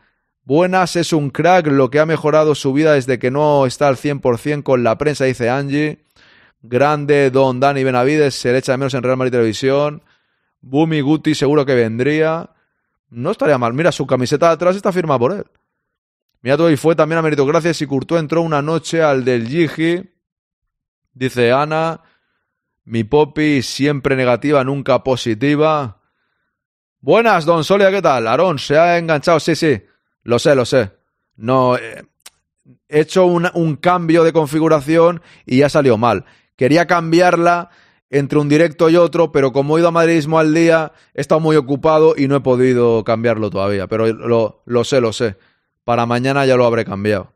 Buenas, 0.48 0.96
es 0.96 1.12
un 1.12 1.28
crack, 1.28 1.66
lo 1.66 1.90
que 1.90 2.00
ha 2.00 2.06
mejorado 2.06 2.54
su 2.54 2.72
vida 2.72 2.94
desde 2.94 3.18
que 3.18 3.30
no 3.30 3.66
está 3.66 3.86
al 3.86 3.96
100% 3.96 4.62
con 4.62 4.82
la 4.82 4.96
prensa, 4.96 5.26
dice 5.26 5.50
Angie. 5.50 6.06
Grande 6.60 7.30
Don 7.30 7.60
Dani 7.60 7.84
Benavides, 7.84 8.34
se 8.34 8.52
le 8.52 8.58
echa 8.58 8.72
de 8.72 8.78
menos 8.78 8.94
en 8.94 9.02
Real 9.02 9.16
Madrid 9.16 9.32
Televisión. 9.32 10.02
Bumi 10.60 11.00
Guti 11.00 11.34
seguro 11.34 11.64
que 11.64 11.74
vendría. 11.74 12.50
No 13.10 13.30
estaría 13.30 13.58
mal. 13.58 13.72
Mira, 13.74 13.92
su 13.92 14.06
camiseta 14.06 14.48
de 14.48 14.54
atrás 14.54 14.76
está 14.76 14.92
firmada 14.92 15.18
por 15.18 15.32
él. 15.32 15.44
Mira, 16.42 16.56
todo 16.56 16.70
y 16.70 16.76
fue 16.76 16.94
también 16.94 17.18
a 17.18 17.22
meritocracia 17.22 17.72
y 17.78 17.86
Courtois 17.86 18.20
entró 18.20 18.42
una 18.42 18.62
noche 18.62 19.02
al 19.02 19.24
del 19.24 19.48
Gigi. 19.48 20.02
Dice 21.12 21.52
Ana, 21.52 22.00
mi 22.84 23.04
popi 23.04 23.62
siempre 23.62 24.14
negativa, 24.14 24.62
nunca 24.62 25.02
positiva. 25.02 26.00
Buenas, 27.00 27.44
don 27.44 27.64
Solia, 27.64 27.90
¿qué 27.90 28.02
tal? 28.02 28.26
Aarón, 28.26 28.58
se 28.58 28.78
ha 28.78 28.98
enganchado, 28.98 29.40
sí, 29.40 29.54
sí. 29.56 29.82
Lo 30.22 30.38
sé, 30.38 30.54
lo 30.54 30.64
sé. 30.64 30.92
No, 31.36 31.76
eh, 31.76 32.04
he 32.88 33.00
hecho 33.00 33.26
un, 33.26 33.48
un 33.54 33.76
cambio 33.76 34.24
de 34.24 34.32
configuración 34.32 35.22
y 35.44 35.58
ya 35.58 35.68
salió 35.68 35.96
mal. 35.96 36.24
Quería 36.58 36.88
cambiarla 36.88 37.70
entre 38.10 38.40
un 38.40 38.48
directo 38.48 38.90
y 38.90 38.96
otro, 38.96 39.30
pero 39.30 39.52
como 39.52 39.76
he 39.76 39.80
ido 39.80 39.88
a 39.88 39.92
Madridismo 39.92 40.40
al 40.40 40.52
día, 40.52 40.92
he 41.14 41.20
estado 41.20 41.40
muy 41.40 41.54
ocupado 41.54 42.14
y 42.16 42.26
no 42.26 42.34
he 42.34 42.40
podido 42.40 43.04
cambiarlo 43.04 43.48
todavía. 43.48 43.86
Pero 43.86 44.12
lo, 44.12 44.62
lo 44.66 44.84
sé, 44.84 45.00
lo 45.00 45.12
sé. 45.12 45.36
Para 45.84 46.04
mañana 46.04 46.44
ya 46.46 46.56
lo 46.56 46.66
habré 46.66 46.84
cambiado. 46.84 47.32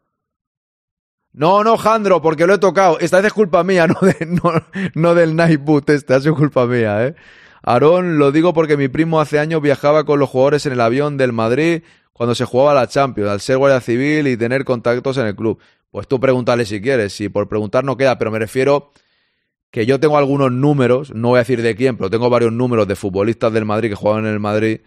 No, 1.32 1.62
no, 1.62 1.78
Jandro, 1.78 2.20
porque 2.20 2.48
lo 2.48 2.54
he 2.54 2.58
tocado. 2.58 2.98
Esta 2.98 3.18
vez 3.18 3.26
es 3.26 3.32
culpa 3.32 3.62
mía, 3.62 3.86
no, 3.86 4.52
no 4.94 5.14
del 5.14 5.36
Nightboot 5.36 5.88
este, 5.90 6.14
ha 6.14 6.20
sido 6.20 6.34
culpa 6.34 6.66
mía, 6.66 7.06
¿eh? 7.06 7.14
Aarón, 7.62 8.18
lo 8.18 8.32
digo 8.32 8.52
porque 8.52 8.76
mi 8.76 8.88
primo 8.88 9.20
hace 9.20 9.38
años 9.38 9.62
viajaba 9.62 10.02
con 10.04 10.18
los 10.18 10.28
jugadores 10.28 10.66
en 10.66 10.72
el 10.72 10.80
avión 10.80 11.16
del 11.16 11.32
Madrid 11.32 11.82
cuando 12.12 12.34
se 12.34 12.44
jugaba 12.44 12.74
la 12.74 12.88
Champions, 12.88 13.30
al 13.30 13.40
ser 13.40 13.56
guardia 13.56 13.80
civil 13.80 14.26
y 14.26 14.36
tener 14.36 14.64
contactos 14.64 15.16
en 15.16 15.26
el 15.26 15.36
club. 15.36 15.60
Pues 15.92 16.08
tú 16.08 16.18
pregúntale 16.18 16.66
si 16.66 16.80
quieres, 16.80 17.12
si 17.12 17.28
por 17.28 17.48
preguntar 17.48 17.84
no 17.84 17.96
queda, 17.96 18.18
pero 18.18 18.30
me 18.30 18.38
refiero 18.40 18.90
que 19.72 19.86
yo 19.86 19.98
tengo 19.98 20.18
algunos 20.18 20.52
números, 20.52 21.14
no 21.14 21.28
voy 21.28 21.38
a 21.38 21.40
decir 21.40 21.62
de 21.62 21.74
quién, 21.74 21.96
pero 21.96 22.10
tengo 22.10 22.28
varios 22.28 22.52
números 22.52 22.86
de 22.86 22.94
futbolistas 22.94 23.52
del 23.54 23.64
Madrid 23.64 23.88
que 23.88 23.96
juegan 23.96 24.26
en 24.26 24.32
el 24.34 24.38
Madrid 24.38 24.82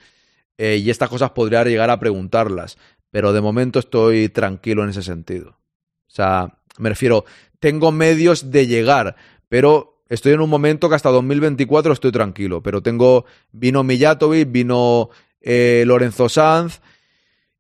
eh, 0.59 0.77
y 0.77 0.91
estas 0.91 1.09
cosas 1.09 1.31
podría 1.31 1.63
llegar 1.63 1.89
a 1.89 1.99
preguntarlas, 1.99 2.77
pero 3.09 3.33
de 3.33 3.41
momento 3.41 3.79
estoy 3.79 4.29
tranquilo 4.29 4.83
en 4.83 4.91
ese 4.91 5.01
sentido. 5.01 5.49
O 5.49 6.13
sea, 6.15 6.59
me 6.77 6.89
refiero, 6.89 7.25
tengo 7.59 7.91
medios 7.91 8.51
de 8.51 8.67
llegar, 8.67 9.15
pero 9.49 10.03
estoy 10.07 10.33
en 10.33 10.41
un 10.41 10.51
momento 10.51 10.87
que 10.87 10.95
hasta 10.95 11.09
2024 11.09 11.91
estoy 11.91 12.11
tranquilo, 12.11 12.61
pero 12.61 12.83
tengo, 12.83 13.25
vino 13.51 13.83
Mijatovic, 13.83 14.51
vino 14.51 15.09
eh, 15.41 15.83
Lorenzo 15.87 16.29
Sanz, 16.29 16.79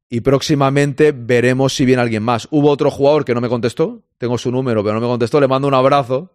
y 0.07 0.21
próximamente 0.21 1.11
veremos 1.11 1.73
si 1.75 1.85
viene 1.85 2.03
alguien 2.03 2.21
más. 2.21 2.47
Hubo 2.51 2.69
otro 2.69 2.91
jugador 2.91 3.25
que 3.25 3.33
no 3.33 3.41
me 3.41 3.49
contestó, 3.49 4.03
tengo 4.19 4.37
su 4.37 4.51
número, 4.51 4.83
pero 4.83 4.93
no 4.93 5.01
me 5.01 5.07
contestó, 5.07 5.39
le 5.39 5.47
mando 5.47 5.67
un 5.67 5.73
abrazo, 5.73 6.31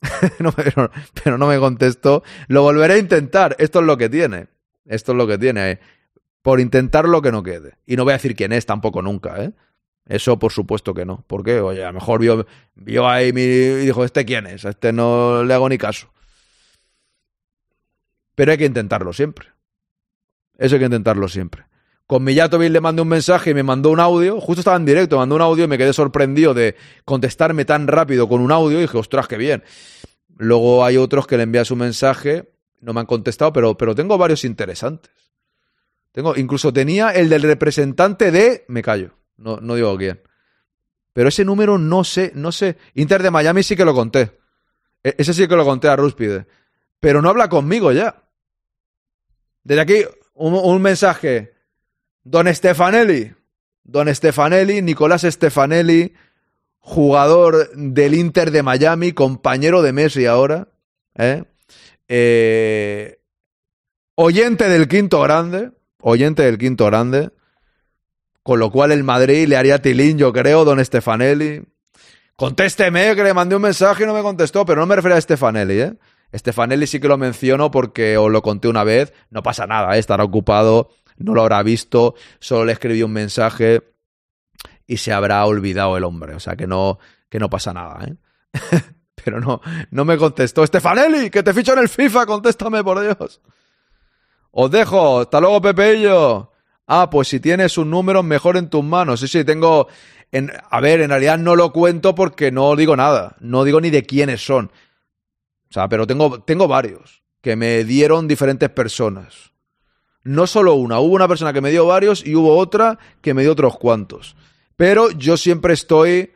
pero, 1.24 1.38
no 1.38 1.46
me 1.46 1.58
contestó. 1.58 2.22
Lo 2.46 2.62
volveré 2.62 2.94
a 2.94 2.98
intentar, 2.98 3.56
esto 3.58 3.80
es 3.80 3.86
lo 3.86 3.96
que 3.96 4.08
tiene, 4.08 4.48
esto 4.86 5.12
es 5.12 5.18
lo 5.18 5.26
que 5.26 5.38
tiene, 5.38 5.80
por 6.42 6.60
intentar 6.60 7.08
lo 7.08 7.22
que 7.22 7.32
no 7.32 7.42
quede. 7.42 7.74
Y 7.86 7.96
no 7.96 8.04
voy 8.04 8.12
a 8.12 8.16
decir 8.16 8.36
quién 8.36 8.52
es 8.52 8.66
tampoco 8.66 9.02
nunca, 9.02 9.42
¿eh? 9.42 9.52
Eso 10.06 10.38
por 10.38 10.52
supuesto 10.52 10.94
que 10.94 11.04
no. 11.04 11.22
porque 11.26 11.60
Oye, 11.60 11.84
a 11.84 11.88
lo 11.88 11.94
mejor 11.94 12.20
vio, 12.20 12.46
vio 12.74 13.06
ahí 13.08 13.32
mi, 13.32 13.42
y 13.42 13.86
dijo, 13.86 14.04
¿este 14.04 14.24
quién 14.24 14.46
es? 14.46 14.64
A 14.64 14.70
este 14.70 14.92
no 14.92 15.44
le 15.44 15.52
hago 15.52 15.68
ni 15.68 15.76
caso. 15.76 16.10
Pero 18.34 18.52
hay 18.52 18.58
que 18.58 18.64
intentarlo 18.64 19.12
siempre. 19.12 19.48
Eso 20.56 20.76
hay 20.76 20.78
que 20.78 20.86
intentarlo 20.86 21.28
siempre. 21.28 21.67
Con 22.08 22.24
Mijatovic 22.24 22.72
le 22.72 22.80
mandé 22.80 23.02
un 23.02 23.08
mensaje 23.08 23.50
y 23.50 23.54
me 23.54 23.62
mandó 23.62 23.90
un 23.90 24.00
audio. 24.00 24.40
Justo 24.40 24.62
estaba 24.62 24.76
en 24.76 24.84
directo, 24.84 25.14
me 25.14 25.20
mandó 25.20 25.36
un 25.36 25.42
audio 25.42 25.64
y 25.64 25.68
me 25.68 25.78
quedé 25.78 25.92
sorprendido 25.92 26.54
de 26.54 26.74
contestarme 27.04 27.64
tan 27.64 27.86
rápido 27.86 28.28
con 28.28 28.40
un 28.40 28.50
audio. 28.50 28.78
Y 28.78 28.82
dije, 28.82 28.98
ostras, 28.98 29.28
qué 29.28 29.36
bien. 29.36 29.62
Luego 30.36 30.84
hay 30.84 30.96
otros 30.96 31.28
que 31.28 31.36
le 31.36 31.44
envías 31.44 31.70
un 31.70 31.78
mensaje 31.78 32.48
no 32.80 32.92
me 32.92 33.00
han 33.00 33.06
contestado, 33.06 33.52
pero, 33.52 33.76
pero 33.76 33.94
tengo 33.94 34.16
varios 34.18 34.44
interesantes. 34.44 35.10
Tengo, 36.12 36.36
incluso 36.36 36.72
tenía 36.72 37.10
el 37.10 37.28
del 37.28 37.42
representante 37.42 38.30
de. 38.30 38.64
Me 38.68 38.82
callo, 38.82 39.14
no, 39.36 39.58
no 39.58 39.74
digo 39.74 39.96
quién. 39.96 40.22
Pero 41.12 41.28
ese 41.28 41.44
número 41.44 41.78
no 41.78 42.04
sé, 42.04 42.32
no 42.34 42.52
sé. 42.52 42.76
Inter 42.94 43.22
de 43.22 43.30
Miami 43.30 43.62
sí 43.62 43.76
que 43.76 43.84
lo 43.84 43.94
conté. 43.94 44.38
E- 45.02 45.14
ese 45.18 45.34
sí 45.34 45.48
que 45.48 45.56
lo 45.56 45.64
conté 45.64 45.88
a 45.88 45.96
Rúspide. 45.96 46.46
Pero 47.00 47.22
no 47.22 47.28
habla 47.28 47.48
conmigo 47.48 47.92
ya. 47.92 48.22
Desde 49.64 49.80
aquí, 49.80 50.04
un 50.34 50.82
mensaje. 50.82 51.54
Don 52.30 52.46
Stefanelli. 52.54 53.32
Don 53.84 54.14
Stefanelli, 54.14 54.82
Nicolás 54.82 55.22
Stefanelli, 55.22 56.12
jugador 56.78 57.70
del 57.74 58.12
Inter 58.14 58.50
de 58.50 58.62
Miami, 58.62 59.12
compañero 59.12 59.80
de 59.80 59.94
Messi 59.94 60.26
ahora. 60.26 60.68
¿eh? 61.14 61.44
Eh, 62.06 63.18
oyente 64.14 64.68
del 64.68 64.88
quinto 64.88 65.22
grande. 65.22 65.70
Oyente 66.02 66.42
del 66.42 66.58
quinto 66.58 66.84
grande. 66.84 67.30
Con 68.42 68.58
lo 68.58 68.70
cual 68.70 68.92
el 68.92 69.04
Madrid 69.04 69.48
le 69.48 69.56
haría 69.56 69.80
tilín, 69.80 70.18
yo 70.18 70.30
creo, 70.30 70.66
don 70.66 70.84
Stefanelli. 70.84 71.62
Contésteme, 72.36 73.16
que 73.16 73.24
le 73.24 73.32
mandé 73.32 73.56
un 73.56 73.62
mensaje 73.62 74.02
y 74.02 74.06
no 74.06 74.12
me 74.12 74.22
contestó, 74.22 74.66
pero 74.66 74.82
no 74.82 74.86
me 74.86 74.96
refiero 74.96 75.16
a 75.16 75.20
Stefanelli, 75.20 75.80
¿eh? 75.80 75.94
Stefanelli 76.34 76.86
sí 76.86 77.00
que 77.00 77.08
lo 77.08 77.16
menciono 77.16 77.70
porque 77.70 78.18
os 78.18 78.30
lo 78.30 78.42
conté 78.42 78.68
una 78.68 78.84
vez, 78.84 79.14
no 79.30 79.42
pasa 79.42 79.66
nada, 79.66 79.96
¿eh? 79.96 79.98
estará 79.98 80.24
ocupado, 80.24 80.90
no 81.18 81.34
lo 81.34 81.42
habrá 81.42 81.62
visto, 81.62 82.14
solo 82.38 82.64
le 82.64 82.72
escribí 82.72 83.02
un 83.02 83.12
mensaje 83.12 83.82
y 84.86 84.96
se 84.96 85.12
habrá 85.12 85.44
olvidado 85.44 85.96
el 85.96 86.04
hombre, 86.04 86.34
o 86.34 86.40
sea 86.40 86.56
que 86.56 86.66
no, 86.66 86.98
que 87.28 87.38
no 87.38 87.50
pasa 87.50 87.72
nada, 87.72 88.04
¿eh? 88.04 88.16
pero 89.24 89.40
no, 89.40 89.60
no 89.90 90.04
me 90.04 90.16
contestó. 90.16 90.66
Stefanelli, 90.66 91.30
que 91.30 91.42
te 91.42 91.52
ficho 91.52 91.72
en 91.74 91.80
el 91.80 91.88
FIFA, 91.88 92.26
contéstame, 92.26 92.82
por 92.82 93.00
Dios. 93.00 93.40
Os 94.50 94.70
dejo, 94.70 95.20
hasta 95.20 95.40
luego, 95.40 95.60
Pepeillo. 95.60 96.52
Ah, 96.86 97.10
pues 97.10 97.28
si 97.28 97.40
tienes 97.40 97.76
un 97.76 97.90
número 97.90 98.22
mejor 98.22 98.56
en 98.56 98.70
tus 98.70 98.82
manos. 98.82 99.20
Sí, 99.20 99.28
sí, 99.28 99.44
tengo. 99.44 99.88
En, 100.32 100.50
a 100.70 100.80
ver, 100.80 101.00
en 101.00 101.10
realidad 101.10 101.38
no 101.38 101.56
lo 101.56 101.72
cuento 101.72 102.14
porque 102.14 102.50
no 102.50 102.74
digo 102.74 102.96
nada. 102.96 103.36
No 103.40 103.64
digo 103.64 103.80
ni 103.80 103.90
de 103.90 104.04
quiénes 104.04 104.44
son. 104.44 104.70
O 105.68 105.72
sea, 105.72 105.88
pero 105.88 106.06
tengo, 106.06 106.40
tengo 106.40 106.66
varios 106.66 107.22
que 107.42 107.56
me 107.56 107.84
dieron 107.84 108.26
diferentes 108.26 108.70
personas. 108.70 109.52
No 110.24 110.46
solo 110.46 110.74
una, 110.74 111.00
hubo 111.00 111.14
una 111.14 111.28
persona 111.28 111.52
que 111.52 111.60
me 111.60 111.70
dio 111.70 111.86
varios 111.86 112.26
y 112.26 112.34
hubo 112.34 112.56
otra 112.56 112.98
que 113.20 113.34
me 113.34 113.42
dio 113.42 113.52
otros 113.52 113.78
cuantos. 113.78 114.36
Pero 114.76 115.10
yo 115.10 115.36
siempre 115.36 115.74
estoy, 115.74 116.32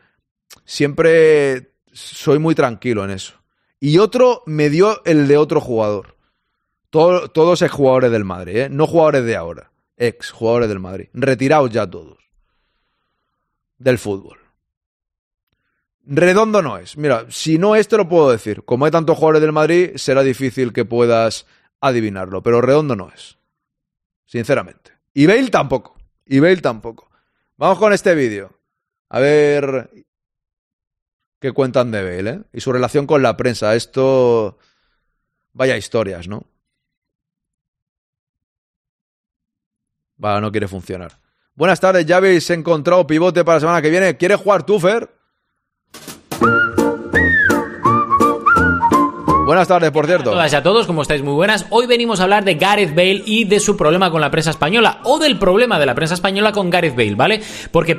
siempre 0.64 1.74
soy 1.92 2.38
muy 2.38 2.54
tranquilo 2.54 3.04
en 3.04 3.10
eso. 3.10 3.34
Y 3.80 3.98
otro 3.98 4.42
me 4.46 4.70
dio 4.70 5.04
el 5.04 5.28
de 5.28 5.36
otro 5.36 5.60
jugador. 5.60 6.16
Todo, 6.90 7.28
todos 7.28 7.62
ex 7.62 7.72
jugadores 7.72 8.10
del 8.10 8.24
Madrid, 8.24 8.56
¿eh? 8.56 8.68
no 8.70 8.86
jugadores 8.86 9.24
de 9.24 9.36
ahora, 9.36 9.72
ex 9.96 10.30
jugadores 10.30 10.68
del 10.68 10.78
Madrid. 10.78 11.08
Retirados 11.12 11.70
ya 11.70 11.88
todos 11.88 12.22
del 13.82 13.98
fútbol. 13.98 14.38
Redondo 16.04 16.62
no 16.62 16.78
es. 16.78 16.96
Mira, 16.96 17.26
si 17.28 17.58
no 17.58 17.76
es, 17.76 17.88
te 17.88 17.96
lo 17.96 18.08
puedo 18.08 18.30
decir. 18.30 18.64
Como 18.64 18.84
hay 18.84 18.90
tantos 18.90 19.16
jugadores 19.16 19.42
del 19.42 19.52
Madrid, 19.52 19.92
será 19.96 20.22
difícil 20.22 20.72
que 20.72 20.84
puedas 20.84 21.46
adivinarlo. 21.80 22.42
Pero 22.42 22.60
redondo 22.60 22.96
no 22.96 23.10
es. 23.14 23.38
Sinceramente. 24.32 24.92
Y 25.12 25.26
Bale 25.26 25.50
tampoco. 25.50 25.94
Y 26.24 26.40
Bale 26.40 26.62
tampoco. 26.62 27.10
Vamos 27.58 27.78
con 27.78 27.92
este 27.92 28.14
vídeo. 28.14 28.58
A 29.10 29.20
ver 29.20 29.90
qué 31.38 31.52
cuentan 31.52 31.90
de 31.90 32.02
Bale, 32.02 32.30
¿eh? 32.30 32.42
Y 32.54 32.62
su 32.62 32.72
relación 32.72 33.06
con 33.06 33.20
la 33.20 33.36
prensa. 33.36 33.74
Esto... 33.74 34.56
Vaya 35.52 35.76
historias, 35.76 36.28
¿no? 36.28 36.46
Va, 40.24 40.40
no 40.40 40.50
quiere 40.50 40.66
funcionar. 40.66 41.20
Buenas 41.54 41.78
tardes, 41.78 42.06
ya 42.06 42.16
habéis 42.16 42.48
encontrado 42.48 43.06
pivote 43.06 43.44
para 43.44 43.56
la 43.56 43.60
semana 43.60 43.82
que 43.82 43.90
viene. 43.90 44.16
¿Quieres 44.16 44.38
jugar 44.38 44.64
tú, 44.64 44.80
Fer? 44.80 45.10
Buenas 49.53 49.68
tardes, 49.68 49.90
por 49.90 50.07
cierto. 50.07 50.30
A 50.30 50.32
todas 50.32 50.50
y 50.50 50.57
a 50.57 50.62
todos, 50.62 50.86
¿cómo 50.86 51.03
estáis? 51.03 51.22
Muy 51.22 51.34
buenas. 51.34 51.66
Hoy 51.68 51.84
venimos 51.84 52.20
a 52.20 52.22
hablar 52.22 52.42
de 52.42 52.55
Gareth 52.55 52.94
Bale 52.94 53.22
y 53.26 53.44
de 53.44 53.61
su 53.61 53.76
problema 53.76 54.11
con 54.11 54.22
la 54.22 54.30
prensa 54.30 54.48
española, 54.48 55.00
o 55.05 55.18
del 55.18 55.38
problema 55.38 55.78
de 55.78 55.84
la 55.84 55.94
prensa 55.94 56.14
española 56.14 56.53
con 56.53 56.70
Gareth 56.70 56.96
Bale, 56.96 57.14
¿vale? 57.16 57.42
Porque. 57.70 57.94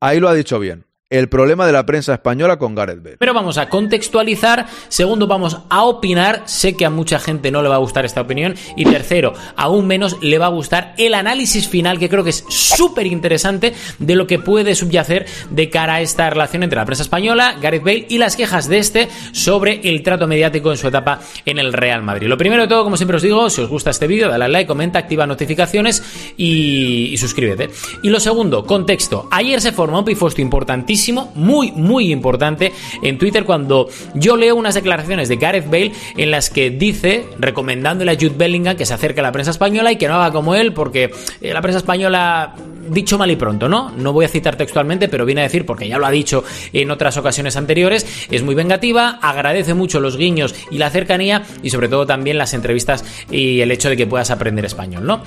Ahí 0.00 0.20
lo 0.20 0.28
ha 0.28 0.34
dicho 0.34 0.58
bien. 0.58 0.84
El 1.10 1.30
problema 1.30 1.66
de 1.66 1.72
la 1.72 1.86
prensa 1.86 2.12
española 2.12 2.58
con 2.58 2.74
Gareth 2.74 3.02
Bale. 3.02 3.16
Primero 3.16 3.32
vamos 3.32 3.56
a 3.56 3.70
contextualizar, 3.70 4.66
segundo 4.90 5.26
vamos 5.26 5.56
a 5.70 5.84
opinar, 5.84 6.42
sé 6.44 6.76
que 6.76 6.84
a 6.84 6.90
mucha 6.90 7.18
gente 7.18 7.50
no 7.50 7.62
le 7.62 7.70
va 7.70 7.76
a 7.76 7.78
gustar 7.78 8.04
esta 8.04 8.20
opinión, 8.20 8.56
y 8.76 8.84
tercero, 8.84 9.32
aún 9.56 9.86
menos 9.86 10.18
le 10.20 10.36
va 10.36 10.44
a 10.44 10.50
gustar 10.50 10.92
el 10.98 11.14
análisis 11.14 11.66
final, 11.66 11.98
que 11.98 12.10
creo 12.10 12.24
que 12.24 12.30
es 12.30 12.44
súper 12.50 13.06
interesante 13.06 13.72
de 13.98 14.16
lo 14.16 14.26
que 14.26 14.38
puede 14.38 14.74
subyacer 14.74 15.24
de 15.48 15.70
cara 15.70 15.94
a 15.94 16.00
esta 16.02 16.28
relación 16.28 16.62
entre 16.62 16.76
la 16.78 16.84
prensa 16.84 17.04
española, 17.04 17.56
Gareth 17.58 17.84
Bale 17.84 18.06
y 18.10 18.18
las 18.18 18.36
quejas 18.36 18.68
de 18.68 18.76
este 18.76 19.08
sobre 19.32 19.80
el 19.88 20.02
trato 20.02 20.26
mediático 20.26 20.72
en 20.72 20.76
su 20.76 20.88
etapa 20.88 21.20
en 21.46 21.58
el 21.58 21.72
Real 21.72 22.02
Madrid. 22.02 22.28
Lo 22.28 22.36
primero 22.36 22.60
de 22.60 22.68
todo, 22.68 22.84
como 22.84 22.98
siempre 22.98 23.16
os 23.16 23.22
digo, 23.22 23.48
si 23.48 23.62
os 23.62 23.70
gusta 23.70 23.88
este 23.88 24.06
vídeo, 24.06 24.28
dale 24.28 24.44
al 24.44 24.52
like, 24.52 24.68
comenta, 24.68 24.98
activa 24.98 25.26
notificaciones 25.26 26.02
y, 26.36 27.16
suscríbete. 27.16 27.70
Y 28.02 28.10
lo 28.10 28.20
segundo, 28.20 28.66
contexto. 28.66 29.26
Ayer 29.30 29.62
se 29.62 29.72
forma 29.72 30.00
un 30.00 30.04
pifosto 30.04 30.42
importantísimo 30.42 30.97
muy, 31.34 31.72
muy 31.72 32.12
importante 32.12 32.72
en 33.02 33.18
Twitter 33.18 33.44
cuando 33.44 33.88
yo 34.14 34.36
leo 34.36 34.56
unas 34.56 34.74
declaraciones 34.74 35.28
de 35.28 35.36
Gareth 35.36 35.70
Bale 35.70 35.92
en 36.16 36.30
las 36.30 36.50
que 36.50 36.70
dice, 36.70 37.26
recomendándole 37.38 38.12
a 38.12 38.14
Jude 38.14 38.34
Bellingham 38.36 38.76
que 38.76 38.86
se 38.86 38.94
acerque 38.94 39.20
a 39.20 39.22
la 39.22 39.32
prensa 39.32 39.50
española 39.50 39.92
y 39.92 39.96
que 39.96 40.08
no 40.08 40.14
haga 40.14 40.32
como 40.32 40.54
él, 40.54 40.72
porque 40.72 41.10
eh, 41.40 41.52
la 41.52 41.60
prensa 41.60 41.78
española, 41.78 42.54
dicho 42.90 43.18
mal 43.18 43.30
y 43.30 43.36
pronto, 43.36 43.68
¿no? 43.68 43.90
No 43.90 44.12
voy 44.12 44.24
a 44.24 44.28
citar 44.28 44.56
textualmente, 44.56 45.08
pero 45.08 45.24
viene 45.24 45.42
a 45.42 45.44
decir, 45.44 45.64
porque 45.64 45.88
ya 45.88 45.98
lo 45.98 46.06
ha 46.06 46.10
dicho 46.10 46.44
en 46.72 46.90
otras 46.90 47.16
ocasiones 47.16 47.56
anteriores, 47.56 48.26
es 48.30 48.42
muy 48.42 48.54
vengativa, 48.54 49.18
agradece 49.22 49.74
mucho 49.74 50.00
los 50.00 50.16
guiños 50.16 50.54
y 50.70 50.78
la 50.78 50.90
cercanía 50.90 51.42
y 51.62 51.70
sobre 51.70 51.88
todo 51.88 52.06
también 52.06 52.38
las 52.38 52.54
entrevistas 52.54 53.04
y 53.30 53.60
el 53.60 53.70
hecho 53.70 53.88
de 53.88 53.96
que 53.96 54.06
puedas 54.06 54.30
aprender 54.30 54.64
español, 54.64 55.06
¿no? 55.06 55.22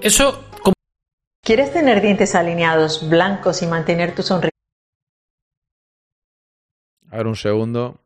Eso 0.00 0.44
¿Quieres 1.44 1.72
tener 1.72 2.00
dientes 2.00 2.36
alineados, 2.36 3.08
blancos 3.08 3.62
y 3.62 3.66
mantener 3.66 4.14
tu 4.14 4.22
sonrisa? 4.22 4.52
A 7.10 7.16
ver, 7.16 7.26
un 7.26 7.34
segundo. 7.34 7.98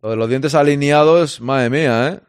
Lo 0.00 0.08
de 0.08 0.16
los 0.16 0.30
dientes 0.30 0.54
alineados, 0.54 1.42
madre 1.42 1.68
mía, 1.68 2.08
¿eh? 2.08 2.20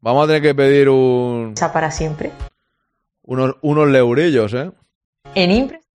Vamos 0.00 0.24
a 0.24 0.26
tener 0.26 0.42
que 0.42 0.54
pedir 0.54 0.90
un... 0.90 1.54
para 1.72 1.90
siempre? 1.90 2.30
Unos, 3.22 3.56
unos 3.62 3.88
leurillos, 3.88 4.52
¿eh? 4.52 4.70
En 5.34 5.50
Impres 5.50 5.85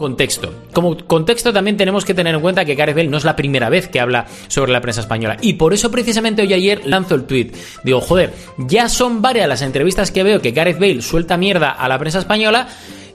Contexto. 0.00 0.50
Como 0.72 0.96
contexto 0.96 1.52
también 1.52 1.76
tenemos 1.76 2.06
que 2.06 2.14
tener 2.14 2.34
en 2.34 2.40
cuenta 2.40 2.64
que 2.64 2.74
Gareth 2.74 2.96
Bale 2.96 3.10
no 3.10 3.18
es 3.18 3.24
la 3.24 3.36
primera 3.36 3.68
vez 3.68 3.86
que 3.86 4.00
habla 4.00 4.26
sobre 4.48 4.72
la 4.72 4.80
prensa 4.80 5.02
española. 5.02 5.36
Y 5.42 5.52
por 5.52 5.74
eso 5.74 5.90
precisamente 5.90 6.40
hoy 6.40 6.54
ayer 6.54 6.80
lanzo 6.86 7.14
el 7.14 7.24
tweet. 7.24 7.50
Digo, 7.84 8.00
joder, 8.00 8.32
ya 8.56 8.88
son 8.88 9.20
varias 9.20 9.46
las 9.46 9.60
entrevistas 9.60 10.10
que 10.10 10.22
veo 10.22 10.40
que 10.40 10.52
Gareth 10.52 10.78
Bale 10.78 11.02
suelta 11.02 11.36
mierda 11.36 11.72
a 11.72 11.86
la 11.86 11.98
prensa 11.98 12.18
española. 12.18 12.66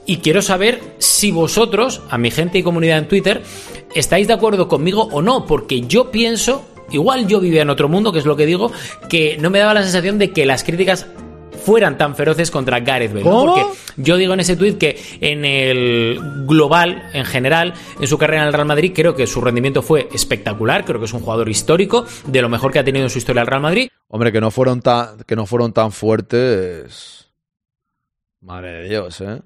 Y 0.06 0.18
quiero 0.18 0.42
saber 0.42 0.80
si 0.98 1.32
vosotros, 1.32 2.02
a 2.08 2.18
mi 2.18 2.30
gente 2.30 2.58
y 2.58 2.62
comunidad 2.62 2.98
en 2.98 3.08
Twitter, 3.08 3.42
estáis 3.96 4.28
de 4.28 4.34
acuerdo 4.34 4.68
conmigo 4.68 5.08
o 5.10 5.22
no. 5.22 5.44
Porque 5.44 5.80
yo 5.80 6.12
pienso, 6.12 6.64
igual 6.92 7.26
yo 7.26 7.40
vivía 7.40 7.62
en 7.62 7.70
otro 7.70 7.88
mundo, 7.88 8.12
que 8.12 8.20
es 8.20 8.26
lo 8.26 8.36
que 8.36 8.46
digo, 8.46 8.70
que 9.08 9.38
no 9.40 9.50
me 9.50 9.58
daba 9.58 9.74
la 9.74 9.82
sensación 9.82 10.20
de 10.20 10.30
que 10.30 10.46
las 10.46 10.62
críticas 10.62 11.08
fueran 11.66 11.98
tan 11.98 12.14
feroces 12.14 12.52
contra 12.52 12.78
Gareth 12.78 13.12
Bale. 13.12 13.24
¿no? 13.24 13.44
Porque 13.44 13.64
yo 13.96 14.16
digo 14.16 14.34
en 14.34 14.40
ese 14.40 14.56
tuit 14.56 14.78
que 14.78 14.96
en 15.20 15.44
el 15.44 16.20
global, 16.46 17.10
en 17.12 17.24
general, 17.24 17.74
en 18.00 18.06
su 18.06 18.16
carrera 18.16 18.42
en 18.42 18.48
el 18.48 18.54
Real 18.54 18.68
Madrid, 18.68 18.92
creo 18.94 19.16
que 19.16 19.26
su 19.26 19.40
rendimiento 19.40 19.82
fue 19.82 20.08
espectacular, 20.14 20.84
creo 20.84 21.00
que 21.00 21.06
es 21.06 21.12
un 21.12 21.20
jugador 21.20 21.48
histórico, 21.48 22.06
de 22.24 22.40
lo 22.40 22.48
mejor 22.48 22.72
que 22.72 22.78
ha 22.78 22.84
tenido 22.84 23.04
en 23.04 23.10
su 23.10 23.18
historia 23.18 23.42
el 23.42 23.48
Real 23.48 23.62
Madrid. 23.62 23.88
Hombre, 24.06 24.30
que 24.30 24.40
no 24.40 24.52
fueron 24.52 24.80
tan, 24.80 25.18
que 25.24 25.34
no 25.34 25.44
fueron 25.44 25.72
tan 25.72 25.90
fuertes. 25.90 27.32
Madre 28.40 28.82
de 28.82 28.88
Dios, 28.88 29.20
¿eh? 29.22 29.40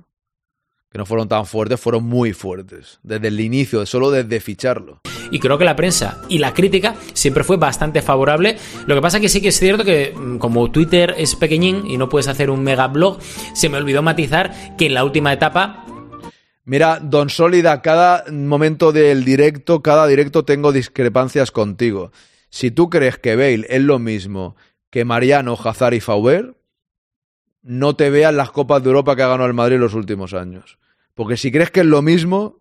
Que 0.90 0.98
no 0.98 1.06
fueron 1.06 1.28
tan 1.28 1.46
fuertes, 1.46 1.80
fueron 1.80 2.04
muy 2.04 2.32
fuertes. 2.32 2.98
Desde 3.02 3.28
el 3.28 3.40
inicio, 3.40 3.86
solo 3.86 4.10
desde 4.10 4.40
ficharlo 4.40 5.00
y 5.30 5.38
creo 5.38 5.58
que 5.58 5.64
la 5.64 5.76
prensa 5.76 6.20
y 6.28 6.38
la 6.38 6.52
crítica 6.54 6.96
siempre 7.12 7.44
fue 7.44 7.56
bastante 7.56 8.02
favorable. 8.02 8.56
Lo 8.86 8.94
que 8.94 9.00
pasa 9.00 9.20
que 9.20 9.28
sí 9.28 9.40
que 9.40 9.48
es 9.48 9.58
cierto 9.58 9.84
que 9.84 10.12
mm, 10.14 10.38
como 10.38 10.70
Twitter 10.70 11.14
es 11.16 11.36
pequeñín 11.36 11.86
y 11.86 11.96
no 11.96 12.08
puedes 12.08 12.28
hacer 12.28 12.50
un 12.50 12.62
mega 12.62 12.88
blog, 12.88 13.18
se 13.54 13.68
me 13.68 13.78
olvidó 13.78 14.02
matizar 14.02 14.76
que 14.76 14.86
en 14.86 14.94
la 14.94 15.04
última 15.04 15.32
etapa 15.32 15.84
Mira, 16.64 17.00
Don 17.02 17.30
Sólida, 17.30 17.82
cada 17.82 18.24
momento 18.30 18.92
del 18.92 19.24
directo, 19.24 19.82
cada 19.82 20.06
directo 20.06 20.44
tengo 20.44 20.72
discrepancias 20.72 21.50
contigo. 21.50 22.12
Si 22.48 22.70
tú 22.70 22.90
crees 22.90 23.18
que 23.18 23.34
Bale 23.34 23.66
es 23.68 23.80
lo 23.80 23.98
mismo 23.98 24.56
que 24.90 25.04
Mariano, 25.04 25.58
Hazard 25.60 25.94
y 25.94 26.00
Fauber, 26.00 26.54
no 27.62 27.96
te 27.96 28.10
veas 28.10 28.34
las 28.34 28.50
Copas 28.50 28.82
de 28.82 28.88
Europa 28.88 29.16
que 29.16 29.22
ha 29.22 29.28
ganado 29.28 29.46
el 29.46 29.54
Madrid 29.54 29.76
en 29.76 29.82
los 29.82 29.94
últimos 29.94 30.34
años. 30.34 30.78
Porque 31.14 31.36
si 31.36 31.52
crees 31.52 31.70
que 31.70 31.80
es 31.80 31.86
lo 31.86 32.02
mismo, 32.02 32.58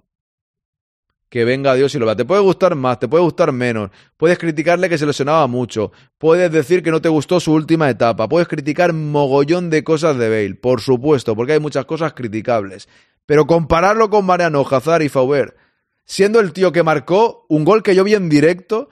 que 1.29 1.45
venga 1.45 1.75
Dios 1.75 1.93
y 1.95 1.99
lo 1.99 2.05
vea. 2.05 2.15
Te 2.15 2.25
puede 2.25 2.41
gustar 2.41 2.75
más, 2.75 2.99
te 2.99 3.07
puede 3.07 3.23
gustar 3.23 3.51
menos. 3.51 3.91
Puedes 4.17 4.37
criticarle 4.37 4.89
que 4.89 4.97
se 4.97 5.05
lesionaba 5.05 5.45
mucho. 5.47 5.91
Puedes 6.17 6.51
decir 6.51 6.83
que 6.83 6.91
no 6.91 7.01
te 7.01 7.09
gustó 7.09 7.39
su 7.39 7.53
última 7.53 7.89
etapa. 7.89 8.27
Puedes 8.27 8.47
criticar 8.47 8.93
mogollón 8.93 9.69
de 9.69 9.83
cosas 9.83 10.17
de 10.17 10.27
Bale, 10.27 10.55
por 10.55 10.81
supuesto, 10.81 11.35
porque 11.35 11.53
hay 11.53 11.59
muchas 11.59 11.85
cosas 11.85 12.13
criticables. 12.13 12.89
Pero 13.25 13.45
compararlo 13.45 14.09
con 14.09 14.25
Mariano, 14.25 14.65
Hazard 14.69 15.03
y 15.03 15.09
Faubert, 15.09 15.55
siendo 16.03 16.39
el 16.39 16.51
tío 16.51 16.71
que 16.71 16.81
marcó 16.81 17.45
un 17.47 17.63
gol 17.63 17.83
que 17.83 17.93
yo 17.93 18.03
vi 18.03 18.15
en 18.15 18.27
directo, 18.27 18.89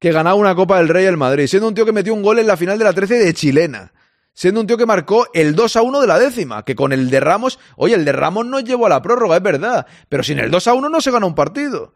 que 0.00 0.10
ganaba 0.10 0.34
una 0.34 0.56
Copa 0.56 0.78
del 0.78 0.88
Rey 0.88 1.06
el 1.06 1.16
Madrid, 1.16 1.46
siendo 1.46 1.68
un 1.68 1.74
tío 1.74 1.86
que 1.86 1.92
metió 1.92 2.12
un 2.12 2.22
gol 2.22 2.40
en 2.40 2.48
la 2.48 2.56
final 2.56 2.76
de 2.78 2.84
la 2.84 2.92
13 2.92 3.14
de 3.14 3.34
chilena 3.34 3.92
siendo 4.38 4.60
un 4.60 4.68
tío 4.68 4.76
que 4.76 4.86
marcó 4.86 5.26
el 5.34 5.56
2 5.56 5.74
a 5.74 5.82
1 5.82 6.00
de 6.00 6.06
la 6.06 6.16
décima, 6.16 6.64
que 6.64 6.76
con 6.76 6.92
el 6.92 7.10
de 7.10 7.18
Ramos, 7.18 7.58
oye, 7.74 7.96
el 7.96 8.04
de 8.04 8.12
Ramos 8.12 8.46
no 8.46 8.60
llevó 8.60 8.86
a 8.86 8.88
la 8.88 9.02
prórroga, 9.02 9.36
es 9.36 9.42
verdad, 9.42 9.84
pero 10.08 10.22
sin 10.22 10.38
el 10.38 10.48
2 10.48 10.68
a 10.68 10.74
1 10.74 10.88
no 10.88 11.00
se 11.00 11.10
gana 11.10 11.26
un 11.26 11.34
partido. 11.34 11.92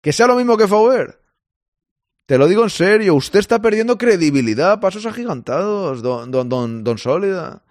Que 0.00 0.12
sea 0.12 0.28
lo 0.28 0.36
mismo 0.36 0.56
que 0.56 0.68
Fauber. 0.68 1.18
Te 2.26 2.38
lo 2.38 2.46
digo 2.46 2.62
en 2.62 2.70
serio, 2.70 3.16
usted 3.16 3.40
está 3.40 3.60
perdiendo 3.60 3.98
credibilidad, 3.98 4.78
pasos 4.78 5.04
agigantados, 5.04 6.00
don, 6.00 6.30
don, 6.30 6.84
don, 6.84 6.96
Sólida. 6.96 7.64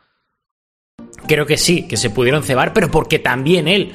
Creo 1.26 1.46
que 1.46 1.56
sí, 1.56 1.88
que 1.88 1.96
se 1.96 2.10
pudieron 2.10 2.44
cebar, 2.44 2.74
pero 2.74 2.92
porque 2.92 3.20
también 3.20 3.70
él 3.70 3.94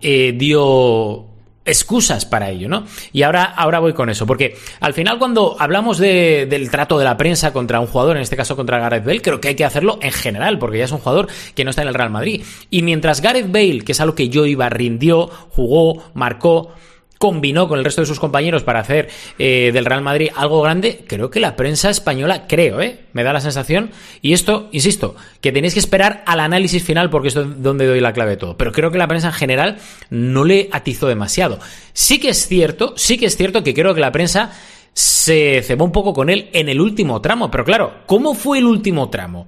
eh, 0.00 0.32
dio 0.38 1.35
excusas 1.66 2.24
para 2.24 2.50
ello, 2.50 2.68
¿no? 2.68 2.84
Y 3.12 3.22
ahora, 3.22 3.44
ahora 3.44 3.80
voy 3.80 3.92
con 3.92 4.08
eso, 4.08 4.26
porque 4.26 4.56
al 4.80 4.94
final 4.94 5.18
cuando 5.18 5.56
hablamos 5.58 5.98
de, 5.98 6.46
del 6.48 6.70
trato 6.70 6.98
de 6.98 7.04
la 7.04 7.16
prensa 7.16 7.52
contra 7.52 7.80
un 7.80 7.86
jugador, 7.86 8.16
en 8.16 8.22
este 8.22 8.36
caso 8.36 8.56
contra 8.56 8.78
Gareth 8.78 9.04
Bale, 9.04 9.20
creo 9.20 9.40
que 9.40 9.48
hay 9.48 9.54
que 9.54 9.64
hacerlo 9.64 9.98
en 10.00 10.12
general, 10.12 10.58
porque 10.58 10.78
ya 10.78 10.84
es 10.84 10.92
un 10.92 10.98
jugador 10.98 11.28
que 11.54 11.64
no 11.64 11.70
está 11.70 11.82
en 11.82 11.88
el 11.88 11.94
Real 11.94 12.10
Madrid. 12.10 12.42
Y 12.70 12.82
mientras 12.82 13.20
Gareth 13.20 13.50
Bale, 13.50 13.80
que 13.80 13.92
es 13.92 14.00
algo 14.00 14.14
que 14.14 14.28
yo 14.28 14.46
iba, 14.46 14.68
rindió, 14.68 15.28
jugó, 15.50 16.04
marcó, 16.14 16.72
combinó 17.18 17.68
con 17.68 17.78
el 17.78 17.84
resto 17.84 18.02
de 18.02 18.06
sus 18.06 18.20
compañeros 18.20 18.62
para 18.62 18.80
hacer 18.80 19.08
eh, 19.38 19.70
del 19.72 19.84
Real 19.84 20.02
Madrid 20.02 20.30
algo 20.34 20.60
grande, 20.62 21.04
creo 21.06 21.30
que 21.30 21.40
la 21.40 21.56
prensa 21.56 21.90
española, 21.90 22.46
creo, 22.46 22.80
¿eh? 22.80 23.00
me 23.12 23.22
da 23.22 23.32
la 23.32 23.40
sensación, 23.40 23.90
y 24.22 24.32
esto, 24.32 24.68
insisto, 24.72 25.16
que 25.40 25.52
tenéis 25.52 25.74
que 25.74 25.80
esperar 25.80 26.22
al 26.26 26.40
análisis 26.40 26.82
final 26.82 27.10
porque 27.10 27.28
es 27.28 27.34
donde 27.34 27.86
doy 27.86 28.00
la 28.00 28.12
clave 28.12 28.32
de 28.32 28.36
todo, 28.36 28.56
pero 28.56 28.72
creo 28.72 28.90
que 28.90 28.98
la 28.98 29.08
prensa 29.08 29.28
en 29.28 29.34
general 29.34 29.78
no 30.10 30.44
le 30.44 30.68
atizó 30.72 31.08
demasiado. 31.08 31.58
Sí 31.92 32.20
que 32.20 32.30
es 32.30 32.46
cierto, 32.46 32.94
sí 32.96 33.18
que 33.18 33.26
es 33.26 33.36
cierto 33.36 33.62
que 33.62 33.74
creo 33.74 33.94
que 33.94 34.00
la 34.00 34.12
prensa 34.12 34.52
se 34.92 35.62
cebó 35.62 35.84
un 35.84 35.92
poco 35.92 36.14
con 36.14 36.30
él 36.30 36.48
en 36.52 36.68
el 36.68 36.80
último 36.80 37.20
tramo, 37.20 37.50
pero 37.50 37.64
claro, 37.64 37.94
¿cómo 38.06 38.34
fue 38.34 38.58
el 38.58 38.64
último 38.64 39.10
tramo? 39.10 39.46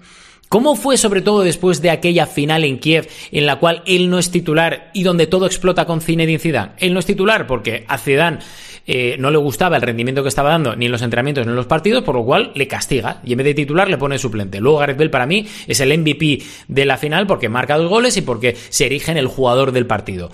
¿Cómo 0.49 0.77
fue 0.77 0.97
sobre 0.97 1.21
todo 1.21 1.43
después 1.43 1.83
de 1.83 1.91
aquella 1.91 2.27
final 2.27 2.65
en 2.65 2.79
Kiev 2.79 3.07
en 3.33 3.45
la 3.45 3.57
cual 3.57 3.83
él 3.85 4.09
no 4.09 4.19
es 4.19 4.31
titular 4.31 4.91
y 4.95 5.03
donde 5.03 5.27
todo 5.27 5.45
explota 5.45 5.85
con 5.85 6.01
Zinedine 6.01 6.39
Zidane? 6.39 6.73
Él 6.79 6.95
no 6.95 7.01
es 7.01 7.07
titular 7.07 7.47
porque 7.47 7.85
a 7.87 7.99
Zidane 7.99 8.39
eh, 8.87 9.17
no 9.19 9.31
le 9.31 9.37
gustaba 9.37 9.77
el 9.77 9.83
rendimiento 9.83 10.23
que 10.23 10.31
estaba 10.31 10.49
dando 10.49 10.75
ni 10.75 10.87
en 10.87 10.93
los 10.93 11.03
entrenamientos 11.03 11.45
ni 11.45 11.51
en 11.51 11.57
los 11.57 11.67
partidos, 11.67 12.03
por 12.03 12.15
lo 12.15 12.25
cual 12.25 12.53
le 12.55 12.67
castiga 12.67 13.21
y 13.23 13.33
en 13.33 13.39
vez 13.39 13.45
de 13.45 13.55
titular 13.55 13.91
le 13.91 13.99
pone 13.99 14.19
suplente. 14.19 14.59
Luego 14.61 14.79
Gareth 14.79 14.97
Bale 14.97 15.11
para 15.11 15.27
mí 15.27 15.47
es 15.67 15.81
el 15.81 15.99
MVP 15.99 16.39
de 16.67 16.87
la 16.87 16.97
final 16.97 17.27
porque 17.27 17.51
marca 17.51 17.77
dos 17.77 17.91
goles 17.91 18.17
y 18.17 18.23
porque 18.23 18.57
se 18.71 18.87
erige 18.87 19.13
en 19.13 19.19
el 19.19 19.27
jugador 19.27 19.73
del 19.73 19.85
partido. 19.85 20.31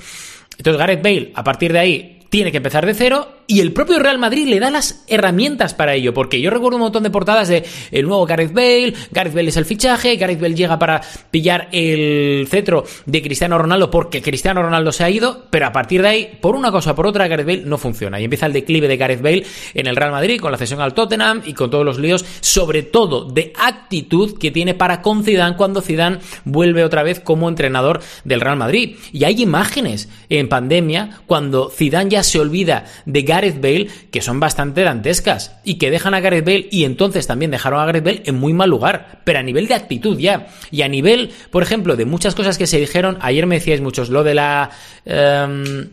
Entonces 0.57 0.79
Gareth 0.79 1.03
Bale 1.03 1.33
a 1.35 1.43
partir 1.43 1.73
de 1.73 1.81
ahí 1.81 2.21
tiene 2.29 2.53
que 2.53 2.59
empezar 2.59 2.87
de 2.87 2.95
cero 2.95 3.29
y 3.47 3.61
el 3.61 3.73
propio 3.73 3.99
Real 3.99 4.19
Madrid 4.19 4.47
le 4.47 4.61
da 4.61 4.71
las 4.71 5.05
herramientas 5.07 5.75
para 5.75 5.95
ello, 5.95 6.15
porque 6.15 6.41
yo 6.41 6.51
recuerdo 6.51 6.77
un 6.77 6.83
montón 6.83 7.03
de 7.03 7.11
portadas 7.11 7.49
de 7.49 7.65
el 7.91 8.07
nuevo 8.07 8.27
Gareth 8.27 8.53
Bale, 8.53 8.95
Gareth 9.11 9.35
Bale 9.35 9.49
es 9.49 9.57
el 9.57 9.65
fichaje, 9.65 10.17
Gareth 10.17 10.41
Bale 10.41 10.55
llega 10.55 10.79
para 10.79 11.01
pillar 11.31 11.69
el 11.73 12.47
cetro 12.51 12.85
de 13.07 13.23
Cristiano 13.23 13.59
Ronaldo 13.59 13.91
porque 13.91 14.23
Cristiano 14.23 14.63
Ronaldo 14.63 14.93
se 14.93 15.05
ha 15.05 15.11
ido, 15.11 15.47
pero 15.51 15.67
a 15.67 15.73
partir 15.73 16.03
de 16.03 16.09
ahí, 16.09 16.39
por 16.41 16.57
una 16.57 16.71
cosa 16.71 16.93
o 16.93 16.95
por 16.95 17.07
otra, 17.07 17.29
Gareth 17.29 17.47
Bale 17.47 17.63
no 17.65 17.79
funciona 17.79 18.21
y 18.21 18.25
empieza 18.25 18.47
el 18.47 18.53
declive 18.53 18.89
de 18.89 18.97
Gareth 18.97 19.23
Bale 19.23 19.45
en 19.75 19.87
el 19.87 19.97
Real 19.97 20.13
Madrid 20.13 20.41
con 20.41 20.53
la 20.53 20.59
cesión 20.59 20.81
al 20.81 20.95
Tottenham 20.95 21.43
y 21.45 21.53
con 21.53 21.71
todos 21.71 21.85
los 21.85 21.99
líos, 21.99 22.25
sobre 22.41 22.83
todo 22.83 23.25
de 23.25 23.53
actitud 23.59 24.39
que 24.39 24.51
tiene 24.51 24.75
para 24.75 25.03
con 25.03 25.25
Zidane 25.25 25.57
cuando 25.57 25.83
Zidane 25.83 26.19
vuelve 26.45 26.85
otra 26.85 27.03
vez 27.03 27.21
como 27.21 27.49
entrenador 27.49 28.01
del 28.25 28.41
Real 28.41 28.57
Madrid. 28.57 28.97
Y 29.13 29.25
hay 29.25 29.43
imágenes 29.43 30.09
en 30.29 30.49
pandemia 30.49 31.21
cuando 31.27 31.71
Zidane 31.71 32.11
ya 32.11 32.23
se 32.23 32.41
olvida 32.41 32.87
de 33.05 33.23
Gareth 33.23 33.34
Bale 33.61 33.89
que 34.11 34.21
son 34.21 34.41
bastante 34.41 34.83
dantescas 34.83 35.57
y 35.65 35.79
que 35.79 35.91
dejan 35.91 36.15
a 36.15 36.21
Gareth 36.21 36.45
Bale 36.45 36.69
y 36.71 36.85
entonces 36.85 37.27
también 37.27 37.51
dejaron 37.51 37.81
a 37.81 37.87
Gareth 37.87 38.05
Bale 38.05 38.23
en 38.25 38.37
muy 38.37 38.53
mal 38.53 38.71
lugar, 38.71 39.21
pero 39.25 39.39
a 39.39 39.43
nivel 39.43 39.69
de 39.69 39.75
actitud 39.75 40.19
ya 40.19 40.47
y 40.71 40.83
a 40.83 40.89
nivel, 40.89 41.31
por 41.51 41.63
ejemplo, 41.63 41.97
de 41.97 42.05
muchas 42.05 42.35
cosas 42.35 42.59
que 42.59 42.67
se 42.67 42.79
dijeron, 42.79 43.19
ayer 43.21 43.47
me 43.47 43.57
decíais 43.57 43.81
muchos 43.81 44.09
lo 44.09 44.25
de 44.25 44.35
la 44.35 44.71
em, 45.05 45.91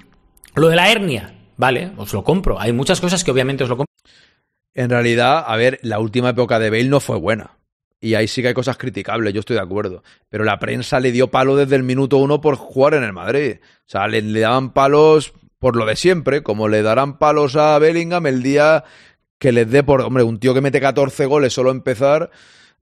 lo 0.55 0.67
de 0.67 0.75
la 0.75 0.91
hernia, 0.91 1.33
vale, 1.57 1.91
os 1.97 2.13
lo 2.13 2.23
compro, 2.23 2.59
hay 2.59 2.73
muchas 2.73 2.99
cosas 3.01 3.23
que 3.23 3.31
obviamente 3.31 3.63
os 3.63 3.69
lo 3.69 3.77
compro. 3.77 3.91
En 4.73 4.89
realidad, 4.89 5.43
a 5.45 5.55
ver, 5.57 5.79
la 5.81 5.99
última 5.99 6.29
época 6.29 6.59
de 6.59 6.69
Bale 6.69 6.85
no 6.85 6.99
fue 6.99 7.17
buena. 7.17 7.57
Y 8.03 8.15
ahí 8.15 8.27
sí 8.27 8.41
que 8.41 8.47
hay 8.47 8.53
cosas 8.55 8.77
criticables, 8.77 9.31
yo 9.31 9.41
estoy 9.41 9.57
de 9.57 9.61
acuerdo. 9.61 10.03
Pero 10.27 10.43
la 10.43 10.57
prensa 10.57 10.99
le 10.99 11.11
dio 11.11 11.27
palo 11.29 11.55
desde 11.55 11.75
el 11.75 11.83
minuto 11.83 12.17
uno 12.17 12.41
por 12.41 12.55
jugar 12.55 12.95
en 12.95 13.03
el 13.03 13.13
Madrid. 13.13 13.57
O 13.61 13.83
sea, 13.85 14.07
le, 14.07 14.23
le 14.23 14.39
daban 14.39 14.73
palos 14.73 15.33
por 15.61 15.75
lo 15.75 15.85
de 15.85 15.95
siempre, 15.95 16.41
como 16.41 16.67
le 16.67 16.81
darán 16.81 17.19
palos 17.19 17.55
a 17.55 17.77
Bellingham 17.77 18.25
el 18.25 18.41
día 18.41 18.83
que 19.37 19.51
les 19.51 19.69
dé 19.69 19.83
por. 19.83 20.01
Hombre, 20.01 20.23
un 20.23 20.39
tío 20.39 20.55
que 20.55 20.61
mete 20.61 20.81
14 20.81 21.27
goles 21.27 21.53
solo 21.53 21.69
empezar. 21.69 22.31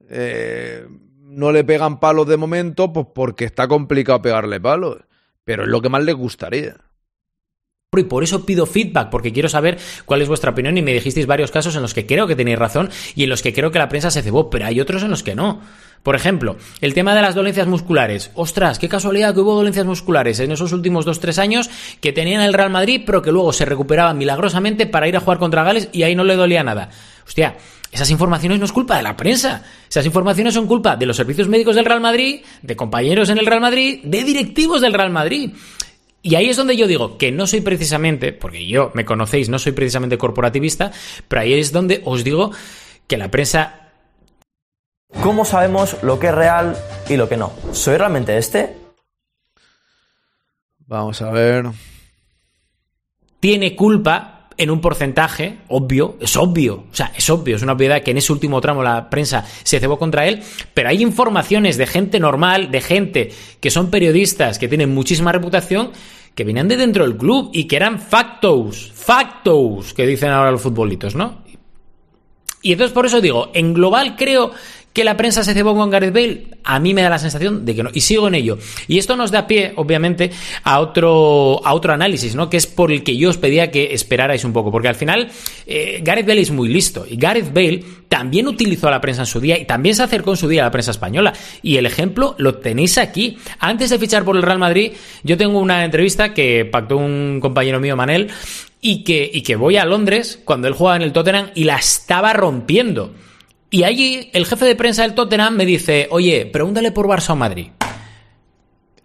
Eh, 0.10 0.88
no 1.24 1.52
le 1.52 1.66
pegan 1.66 2.00
palos 2.00 2.26
de 2.26 2.38
momento, 2.38 2.94
pues 2.94 3.08
porque 3.14 3.44
está 3.44 3.68
complicado 3.68 4.22
pegarle 4.22 4.62
palos. 4.62 5.00
Pero 5.44 5.64
es 5.64 5.70
lo 5.70 5.82
que 5.82 5.90
más 5.90 6.06
les 6.06 6.16
gustaría. 6.16 6.78
Y 7.98 8.04
por 8.04 8.24
eso 8.24 8.46
pido 8.46 8.68
feedback, 8.68 9.10
porque 9.10 9.34
quiero 9.34 9.50
saber 9.50 9.80
cuál 10.06 10.22
es 10.22 10.28
vuestra 10.28 10.52
opinión 10.52 10.78
y 10.78 10.84
me 10.84 10.94
dijisteis 10.94 11.26
varios 11.26 11.50
casos 11.50 11.76
en 11.76 11.82
los 11.82 11.96
que 11.96 12.06
creo 12.06 12.28
que 12.28 12.36
tenéis 12.36 12.60
razón 12.60 12.92
y 13.16 13.24
en 13.24 13.30
los 13.30 13.42
que 13.42 13.52
creo 13.52 13.72
que 13.72 13.80
la 13.80 13.90
prensa 13.90 14.12
se 14.12 14.22
cebó, 14.22 14.52
pero 14.52 14.68
hay 14.68 14.80
otros 14.80 15.02
en 15.02 15.10
los 15.10 15.24
que 15.24 15.34
no. 15.34 15.60
Por 16.04 16.16
ejemplo, 16.16 16.58
el 16.82 16.94
tema 16.94 17.16
de 17.16 17.24
las 17.24 17.34
dolencias 17.34 17.66
musculares. 17.66 18.30
Ostras, 18.36 18.78
qué 18.78 18.88
casualidad 18.88 19.34
que 19.34 19.40
hubo 19.40 19.56
dolencias 19.56 19.88
musculares 19.88 20.40
en 20.40 20.52
esos 20.52 20.72
últimos 20.72 21.08
2-3 21.08 21.40
años 21.40 21.72
que 22.00 22.14
tenían 22.14 22.44
el 22.44 22.54
Real 22.54 22.70
Madrid, 22.70 23.02
pero 23.08 23.24
que 23.24 23.32
luego 23.32 23.52
se 23.54 23.66
recuperaban 23.66 24.20
milagrosamente 24.20 24.86
para 24.86 25.08
ir 25.08 25.18
a 25.18 25.22
jugar 25.22 25.40
contra 25.40 25.64
Gales 25.64 25.90
y 25.92 26.04
ahí 26.04 26.14
no 26.14 26.24
le 26.24 26.36
dolía 26.36 26.64
nada. 26.64 26.92
Hostia, 27.26 27.58
esas 27.92 28.12
informaciones 28.12 28.60
no 28.60 28.66
es 28.66 28.72
culpa 28.72 28.98
de 28.98 29.04
la 29.04 29.18
prensa. 29.18 29.64
Esas 29.90 30.06
informaciones 30.06 30.54
son 30.54 30.68
culpa 30.68 30.96
de 30.96 31.08
los 31.08 31.18
servicios 31.18 31.48
médicos 31.48 31.76
del 31.76 31.86
Real 31.86 32.02
Madrid, 32.02 32.42
de 32.62 32.76
compañeros 32.76 33.30
en 33.30 33.40
el 33.40 33.48
Real 33.48 33.62
Madrid, 33.62 34.02
de 34.04 34.24
directivos 34.24 34.80
del 34.80 34.94
Real 34.94 35.10
Madrid. 35.10 35.54
Y 36.22 36.36
ahí 36.36 36.50
es 36.50 36.58
donde 36.58 36.76
yo 36.76 36.88
digo 36.88 37.18
que 37.18 37.32
no 37.32 37.48
soy 37.48 37.62
precisamente, 37.62 38.34
porque 38.34 38.68
yo 38.68 38.92
me 38.94 39.06
conocéis, 39.06 39.50
no 39.50 39.58
soy 39.58 39.72
precisamente 39.72 40.18
corporativista, 40.18 40.92
pero 41.28 41.42
ahí 41.42 41.54
es 41.54 41.72
donde 41.72 42.02
os 42.06 42.24
digo 42.24 42.52
que 43.08 43.18
la 43.18 43.32
prensa 43.32 43.90
¿Cómo 45.24 45.44
sabemos 45.44 46.02
lo 46.04 46.20
que 46.20 46.28
es 46.28 46.36
real 46.36 46.78
y 47.10 47.18
lo 47.18 47.28
que 47.28 47.36
no? 47.36 47.52
¿Soy 47.74 47.98
realmente 47.98 48.38
este? 48.38 48.78
Vamos 50.86 51.22
a 51.22 51.32
ver. 51.32 51.66
Tiene 53.40 53.76
culpa 53.76 54.39
en 54.60 54.70
un 54.70 54.82
porcentaje, 54.82 55.60
obvio, 55.70 56.18
es 56.20 56.36
obvio, 56.36 56.84
o 56.92 56.96
sea, 56.96 57.14
es 57.16 57.30
obvio, 57.30 57.56
es 57.56 57.62
una 57.62 57.72
obviedad 57.72 58.04
que 58.04 58.12
en 58.12 58.18
ese 58.18 58.34
último 58.34 58.60
tramo 58.60 58.84
la 58.84 59.10
prensa 59.10 59.46
se 59.64 59.80
cebó 59.80 59.98
contra 59.98 60.28
él, 60.28 60.42
pero 60.74 60.90
hay 60.90 61.02
informaciones 61.02 61.78
de 61.78 61.88
gente 61.88 62.20
normal, 62.20 62.70
de 62.70 62.82
gente 62.82 63.32
que 63.62 63.72
son 63.72 63.90
periodistas, 63.90 64.60
que 64.60 64.68
tienen 64.68 64.94
muchísima 64.94 65.32
reputación, 65.32 65.92
que 66.36 66.44
venían 66.44 66.68
de 66.68 66.76
dentro 66.76 67.06
del 67.06 67.16
club 67.16 67.52
y 67.54 67.66
que 67.66 67.78
eran 67.78 68.00
factos, 68.00 68.92
factos, 68.94 69.94
que 69.94 70.06
dicen 70.06 70.30
ahora 70.30 70.52
los 70.52 70.62
futbolitos, 70.62 71.16
¿no? 71.16 71.42
Y 72.62 72.74
entonces 72.74 72.94
por 72.94 73.06
eso 73.06 73.22
digo, 73.22 73.52
en 73.54 73.74
global 73.74 74.18
creo 74.18 74.52
¿Que 74.94 75.04
la 75.04 75.16
prensa 75.16 75.44
se 75.44 75.54
cebó 75.54 75.76
con 75.76 75.92
Gareth 75.92 76.14
Bale? 76.14 76.48
A 76.64 76.80
mí 76.80 76.94
me 76.94 77.04
da 77.04 77.10
la 77.10 77.20
sensación 77.20 77.64
de 77.64 77.76
que 77.76 77.84
no. 77.84 77.92
Y 77.94 78.02
sigo 78.02 78.28
en 78.28 78.36
ello. 78.36 78.58
Y 78.88 78.98
esto 78.98 79.16
nos 79.16 79.30
da 79.30 79.46
pie, 79.46 79.74
obviamente, 79.76 80.32
a 80.64 80.80
otro, 80.80 81.62
a 81.64 81.74
otro 81.76 81.94
análisis, 81.94 82.34
¿no? 82.34 82.50
Que 82.50 82.58
es 82.58 82.66
por 82.66 82.92
el 82.92 83.04
que 83.04 83.16
yo 83.16 83.30
os 83.30 83.38
pedía 83.38 83.70
que 83.70 83.94
esperarais 83.94 84.44
un 84.44 84.52
poco. 84.52 84.72
Porque 84.72 84.88
al 84.88 84.96
final, 84.96 85.30
eh, 85.68 86.02
Gareth 86.04 86.28
Bale 86.28 86.42
es 86.42 86.52
muy 86.52 86.70
listo. 86.70 87.06
Y 87.08 87.18
Gareth 87.18 87.54
Bale 87.54 87.84
también 88.08 88.48
utilizó 88.48 88.88
a 88.88 88.92
la 88.92 89.00
prensa 89.00 89.22
en 89.22 89.28
su 89.28 89.40
día 89.40 89.60
y 89.60 89.66
también 89.66 89.96
se 89.96 90.02
acercó 90.02 90.32
en 90.32 90.38
su 90.38 90.48
día 90.48 90.64
a 90.64 90.66
la 90.66 90.72
prensa 90.72 90.92
española. 90.92 91.34
Y 91.62 91.78
el 91.78 91.86
ejemplo 91.86 92.34
lo 92.40 92.56
tenéis 92.56 92.98
aquí. 92.98 93.38
Antes 93.60 93.92
de 93.92 94.00
fichar 94.00 94.26
por 94.26 94.36
el 94.36 94.42
Real 94.42 94.60
Madrid, 94.60 94.94
yo 95.24 95.38
tengo 95.38 95.60
una 95.60 95.86
entrevista 95.86 96.34
que 96.34 96.66
pactó 96.66 96.98
un 96.98 97.40
compañero 97.40 97.80
mío, 97.80 97.96
Manel, 97.96 98.30
y 98.82 99.04
que, 99.04 99.30
y 99.32 99.44
que 99.44 99.56
voy 99.56 99.78
a 99.78 99.86
Londres 99.86 100.42
cuando 100.44 100.68
él 100.68 100.74
jugaba 100.74 100.96
en 100.96 101.04
el 101.04 101.14
Tottenham 101.14 101.52
y 101.54 101.66
la 101.66 101.76
estaba 101.76 102.34
rompiendo. 102.34 103.14
Y 103.72 103.84
allí 103.84 104.30
el 104.34 104.46
jefe 104.46 104.66
de 104.66 104.76
prensa 104.76 105.04
del 105.04 105.14
Tottenham 105.14 105.56
me 105.56 105.66
dice, 105.66 106.08
oye, 106.12 106.46
pregúntale 106.46 106.92
por 106.92 107.08
Barça 107.08 107.32
o 107.32 107.36
Madrid. 107.36 107.68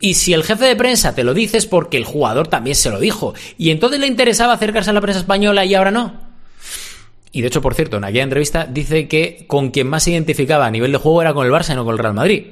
Y 0.00 0.14
si 0.14 0.32
el 0.32 0.42
jefe 0.42 0.64
de 0.64 0.76
prensa 0.76 1.14
te 1.14 1.24
lo 1.24 1.34
dice 1.34 1.56
es 1.58 1.66
porque 1.66 1.96
el 1.96 2.04
jugador 2.04 2.48
también 2.48 2.76
se 2.76 2.90
lo 2.90 2.98
dijo. 2.98 3.34
Y 3.56 3.70
entonces 3.70 4.00
le 4.00 4.06
interesaba 4.06 4.52
acercarse 4.52 4.90
a 4.90 4.92
la 4.92 5.00
prensa 5.00 5.20
española 5.20 5.64
y 5.64 5.74
ahora 5.74 5.90
no. 5.90 6.20
Y 7.32 7.40
de 7.40 7.48
hecho, 7.48 7.60
por 7.60 7.74
cierto, 7.74 7.96
en 7.96 8.04
aquella 8.04 8.22
entrevista 8.22 8.64
dice 8.64 9.08
que 9.08 9.44
con 9.46 9.70
quien 9.70 9.88
más 9.88 10.04
se 10.04 10.12
identificaba 10.12 10.66
a 10.66 10.70
nivel 10.70 10.92
de 10.92 10.98
juego 10.98 11.20
era 11.20 11.34
con 11.34 11.46
el 11.46 11.52
Barça 11.52 11.72
y 11.72 11.74
no 11.74 11.84
con 11.84 11.92
el 11.92 11.98
Real 11.98 12.14
Madrid. 12.14 12.44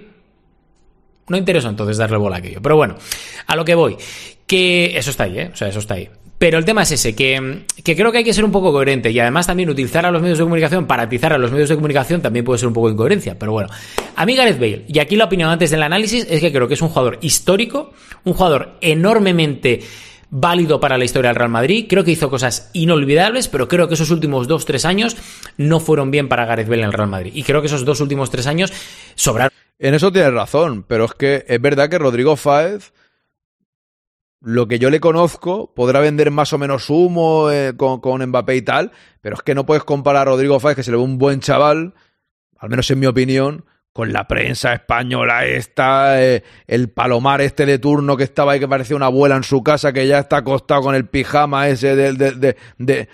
No 1.28 1.36
interesó 1.36 1.68
entonces 1.68 1.96
darle 1.96 2.16
bola 2.16 2.36
a 2.36 2.38
aquello. 2.40 2.60
Pero 2.60 2.76
bueno, 2.76 2.96
a 3.46 3.56
lo 3.56 3.64
que 3.64 3.74
voy. 3.74 3.96
Que 4.46 4.96
eso 4.96 5.10
está 5.10 5.24
ahí, 5.24 5.38
¿eh? 5.38 5.50
O 5.52 5.56
sea, 5.56 5.68
eso 5.68 5.78
está 5.78 5.94
ahí. 5.94 6.08
Pero 6.42 6.58
el 6.58 6.64
tema 6.64 6.82
es 6.82 6.90
ese, 6.90 7.14
que, 7.14 7.66
que, 7.84 7.94
creo 7.94 8.10
que 8.10 8.18
hay 8.18 8.24
que 8.24 8.34
ser 8.34 8.44
un 8.44 8.50
poco 8.50 8.72
coherente 8.72 9.12
y 9.12 9.20
además 9.20 9.46
también 9.46 9.70
utilizar 9.70 10.04
a 10.04 10.10
los 10.10 10.20
medios 10.20 10.38
de 10.38 10.42
comunicación 10.42 10.88
para 10.88 11.04
atizar 11.04 11.32
a 11.32 11.38
los 11.38 11.52
medios 11.52 11.68
de 11.68 11.76
comunicación 11.76 12.20
también 12.20 12.44
puede 12.44 12.58
ser 12.58 12.66
un 12.66 12.74
poco 12.74 12.90
incoherencia. 12.90 13.38
Pero 13.38 13.52
bueno, 13.52 13.68
a 14.16 14.26
mí 14.26 14.34
Gareth 14.34 14.58
Bale, 14.58 14.84
y 14.88 14.98
aquí 14.98 15.14
la 15.14 15.26
opinión 15.26 15.50
antes 15.50 15.70
del 15.70 15.84
análisis 15.84 16.26
es 16.28 16.40
que 16.40 16.50
creo 16.50 16.66
que 16.66 16.74
es 16.74 16.82
un 16.82 16.88
jugador 16.88 17.18
histórico, 17.20 17.92
un 18.24 18.34
jugador 18.34 18.72
enormemente 18.80 19.82
válido 20.30 20.80
para 20.80 20.98
la 20.98 21.04
historia 21.04 21.28
del 21.28 21.36
Real 21.36 21.48
Madrid. 21.48 21.86
Creo 21.88 22.02
que 22.02 22.10
hizo 22.10 22.28
cosas 22.28 22.70
inolvidables, 22.72 23.46
pero 23.46 23.68
creo 23.68 23.86
que 23.86 23.94
esos 23.94 24.10
últimos 24.10 24.48
dos, 24.48 24.64
tres 24.64 24.84
años 24.84 25.16
no 25.58 25.78
fueron 25.78 26.10
bien 26.10 26.28
para 26.28 26.44
Gareth 26.44 26.66
Bale 26.66 26.82
en 26.82 26.88
el 26.88 26.92
Real 26.92 27.08
Madrid. 27.08 27.30
Y 27.36 27.44
creo 27.44 27.60
que 27.60 27.68
esos 27.68 27.84
dos 27.84 28.00
últimos 28.00 28.30
tres 28.30 28.48
años 28.48 28.72
sobraron. 29.14 29.52
En 29.78 29.94
eso 29.94 30.10
tienes 30.10 30.34
razón, 30.34 30.84
pero 30.88 31.04
es 31.04 31.14
que 31.14 31.44
es 31.46 31.60
verdad 31.60 31.88
que 31.88 31.98
Rodrigo 31.98 32.34
Fáez, 32.34 32.92
lo 34.42 34.66
que 34.66 34.78
yo 34.78 34.90
le 34.90 35.00
conozco, 35.00 35.72
podrá 35.74 36.00
vender 36.00 36.30
más 36.30 36.52
o 36.52 36.58
menos 36.58 36.90
humo 36.90 37.50
eh, 37.50 37.74
con, 37.76 38.00
con, 38.00 38.24
Mbappé 38.26 38.56
y 38.56 38.62
tal, 38.62 38.90
pero 39.20 39.36
es 39.36 39.42
que 39.42 39.54
no 39.54 39.64
puedes 39.64 39.84
comparar 39.84 40.22
a 40.22 40.30
Rodrigo 40.32 40.58
Fáez, 40.58 40.76
que 40.76 40.82
se 40.82 40.90
le 40.90 40.96
ve 40.96 41.02
un 41.02 41.16
buen 41.16 41.40
chaval, 41.40 41.94
al 42.58 42.68
menos 42.68 42.90
en 42.90 42.98
mi 42.98 43.06
opinión, 43.06 43.64
con 43.92 44.12
la 44.12 44.26
prensa 44.26 44.72
española 44.72 45.44
esta, 45.44 46.22
eh, 46.22 46.42
el 46.66 46.88
palomar 46.88 47.40
este 47.40 47.66
de 47.66 47.78
turno 47.78 48.16
que 48.16 48.24
estaba 48.24 48.52
ahí 48.52 48.60
que 48.60 48.66
parecía 48.66 48.96
una 48.96 49.06
abuela 49.06 49.36
en 49.36 49.44
su 49.44 49.62
casa, 49.62 49.92
que 49.92 50.06
ya 50.06 50.18
está 50.18 50.38
acostado 50.38 50.82
con 50.82 50.94
el 50.94 51.06
pijama 51.06 51.68
ese 51.68 51.94
de, 51.94 52.12
de, 52.14 52.32
de, 52.32 52.56
de 52.78 53.08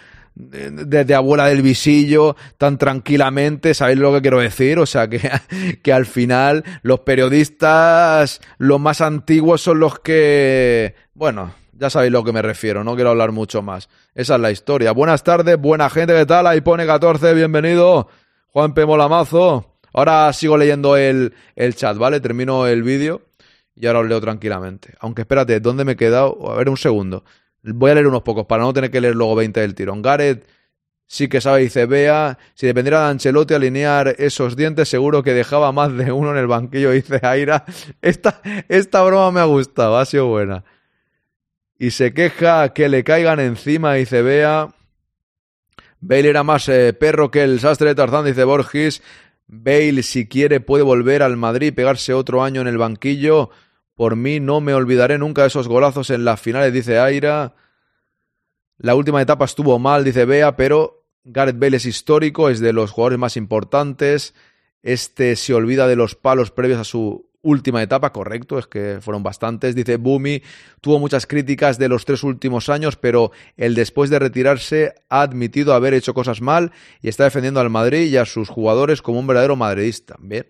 abuela 1.14 1.46
del 1.46 1.62
visillo 1.62 2.36
tan 2.56 2.78
tranquilamente, 2.78 3.74
¿sabéis 3.74 3.98
lo 3.98 4.12
que 4.12 4.22
quiero 4.22 4.40
decir? 4.40 4.78
O 4.78 4.86
sea, 4.86 5.08
que, 5.08 5.30
que 5.82 5.92
al 5.92 6.06
final 6.06 6.64
los 6.82 7.00
periodistas, 7.00 8.40
los 8.58 8.80
más 8.80 9.00
antiguos 9.00 9.60
son 9.60 9.80
los 9.80 9.98
que, 10.00 10.94
bueno, 11.14 11.54
ya 11.72 11.90
sabéis 11.90 12.12
lo 12.12 12.24
que 12.24 12.32
me 12.32 12.42
refiero, 12.42 12.82
no 12.84 12.94
quiero 12.94 13.10
hablar 13.10 13.32
mucho 13.32 13.62
más. 13.62 13.88
Esa 14.14 14.34
es 14.34 14.40
la 14.40 14.50
historia. 14.50 14.92
Buenas 14.92 15.22
tardes, 15.22 15.58
buena 15.58 15.88
gente, 15.90 16.14
¿qué 16.14 16.26
tal? 16.26 16.46
Ahí 16.46 16.60
pone 16.60 16.86
14, 16.86 17.34
bienvenido. 17.34 18.08
Juan 18.48 18.74
P. 18.74 18.84
Molamazo. 18.86 19.76
Ahora 19.92 20.32
sigo 20.32 20.56
leyendo 20.56 20.96
el, 20.96 21.34
el 21.54 21.74
chat, 21.74 21.96
¿vale? 21.96 22.20
Termino 22.20 22.66
el 22.66 22.82
vídeo 22.82 23.22
y 23.74 23.86
ahora 23.86 24.00
os 24.00 24.08
leo 24.08 24.20
tranquilamente. 24.20 24.94
Aunque 25.00 25.22
espérate, 25.22 25.60
¿dónde 25.60 25.84
me 25.84 25.92
he 25.92 25.96
quedado? 25.96 26.50
A 26.50 26.56
ver, 26.56 26.68
un 26.68 26.76
segundo. 26.76 27.24
Voy 27.74 27.90
a 27.90 27.94
leer 27.94 28.06
unos 28.06 28.22
pocos 28.22 28.46
para 28.46 28.62
no 28.62 28.72
tener 28.72 28.90
que 28.90 29.00
leer 29.00 29.14
luego 29.14 29.34
20 29.34 29.60
del 29.60 29.74
tirón. 29.74 30.02
Gareth 30.02 30.46
sí 31.08 31.28
que 31.28 31.40
sabe, 31.40 31.60
dice 31.60 31.86
Bea. 31.86 32.38
Si 32.54 32.66
dependiera 32.66 33.04
de 33.04 33.10
Ancelotti 33.10 33.54
alinear 33.54 34.14
esos 34.18 34.54
dientes, 34.54 34.88
seguro 34.88 35.22
que 35.22 35.32
dejaba 35.32 35.72
más 35.72 35.96
de 35.96 36.12
uno 36.12 36.30
en 36.30 36.36
el 36.36 36.46
banquillo, 36.46 36.90
dice 36.92 37.20
Aira. 37.22 37.64
Esta, 38.00 38.40
esta 38.68 39.02
broma 39.02 39.32
me 39.32 39.40
ha 39.40 39.44
gustado, 39.44 39.98
ha 39.98 40.04
sido 40.04 40.26
buena. 40.26 40.64
Y 41.78 41.90
se 41.90 42.12
queja 42.12 42.72
que 42.72 42.88
le 42.88 43.02
caigan 43.04 43.40
encima, 43.40 43.94
dice 43.94 44.22
Bea. 44.22 44.68
Bale 46.00 46.28
era 46.28 46.44
más 46.44 46.68
eh, 46.68 46.92
perro 46.92 47.30
que 47.30 47.42
el 47.42 47.58
sastre 47.58 47.88
de 47.88 47.94
Tarzán, 47.94 48.24
dice 48.24 48.44
Borges. 48.44 49.02
Bale, 49.46 50.02
si 50.02 50.28
quiere, 50.28 50.60
puede 50.60 50.82
volver 50.84 51.22
al 51.22 51.36
Madrid 51.36 51.72
pegarse 51.74 52.12
otro 52.12 52.42
año 52.42 52.60
en 52.60 52.66
el 52.66 52.78
banquillo. 52.78 53.50
Por 53.98 54.14
mí 54.14 54.38
no 54.38 54.60
me 54.60 54.74
olvidaré 54.74 55.18
nunca 55.18 55.42
de 55.42 55.48
esos 55.48 55.66
golazos 55.66 56.10
en 56.10 56.24
las 56.24 56.40
finales, 56.40 56.72
dice 56.72 57.00
Aira. 57.00 57.56
La 58.76 58.94
última 58.94 59.20
etapa 59.20 59.44
estuvo 59.44 59.76
mal, 59.80 60.04
dice 60.04 60.24
Bea, 60.24 60.54
pero 60.54 61.04
Gareth 61.24 61.58
Bale 61.58 61.78
es 61.78 61.84
histórico, 61.84 62.48
es 62.48 62.60
de 62.60 62.72
los 62.72 62.92
jugadores 62.92 63.18
más 63.18 63.36
importantes. 63.36 64.36
Este 64.84 65.34
se 65.34 65.52
olvida 65.52 65.88
de 65.88 65.96
los 65.96 66.14
palos 66.14 66.52
previos 66.52 66.78
a 66.78 66.84
su 66.84 67.28
última 67.42 67.82
etapa, 67.82 68.12
correcto, 68.12 68.60
es 68.60 68.68
que 68.68 68.98
fueron 69.00 69.24
bastantes. 69.24 69.74
Dice 69.74 69.96
Bumi, 69.96 70.44
tuvo 70.80 71.00
muchas 71.00 71.26
críticas 71.26 71.76
de 71.76 71.88
los 71.88 72.04
tres 72.04 72.22
últimos 72.22 72.68
años, 72.68 72.94
pero 72.94 73.32
el 73.56 73.74
después 73.74 74.10
de 74.10 74.20
retirarse 74.20 74.94
ha 75.08 75.22
admitido 75.22 75.74
haber 75.74 75.94
hecho 75.94 76.14
cosas 76.14 76.40
mal 76.40 76.70
y 77.02 77.08
está 77.08 77.24
defendiendo 77.24 77.58
al 77.58 77.68
Madrid 77.68 78.06
y 78.06 78.16
a 78.16 78.26
sus 78.26 78.48
jugadores 78.48 79.02
como 79.02 79.18
un 79.18 79.26
verdadero 79.26 79.56
madridista. 79.56 80.14
Bien. 80.20 80.46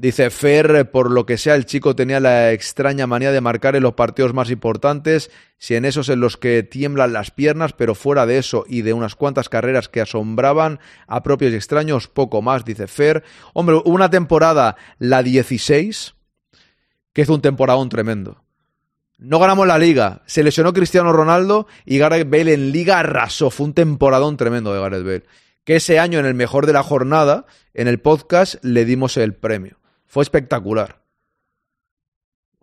Dice 0.00 0.30
Fer, 0.30 0.92
por 0.92 1.10
lo 1.10 1.26
que 1.26 1.36
sea, 1.36 1.56
el 1.56 1.66
chico 1.66 1.96
tenía 1.96 2.20
la 2.20 2.52
extraña 2.52 3.08
manía 3.08 3.32
de 3.32 3.40
marcar 3.40 3.74
en 3.74 3.82
los 3.82 3.94
partidos 3.94 4.32
más 4.32 4.48
importantes, 4.48 5.28
si 5.58 5.74
en 5.74 5.84
esos 5.84 6.08
en 6.08 6.20
los 6.20 6.36
que 6.36 6.62
tiemblan 6.62 7.12
las 7.12 7.32
piernas, 7.32 7.72
pero 7.72 7.96
fuera 7.96 8.24
de 8.24 8.38
eso 8.38 8.64
y 8.68 8.82
de 8.82 8.92
unas 8.92 9.16
cuantas 9.16 9.48
carreras 9.48 9.88
que 9.88 10.00
asombraban 10.00 10.78
a 11.08 11.24
propios 11.24 11.52
y 11.52 11.56
extraños, 11.56 12.06
poco 12.06 12.42
más, 12.42 12.64
dice 12.64 12.86
Fer. 12.86 13.24
Hombre, 13.54 13.82
una 13.86 14.08
temporada, 14.08 14.76
la 15.00 15.24
16, 15.24 16.14
que 17.12 17.22
es 17.22 17.28
un 17.28 17.40
temporadón 17.40 17.88
tremendo. 17.88 18.44
No 19.18 19.40
ganamos 19.40 19.66
la 19.66 19.78
liga, 19.78 20.22
se 20.26 20.44
lesionó 20.44 20.72
Cristiano 20.72 21.12
Ronaldo 21.12 21.66
y 21.84 21.98
Gareth 21.98 22.30
Bale 22.30 22.54
en 22.54 22.70
liga 22.70 23.00
arrasó, 23.00 23.50
fue 23.50 23.66
un 23.66 23.74
temporadón 23.74 24.36
tremendo 24.36 24.72
de 24.72 24.80
Gareth 24.80 25.04
Bale. 25.04 25.24
Que 25.64 25.74
ese 25.74 25.98
año, 25.98 26.20
en 26.20 26.26
el 26.26 26.34
mejor 26.34 26.66
de 26.66 26.72
la 26.72 26.84
jornada, 26.84 27.46
en 27.74 27.88
el 27.88 27.98
podcast, 27.98 28.62
le 28.62 28.84
dimos 28.84 29.16
el 29.16 29.34
premio 29.34 29.78
fue 30.08 30.22
espectacular. 30.24 31.00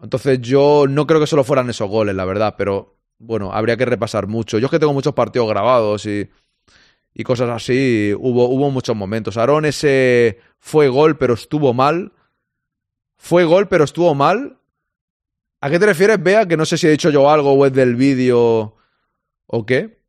Entonces 0.02 0.42
yo 0.42 0.86
no 0.90 1.08
creo 1.08 1.22
que 1.22 1.28
solo 1.28 1.44
fueran 1.44 1.70
esos 1.70 1.90
goles, 1.90 2.16
la 2.16 2.26
verdad, 2.26 2.56
pero 2.58 2.98
bueno, 3.18 3.54
habría 3.54 3.78
que 3.78 3.86
repasar 3.86 4.28
mucho. 4.28 4.60
Yo 4.60 4.66
es 4.66 4.72
que 4.72 4.80
tengo 4.80 4.94
muchos 4.94 5.14
partidos 5.14 5.48
grabados 5.48 6.06
y, 6.06 6.30
y 7.14 7.24
cosas 7.24 7.50
así. 7.50 8.14
Hubo, 8.18 8.50
hubo 8.50 8.72
muchos 8.72 8.96
momentos. 8.96 9.38
Aarón 9.38 9.66
ese 9.66 10.40
fue 10.60 10.90
gol, 10.90 11.18
pero 11.18 11.36
estuvo 11.36 11.74
mal. 11.74 12.12
Fue 13.18 13.46
gol, 13.46 13.70
pero 13.70 13.86
estuvo 13.86 14.14
mal. 14.14 14.58
¿A 15.62 15.70
qué 15.70 15.80
te 15.80 15.86
refieres, 15.86 16.22
Vea? 16.22 16.48
Que 16.48 16.58
no 16.58 16.66
sé 16.66 16.78
si 16.78 16.88
he 16.88 16.92
dicho 16.92 17.10
yo 17.10 17.30
algo 17.30 17.54
o 17.54 17.66
es 17.66 17.74
del 17.74 17.96
vídeo 17.96 18.76
o 19.48 19.66
qué. 19.66 20.04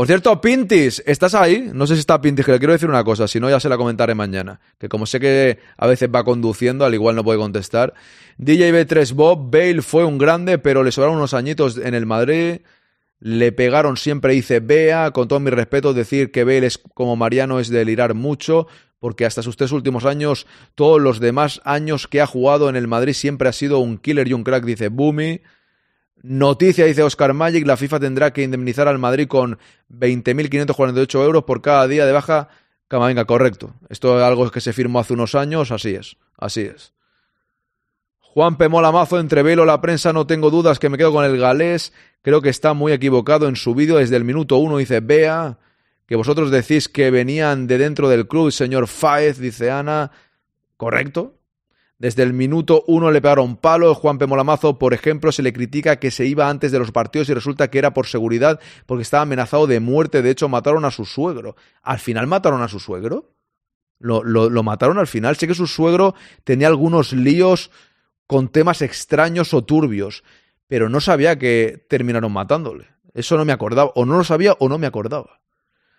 Por 0.00 0.06
cierto, 0.06 0.40
Pintis, 0.40 1.02
¿estás 1.04 1.34
ahí? 1.34 1.72
No 1.74 1.86
sé 1.86 1.92
si 1.92 2.00
está 2.00 2.22
Pintis, 2.22 2.46
que 2.46 2.52
le 2.52 2.58
quiero 2.58 2.72
decir 2.72 2.88
una 2.88 3.04
cosa, 3.04 3.28
si 3.28 3.38
no 3.38 3.50
ya 3.50 3.60
se 3.60 3.68
la 3.68 3.76
comentaré 3.76 4.14
mañana. 4.14 4.58
Que 4.78 4.88
como 4.88 5.04
sé 5.04 5.20
que 5.20 5.58
a 5.76 5.86
veces 5.86 6.08
va 6.08 6.24
conduciendo, 6.24 6.86
al 6.86 6.94
igual 6.94 7.16
no 7.16 7.22
puede 7.22 7.38
contestar. 7.38 7.92
DJ 8.38 8.72
B3 8.72 9.12
Bob, 9.12 9.50
Bale 9.50 9.82
fue 9.82 10.06
un 10.06 10.16
grande, 10.16 10.56
pero 10.56 10.82
le 10.84 10.90
sobraron 10.90 11.18
unos 11.18 11.34
añitos 11.34 11.76
en 11.76 11.92
el 11.92 12.06
Madrid. 12.06 12.62
Le 13.18 13.52
pegaron 13.52 13.98
siempre, 13.98 14.32
dice 14.32 14.60
Bea, 14.60 15.10
con 15.10 15.28
todo 15.28 15.38
mi 15.38 15.50
respeto, 15.50 15.92
decir 15.92 16.32
que 16.32 16.44
Bale 16.44 16.68
es 16.68 16.78
como 16.78 17.14
Mariano 17.14 17.60
es 17.60 17.68
delirar 17.68 18.14
mucho, 18.14 18.68
porque 19.00 19.26
hasta 19.26 19.42
sus 19.42 19.58
tres 19.58 19.70
últimos 19.70 20.06
años, 20.06 20.46
todos 20.76 20.98
los 20.98 21.20
demás 21.20 21.60
años 21.66 22.08
que 22.08 22.22
ha 22.22 22.26
jugado 22.26 22.70
en 22.70 22.76
el 22.76 22.88
Madrid 22.88 23.12
siempre 23.12 23.50
ha 23.50 23.52
sido 23.52 23.80
un 23.80 23.98
killer 23.98 24.28
y 24.28 24.32
un 24.32 24.44
crack, 24.44 24.64
dice 24.64 24.88
Boomy. 24.88 25.42
Noticia, 26.22 26.84
dice 26.84 27.02
Oscar 27.02 27.32
Magic, 27.32 27.66
la 27.66 27.76
FIFA 27.76 28.00
tendrá 28.00 28.32
que 28.32 28.42
indemnizar 28.42 28.88
al 28.88 28.98
Madrid 28.98 29.26
con 29.26 29.58
20.548 29.90 31.24
euros 31.24 31.44
por 31.44 31.62
cada 31.62 31.88
día 31.88 32.04
de 32.04 32.12
baja. 32.12 32.48
Venga, 32.90 33.24
correcto. 33.24 33.74
Esto 33.88 34.18
es 34.18 34.24
algo 34.24 34.50
que 34.50 34.60
se 34.60 34.72
firmó 34.72 34.98
hace 34.98 35.14
unos 35.14 35.34
años, 35.34 35.70
así 35.70 35.94
es, 35.94 36.16
así 36.36 36.62
es. 36.62 36.92
Juan 38.18 38.56
Pemola 38.56 38.92
Mazo, 38.92 39.18
entre 39.18 39.42
velo 39.42 39.64
la 39.64 39.80
prensa, 39.80 40.12
no 40.12 40.26
tengo 40.26 40.50
dudas 40.50 40.78
que 40.78 40.88
me 40.88 40.98
quedo 40.98 41.12
con 41.12 41.24
el 41.24 41.38
galés. 41.38 41.92
Creo 42.22 42.42
que 42.42 42.48
está 42.48 42.74
muy 42.74 42.92
equivocado 42.92 43.48
en 43.48 43.56
su 43.56 43.74
vídeo 43.74 43.96
desde 43.96 44.16
el 44.16 44.24
minuto 44.24 44.56
uno, 44.58 44.76
dice 44.76 45.00
Bea. 45.00 45.58
Que 46.06 46.16
vosotros 46.16 46.50
decís 46.50 46.88
que 46.88 47.10
venían 47.10 47.66
de 47.66 47.78
dentro 47.78 48.08
del 48.08 48.28
club, 48.28 48.50
señor 48.50 48.88
Faez, 48.88 49.38
dice 49.38 49.70
Ana. 49.70 50.10
Correcto, 50.76 51.39
desde 52.00 52.22
el 52.22 52.32
minuto 52.32 52.82
uno 52.86 53.10
le 53.10 53.20
pegaron 53.20 53.58
palo. 53.58 53.94
Juan 53.94 54.16
P. 54.16 54.26
Molamazo, 54.26 54.78
por 54.78 54.94
ejemplo, 54.94 55.32
se 55.32 55.42
le 55.42 55.52
critica 55.52 55.96
que 55.96 56.10
se 56.10 56.24
iba 56.24 56.48
antes 56.48 56.72
de 56.72 56.78
los 56.78 56.92
partidos 56.92 57.28
y 57.28 57.34
resulta 57.34 57.68
que 57.68 57.78
era 57.78 57.92
por 57.92 58.06
seguridad 58.06 58.58
porque 58.86 59.02
estaba 59.02 59.24
amenazado 59.24 59.66
de 59.66 59.80
muerte. 59.80 60.22
De 60.22 60.30
hecho, 60.30 60.48
mataron 60.48 60.86
a 60.86 60.90
su 60.90 61.04
suegro. 61.04 61.56
¿Al 61.82 61.98
final 61.98 62.26
mataron 62.26 62.62
a 62.62 62.68
su 62.68 62.80
suegro? 62.80 63.34
Lo, 63.98 64.24
lo, 64.24 64.62
mataron 64.62 64.98
al 64.98 65.08
final. 65.08 65.36
Sé 65.36 65.46
que 65.46 65.54
su 65.54 65.66
suegro 65.66 66.14
tenía 66.42 66.68
algunos 66.68 67.12
líos 67.12 67.70
con 68.26 68.48
temas 68.48 68.80
extraños 68.80 69.52
o 69.52 69.62
turbios, 69.62 70.24
pero 70.68 70.88
no 70.88 71.02
sabía 71.02 71.38
que 71.38 71.84
terminaron 71.86 72.32
matándole. 72.32 72.86
Eso 73.12 73.36
no 73.36 73.44
me 73.44 73.52
acordaba. 73.52 73.92
O 73.94 74.06
no 74.06 74.16
lo 74.16 74.24
sabía 74.24 74.56
o 74.58 74.70
no 74.70 74.78
me 74.78 74.86
acordaba. 74.86 75.42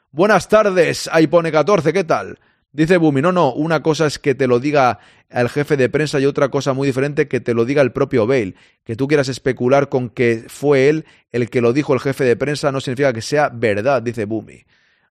Buenas 0.10 0.50
tardes, 0.50 1.08
ahí 1.14 1.28
pone 1.28 1.52
14, 1.52 1.94
¿qué 1.94 2.04
tal? 2.04 2.40
Dice 2.74 2.96
Bumi, 2.96 3.22
no, 3.22 3.34
no, 3.34 3.52
una 3.52 3.84
cosa 3.84 4.06
es 4.08 4.18
que 4.18 4.34
te 4.34 4.48
lo 4.48 4.60
diga 4.62 5.00
el 5.30 5.50
jefe 5.50 5.76
de 5.76 5.90
prensa 5.90 6.22
y 6.22 6.26
otra 6.26 6.50
cosa 6.50 6.72
muy 6.72 6.88
diferente 6.88 7.28
que 7.28 7.42
te 7.42 7.54
lo 7.54 7.66
diga 7.66 7.82
el 7.82 7.92
propio 7.92 8.26
Bale. 8.26 8.56
Que 8.86 8.96
tú 8.96 9.08
quieras 9.08 9.28
especular 9.28 9.90
con 9.90 10.10
que 10.10 10.46
fue 10.48 10.88
él 10.88 11.06
el 11.32 11.50
que 11.50 11.60
lo 11.60 11.74
dijo 11.74 11.94
el 11.94 12.00
jefe 12.00 12.24
de 12.24 12.38
prensa 12.38 12.72
no 12.72 12.80
significa 12.80 13.12
que 13.12 13.22
sea 13.22 13.50
verdad, 13.50 14.02
dice 14.02 14.24
Bumi. 14.24 14.64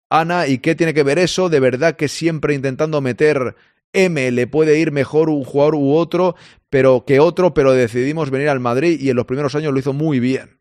Ana, 0.10 0.48
¿y 0.48 0.60
qué 0.60 0.74
tiene 0.74 0.94
que 0.94 1.04
ver 1.04 1.20
eso? 1.20 1.50
De 1.50 1.60
verdad 1.60 1.98
que 1.98 2.08
siempre 2.08 2.54
intentando 2.54 3.02
meter 3.02 3.56
M 3.92 4.32
le 4.32 4.48
puede 4.48 4.80
ir 4.80 4.94
mejor 4.94 5.30
un 5.30 5.44
jugador 5.44 5.76
u 5.76 5.96
otro, 5.96 6.36
pero 6.70 7.04
que 7.06 7.20
otro, 7.20 7.54
pero 7.54 7.74
decidimos 7.74 8.30
venir 8.30 8.48
al 8.50 8.62
Madrid 8.62 9.00
y 9.02 9.10
en 9.10 9.18
los 9.18 9.26
primeros 9.26 9.54
años 9.56 9.74
lo 9.74 9.80
hizo 9.80 9.92
muy 9.92 10.22
bien. 10.22 10.60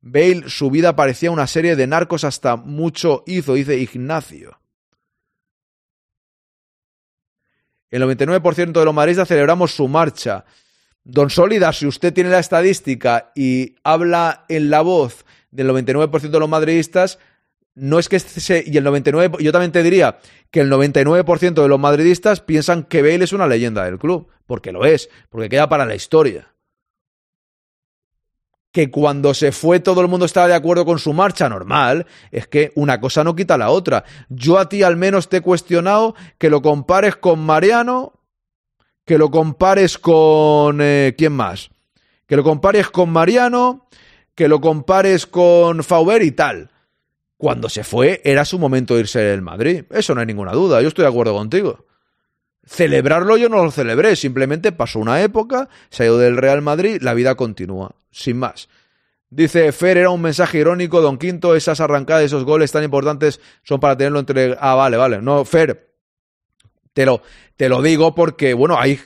Bale, 0.00 0.44
su 0.48 0.70
vida 0.70 0.96
parecía 0.96 1.30
una 1.30 1.46
serie 1.46 1.76
de 1.76 1.86
narcos 1.86 2.24
hasta 2.24 2.56
mucho 2.56 3.22
hizo, 3.26 3.54
dice 3.54 3.76
Ignacio. 3.78 4.58
El 7.90 8.02
99% 8.02 8.72
de 8.72 8.84
los 8.84 8.94
madridistas 8.94 9.28
celebramos 9.28 9.74
su 9.74 9.88
marcha. 9.88 10.44
Don 11.04 11.30
Sólida, 11.30 11.72
si 11.72 11.86
usted 11.86 12.12
tiene 12.12 12.30
la 12.30 12.40
estadística 12.40 13.30
y 13.34 13.76
habla 13.84 14.44
en 14.48 14.70
la 14.70 14.80
voz 14.80 15.24
del 15.50 15.70
99% 15.70 16.30
de 16.30 16.40
los 16.40 16.48
madridistas, 16.48 17.18
no 17.76 17.98
es 17.98 18.08
que 18.08 18.18
se, 18.18 18.64
y 18.66 18.76
el 18.76 18.84
99 18.84 19.36
yo 19.40 19.52
también 19.52 19.70
te 19.70 19.82
diría 19.82 20.18
que 20.50 20.60
el 20.60 20.70
99% 20.70 21.62
de 21.62 21.68
los 21.68 21.78
madridistas 21.78 22.40
piensan 22.40 22.84
que 22.84 23.02
Bale 23.02 23.22
es 23.22 23.32
una 23.32 23.46
leyenda 23.46 23.84
del 23.84 23.98
club, 23.98 24.28
porque 24.46 24.72
lo 24.72 24.84
es, 24.84 25.10
porque 25.28 25.48
queda 25.48 25.68
para 25.68 25.86
la 25.86 25.94
historia. 25.94 26.55
Que 28.76 28.90
cuando 28.90 29.32
se 29.32 29.52
fue 29.52 29.80
todo 29.80 30.02
el 30.02 30.08
mundo 30.08 30.26
estaba 30.26 30.48
de 30.48 30.54
acuerdo 30.54 30.84
con 30.84 30.98
su 30.98 31.14
marcha, 31.14 31.48
normal, 31.48 32.04
es 32.30 32.46
que 32.46 32.72
una 32.74 33.00
cosa 33.00 33.24
no 33.24 33.34
quita 33.34 33.56
la 33.56 33.70
otra. 33.70 34.04
Yo 34.28 34.58
a 34.58 34.68
ti 34.68 34.82
al 34.82 34.96
menos 34.98 35.30
te 35.30 35.38
he 35.38 35.40
cuestionado 35.40 36.14
que 36.36 36.50
lo 36.50 36.60
compares 36.60 37.16
con 37.16 37.40
Mariano, 37.40 38.20
que 39.06 39.16
lo 39.16 39.30
compares 39.30 39.96
con 39.96 40.80
eh, 40.82 41.14
¿quién 41.16 41.32
más? 41.32 41.70
Que 42.26 42.36
lo 42.36 42.44
compares 42.44 42.90
con 42.90 43.08
Mariano, 43.08 43.88
que 44.34 44.46
lo 44.46 44.60
compares 44.60 45.26
con 45.26 45.82
Fauber 45.82 46.20
y 46.20 46.32
tal 46.32 46.70
cuando 47.38 47.70
se 47.70 47.82
fue 47.82 48.20
era 48.24 48.44
su 48.44 48.58
momento 48.58 48.92
de 48.92 49.00
irse 49.00 49.20
del 49.20 49.40
Madrid. 49.40 49.84
Eso 49.88 50.14
no 50.14 50.20
hay 50.20 50.26
ninguna 50.26 50.52
duda, 50.52 50.82
yo 50.82 50.88
estoy 50.88 51.04
de 51.04 51.08
acuerdo 51.08 51.32
contigo. 51.32 51.85
Celebrarlo 52.66 53.36
yo 53.36 53.48
no 53.48 53.64
lo 53.64 53.70
celebré, 53.70 54.16
simplemente 54.16 54.72
pasó 54.72 54.98
una 54.98 55.22
época, 55.22 55.68
se 55.88 56.02
ha 56.02 56.06
ido 56.06 56.18
del 56.18 56.36
Real 56.36 56.62
Madrid, 56.62 57.00
la 57.00 57.14
vida 57.14 57.36
continúa, 57.36 57.94
sin 58.10 58.38
más. 58.38 58.68
Dice 59.30 59.70
Fer, 59.72 59.98
era 59.98 60.10
un 60.10 60.20
mensaje 60.20 60.58
irónico, 60.58 61.00
Don 61.00 61.16
Quinto, 61.16 61.54
esas 61.54 61.80
arrancadas, 61.80 62.24
esos 62.24 62.44
goles 62.44 62.72
tan 62.72 62.82
importantes 62.82 63.40
son 63.62 63.80
para 63.80 63.96
tenerlo 63.96 64.18
entre... 64.18 64.56
Ah, 64.60 64.74
vale, 64.74 64.96
vale. 64.96 65.22
No, 65.22 65.44
Fer, 65.44 65.94
te 66.92 67.06
lo, 67.06 67.22
te 67.56 67.68
lo 67.68 67.82
digo 67.82 68.14
porque, 68.14 68.54
bueno, 68.54 68.78
hay 68.78 69.00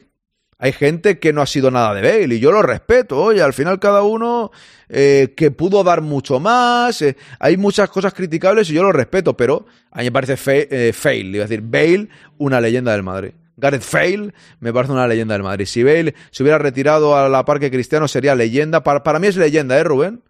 hay 0.62 0.72
gente 0.72 1.18
que 1.18 1.32
no 1.32 1.40
ha 1.40 1.46
sido 1.46 1.70
nada 1.70 1.94
de 1.94 2.02
Bale 2.02 2.34
y 2.34 2.38
yo 2.38 2.52
lo 2.52 2.60
respeto. 2.60 3.18
Oye, 3.18 3.40
al 3.40 3.54
final 3.54 3.80
cada 3.80 4.02
uno 4.02 4.50
eh, 4.90 5.32
que 5.34 5.50
pudo 5.50 5.82
dar 5.82 6.02
mucho 6.02 6.38
más. 6.38 7.00
Eh, 7.00 7.16
hay 7.38 7.56
muchas 7.56 7.88
cosas 7.88 8.12
criticables 8.12 8.68
y 8.68 8.74
yo 8.74 8.82
lo 8.82 8.92
respeto, 8.92 9.34
pero 9.34 9.64
a 9.90 10.00
mí 10.00 10.04
me 10.04 10.12
parece 10.12 10.36
eh, 10.70 10.92
fail. 10.92 11.34
Iba 11.34 11.44
a 11.44 11.48
decir, 11.48 11.62
Bale, 11.64 12.08
una 12.36 12.60
leyenda 12.60 12.92
del 12.92 13.02
Madrid. 13.02 13.32
Gareth 13.60 13.82
Fail 13.82 14.34
me 14.58 14.72
parece 14.72 14.92
una 14.92 15.06
leyenda 15.06 15.34
del 15.34 15.42
Madrid. 15.42 15.66
Si 15.66 15.82
Bale 15.82 16.14
se 16.30 16.42
hubiera 16.42 16.58
retirado 16.58 17.16
a 17.16 17.28
la 17.28 17.44
parque 17.44 17.70
cristiano 17.70 18.08
sería 18.08 18.34
leyenda. 18.34 18.82
Para, 18.82 19.02
para 19.02 19.18
mí 19.18 19.26
es 19.26 19.36
leyenda, 19.36 19.78
¿eh, 19.78 19.84
Rubén? 19.84 20.22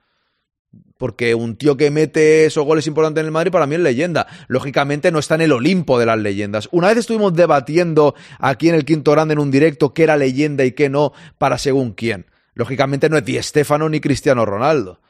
Porque 0.99 1.35
un 1.35 1.57
tío 1.57 1.79
que 1.79 1.91
mete 1.91 2.45
esos 2.45 2.65
goles 2.67 2.87
importantes 2.87 3.23
en 3.23 3.27
el 3.27 3.33
Madrid 3.33 3.51
para 3.51 3.67
mí 3.67 3.77
es 3.77 3.81
leyenda. 3.81 4.27
Lógicamente 4.49 5.11
no 5.11 5.19
está 5.19 5.37
en 5.37 5.41
el 5.41 5.53
Olimpo 5.53 5.99
de 5.99 6.05
las 6.05 6.19
leyendas. 6.19 6.69
Una 6.73 6.89
vez 6.89 6.99
estuvimos 6.99 7.33
debatiendo 7.35 8.15
aquí 8.39 8.69
en 8.69 8.75
el 8.75 8.85
Quinto 8.85 9.13
Grande 9.13 9.33
en 9.33 9.39
un 9.39 9.51
directo 9.51 9.95
qué 9.95 10.03
era 10.03 10.19
leyenda 10.19 10.65
y 10.65 10.73
qué 10.73 10.91
no 10.91 11.13
para 11.39 11.57
según 11.57 11.93
quién. 11.93 12.27
Lógicamente 12.55 13.09
no 13.09 13.17
es 13.17 13.25
Di 13.25 13.43
Stefano 13.43 13.89
ni 13.89 14.01
Cristiano 14.01 14.45
Ronaldo. 14.45 15.01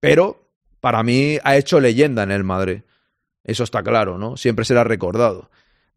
Pero 0.00 0.48
para 0.80 1.02
mí 1.02 1.38
ha 1.44 1.56
hecho 1.56 1.80
leyenda 1.80 2.22
en 2.22 2.30
el 2.30 2.44
Madrid. 2.44 2.80
Eso 3.44 3.64
está 3.64 3.82
claro, 3.82 4.16
¿no? 4.16 4.36
Siempre 4.36 4.64
será 4.64 4.84
recordado. 4.84 5.50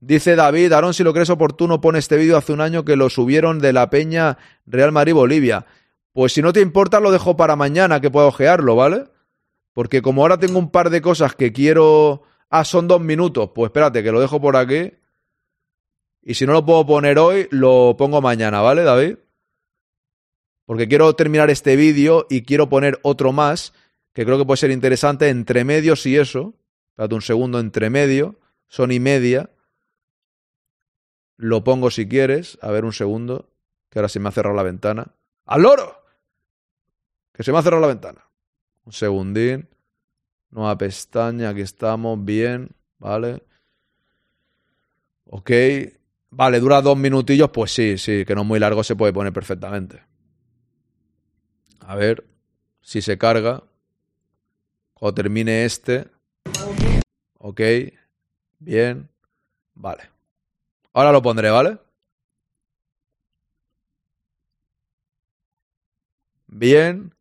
Dice 0.05 0.35
David, 0.35 0.73
Aaron, 0.73 0.93
si 0.93 1.01
lo 1.01 1.13
crees 1.13 1.30
oportuno, 1.30 1.80
pone 1.80 1.97
este 1.97 2.17
vídeo 2.17 2.35
hace 2.35 2.51
un 2.51 2.59
año 2.59 2.84
que 2.84 2.97
lo 2.97 3.09
subieron 3.09 3.59
de 3.59 3.71
la 3.71 3.89
Peña 3.89 4.38
Real 4.65 4.91
Madrid 4.91 5.13
Bolivia. 5.13 5.65
Pues 6.11 6.34
si 6.34 6.41
no 6.41 6.51
te 6.51 6.59
importa, 6.59 6.99
lo 6.99 7.09
dejo 7.09 7.38
para 7.38 7.55
mañana 7.55 8.01
que 8.01 8.11
pueda 8.11 8.27
ojearlo, 8.27 8.75
¿vale? 8.75 9.05
Porque 9.71 10.01
como 10.01 10.21
ahora 10.21 10.38
tengo 10.38 10.59
un 10.59 10.71
par 10.71 10.89
de 10.89 11.01
cosas 11.01 11.35
que 11.35 11.53
quiero... 11.53 12.23
Ah, 12.49 12.65
son 12.65 12.89
dos 12.89 12.99
minutos. 12.99 13.51
Pues 13.55 13.69
espérate, 13.69 14.03
que 14.03 14.11
lo 14.11 14.19
dejo 14.19 14.41
por 14.41 14.57
aquí. 14.57 14.91
Y 16.21 16.34
si 16.34 16.45
no 16.45 16.51
lo 16.51 16.65
puedo 16.65 16.85
poner 16.85 17.17
hoy, 17.17 17.47
lo 17.49 17.95
pongo 17.97 18.21
mañana, 18.21 18.59
¿vale, 18.59 18.84
David? 18.84 19.15
Porque 20.65 20.89
quiero 20.89 21.15
terminar 21.15 21.49
este 21.49 21.77
vídeo 21.77 22.27
y 22.30 22.41
quiero 22.41 22.67
poner 22.67 22.99
otro 23.03 23.31
más, 23.31 23.71
que 24.11 24.25
creo 24.25 24.38
que 24.38 24.43
puede 24.43 24.57
ser 24.57 24.71
interesante, 24.71 25.30
entre 25.30 25.63
medios 25.63 26.05
y 26.05 26.17
eso. 26.17 26.55
Espérate 26.89 27.15
un 27.15 27.21
segundo, 27.21 27.61
entre 27.61 27.89
medio. 27.89 28.35
Son 28.67 28.91
y 28.91 28.99
media. 28.99 29.49
Lo 31.38 31.64
pongo 31.64 31.91
si 31.91 32.07
quieres. 32.07 32.57
A 32.61 32.72
ver 32.72 32.85
un 32.85 32.93
segundo. 32.93 33.49
Que 33.89 33.99
ahora 33.99 34.10
se 34.10 34.19
me 34.19 34.30
ha 34.30 34.31
cerrado 34.31 34.55
la 34.55 34.64
ventana. 34.64 35.14
¡Al 35.45 35.61
loro! 35.61 36.03
Que 37.31 37.43
se 37.43 37.51
me 37.51 37.57
ha 37.57 37.61
cerrado 37.61 37.81
la 37.81 37.88
ventana. 37.88 38.26
Un 38.85 38.93
segundín. 38.93 39.68
Nueva 40.49 40.77
pestaña, 40.77 41.49
aquí 41.49 41.61
estamos, 41.61 42.23
bien, 42.23 42.69
¿vale? 42.99 43.41
Ok. 45.26 45.51
Vale, 46.30 46.60
dura 46.60 46.81
dos 46.81 46.95
minutillos, 46.95 47.49
pues 47.49 47.72
sí, 47.73 47.97
sí, 47.97 48.23
que 48.23 48.35
no 48.35 48.41
es 48.41 48.47
muy 48.47 48.60
largo, 48.60 48.84
se 48.84 48.95
puede 48.95 49.14
poner 49.14 49.34
perfectamente. 49.34 50.03
A 51.80 51.95
ver 51.95 52.23
si 52.81 53.01
se 53.01 53.18
carga. 53.18 53.64
Cuando 54.93 55.15
termine 55.15 55.65
este. 55.65 56.07
Ok. 57.39 57.61
Bien. 58.60 59.10
Vale. 59.73 60.12
Ahora 60.93 61.11
lo 61.11 61.21
pondré, 61.21 61.49
¿vale? 61.49 61.79
Bien. 66.47 67.13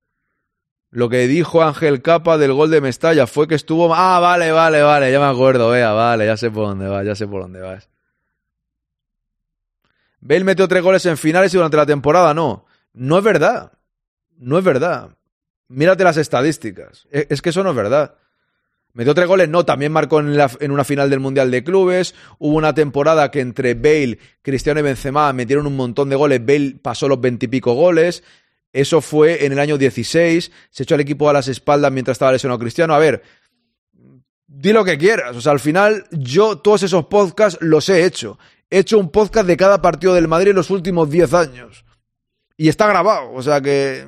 Lo 0.90 1.08
que 1.08 1.26
dijo 1.26 1.62
Ángel 1.62 2.02
Capa 2.02 2.36
del 2.36 2.52
gol 2.52 2.70
de 2.70 2.82
Mestalla 2.82 3.26
fue 3.26 3.48
que 3.48 3.54
estuvo. 3.54 3.94
Ah, 3.94 4.20
vale, 4.20 4.52
vale, 4.52 4.82
vale, 4.82 5.10
ya 5.10 5.18
me 5.18 5.26
acuerdo, 5.26 5.70
vea, 5.70 5.92
vale, 5.92 6.26
ya 6.26 6.36
sé 6.36 6.50
por 6.50 6.68
dónde 6.68 6.86
vas, 6.86 7.06
ya 7.06 7.14
sé 7.14 7.26
por 7.26 7.42
dónde 7.42 7.60
vas. 7.60 7.88
Bale 10.20 10.44
metió 10.44 10.68
tres 10.68 10.82
goles 10.82 11.04
en 11.06 11.16
finales 11.16 11.52
y 11.52 11.56
durante 11.56 11.78
la 11.78 11.86
temporada 11.86 12.34
no. 12.34 12.66
No 12.92 13.18
es 13.18 13.24
verdad. 13.24 13.72
No 14.36 14.58
es 14.58 14.64
verdad. 14.64 15.16
Mírate 15.68 16.04
las 16.04 16.18
estadísticas. 16.18 17.08
E, 17.10 17.26
es 17.30 17.40
que 17.40 17.48
eso 17.48 17.64
no 17.64 17.70
es 17.70 17.76
verdad. 17.76 18.14
Metió 18.94 19.14
tres 19.14 19.26
goles, 19.26 19.48
no, 19.48 19.64
también 19.64 19.90
marcó 19.90 20.20
en, 20.20 20.70
una 20.70 20.84
final 20.84 21.08
del 21.08 21.20
Mundial 21.20 21.50
de 21.50 21.64
Clubes. 21.64 22.14
Hubo 22.38 22.56
una 22.56 22.74
temporada 22.74 23.30
que 23.30 23.40
entre 23.40 23.74
Bale, 23.74 24.18
Cristiano 24.42 24.80
y 24.80 24.82
Benzema 24.82 25.32
metieron 25.32 25.66
un 25.66 25.76
montón 25.76 26.10
de 26.10 26.16
goles. 26.16 26.44
Bale 26.44 26.76
pasó 26.82 27.08
los 27.08 27.20
veintipico 27.20 27.72
goles. 27.72 28.22
Eso 28.72 29.00
fue 29.00 29.46
en 29.46 29.52
el 29.52 29.58
año 29.58 29.78
16. 29.78 30.52
Se 30.70 30.82
echó 30.82 30.94
al 30.94 31.00
equipo 31.00 31.28
a 31.30 31.32
las 31.32 31.48
espaldas 31.48 31.90
mientras 31.90 32.16
estaba 32.16 32.32
lesionado 32.32 32.58
Cristiano. 32.58 32.94
A 32.94 32.98
ver, 32.98 33.22
di 34.46 34.72
lo 34.72 34.84
que 34.84 34.98
quieras. 34.98 35.36
O 35.36 35.40
sea, 35.40 35.52
al 35.52 35.60
final, 35.60 36.04
yo 36.10 36.58
todos 36.58 36.82
esos 36.82 37.06
podcasts 37.06 37.58
los 37.62 37.88
he 37.88 38.04
hecho. 38.04 38.38
He 38.68 38.78
hecho 38.80 38.98
un 38.98 39.10
podcast 39.10 39.46
de 39.46 39.56
cada 39.56 39.80
partido 39.80 40.14
del 40.14 40.28
Madrid 40.28 40.50
en 40.50 40.56
los 40.56 40.70
últimos 40.70 41.08
10 41.10 41.32
años. 41.32 41.84
Y 42.58 42.68
está 42.68 42.86
grabado. 42.86 43.32
O 43.32 43.42
sea 43.42 43.60
que. 43.62 44.06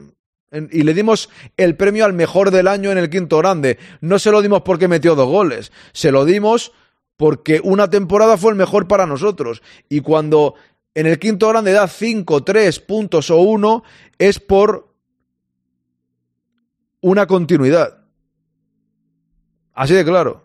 Y 0.71 0.83
le 0.83 0.95
dimos 0.95 1.31
el 1.57 1.77
premio 1.77 2.05
al 2.05 2.13
mejor 2.13 2.51
del 2.51 2.69
año 2.69 2.93
en 2.93 2.99
el 2.99 3.11
quinto 3.11 3.39
grande. 3.39 3.79
No 4.01 4.19
se 4.19 4.31
lo 4.31 4.41
dimos 4.41 4.63
porque 4.63 4.89
metió 4.89 5.15
dos 5.15 5.29
goles. 5.29 5.73
Se 5.93 6.13
lo 6.13 6.25
dimos 6.25 6.73
porque 7.17 7.61
una 7.63 7.91
temporada 7.91 8.37
fue 8.37 8.53
el 8.53 8.57
mejor 8.57 8.87
para 8.87 9.07
nosotros. 9.07 9.63
Y 9.89 10.01
cuando 10.01 10.55
en 10.95 11.07
el 11.07 11.19
quinto 11.19 11.49
grande 11.49 11.73
da 11.73 11.89
5, 11.89 12.45
3 12.45 12.81
puntos 12.81 13.31
o 13.31 13.39
1, 13.39 13.83
es 14.19 14.39
por 14.39 14.95
una 17.01 17.27
continuidad. 17.27 17.99
Así 19.75 19.95
de 19.95 20.05
claro. 20.05 20.45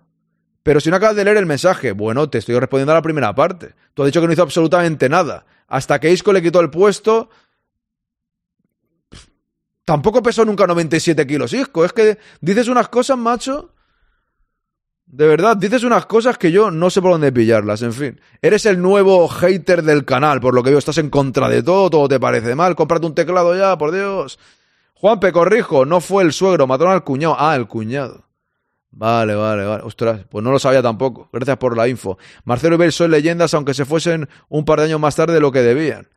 Pero 0.64 0.80
si 0.80 0.90
no 0.90 0.98
acabas 0.98 1.16
de 1.16 1.24
leer 1.24 1.38
el 1.38 1.46
mensaje, 1.46 1.94
bueno, 1.94 2.30
te 2.30 2.40
estoy 2.40 2.60
respondiendo 2.60 2.92
a 2.92 2.96
la 2.96 3.02
primera 3.02 3.34
parte. 3.34 3.76
Tú 3.94 4.04
has 4.04 4.08
dicho 4.08 4.22
que 4.22 4.28
no 4.28 4.34
hizo 4.34 4.42
absolutamente 4.42 5.08
nada. 5.08 5.46
Hasta 5.68 6.00
que 6.00 6.12
Isco 6.12 6.34
le 6.34 6.42
quitó 6.42 6.60
el 6.60 6.70
puesto. 6.70 7.30
Tampoco 9.90 10.22
pesó 10.22 10.46
nunca 10.46 10.68
97 10.68 11.26
kilos, 11.26 11.52
Isco. 11.52 11.84
Es 11.84 11.94
que 11.94 12.20
dices 12.42 12.68
unas 12.68 12.90
cosas, 12.90 13.18
macho. 13.18 13.74
De 15.08 15.26
verdad, 15.26 15.58
dices 15.58 15.84
unas 15.84 16.06
cosas 16.06 16.38
que 16.38 16.52
yo 16.52 16.70
no 16.70 16.92
sé 16.92 17.02
por 17.02 17.14
dónde 17.14 17.32
pillarlas, 17.32 17.82
en 17.82 17.94
fin. 17.94 18.22
Eres 18.40 18.68
el 18.68 18.80
nuevo 18.84 19.28
hater 19.28 19.82
del 19.82 20.06
canal, 20.06 20.42
por 20.42 20.54
lo 20.54 20.62
que 20.62 20.70
veo, 20.70 20.78
estás 20.78 21.00
en 21.00 21.10
contra 21.10 21.50
de 21.50 21.64
todo, 21.64 21.90
todo 21.90 22.08
te 22.08 22.20
parece 22.20 22.54
mal, 22.54 22.76
cómprate 22.76 23.08
un 23.08 23.16
teclado 23.16 23.58
ya, 23.58 23.80
por 23.80 23.92
Dios. 23.92 24.38
Juanpe, 24.94 25.32
corrijo, 25.32 25.88
no 25.88 26.02
fue 26.02 26.22
el 26.22 26.34
suegro, 26.34 26.68
mataron 26.68 26.94
al 26.94 27.04
cuñado. 27.04 27.38
Ah, 27.40 27.56
el 27.56 27.66
cuñado. 27.66 28.26
Vale, 28.92 29.34
vale, 29.34 29.66
vale. 29.66 29.82
Ostras, 29.82 30.22
pues 30.30 30.44
no 30.44 30.52
lo 30.52 30.60
sabía 30.60 30.84
tampoco. 30.84 31.30
Gracias 31.34 31.58
por 31.58 31.76
la 31.76 31.88
info. 31.88 32.20
Marcelo 32.44 32.76
y 32.76 32.78
Bell 32.78 32.92
son 32.92 33.10
leyendas, 33.10 33.56
aunque 33.56 33.74
se 33.74 33.86
fuesen 33.86 34.30
un 34.50 34.66
par 34.66 34.82
de 34.82 34.86
años 34.86 35.00
más 35.00 35.16
tarde 35.16 35.34
de 35.34 35.40
lo 35.40 35.52
que 35.52 35.64
debían. 35.64 36.10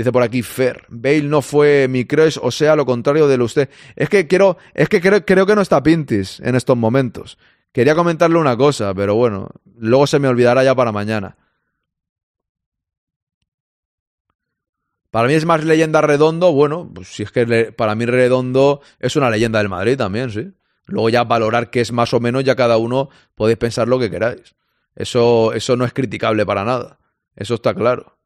Dice 0.00 0.12
por 0.12 0.22
aquí 0.22 0.40
Fer, 0.40 0.86
Bale 0.88 1.24
no 1.24 1.42
fue 1.42 1.86
mi 1.86 2.06
crush, 2.06 2.38
o 2.40 2.50
sea, 2.50 2.74
lo 2.74 2.86
contrario 2.86 3.28
de 3.28 3.36
lo 3.36 3.44
usted. 3.44 3.68
Es 3.96 4.08
que 4.08 4.26
quiero, 4.26 4.56
es 4.72 4.88
que 4.88 4.98
creo, 4.98 5.26
creo 5.26 5.44
que 5.44 5.54
no 5.54 5.60
está 5.60 5.82
Pintis 5.82 6.40
en 6.40 6.54
estos 6.54 6.74
momentos. 6.74 7.36
Quería 7.70 7.94
comentarle 7.94 8.38
una 8.38 8.56
cosa, 8.56 8.94
pero 8.94 9.14
bueno, 9.14 9.50
luego 9.76 10.06
se 10.06 10.18
me 10.18 10.28
olvidará 10.28 10.64
ya 10.64 10.74
para 10.74 10.90
mañana. 10.90 11.36
Para 15.10 15.28
mí 15.28 15.34
es 15.34 15.44
más 15.44 15.66
leyenda 15.66 16.00
redondo, 16.00 16.50
bueno, 16.50 16.90
pues 16.94 17.08
si 17.08 17.24
es 17.24 17.30
que 17.30 17.70
para 17.76 17.94
mí 17.94 18.06
redondo 18.06 18.80
es 19.00 19.16
una 19.16 19.28
leyenda 19.28 19.58
del 19.58 19.68
Madrid 19.68 19.98
también, 19.98 20.30
sí. 20.30 20.50
Luego 20.86 21.10
ya 21.10 21.24
valorar 21.24 21.68
qué 21.68 21.82
es 21.82 21.92
más 21.92 22.14
o 22.14 22.20
menos, 22.20 22.42
ya 22.42 22.56
cada 22.56 22.78
uno 22.78 23.10
podéis 23.34 23.58
pensar 23.58 23.86
lo 23.86 23.98
que 23.98 24.10
queráis. 24.10 24.54
Eso, 24.94 25.52
eso 25.52 25.76
no 25.76 25.84
es 25.84 25.92
criticable 25.92 26.46
para 26.46 26.64
nada. 26.64 27.00
Eso 27.36 27.52
está 27.52 27.74
claro. 27.74 28.19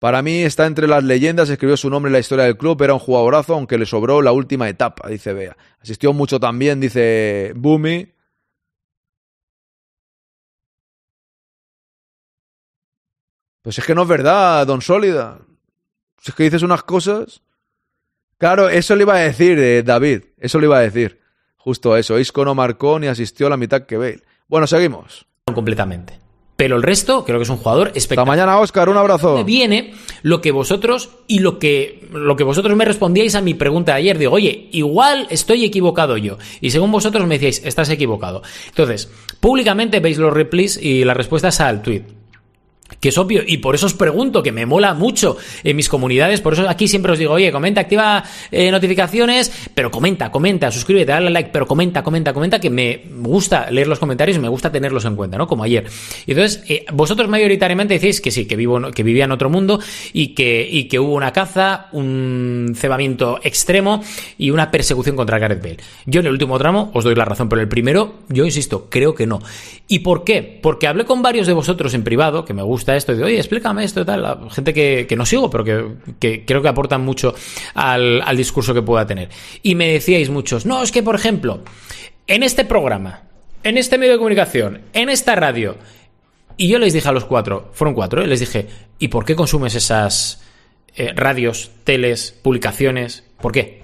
Para 0.00 0.22
mí 0.22 0.42
está 0.42 0.64
entre 0.64 0.88
las 0.88 1.04
leyendas, 1.04 1.50
escribió 1.50 1.76
su 1.76 1.90
nombre 1.90 2.08
en 2.08 2.14
la 2.14 2.20
historia 2.20 2.46
del 2.46 2.56
club, 2.56 2.80
era 2.82 2.94
un 2.94 2.98
jugadorazo, 2.98 3.52
aunque 3.52 3.76
le 3.76 3.84
sobró 3.84 4.22
la 4.22 4.32
última 4.32 4.66
etapa, 4.66 5.10
dice 5.10 5.34
Bea. 5.34 5.58
Asistió 5.78 6.14
mucho 6.14 6.40
también, 6.40 6.80
dice 6.80 7.52
Bumi. 7.54 8.10
Pues 13.60 13.78
es 13.78 13.84
que 13.84 13.94
no 13.94 14.02
es 14.02 14.08
verdad, 14.08 14.66
don 14.66 14.80
Sólida. 14.80 15.38
Si 16.22 16.30
es 16.30 16.34
que 16.34 16.44
dices 16.44 16.62
unas 16.62 16.82
cosas. 16.82 17.42
Claro, 18.38 18.70
eso 18.70 18.96
le 18.96 19.02
iba 19.02 19.16
a 19.16 19.18
decir 19.18 19.58
eh, 19.58 19.82
David, 19.82 20.22
eso 20.38 20.58
le 20.58 20.66
iba 20.66 20.78
a 20.78 20.80
decir. 20.80 21.20
Justo 21.56 21.94
eso, 21.94 22.18
Isco 22.18 22.42
no 22.42 22.54
marcó 22.54 22.98
ni 22.98 23.06
asistió 23.06 23.48
a 23.48 23.50
la 23.50 23.58
mitad 23.58 23.82
que 23.82 23.98
Bale. 23.98 24.22
Bueno, 24.48 24.66
seguimos. 24.66 25.26
Completamente. 25.44 26.19
Pero 26.60 26.76
el 26.76 26.82
resto, 26.82 27.24
creo 27.24 27.38
que 27.38 27.44
es 27.44 27.48
un 27.48 27.56
jugador 27.56 27.90
espectacular. 27.94 28.38
Hasta 28.38 28.46
mañana, 28.46 28.60
Oscar, 28.60 28.90
un 28.90 28.98
abrazo. 28.98 29.42
Viene 29.44 29.94
lo 30.20 30.42
que 30.42 30.52
vosotros 30.52 31.08
y 31.26 31.38
lo 31.38 31.58
que, 31.58 32.06
lo 32.12 32.36
que 32.36 32.44
vosotros 32.44 32.76
me 32.76 32.84
respondíais 32.84 33.34
a 33.34 33.40
mi 33.40 33.54
pregunta 33.54 33.92
de 33.92 33.98
ayer. 34.00 34.18
Digo, 34.18 34.34
oye, 34.34 34.68
igual 34.70 35.26
estoy 35.30 35.64
equivocado 35.64 36.18
yo. 36.18 36.36
Y 36.60 36.68
según 36.68 36.92
vosotros 36.92 37.26
me 37.26 37.36
decíais, 37.36 37.62
estás 37.64 37.88
equivocado. 37.88 38.42
Entonces, 38.68 39.10
públicamente 39.40 40.00
veis 40.00 40.18
los 40.18 40.34
replies 40.34 40.76
y 40.76 41.02
las 41.04 41.16
respuestas 41.16 41.62
al 41.62 41.80
tweet 41.80 42.19
que 42.98 43.10
es 43.10 43.18
obvio, 43.18 43.42
y 43.46 43.58
por 43.58 43.74
eso 43.74 43.86
os 43.86 43.94
pregunto, 43.94 44.42
que 44.42 44.52
me 44.52 44.66
mola 44.66 44.94
mucho 44.94 45.36
en 45.62 45.76
mis 45.76 45.88
comunidades, 45.88 46.40
por 46.40 46.54
eso 46.54 46.68
aquí 46.68 46.88
siempre 46.88 47.12
os 47.12 47.18
digo, 47.18 47.32
oye, 47.32 47.52
comenta, 47.52 47.82
activa 47.82 48.24
eh, 48.50 48.70
notificaciones, 48.70 49.52
pero 49.74 49.90
comenta, 49.90 50.30
comenta, 50.30 50.70
suscríbete, 50.70 51.12
dale 51.12 51.30
like, 51.30 51.50
pero 51.52 51.66
comenta, 51.66 52.02
comenta, 52.02 52.32
comenta, 52.32 52.60
que 52.60 52.70
me 52.70 53.02
gusta 53.18 53.70
leer 53.70 53.86
los 53.86 53.98
comentarios 53.98 54.36
y 54.36 54.40
me 54.40 54.48
gusta 54.48 54.72
tenerlos 54.72 55.04
en 55.04 55.16
cuenta, 55.16 55.38
¿no? 55.38 55.46
Como 55.46 55.62
ayer. 55.62 55.86
Entonces, 56.26 56.64
eh, 56.68 56.84
vosotros 56.92 57.28
mayoritariamente 57.28 57.98
decís 57.98 58.20
que 58.20 58.30
sí, 58.30 58.46
que 58.46 58.56
vivo, 58.56 58.80
que 58.90 59.02
vivía 59.02 59.24
en 59.24 59.32
otro 59.32 59.50
mundo 59.50 59.80
y 60.12 60.34
que, 60.34 60.66
y 60.70 60.84
que 60.88 60.98
hubo 60.98 61.14
una 61.14 61.32
caza, 61.32 61.88
un 61.92 62.72
cebamiento 62.76 63.38
extremo 63.42 64.02
y 64.38 64.50
una 64.50 64.70
persecución 64.70 65.16
contra 65.16 65.38
Gareth 65.38 65.62
Bale. 65.62 65.76
Yo 66.06 66.20
en 66.20 66.26
el 66.26 66.32
último 66.32 66.58
tramo 66.58 66.90
os 66.94 67.04
doy 67.04 67.14
la 67.14 67.24
razón, 67.24 67.48
pero 67.48 67.60
el 67.60 67.68
primero, 67.68 68.20
yo 68.28 68.44
insisto, 68.44 68.88
creo 68.90 69.14
que 69.14 69.26
no. 69.26 69.40
¿Y 69.88 70.00
por 70.00 70.24
qué? 70.24 70.58
Porque 70.62 70.86
hablé 70.86 71.04
con 71.04 71.22
varios 71.22 71.46
de 71.46 71.52
vosotros 71.52 71.94
en 71.94 72.04
privado, 72.04 72.44
que 72.44 72.54
me 72.54 72.62
gusta 72.62 72.79
esto, 72.88 73.14
y 73.14 73.22
oye, 73.22 73.38
explícame 73.38 73.84
esto 73.84 74.00
y 74.00 74.04
tal. 74.04 74.50
gente 74.50 74.72
que, 74.72 75.14
no 75.16 75.26
sigo, 75.26 75.50
pero 75.50 75.64
que, 76.18 76.44
creo 76.44 76.62
que 76.62 76.68
aportan 76.68 77.02
mucho 77.02 77.34
al, 77.74 78.22
al 78.22 78.36
discurso 78.36 78.74
que 78.74 78.82
pueda 78.82 79.06
tener. 79.06 79.28
Y 79.62 79.74
me 79.74 79.92
decíais 79.92 80.30
muchos, 80.30 80.66
no, 80.66 80.82
es 80.82 80.92
que, 80.92 81.02
por 81.02 81.14
ejemplo, 81.14 81.62
en 82.26 82.42
este 82.42 82.64
programa, 82.64 83.22
en 83.62 83.78
este 83.78 83.98
medio 83.98 84.12
de 84.12 84.18
comunicación, 84.18 84.82
en 84.92 85.08
esta 85.08 85.34
radio, 85.34 85.76
y 86.56 86.68
yo 86.68 86.78
les 86.78 86.92
dije 86.92 87.08
a 87.08 87.12
los 87.12 87.24
cuatro, 87.24 87.70
fueron 87.72 87.94
cuatro, 87.94 88.22
¿eh? 88.22 88.26
les 88.26 88.40
dije, 88.40 88.66
¿y 88.98 89.08
por 89.08 89.24
qué 89.24 89.34
consumes 89.34 89.74
esas 89.74 90.42
eh, 90.94 91.12
radios, 91.14 91.70
teles, 91.84 92.32
publicaciones? 92.42 93.24
¿Por 93.40 93.52
qué? 93.52 93.82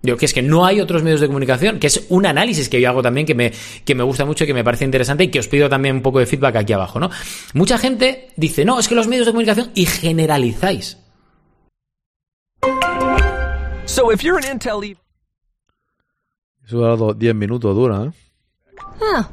Digo, 0.00 0.16
que 0.16 0.26
es 0.26 0.32
que 0.32 0.42
no 0.42 0.64
hay 0.64 0.80
otros 0.80 1.02
medios 1.02 1.20
de 1.20 1.26
comunicación, 1.26 1.80
que 1.80 1.88
es 1.88 2.06
un 2.08 2.24
análisis 2.24 2.68
que 2.68 2.80
yo 2.80 2.88
hago 2.88 3.02
también 3.02 3.26
que 3.26 3.34
me, 3.34 3.52
que 3.84 3.94
me 3.96 4.04
gusta 4.04 4.24
mucho 4.24 4.44
y 4.44 4.46
que 4.46 4.54
me 4.54 4.62
parece 4.62 4.84
interesante 4.84 5.24
y 5.24 5.28
que 5.28 5.40
os 5.40 5.48
pido 5.48 5.68
también 5.68 5.96
un 5.96 6.02
poco 6.02 6.20
de 6.20 6.26
feedback 6.26 6.56
aquí 6.56 6.72
abajo, 6.72 7.00
¿no? 7.00 7.10
Mucha 7.54 7.78
gente 7.78 8.28
dice, 8.36 8.64
no, 8.64 8.78
es 8.78 8.86
que 8.86 8.94
los 8.94 9.08
medios 9.08 9.26
de 9.26 9.32
comunicación 9.32 9.70
y 9.74 9.86
generalizáis. 9.86 10.98
So 13.86 14.12
if 14.12 14.22
you're 14.22 14.38
an 14.38 14.52
Intel... 14.52 14.84
E- 14.84 14.96
Eso 16.66 16.84
ha 16.84 16.88
dado 16.90 17.14
10 17.14 17.34
minutos 17.34 17.74
dura, 17.74 18.04
¿eh? 18.04 18.10
Ah. 19.02 19.28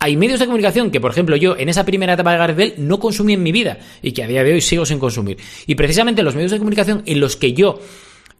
Hay 0.00 0.16
medios 0.16 0.38
de 0.38 0.46
comunicación 0.46 0.90
que, 0.92 1.00
por 1.00 1.10
ejemplo, 1.10 1.34
yo 1.36 1.56
en 1.56 1.68
esa 1.68 1.84
primera 1.84 2.12
etapa 2.12 2.30
de 2.32 2.38
Gareth 2.38 2.78
no 2.78 3.00
consumí 3.00 3.32
en 3.32 3.42
mi 3.42 3.50
vida 3.50 3.78
y 4.00 4.12
que 4.12 4.22
a 4.22 4.28
día 4.28 4.44
de 4.44 4.52
hoy 4.52 4.60
sigo 4.60 4.86
sin 4.86 5.00
consumir. 5.00 5.38
Y 5.66 5.74
precisamente 5.74 6.22
los 6.22 6.36
medios 6.36 6.52
de 6.52 6.58
comunicación 6.58 7.02
en 7.04 7.18
los 7.18 7.36
que 7.36 7.52
yo 7.52 7.80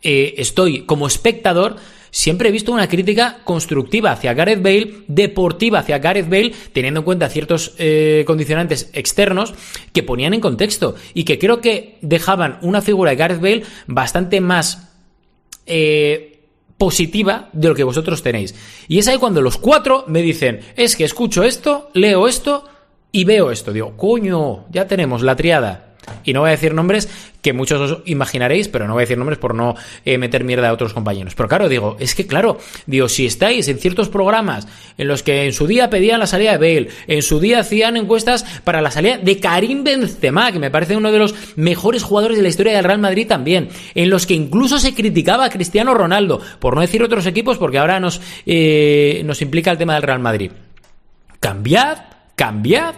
eh, 0.02 0.34
estoy 0.38 0.82
como 0.82 1.06
espectador, 1.06 1.76
siempre 2.10 2.48
he 2.48 2.52
visto 2.52 2.72
una 2.72 2.88
crítica 2.88 3.38
constructiva 3.44 4.12
hacia 4.12 4.34
Gareth 4.34 4.62
Bale, 4.62 4.92
deportiva 5.08 5.80
hacia 5.80 5.98
Gareth 5.98 6.28
Bale, 6.28 6.52
teniendo 6.72 7.00
en 7.00 7.04
cuenta 7.04 7.28
ciertos 7.28 7.74
eh, 7.78 8.24
condicionantes 8.26 8.90
externos 8.92 9.54
que 9.92 10.02
ponían 10.02 10.34
en 10.34 10.40
contexto 10.40 10.94
y 11.14 11.24
que 11.24 11.38
creo 11.38 11.60
que 11.60 11.98
dejaban 12.00 12.58
una 12.62 12.80
figura 12.80 13.10
de 13.10 13.16
Gareth 13.16 13.40
Bale 13.40 13.62
bastante 13.86 14.40
más 14.40 14.92
eh, 15.66 16.40
positiva 16.78 17.50
de 17.52 17.68
lo 17.68 17.74
que 17.74 17.84
vosotros 17.84 18.22
tenéis. 18.22 18.54
Y 18.86 18.98
es 18.98 19.08
ahí 19.08 19.18
cuando 19.18 19.42
los 19.42 19.58
cuatro 19.58 20.04
me 20.06 20.22
dicen, 20.22 20.60
es 20.76 20.94
que 20.94 21.04
escucho 21.04 21.42
esto, 21.42 21.90
leo 21.92 22.28
esto 22.28 22.64
y 23.10 23.24
veo 23.24 23.50
esto. 23.50 23.72
Digo, 23.72 23.96
coño, 23.96 24.66
ya 24.70 24.86
tenemos 24.86 25.22
la 25.22 25.34
triada 25.34 25.87
y 26.24 26.32
no 26.32 26.40
voy 26.40 26.48
a 26.48 26.52
decir 26.52 26.74
nombres 26.74 27.08
que 27.42 27.52
muchos 27.52 27.80
os 27.80 27.98
imaginaréis, 28.06 28.68
pero 28.68 28.86
no 28.86 28.94
voy 28.94 29.02
a 29.02 29.04
decir 29.04 29.18
nombres 29.18 29.38
por 29.38 29.54
no 29.54 29.76
eh, 30.04 30.18
meter 30.18 30.44
mierda 30.44 30.68
a 30.68 30.72
otros 30.72 30.92
compañeros. 30.92 31.34
Pero 31.34 31.48
claro, 31.48 31.68
digo, 31.68 31.96
es 32.00 32.14
que 32.14 32.26
claro, 32.26 32.58
digo, 32.86 33.08
si 33.08 33.26
estáis 33.26 33.68
en 33.68 33.78
ciertos 33.78 34.08
programas 34.08 34.66
en 34.96 35.08
los 35.08 35.22
que 35.22 35.46
en 35.46 35.52
su 35.52 35.66
día 35.66 35.90
pedían 35.90 36.20
la 36.20 36.26
salida 36.26 36.56
de 36.56 36.58
Bale, 36.58 36.90
en 37.06 37.22
su 37.22 37.40
día 37.40 37.60
hacían 37.60 37.96
encuestas 37.96 38.44
para 38.64 38.80
la 38.80 38.90
salida 38.90 39.18
de 39.18 39.38
Karim 39.38 39.84
Benzema, 39.84 40.52
que 40.52 40.58
me 40.58 40.70
parece 40.70 40.96
uno 40.96 41.12
de 41.12 41.18
los 41.18 41.34
mejores 41.56 42.02
jugadores 42.02 42.36
de 42.36 42.42
la 42.42 42.48
historia 42.48 42.74
del 42.74 42.84
Real 42.84 42.98
Madrid 42.98 43.26
también, 43.26 43.68
en 43.94 44.10
los 44.10 44.26
que 44.26 44.34
incluso 44.34 44.78
se 44.78 44.94
criticaba 44.94 45.44
a 45.44 45.50
Cristiano 45.50 45.94
Ronaldo, 45.94 46.40
por 46.58 46.74
no 46.74 46.80
decir 46.80 47.02
otros 47.02 47.26
equipos, 47.26 47.58
porque 47.58 47.78
ahora 47.78 48.00
nos, 48.00 48.20
eh, 48.46 49.22
nos 49.24 49.42
implica 49.42 49.70
el 49.70 49.78
tema 49.78 49.94
del 49.94 50.02
Real 50.02 50.20
Madrid. 50.20 50.50
Cambiad, 51.40 51.98
cambiad 52.34 52.94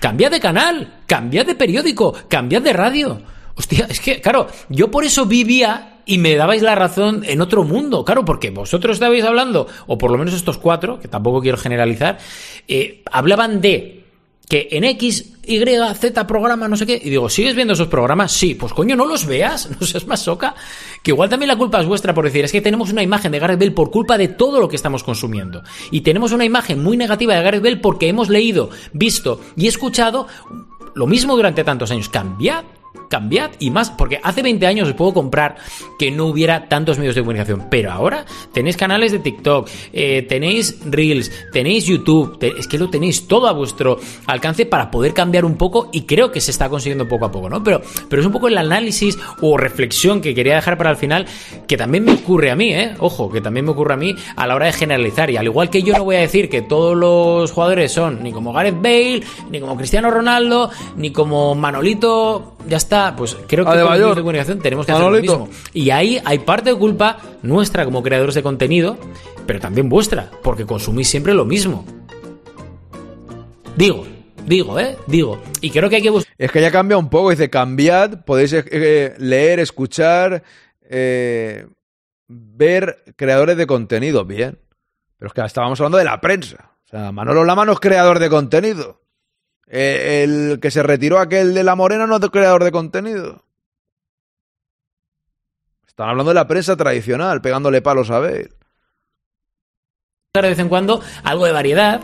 Cambiad 0.00 0.30
de 0.30 0.40
canal, 0.40 1.00
cambiad 1.06 1.46
de 1.46 1.54
periódico, 1.54 2.14
cambiad 2.28 2.62
de 2.62 2.72
radio. 2.72 3.20
Hostia, 3.54 3.86
es 3.88 4.00
que, 4.00 4.20
claro, 4.20 4.48
yo 4.68 4.90
por 4.90 5.04
eso 5.04 5.26
vivía 5.26 6.00
y 6.04 6.18
me 6.18 6.36
dabais 6.36 6.62
la 6.62 6.74
razón 6.74 7.22
en 7.26 7.40
otro 7.40 7.64
mundo, 7.64 8.04
claro, 8.04 8.24
porque 8.24 8.50
vosotros 8.50 8.96
estabais 8.96 9.24
hablando, 9.24 9.66
o 9.86 9.98
por 9.98 10.10
lo 10.10 10.18
menos 10.18 10.34
estos 10.34 10.58
cuatro, 10.58 11.00
que 11.00 11.08
tampoco 11.08 11.40
quiero 11.40 11.58
generalizar, 11.58 12.18
eh, 12.68 13.02
hablaban 13.10 13.60
de 13.60 14.05
que 14.48 14.68
en 14.70 14.84
X, 14.84 15.32
Y, 15.44 15.60
Z 15.94 16.26
programa, 16.26 16.68
no 16.68 16.76
sé 16.76 16.86
qué, 16.86 17.00
y 17.02 17.10
digo, 17.10 17.28
¿sigues 17.28 17.54
viendo 17.54 17.74
esos 17.74 17.88
programas? 17.88 18.32
Sí, 18.32 18.54
pues 18.54 18.72
coño, 18.72 18.96
no 18.96 19.06
los 19.06 19.26
veas, 19.26 19.68
no 19.80 19.86
seas 19.86 20.06
más 20.06 20.20
soca, 20.20 20.54
que 21.02 21.10
igual 21.10 21.28
también 21.28 21.48
la 21.48 21.56
culpa 21.56 21.80
es 21.80 21.86
vuestra 21.86 22.14
por 22.14 22.24
decir, 22.24 22.44
es 22.44 22.52
que 22.52 22.60
tenemos 22.60 22.90
una 22.90 23.02
imagen 23.02 23.32
de 23.32 23.38
Gareth 23.38 23.58
Bale 23.58 23.72
por 23.72 23.90
culpa 23.90 24.18
de 24.18 24.28
todo 24.28 24.60
lo 24.60 24.68
que 24.68 24.76
estamos 24.76 25.02
consumiendo, 25.02 25.62
y 25.90 26.02
tenemos 26.02 26.32
una 26.32 26.44
imagen 26.44 26.82
muy 26.82 26.96
negativa 26.96 27.34
de 27.34 27.42
Gareth 27.42 27.62
Bale 27.62 27.76
porque 27.76 28.08
hemos 28.08 28.28
leído, 28.28 28.70
visto 28.92 29.40
y 29.56 29.66
escuchado 29.66 30.26
lo 30.94 31.06
mismo 31.06 31.36
durante 31.36 31.62
tantos 31.62 31.90
años. 31.90 32.08
Cambiad 32.08 32.64
cambiad 33.08 33.50
y 33.58 33.70
más, 33.70 33.90
porque 33.90 34.20
hace 34.22 34.42
20 34.42 34.66
años 34.66 34.88
os 34.88 34.94
puedo 34.94 35.14
comprar 35.14 35.56
que 35.98 36.10
no 36.10 36.26
hubiera 36.26 36.68
tantos 36.68 36.98
medios 36.98 37.14
de 37.14 37.22
comunicación, 37.22 37.66
pero 37.70 37.92
ahora 37.92 38.24
tenéis 38.52 38.76
canales 38.76 39.12
de 39.12 39.18
TikTok, 39.18 39.68
eh, 39.92 40.22
tenéis 40.28 40.78
Reels, 40.84 41.30
tenéis 41.52 41.86
YouTube, 41.86 42.38
es 42.58 42.66
que 42.66 42.78
lo 42.78 42.90
tenéis 42.90 43.26
todo 43.26 43.48
a 43.48 43.52
vuestro 43.52 43.98
alcance 44.26 44.66
para 44.66 44.90
poder 44.90 45.14
cambiar 45.14 45.44
un 45.44 45.56
poco 45.56 45.88
y 45.92 46.02
creo 46.02 46.32
que 46.32 46.40
se 46.40 46.50
está 46.50 46.68
consiguiendo 46.68 47.08
poco 47.08 47.26
a 47.26 47.32
poco, 47.32 47.48
¿no? 47.48 47.62
Pero, 47.62 47.80
pero 48.08 48.20
es 48.20 48.26
un 48.26 48.32
poco 48.32 48.48
el 48.48 48.58
análisis 48.58 49.18
o 49.40 49.56
reflexión 49.56 50.20
que 50.20 50.34
quería 50.34 50.56
dejar 50.56 50.78
para 50.78 50.90
el 50.90 50.96
final, 50.96 51.26
que 51.66 51.76
también 51.76 52.04
me 52.04 52.12
ocurre 52.12 52.50
a 52.50 52.56
mí, 52.56 52.72
¿eh? 52.72 52.94
Ojo, 52.98 53.30
que 53.30 53.40
también 53.40 53.64
me 53.64 53.72
ocurre 53.72 53.94
a 53.94 53.96
mí 53.96 54.14
a 54.36 54.46
la 54.46 54.54
hora 54.54 54.66
de 54.66 54.72
generalizar 54.72 55.30
y 55.30 55.36
al 55.36 55.46
igual 55.46 55.70
que 55.70 55.82
yo 55.82 55.96
no 55.96 56.04
voy 56.04 56.16
a 56.16 56.20
decir 56.20 56.48
que 56.48 56.62
todos 56.62 56.96
los 56.96 57.50
jugadores 57.52 57.92
son 57.92 58.22
ni 58.22 58.32
como 58.32 58.52
Gareth 58.52 58.76
Bale, 58.76 59.22
ni 59.50 59.60
como 59.60 59.76
Cristiano 59.76 60.10
Ronaldo, 60.10 60.70
ni 60.96 61.10
como 61.10 61.54
Manolito, 61.54 62.55
ya 62.66 62.76
está 62.76 63.14
pues 63.16 63.36
creo 63.46 63.64
que 63.64 63.76
los 63.76 63.90
medios 63.90 64.16
de 64.16 64.22
comunicación 64.22 64.58
tenemos 64.60 64.86
que 64.86 64.92
hacer 64.92 65.04
lo 65.04 65.20
mismo. 65.20 65.48
Y 65.72 65.90
ahí 65.90 66.20
hay 66.24 66.38
parte 66.40 66.70
de 66.70 66.76
culpa 66.76 67.18
nuestra 67.42 67.84
como 67.84 68.02
creadores 68.02 68.34
de 68.34 68.42
contenido, 68.42 68.98
pero 69.46 69.60
también 69.60 69.88
vuestra, 69.88 70.30
porque 70.42 70.66
consumís 70.66 71.08
siempre 71.08 71.34
lo 71.34 71.44
mismo. 71.44 71.84
Digo, 73.76 74.06
digo, 74.46 74.80
¿eh? 74.80 74.96
Digo. 75.06 75.40
Y 75.60 75.70
creo 75.70 75.88
que 75.90 75.96
hay 75.96 76.02
que 76.02 76.10
buscar... 76.10 76.34
Es 76.38 76.50
que 76.50 76.60
ya 76.60 76.70
cambia 76.70 76.96
un 76.96 77.10
poco, 77.10 77.30
dice, 77.30 77.50
cambiad, 77.50 78.24
podéis 78.24 78.52
eh, 78.54 78.64
eh, 78.70 79.14
leer, 79.18 79.60
escuchar, 79.60 80.42
eh, 80.82 81.66
ver 82.26 83.04
creadores 83.16 83.56
de 83.56 83.66
contenido, 83.66 84.24
bien. 84.24 84.58
Pero 85.18 85.28
es 85.28 85.32
que 85.34 85.44
estábamos 85.44 85.80
hablando 85.80 85.98
de 85.98 86.04
la 86.04 86.20
prensa. 86.20 86.70
O 86.86 86.88
sea, 86.88 87.12
Manolo 87.12 87.44
Lama 87.44 87.64
no 87.64 87.72
es 87.72 87.80
creador 87.80 88.18
de 88.18 88.28
contenido. 88.28 89.00
Eh, 89.68 90.22
el 90.22 90.60
que 90.60 90.70
se 90.70 90.82
retiró 90.82 91.18
aquel 91.18 91.54
de 91.54 91.64
la 91.64 91.74
Morena 91.74 92.06
no 92.06 92.16
es 92.16 92.30
creador 92.30 92.64
de 92.64 92.72
contenido. 92.72 93.42
Están 95.86 96.10
hablando 96.10 96.30
de 96.30 96.34
la 96.34 96.46
prensa 96.46 96.76
tradicional, 96.76 97.40
pegándole 97.40 97.82
palos 97.82 98.10
a 98.10 98.20
ver. 98.20 98.50
De 100.34 100.42
vez 100.42 100.58
en 100.58 100.68
cuando 100.68 101.00
algo 101.24 101.46
de 101.46 101.52
variedad, 101.52 102.02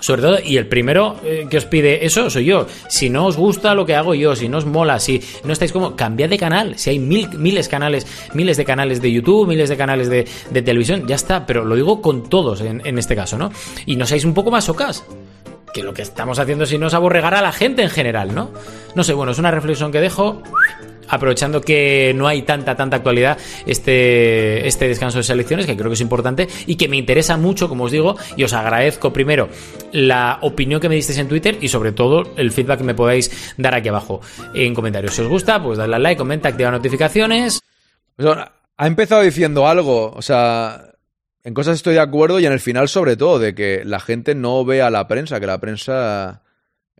sobre 0.00 0.22
todo, 0.22 0.38
y 0.42 0.56
el 0.56 0.66
primero 0.66 1.16
eh, 1.22 1.46
que 1.50 1.58
os 1.58 1.66
pide 1.66 2.06
eso 2.06 2.30
soy 2.30 2.46
yo. 2.46 2.66
Si 2.88 3.10
no 3.10 3.26
os 3.26 3.36
gusta 3.36 3.74
lo 3.74 3.84
que 3.84 3.94
hago 3.94 4.14
yo, 4.14 4.34
si 4.34 4.48
no 4.48 4.58
os 4.58 4.64
mola, 4.64 4.98
si 4.98 5.22
no 5.44 5.52
estáis 5.52 5.72
como, 5.72 5.94
cambiad 5.94 6.30
de 6.30 6.38
canal. 6.38 6.78
Si 6.78 6.88
hay 6.88 6.98
mil, 6.98 7.28
miles 7.38 7.68
canales, 7.68 8.06
miles 8.32 8.56
de 8.56 8.64
canales 8.64 9.02
de 9.02 9.12
YouTube, 9.12 9.46
miles 9.46 9.68
de 9.68 9.76
canales 9.76 10.08
de, 10.08 10.24
televisión, 10.62 11.06
ya 11.06 11.16
está. 11.16 11.44
Pero 11.44 11.64
lo 11.66 11.76
digo 11.76 12.00
con 12.00 12.30
todos 12.30 12.62
en, 12.62 12.84
en, 12.84 12.98
este 12.98 13.14
caso, 13.14 13.36
¿no? 13.36 13.52
Y 13.84 13.96
no 13.96 14.06
seáis 14.06 14.24
un 14.24 14.32
poco 14.32 14.50
más 14.50 14.68
ocas 14.70 15.04
que 15.76 15.82
lo 15.82 15.92
que 15.92 16.00
estamos 16.00 16.38
haciendo 16.38 16.64
si 16.64 16.78
no 16.78 16.86
es 16.86 16.94
aborregar 16.94 17.34
a 17.34 17.42
la 17.42 17.52
gente 17.52 17.82
en 17.82 17.90
general, 17.90 18.34
¿no? 18.34 18.50
No 18.94 19.04
sé, 19.04 19.12
bueno, 19.12 19.32
es 19.32 19.38
una 19.38 19.50
reflexión 19.50 19.92
que 19.92 20.00
dejo 20.00 20.42
aprovechando 21.06 21.60
que 21.60 22.14
no 22.16 22.26
hay 22.26 22.42
tanta, 22.42 22.74
tanta 22.74 22.96
actualidad 22.96 23.36
este, 23.66 24.66
este 24.66 24.88
descanso 24.88 25.18
de 25.18 25.24
selecciones, 25.24 25.66
que 25.66 25.76
creo 25.76 25.90
que 25.90 25.94
es 25.94 26.00
importante 26.00 26.48
y 26.66 26.76
que 26.76 26.88
me 26.88 26.96
interesa 26.96 27.36
mucho, 27.36 27.68
como 27.68 27.84
os 27.84 27.92
digo, 27.92 28.16
y 28.38 28.44
os 28.44 28.54
agradezco 28.54 29.12
primero 29.12 29.50
la 29.92 30.38
opinión 30.40 30.80
que 30.80 30.88
me 30.88 30.94
disteis 30.94 31.18
en 31.18 31.28
Twitter 31.28 31.58
y 31.60 31.68
sobre 31.68 31.92
todo 31.92 32.22
el 32.38 32.52
feedback 32.52 32.78
que 32.78 32.84
me 32.84 32.94
podáis 32.94 33.54
dar 33.58 33.74
aquí 33.74 33.90
abajo 33.90 34.22
en 34.54 34.74
comentarios. 34.74 35.14
Si 35.14 35.20
os 35.20 35.28
gusta, 35.28 35.62
pues 35.62 35.76
dadle 35.76 35.96
al 35.96 36.02
like, 36.02 36.16
comenta, 36.16 36.48
activa 36.48 36.70
notificaciones. 36.70 37.60
Pues 38.16 38.34
ha 38.78 38.86
empezado 38.86 39.20
diciendo 39.20 39.68
algo, 39.68 40.10
o 40.10 40.22
sea, 40.22 40.95
en 41.46 41.54
cosas 41.54 41.76
estoy 41.76 41.94
de 41.94 42.00
acuerdo 42.00 42.40
y 42.40 42.46
en 42.46 42.52
el 42.52 42.60
final 42.60 42.88
sobre 42.88 43.16
todo, 43.16 43.38
de 43.38 43.54
que 43.54 43.84
la 43.84 44.00
gente 44.00 44.34
no 44.34 44.64
ve 44.64 44.82
a 44.82 44.90
la 44.90 45.06
prensa, 45.06 45.40
que 45.40 45.46
la 45.46 45.60
prensa 45.60 46.42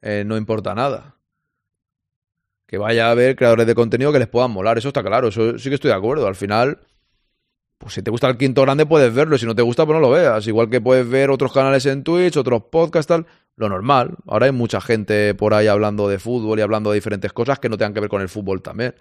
eh, 0.01 0.24
no 0.24 0.36
importa 0.36 0.74
nada 0.74 1.16
que 2.66 2.78
vaya 2.78 3.09
a 3.09 3.10
haber 3.12 3.36
creadores 3.36 3.66
de 3.66 3.74
contenido 3.74 4.12
que 4.12 4.18
les 4.18 4.28
puedan 4.28 4.51
molar. 4.51 4.78
Eso 4.78 4.89
está 4.89 5.02
claro, 5.02 5.28
eso 5.28 5.59
sí 5.59 5.68
que 5.68 5.77
estoy 5.77 5.90
de 5.90 5.97
acuerdo. 5.97 6.27
Al 6.27 6.35
final, 6.35 6.78
pues 7.78 7.94
si 7.94 8.02
te 8.02 8.10
gusta 8.10 8.28
el 8.28 8.36
quinto 8.36 8.62
grande 8.62 8.86
puedes 8.86 9.14
verlo, 9.14 9.39
si 9.39 9.47
no 9.47 9.55
te 9.55 9.62
gusta, 9.62 9.86
pues 9.86 9.94
no 9.94 10.01
lo 10.01 10.10
veas. 10.10 10.47
Igual 10.47 10.68
que 10.68 10.81
puedes 10.81 11.09
ver 11.09 11.31
otros 11.31 11.52
canales 11.52 11.86
en 11.86 12.02
Twitch, 12.02 12.36
otros 12.36 12.64
podcasts, 12.70 13.06
tal. 13.06 13.27
Lo 13.55 13.68
normal. 13.68 14.16
Ahora 14.27 14.47
hay 14.47 14.52
mucha 14.52 14.81
gente 14.81 15.35
por 15.35 15.55
ahí 15.55 15.66
hablando 15.66 16.09
de 16.09 16.18
fútbol 16.18 16.59
y 16.59 16.62
hablando 16.62 16.90
de 16.90 16.97
diferentes 16.97 17.32
cosas 17.32 17.59
que 17.59 17.68
no 17.68 17.78
tengan 17.78 17.94
que 17.94 18.01
ver 18.01 18.10
con 18.10 18.20
el 18.20 18.28
fútbol 18.28 18.60
también. 18.60 18.94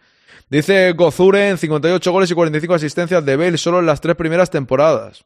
Dice 0.49 0.91
Gozuren, 0.93 1.57
58 1.57 2.11
goles 2.11 2.31
y 2.31 2.35
45 2.35 2.73
asistencias 2.75 3.25
de 3.25 3.35
Bale 3.35 3.57
solo 3.57 3.79
en 3.79 3.87
las 3.87 3.99
tres 3.99 4.15
primeras 4.15 4.49
temporadas. 4.49 5.25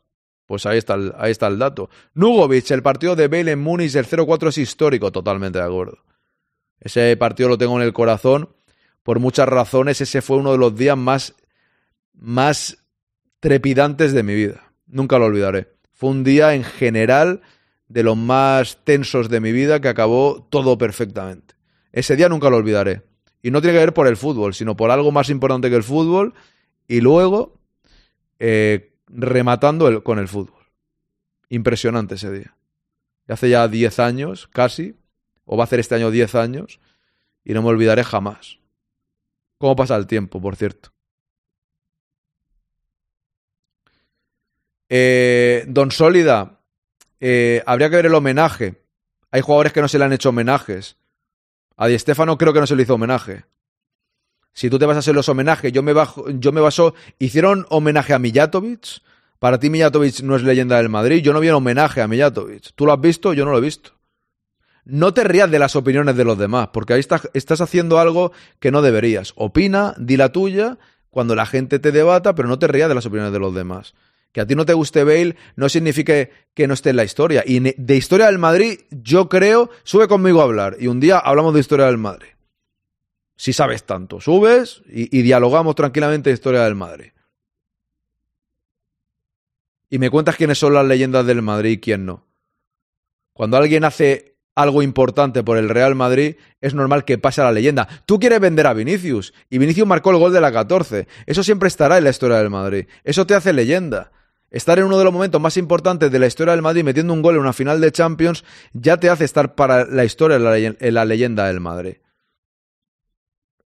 Pues 0.49 0.65
ahí 0.65 0.80
está 0.80 0.95
el, 0.95 1.13
ahí 1.19 1.30
está 1.30 1.45
el 1.45 1.59
dato. 1.59 1.91
Nugovic, 2.15 2.71
el 2.71 2.81
partido 2.81 3.15
de 3.15 3.27
Bale 3.27 3.51
en 3.51 3.59
Múnich 3.59 3.91
del 3.91 4.07
0-4 4.07 4.47
es 4.47 4.57
histórico, 4.57 5.11
totalmente 5.11 5.59
de 5.59 5.65
acuerdo. 5.65 5.99
Ese 6.80 7.15
partido 7.17 7.49
lo 7.49 7.57
tengo 7.59 7.80
en 7.80 7.85
el 7.85 7.93
corazón. 7.93 8.49
Por 9.03 9.19
muchas 9.19 9.47
razones, 9.47 10.01
ese 10.01 10.23
fue 10.23 10.38
uno 10.38 10.51
de 10.53 10.57
los 10.57 10.76
días 10.76 10.97
más, 10.97 11.35
más 12.13 12.84
trepidantes 13.39 14.11
de 14.11 14.23
mi 14.23 14.34
vida. 14.34 14.73
Nunca 14.88 15.19
lo 15.19 15.26
olvidaré. 15.26 15.67
Fue 15.93 16.09
un 16.09 16.23
día 16.23 16.55
en 16.55 16.63
general 16.63 17.41
de 17.88 18.01
los 18.01 18.17
más 18.17 18.84
tensos 18.84 19.30
de 19.30 19.41
mi 19.41 19.51
vida 19.51 19.80
que 19.80 19.89
acabó 19.89 20.47
todo 20.49 20.80
perfectamente. 20.80 21.53
Ese 21.91 22.15
día 22.15 22.27
nunca 22.27 22.49
lo 22.49 22.57
olvidaré. 22.57 23.03
Y 23.43 23.51
no 23.51 23.61
tiene 23.61 23.77
que 23.77 23.85
ver 23.85 23.93
por 23.93 24.07
el 24.07 24.17
fútbol, 24.17 24.55
sino 24.55 24.76
por 24.76 24.89
algo 24.89 25.11
más 25.11 25.30
importante 25.30 25.69
que 25.69 25.76
el 25.76 25.84
fútbol. 25.84 26.34
Y 26.88 27.01
luego 27.01 27.59
eh, 28.39 28.89
rematando 29.10 30.03
con 30.03 30.19
el 30.19 30.27
fútbol. 30.27 30.64
Impresionante 31.49 32.15
ese 32.15 32.31
día. 32.31 32.56
Hace 33.27 33.49
ya 33.49 33.68
10 33.68 33.99
años, 33.99 34.48
casi, 34.48 34.95
o 35.45 35.57
va 35.57 35.64
a 35.64 35.65
hacer 35.65 35.80
este 35.80 35.95
año 35.95 36.11
10 36.11 36.36
años, 36.36 36.80
y 37.44 37.53
no 37.53 37.61
me 37.61 37.69
olvidaré 37.69 38.03
jamás. 38.03 38.60
¿Cómo 39.57 39.76
pasa 39.76 39.95
el 39.95 40.07
tiempo, 40.07 40.41
por 40.41 40.56
cierto? 40.56 40.91
Eh, 44.88 45.65
Don 45.68 45.91
Sólida, 45.91 46.61
eh, 47.19 47.61
habría 47.65 47.90
que 47.90 47.98
ver 47.98 48.06
el 48.07 48.15
homenaje. 48.15 48.84
Hay 49.31 49.41
jugadores 49.41 49.73
que 49.73 49.81
no 49.81 49.88
se 49.88 49.99
le 49.99 50.06
han 50.06 50.14
hecho 50.14 50.30
homenajes. 50.30 50.98
A 51.77 51.88
Di 51.88 51.99
Stefano 51.99 52.38
creo 52.38 52.53
que 52.53 52.60
no 52.60 52.68
se 52.68 52.76
le 52.76 52.84
hizo 52.84 52.95
homenaje. 52.95 53.45
Si 54.53 54.69
tú 54.69 54.80
te 54.80 54.85
vas 54.85 54.95
a 54.95 54.99
hacer 54.99 55.15
los 55.15 55.30
homenajes, 55.30 55.71
yo 55.71 55.84
me, 55.84 55.93
bajo, 55.93 56.30
yo 56.30 56.51
me 56.51 56.61
baso. 56.61 56.93
¿Hicieron 57.17 57.65
homenaje 57.69 58.13
a 58.13 58.19
Mijatovic? 58.19 59.01
Para 59.39 59.59
ti 59.59 59.69
Mijatovic 59.69 60.21
no 60.21 60.35
es 60.35 60.43
leyenda 60.43 60.77
del 60.77 60.89
Madrid. 60.89 61.21
Yo 61.21 61.34
no 61.34 61.39
vi 61.39 61.49
un 61.49 61.55
homenaje 61.55 62.01
a 62.01 62.07
Mijatovic. 62.07 62.71
¿Tú 62.76 62.85
lo 62.85 62.93
has 62.93 62.99
visto? 62.99 63.34
Yo 63.34 63.45
no 63.45 63.51
lo 63.51 63.57
he 63.59 63.61
visto 63.61 63.91
no 64.89 65.13
te 65.13 65.23
rías 65.23 65.49
de 65.49 65.59
las 65.59 65.76
opiniones 65.76 66.15
de 66.15 66.26
los 66.26 66.38
demás, 66.38 66.69
porque 66.73 66.93
ahí 66.93 66.99
estás, 66.99 67.30
estás 67.34 67.61
haciendo 67.61 67.99
algo 67.99 68.31
que 68.59 68.71
no 68.71 68.81
deberías. 68.81 69.34
Opina, 69.35 69.93
di 69.97 70.17
la 70.17 70.31
tuya, 70.31 70.77
cuando 71.09 71.35
la 71.35 71.45
gente 71.45 71.80
te 71.80 71.91
debata, 71.91 72.35
pero 72.35 72.47
no 72.47 72.59
te 72.59 72.67
rías 72.67 72.89
de 72.89 72.95
las 72.95 73.05
opiniones 73.05 73.31
de 73.31 73.39
los 73.39 73.53
demás. 73.53 73.93
Que 74.31 74.41
a 74.41 74.45
ti 74.45 74.55
no 74.55 74.65
te 74.65 74.73
guste 74.73 75.03
Bale 75.03 75.35
no 75.55 75.69
significa 75.69 76.13
que 76.53 76.67
no 76.67 76.73
esté 76.73 76.91
en 76.91 76.97
la 76.97 77.03
historia. 77.03 77.43
Y 77.45 77.59
de 77.59 77.95
historia 77.95 78.27
del 78.27 78.38
Madrid, 78.38 78.81
yo 78.91 79.27
creo, 79.27 79.69
sube 79.84 80.07
conmigo 80.07 80.41
a 80.41 80.43
hablar. 80.43 80.77
Y 80.80 80.88
un 80.88 80.99
día 80.99 81.17
hablamos 81.17 81.53
de 81.53 81.61
historia 81.61 81.88
del 81.88 81.97
Madrid. 81.97 82.30
Si 83.40 83.53
sabes 83.53 83.86
tanto, 83.86 84.20
subes 84.20 84.82
y, 84.86 85.22
dialogamos 85.22 85.74
tranquilamente 85.74 86.30
de 86.30 86.34
historia 86.34 86.66
del 86.66 86.76
Madrid. 86.76 87.14
Y 89.90 89.98
me 89.98 90.10
cuentas 90.10 90.36
quiénes 90.36 90.57
son 90.57 90.74
las 90.74 90.86
leyendas 90.86 91.26
del 91.26 91.41
Madrid 91.41 91.72
y 91.72 91.78
quién 91.80 92.06
no. 92.06 92.28
Cuando 93.32 93.56
alguien 93.56 93.86
hace 93.86 94.36
algo 94.56 94.82
importante 94.82 95.41
por 95.41 95.57
el 95.57 95.70
Real 95.70 95.95
Madrid, 95.95 96.36
es 96.60 96.74
normal 96.74 97.06
que 97.06 97.18
pase 97.18 97.40
a 97.40 97.45
la 97.45 97.53
leyenda. 97.53 97.88
Tú 98.06 98.20
quieres 98.20 98.41
vender 98.41 98.68
a 98.68 98.74
Vinicius 98.74 99.34
y 99.49 99.57
Vinicius 99.57 99.88
marcó 99.88 100.11
el 100.11 100.18
gol 100.18 100.34
de 100.34 100.41
la 100.41 100.52
14. 100.52 101.07
Eso 101.26 101.41
siempre 101.41 101.70
estará 101.70 101.98
en 101.98 102.03
la 102.03 102.10
historia 102.10 102.40
del 102.40 102.49
Madrid. 102.49 102.88
Eso 103.06 103.26
te 103.26 103.36
hace 103.36 103.53
leyenda. 103.53 104.11
Estar 104.52 104.80
en 104.80 104.84
uno 104.84 104.98
de 104.98 105.06
los 105.06 105.14
momentos 105.14 105.40
más 105.40 105.56
importantes 105.56 106.11
de 106.11 106.20
la 106.20 106.28
historia 106.28 106.52
del 106.52 106.61
Madrid 106.61 106.84
metiendo 106.84 107.14
un 107.14 107.22
gol 107.22 107.36
en 107.36 107.41
una 107.41 107.53
final 107.53 107.80
de 107.80 107.94
Champions 107.94 108.44
ya 108.74 108.98
te 108.98 109.10
hace 109.10 109.24
estar 109.24 109.56
para 109.56 109.86
la 109.86 110.03
historia 110.03 110.36
en 110.36 110.94
la 110.94 111.06
leyenda 111.06 111.48
del 111.48 111.61
Madrid. 111.61 111.99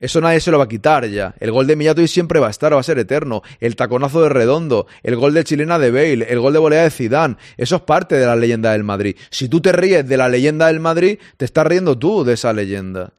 Eso 0.03 0.21
nadie 0.21 0.41
se 0.41 0.51
lo 0.51 0.59
va 0.59 0.65
a 0.65 0.69
quitar 0.69 1.07
ya. 1.07 1.33
El 1.39 1.53
gol 1.53 1.69
de 1.69 1.95
y 2.03 2.09
siempre 2.09 2.41
va 2.41 2.49
a 2.49 2.51
estar, 2.51 2.75
va 2.75 2.81
a 2.81 2.83
ser 2.83 2.99
eterno. 2.99 3.43
El 3.61 3.77
taconazo 3.77 4.21
de 4.21 4.31
Redondo, 4.31 4.89
el 5.05 5.15
gol 5.15 5.33
de 5.33 5.45
chilena 5.45 5.79
de 5.79 5.93
Bale, 5.93 6.27
el 6.29 6.41
gol 6.41 6.53
de 6.53 6.59
volea 6.59 6.83
de 6.83 6.91
Zidane, 6.91 7.37
eso 7.57 7.77
es 7.77 7.83
parte 7.83 8.17
de 8.17 8.27
la 8.27 8.35
leyenda 8.35 8.73
del 8.73 8.83
Madrid. 8.83 9.17
Si 9.31 9.49
tú 9.49 9.61
te 9.61 9.71
ríes 9.71 10.09
de 10.09 10.17
la 10.17 10.29
leyenda 10.29 10.67
del 10.67 10.81
Madrid, 10.81 11.21
te 11.37 11.45
estás 11.45 11.69
riendo 11.69 11.97
tú 11.97 12.25
de 12.25 12.33
esa 12.33 12.53
leyenda. 12.53 13.13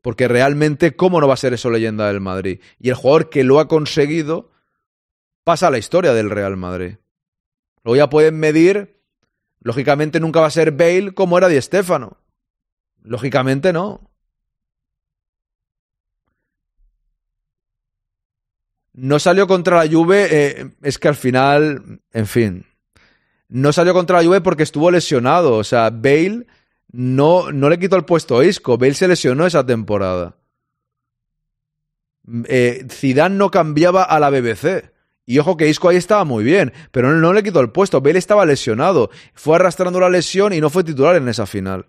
Porque 0.00 0.26
realmente, 0.26 0.96
¿cómo 0.96 1.20
no 1.20 1.28
va 1.28 1.34
a 1.34 1.36
ser 1.36 1.54
eso 1.54 1.70
leyenda 1.70 2.08
del 2.08 2.20
Madrid? 2.20 2.58
Y 2.80 2.88
el 2.88 2.96
jugador 2.96 3.30
que 3.30 3.44
lo 3.44 3.60
ha 3.60 3.68
conseguido 3.68 4.50
pasa 5.44 5.68
a 5.68 5.70
la 5.70 5.78
historia 5.78 6.14
del 6.14 6.30
Real 6.30 6.56
Madrid. 6.56 6.96
Luego 7.84 7.94
ya 7.96 8.10
pueden 8.10 8.40
medir, 8.40 9.00
lógicamente 9.60 10.18
nunca 10.18 10.40
va 10.40 10.48
a 10.48 10.50
ser 10.50 10.72
Bale 10.72 11.14
como 11.14 11.38
era 11.38 11.46
Di 11.46 11.62
Stéfano. 11.62 12.16
Lógicamente 13.04 13.72
no. 13.72 14.11
No 18.94 19.18
salió 19.18 19.46
contra 19.46 19.82
la 19.82 19.90
Juve, 19.90 20.28
eh, 20.30 20.70
es 20.82 20.98
que 20.98 21.08
al 21.08 21.16
final, 21.16 22.00
en 22.12 22.26
fin, 22.26 22.66
no 23.48 23.72
salió 23.72 23.94
contra 23.94 24.18
la 24.18 24.24
Juve 24.24 24.40
porque 24.40 24.62
estuvo 24.62 24.90
lesionado. 24.90 25.56
O 25.56 25.64
sea, 25.64 25.90
Bale 25.90 26.46
no, 26.90 27.52
no 27.52 27.68
le 27.70 27.78
quitó 27.78 27.96
el 27.96 28.04
puesto 28.04 28.38
a 28.38 28.44
Isco. 28.44 28.78
Bale 28.78 28.94
se 28.94 29.08
lesionó 29.08 29.46
esa 29.46 29.64
temporada. 29.64 30.36
Eh, 32.46 32.86
Zidane 32.90 33.36
no 33.36 33.50
cambiaba 33.50 34.02
a 34.02 34.20
la 34.20 34.30
BBC. 34.30 34.92
Y 35.24 35.38
ojo 35.38 35.56
que 35.56 35.68
Isco 35.68 35.88
ahí 35.88 35.96
estaba 35.96 36.24
muy 36.24 36.42
bien, 36.42 36.72
pero 36.90 37.12
no, 37.12 37.18
no 37.18 37.32
le 37.32 37.42
quitó 37.42 37.60
el 37.60 37.70
puesto. 37.70 38.00
Bale 38.00 38.18
estaba 38.18 38.44
lesionado. 38.44 39.10
Fue 39.34 39.56
arrastrando 39.56 40.00
la 40.00 40.10
lesión 40.10 40.52
y 40.52 40.60
no 40.60 40.68
fue 40.68 40.84
titular 40.84 41.16
en 41.16 41.28
esa 41.28 41.46
final. 41.46 41.86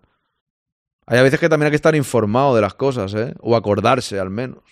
Hay 1.06 1.20
a 1.20 1.24
veces 1.24 1.40
que 1.40 1.50
también 1.50 1.68
hay 1.68 1.72
que 1.72 1.78
estar 1.78 1.96
informado 1.96 2.56
de 2.56 2.62
las 2.62 2.76
cosas, 2.76 3.14
¿eh? 3.14 3.34
O 3.42 3.56
acordarse, 3.56 4.20
al 4.20 4.30
menos. 4.30 4.64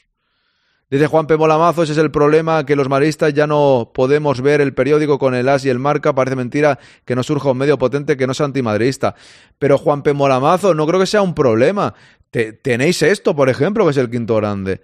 Dice 0.91 1.07
Juan 1.07 1.25
P. 1.25 1.37
Molamazo, 1.37 1.83
ese 1.83 1.93
es 1.93 1.97
el 1.97 2.11
problema, 2.11 2.65
que 2.65 2.75
los 2.75 2.89
maristas 2.89 3.33
ya 3.33 3.47
no 3.47 3.91
podemos 3.93 4.41
ver 4.41 4.59
el 4.59 4.73
periódico 4.73 5.17
con 5.17 5.33
el 5.33 5.47
as 5.47 5.63
y 5.63 5.69
el 5.69 5.79
marca. 5.79 6.13
Parece 6.13 6.35
mentira 6.35 6.79
que 7.05 7.15
no 7.15 7.23
surja 7.23 7.49
un 7.49 7.59
medio 7.59 7.77
potente 7.77 8.17
que 8.17 8.27
no 8.27 8.33
sea 8.33 8.47
antimadridista. 8.47 9.15
Pero 9.57 9.77
Juan 9.77 10.03
P. 10.03 10.11
Molamazo, 10.11 10.73
no 10.73 10.85
creo 10.85 10.99
que 10.99 11.05
sea 11.05 11.21
un 11.21 11.33
problema. 11.33 11.93
tenéis 12.29 13.01
esto, 13.03 13.33
por 13.33 13.47
ejemplo, 13.47 13.85
que 13.85 13.91
es 13.91 13.97
el 13.97 14.09
quinto 14.09 14.35
grande. 14.35 14.81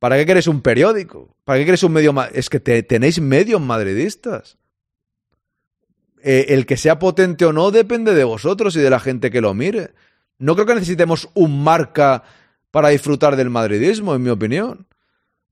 ¿Para 0.00 0.16
qué 0.16 0.26
queréis 0.26 0.48
un 0.48 0.60
periódico? 0.60 1.36
¿Para 1.44 1.60
qué 1.60 1.64
queréis 1.64 1.84
un 1.84 1.92
medio? 1.92 2.12
Es 2.32 2.50
que 2.50 2.58
tenéis 2.58 3.20
medios 3.20 3.60
madridistas. 3.60 4.58
Eh, 6.20 6.46
el 6.48 6.66
que 6.66 6.76
sea 6.76 6.98
potente 6.98 7.44
o 7.44 7.52
no 7.52 7.70
depende 7.70 8.12
de 8.12 8.24
vosotros 8.24 8.74
y 8.74 8.80
de 8.80 8.90
la 8.90 8.98
gente 8.98 9.30
que 9.30 9.40
lo 9.40 9.54
mire. 9.54 9.92
No 10.38 10.54
creo 10.54 10.66
que 10.66 10.74
necesitemos 10.74 11.28
un 11.34 11.62
marca 11.62 12.24
para 12.70 12.88
disfrutar 12.90 13.36
del 13.36 13.50
madridismo, 13.50 14.14
en 14.14 14.22
mi 14.22 14.30
opinión. 14.30 14.86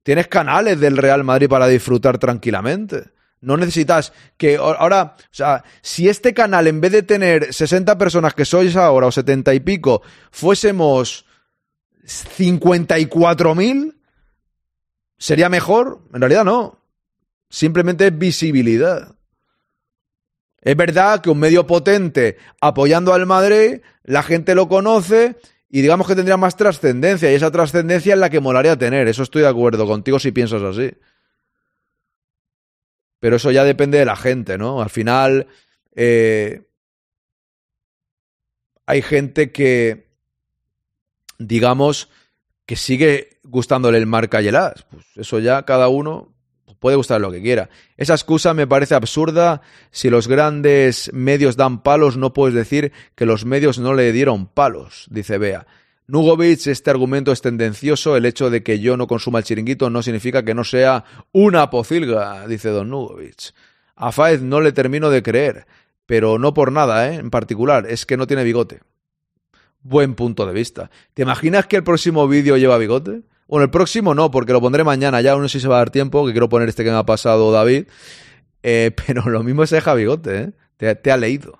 Tienes 0.02 0.28
canales 0.28 0.78
del 0.78 0.96
Real 0.96 1.24
Madrid 1.24 1.48
para 1.48 1.66
disfrutar 1.66 2.18
tranquilamente. 2.18 3.10
No 3.40 3.56
necesitas 3.56 4.12
que 4.36 4.56
ahora, 4.56 5.16
o 5.18 5.34
sea, 5.34 5.64
si 5.82 6.08
este 6.08 6.32
canal 6.32 6.66
en 6.66 6.80
vez 6.80 6.92
de 6.92 7.02
tener 7.02 7.52
60 7.52 7.98
personas 7.98 8.34
que 8.34 8.44
sois 8.44 8.76
ahora 8.76 9.06
o 9.06 9.12
70 9.12 9.52
y 9.54 9.60
pico, 9.60 10.02
fuésemos 10.30 11.26
54.000, 12.04 13.94
¿sería 15.18 15.48
mejor? 15.48 16.00
En 16.14 16.20
realidad 16.20 16.44
no. 16.44 16.80
Simplemente 17.48 18.06
es 18.06 18.18
visibilidad. 18.18 19.16
Es 20.60 20.76
verdad 20.76 21.20
que 21.20 21.30
un 21.30 21.38
medio 21.38 21.66
potente 21.66 22.38
apoyando 22.60 23.14
al 23.14 23.26
Madrid, 23.26 23.82
la 24.02 24.22
gente 24.22 24.54
lo 24.54 24.68
conoce 24.68 25.36
y 25.76 25.82
digamos 25.82 26.06
que 26.06 26.14
tendría 26.14 26.38
más 26.38 26.56
trascendencia, 26.56 27.30
y 27.30 27.34
esa 27.34 27.50
trascendencia 27.50 28.14
es 28.14 28.18
la 28.18 28.30
que 28.30 28.40
molaría 28.40 28.78
tener. 28.78 29.08
Eso 29.08 29.22
estoy 29.22 29.42
de 29.42 29.48
acuerdo 29.48 29.86
contigo 29.86 30.18
si 30.18 30.32
piensas 30.32 30.62
así. 30.62 30.90
Pero 33.20 33.36
eso 33.36 33.50
ya 33.50 33.62
depende 33.62 33.98
de 33.98 34.06
la 34.06 34.16
gente, 34.16 34.56
¿no? 34.56 34.80
Al 34.80 34.88
final, 34.88 35.48
eh, 35.94 36.62
hay 38.86 39.02
gente 39.02 39.52
que, 39.52 40.08
digamos, 41.38 42.08
que 42.64 42.76
sigue 42.76 43.38
gustándole 43.42 43.98
el 43.98 44.06
marca 44.06 44.40
y 44.40 44.48
el 44.48 44.56
as. 44.56 44.82
Pues 44.84 45.04
eso 45.16 45.40
ya 45.40 45.66
cada 45.66 45.88
uno 45.88 46.34
puede 46.78 46.96
gustar 46.96 47.20
lo 47.20 47.30
que 47.30 47.42
quiera. 47.42 47.68
Esa 47.96 48.14
excusa 48.14 48.54
me 48.54 48.66
parece 48.66 48.94
absurda. 48.94 49.62
Si 49.90 50.10
los 50.10 50.28
grandes 50.28 51.10
medios 51.12 51.56
dan 51.56 51.82
palos, 51.82 52.16
no 52.16 52.32
puedes 52.32 52.54
decir 52.54 52.92
que 53.14 53.26
los 53.26 53.44
medios 53.44 53.78
no 53.78 53.94
le 53.94 54.12
dieron 54.12 54.46
palos, 54.46 55.06
dice 55.10 55.38
Bea. 55.38 55.66
Nugovic, 56.08 56.66
este 56.68 56.90
argumento 56.90 57.32
es 57.32 57.42
tendencioso. 57.42 58.16
El 58.16 58.26
hecho 58.26 58.48
de 58.50 58.62
que 58.62 58.78
yo 58.78 58.96
no 58.96 59.06
consuma 59.06 59.40
el 59.40 59.44
chiringuito 59.44 59.90
no 59.90 60.02
significa 60.02 60.44
que 60.44 60.54
no 60.54 60.62
sea 60.62 61.04
una 61.32 61.68
pocilga, 61.68 62.46
dice 62.46 62.68
Don 62.68 62.90
Nugovic. 62.90 63.52
A 63.96 64.12
Faez 64.12 64.42
no 64.42 64.60
le 64.60 64.72
termino 64.72 65.10
de 65.10 65.22
creer, 65.22 65.66
pero 66.04 66.38
no 66.38 66.54
por 66.54 66.70
nada, 66.70 67.10
¿eh? 67.10 67.16
en 67.16 67.30
particular, 67.30 67.86
es 67.88 68.06
que 68.06 68.16
no 68.16 68.26
tiene 68.26 68.44
bigote. 68.44 68.80
Buen 69.82 70.14
punto 70.14 70.46
de 70.46 70.52
vista. 70.52 70.90
¿Te 71.14 71.22
imaginas 71.22 71.66
que 71.66 71.76
el 71.76 71.84
próximo 71.84 72.28
vídeo 72.28 72.56
lleva 72.56 72.78
bigote? 72.78 73.22
Bueno, 73.48 73.64
el 73.64 73.70
próximo 73.70 74.14
no, 74.14 74.30
porque 74.30 74.52
lo 74.52 74.60
pondré 74.60 74.84
mañana, 74.84 75.20
ya 75.20 75.36
no 75.36 75.48
sé 75.48 75.58
si 75.58 75.62
se 75.62 75.68
va 75.68 75.76
a 75.76 75.78
dar 75.78 75.90
tiempo, 75.90 76.26
que 76.26 76.32
quiero 76.32 76.48
poner 76.48 76.68
este 76.68 76.84
que 76.84 76.90
me 76.90 76.96
ha 76.96 77.04
pasado 77.04 77.52
David. 77.52 77.86
Eh, 78.62 78.90
pero 79.06 79.28
lo 79.28 79.42
mismo 79.42 79.62
es 79.62 79.70
deja 79.70 79.94
bigote, 79.94 80.38
¿eh? 80.38 80.52
Te, 80.76 80.94
te 80.94 81.12
ha 81.12 81.16
leído. 81.16 81.58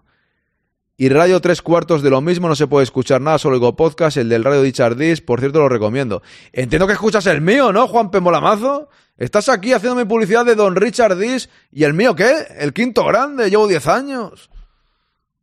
Y 0.98 1.10
Radio 1.10 1.40
Tres 1.40 1.60
Cuartos 1.60 2.02
de 2.02 2.08
lo 2.08 2.22
mismo, 2.22 2.48
no 2.48 2.56
se 2.56 2.66
puede 2.66 2.84
escuchar 2.84 3.20
nada, 3.20 3.38
solo 3.38 3.56
digo 3.56 3.76
podcast, 3.76 4.16
el 4.16 4.30
del 4.30 4.44
Radio 4.44 4.62
Dichardis, 4.62 5.20
por 5.20 5.40
cierto 5.40 5.58
lo 5.60 5.68
recomiendo. 5.68 6.22
Entiendo 6.52 6.86
que 6.86 6.94
escuchas 6.94 7.26
el 7.26 7.42
mío, 7.42 7.70
¿no, 7.70 7.86
Juan 7.86 8.10
Pemolamazo? 8.10 8.88
Estás 9.18 9.50
aquí 9.50 9.74
haciéndome 9.74 10.06
publicidad 10.06 10.46
de 10.46 10.54
Don 10.54 10.74
Richard 10.74 11.16
Dis 11.18 11.50
y 11.70 11.84
el 11.84 11.92
mío 11.92 12.14
qué? 12.14 12.46
El 12.58 12.72
quinto 12.72 13.04
grande, 13.04 13.50
llevo 13.50 13.66
10 13.66 13.86
años. 13.88 14.50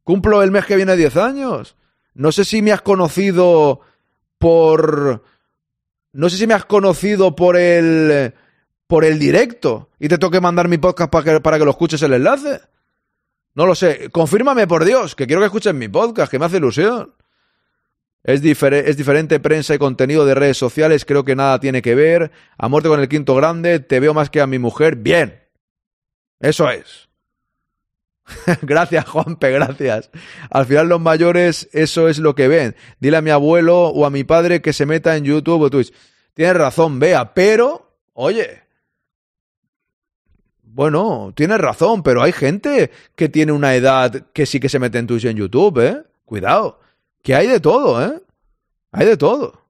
Cumplo 0.03 0.41
el 0.41 0.51
mes 0.51 0.65
que 0.65 0.75
viene 0.75 0.95
10 0.95 1.17
años. 1.17 1.75
No 2.15 2.31
sé 2.31 2.45
si 2.45 2.61
me 2.61 2.71
has 2.71 2.81
conocido 2.81 3.81
por... 4.37 5.23
No 6.13 6.29
sé 6.29 6.37
si 6.37 6.47
me 6.47 6.53
has 6.53 6.65
conocido 6.65 7.35
por 7.35 7.57
el... 7.57 8.33
por 8.87 9.03
el 9.03 9.19
directo 9.19 9.89
y 9.99 10.07
te 10.07 10.17
tengo 10.17 10.31
que 10.31 10.41
mandar 10.41 10.67
mi 10.67 10.77
podcast 10.77 11.11
para 11.11 11.23
que, 11.25 11.41
para 11.41 11.59
que 11.59 11.65
lo 11.65 11.71
escuches 11.71 12.01
el 12.03 12.13
enlace. 12.13 12.61
No 13.55 13.65
lo 13.65 13.75
sé. 13.75 14.09
Confírmame, 14.11 14.67
por 14.67 14.85
Dios, 14.85 15.15
que 15.15 15.27
quiero 15.27 15.41
que 15.41 15.47
escuchen 15.47 15.77
mi 15.77 15.87
podcast, 15.87 16.31
que 16.31 16.39
me 16.39 16.45
hace 16.45 16.57
ilusión. 16.57 17.13
Es, 18.23 18.41
es, 18.41 18.97
diferente 18.97 19.39
prensa 19.39 19.75
y 19.75 19.77
contenido 19.77 20.25
de 20.25 20.33
redes 20.33 20.57
sociales, 20.57 21.03
creo 21.03 21.25
que 21.25 21.35
nada 21.35 21.59
tiene 21.59 21.81
que 21.81 21.93
ver. 21.93 22.31
A 22.57 22.69
muerte 22.69 22.89
con 22.89 22.99
el 22.99 23.09
quinto 23.09 23.35
grande, 23.35 23.79
te 23.79 23.99
veo 23.99 24.13
más 24.13 24.29
que 24.29 24.39
a 24.41 24.47
mi 24.47 24.59
mujer. 24.59 24.95
Bien. 24.95 25.43
Eso 26.39 26.69
es. 26.69 27.09
gracias, 28.61 29.07
Juanpe, 29.07 29.51
gracias. 29.51 30.09
Al 30.49 30.65
final 30.65 30.87
los 30.87 31.01
mayores 31.01 31.69
eso 31.73 32.07
es 32.07 32.19
lo 32.19 32.35
que 32.35 32.47
ven. 32.47 32.75
Dile 32.99 33.17
a 33.17 33.21
mi 33.21 33.29
abuelo 33.29 33.87
o 33.87 34.05
a 34.05 34.09
mi 34.09 34.23
padre 34.23 34.61
que 34.61 34.73
se 34.73 34.85
meta 34.85 35.15
en 35.15 35.25
YouTube 35.25 35.61
o 35.61 35.69
Twitch. 35.69 35.93
Tienes 36.33 36.55
razón, 36.55 36.99
vea, 36.99 37.33
pero, 37.33 37.97
oye, 38.13 38.63
bueno, 40.63 41.31
tienes 41.35 41.59
razón, 41.59 42.01
pero 42.01 42.23
hay 42.23 42.31
gente 42.31 42.89
que 43.15 43.29
tiene 43.29 43.51
una 43.51 43.75
edad 43.75 44.25
que 44.33 44.47
sí 44.47 44.59
que 44.59 44.69
se 44.69 44.79
mete 44.79 44.97
en 44.97 45.05
Twitch 45.05 45.25
y 45.25 45.27
en 45.27 45.37
YouTube, 45.37 45.79
¿eh? 45.79 46.03
Cuidado, 46.25 46.79
que 47.21 47.35
hay 47.35 47.47
de 47.47 47.59
todo, 47.59 48.03
¿eh? 48.03 48.19
Hay 48.91 49.05
de 49.05 49.17
todo. 49.17 49.67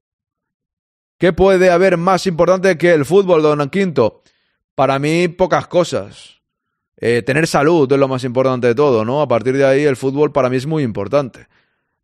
¿Qué 1.18 1.34
puede 1.34 1.70
haber 1.70 1.98
más 1.98 2.26
importante 2.28 2.78
que 2.78 2.94
el 2.94 3.06
fútbol, 3.06 3.42
don 3.42 3.70
Quinto? 3.70 4.24
Para 4.76 4.98
mí, 5.00 5.28
pocas 5.28 5.68
cosas. 5.68 6.42
Eh, 7.06 7.22
tener 7.22 7.48
salud 7.48 7.92
es 7.92 8.00
lo 8.00 8.08
más 8.08 8.24
importante 8.24 8.68
de 8.68 8.76
todo, 8.76 9.04
¿no? 9.04 9.22
A 9.22 9.28
partir 9.28 9.58
de 9.58 9.66
ahí, 9.66 9.84
el 9.84 9.98
fútbol 9.98 10.32
para 10.32 10.50
mí 10.50 10.56
es 10.56 10.66
muy 10.66 10.84
importante. 10.84 11.50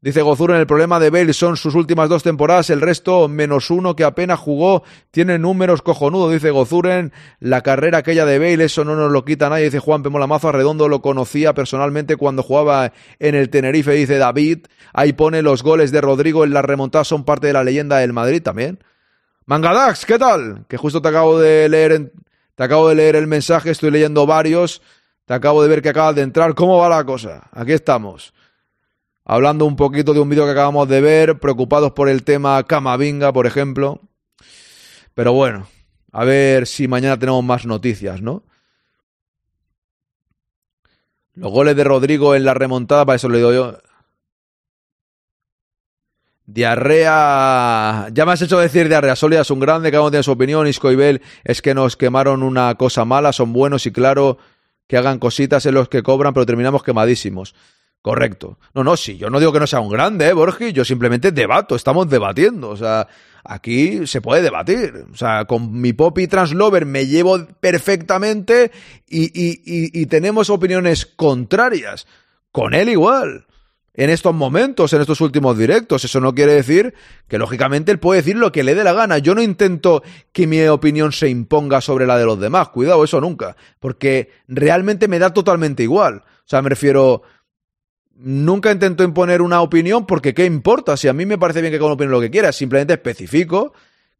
Dice 0.01 0.21
Gozuren, 0.21 0.57
el 0.57 0.67
problema 0.67 0.99
de 0.99 1.09
Bale 1.09 1.31
son 1.31 1.55
sus 1.55 1.73
últimas 1.73 2.09
dos 2.09 2.21
temporadas, 2.21 2.69
el 2.69 2.81
resto 2.81 3.29
menos 3.29 3.71
uno 3.71 3.95
que 3.95 4.03
apenas 4.03 4.39
jugó, 4.39 4.83
tiene 5.11 5.39
números 5.39 5.81
cojonudos, 5.81 6.33
dice 6.33 6.51
Gozuren, 6.51 7.13
la 7.39 7.61
carrera 7.61 7.99
aquella 7.99 8.25
de 8.25 8.39
Bale, 8.39 8.65
eso 8.65 8.83
no 8.83 8.97
nos 8.97 9.09
lo 9.09 9.23
quita 9.23 9.47
nadie, 9.47 9.65
dice 9.65 9.79
Juan 9.79 10.03
Pemolamazo, 10.03 10.49
Arredondo 10.49 10.89
lo 10.89 11.01
conocía 11.01 11.53
personalmente 11.53 12.17
cuando 12.17 12.43
jugaba 12.43 12.91
en 13.19 13.35
el 13.35 13.49
Tenerife, 13.49 13.93
dice 13.93 14.17
David, 14.17 14.65
ahí 14.91 15.13
pone 15.13 15.41
los 15.41 15.63
goles 15.63 15.93
de 15.93 16.01
Rodrigo 16.01 16.43
en 16.43 16.53
la 16.53 16.61
remontada, 16.61 17.05
son 17.05 17.23
parte 17.23 17.47
de 17.47 17.53
la 17.53 17.63
leyenda 17.63 17.99
del 17.99 18.11
Madrid 18.11 18.43
también. 18.43 18.79
Mangadax, 19.45 20.05
¿qué 20.05 20.19
tal? 20.19 20.65
Que 20.67 20.75
justo 20.75 21.01
te 21.01 21.07
acabo 21.07 21.39
de 21.39 21.69
leer, 21.69 22.11
te 22.59 22.65
acabo 22.65 22.89
de 22.89 22.95
leer 22.95 23.15
el 23.15 23.25
mensaje, 23.25 23.71
estoy 23.71 23.89
leyendo 23.89 24.25
varios, 24.25 24.81
te 25.23 25.33
acabo 25.33 25.63
de 25.63 25.69
ver 25.69 25.81
que 25.81 25.87
acabas 25.87 26.13
de 26.13 26.23
entrar, 26.23 26.55
¿cómo 26.55 26.77
va 26.77 26.89
la 26.89 27.05
cosa? 27.05 27.47
Aquí 27.53 27.71
estamos 27.71 28.33
hablando 29.23 29.63
un 29.63 29.77
poquito 29.77 30.13
de 30.13 30.19
un 30.19 30.27
vídeo 30.27 30.43
que 30.43 30.51
acabamos 30.51 30.89
de 30.89 30.99
ver, 30.99 31.39
preocupados 31.39 31.93
por 31.93 32.09
el 32.09 32.25
tema 32.25 32.61
Camavinga, 32.65 33.31
por 33.31 33.47
ejemplo. 33.47 34.01
Pero 35.13 35.31
bueno, 35.31 35.69
a 36.11 36.25
ver 36.25 36.67
si 36.67 36.89
mañana 36.89 37.17
tenemos 37.17 37.45
más 37.45 37.65
noticias, 37.65 38.21
¿no? 38.21 38.43
Los 41.35 41.53
goles 41.53 41.77
de 41.77 41.85
Rodrigo 41.85 42.35
en 42.35 42.43
la 42.43 42.55
remontada, 42.55 43.05
para 43.05 43.15
eso 43.15 43.29
le 43.29 43.37
digo 43.37 43.53
yo. 43.53 43.77
Diarrea. 46.51 48.07
Ya 48.11 48.25
me 48.25 48.31
has 48.31 48.41
hecho 48.41 48.57
decir 48.57 48.89
diarrea 48.89 49.15
sólida, 49.15 49.41
es 49.41 49.51
un 49.51 49.59
grande, 49.59 49.91
cada 49.91 50.01
uno 50.01 50.09
tiene 50.09 50.23
su 50.23 50.31
opinión. 50.31 50.65
Isco 50.65 50.91
y 50.91 51.19
es 51.43 51.61
que 51.61 51.75
nos 51.75 51.95
quemaron 51.95 52.41
una 52.41 52.73
cosa 52.73 53.05
mala, 53.05 53.33
son 53.33 53.53
buenos 53.53 53.85
y 53.85 53.91
claro 53.91 54.39
que 54.87 54.97
hagan 54.97 55.19
cositas 55.19 55.67
en 55.67 55.75
los 55.75 55.89
que 55.89 56.01
cobran, 56.01 56.33
pero 56.33 56.47
terminamos 56.47 56.81
quemadísimos. 56.81 57.53
Correcto. 58.01 58.57
No, 58.73 58.83
no, 58.83 58.97
sí, 58.97 59.17
yo 59.17 59.29
no 59.29 59.39
digo 59.39 59.53
que 59.53 59.59
no 59.59 59.67
sea 59.67 59.79
un 59.79 59.89
grande, 59.89 60.27
¿eh, 60.27 60.33
Borgi? 60.33 60.73
Yo 60.73 60.83
simplemente 60.85 61.31
debato, 61.31 61.75
estamos 61.75 62.09
debatiendo. 62.09 62.69
O 62.69 62.77
sea, 62.77 63.07
aquí 63.43 64.07
se 64.07 64.19
puede 64.19 64.41
debatir. 64.41 65.05
O 65.13 65.15
sea, 65.15 65.45
con 65.45 65.79
mi 65.79 65.93
Poppy 65.93 66.27
Translover 66.27 66.87
me 66.87 67.05
llevo 67.05 67.45
perfectamente 67.59 68.71
y, 69.07 69.25
y, 69.25 69.61
y 69.65 70.05
tenemos 70.07 70.49
opiniones 70.49 71.05
contrarias. 71.05 72.07
Con 72.51 72.73
él 72.73 72.89
igual. 72.89 73.45
En 73.99 74.09
estos 74.09 74.33
momentos, 74.33 74.93
en 74.93 75.01
estos 75.01 75.19
últimos 75.19 75.57
directos. 75.57 76.05
Eso 76.05 76.21
no 76.21 76.33
quiere 76.33 76.53
decir 76.53 76.93
que, 77.27 77.37
lógicamente, 77.37 77.91
él 77.91 77.99
puede 77.99 78.21
decir 78.21 78.37
lo 78.37 78.49
que 78.49 78.63
le 78.63 78.73
dé 78.73 78.85
la 78.85 78.93
gana. 78.93 79.17
Yo 79.17 79.35
no 79.35 79.41
intento 79.41 80.03
que 80.31 80.47
mi 80.47 80.65
opinión 80.67 81.11
se 81.11 81.27
imponga 81.27 81.81
sobre 81.81 82.07
la 82.07 82.17
de 82.17 82.23
los 82.23 82.39
demás. 82.39 82.69
Cuidado, 82.69 83.03
eso 83.03 83.19
nunca. 83.19 83.57
Porque 83.77 84.29
realmente 84.47 85.09
me 85.09 85.19
da 85.19 85.33
totalmente 85.33 85.83
igual. 85.83 86.23
O 86.23 86.45
sea, 86.45 86.61
me 86.61 86.69
refiero 86.69 87.23
nunca 88.15 88.71
intento 88.71 89.03
imponer 89.03 89.41
una 89.41 89.61
opinión 89.61 90.05
porque 90.05 90.33
¿qué 90.33 90.45
importa? 90.45 90.95
Si 90.95 91.09
a 91.09 91.13
mí 91.13 91.25
me 91.25 91.37
parece 91.37 91.59
bien 91.59 91.73
que 91.73 91.77
cada 91.77 91.87
uno 91.87 91.95
opine 91.95 92.09
lo 92.09 92.21
que 92.21 92.31
quiera, 92.31 92.53
simplemente 92.53 92.93
especifico 92.93 93.73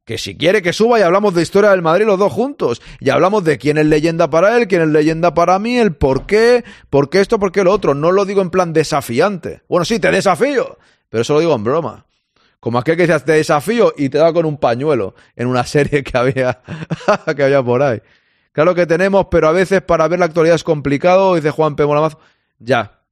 que 0.09 0.17
si 0.17 0.35
quiere 0.35 0.63
que 0.63 0.73
suba 0.73 0.97
y 0.97 1.03
hablamos 1.03 1.35
de 1.35 1.43
historia 1.43 1.69
del 1.69 1.83
Madrid 1.83 2.07
los 2.07 2.17
dos 2.17 2.33
juntos 2.33 2.81
y 2.99 3.11
hablamos 3.11 3.43
de 3.43 3.59
quién 3.59 3.77
es 3.77 3.85
leyenda 3.85 4.27
para 4.27 4.57
él, 4.57 4.67
quién 4.67 4.81
es 4.81 4.87
leyenda 4.87 5.35
para 5.35 5.59
mí, 5.59 5.77
el 5.77 5.93
por 5.93 6.25
qué, 6.25 6.63
por 6.89 7.11
qué 7.11 7.21
esto, 7.21 7.37
por 7.37 7.51
qué 7.51 7.63
lo 7.63 7.71
otro. 7.71 7.93
No 7.93 8.11
lo 8.11 8.25
digo 8.25 8.41
en 8.41 8.49
plan 8.49 8.73
desafiante. 8.73 9.61
Bueno, 9.69 9.85
sí, 9.85 9.99
te 9.99 10.09
desafío, 10.09 10.79
pero 11.09 11.21
eso 11.21 11.35
lo 11.35 11.41
digo 11.41 11.53
en 11.53 11.63
broma. 11.63 12.07
Como 12.59 12.79
aquel 12.79 12.97
que 12.97 13.05
dice, 13.05 13.19
te 13.19 13.33
desafío 13.33 13.93
y 13.95 14.09
te 14.09 14.17
da 14.17 14.33
con 14.33 14.47
un 14.47 14.57
pañuelo 14.57 15.13
en 15.35 15.45
una 15.45 15.63
serie 15.63 16.03
que 16.03 16.17
había, 16.17 16.59
que 17.35 17.43
había 17.43 17.61
por 17.61 17.83
ahí. 17.83 18.01
Claro 18.51 18.73
que 18.73 18.87
tenemos, 18.87 19.27
pero 19.29 19.47
a 19.47 19.51
veces 19.51 19.83
para 19.83 20.07
ver 20.07 20.17
la 20.17 20.25
actualidad 20.25 20.55
es 20.55 20.63
complicado, 20.63 21.35
dice 21.35 21.51
Juan 21.51 21.75
P. 21.75 21.85
Molamazo. 21.85 22.19
Ya, 22.57 23.03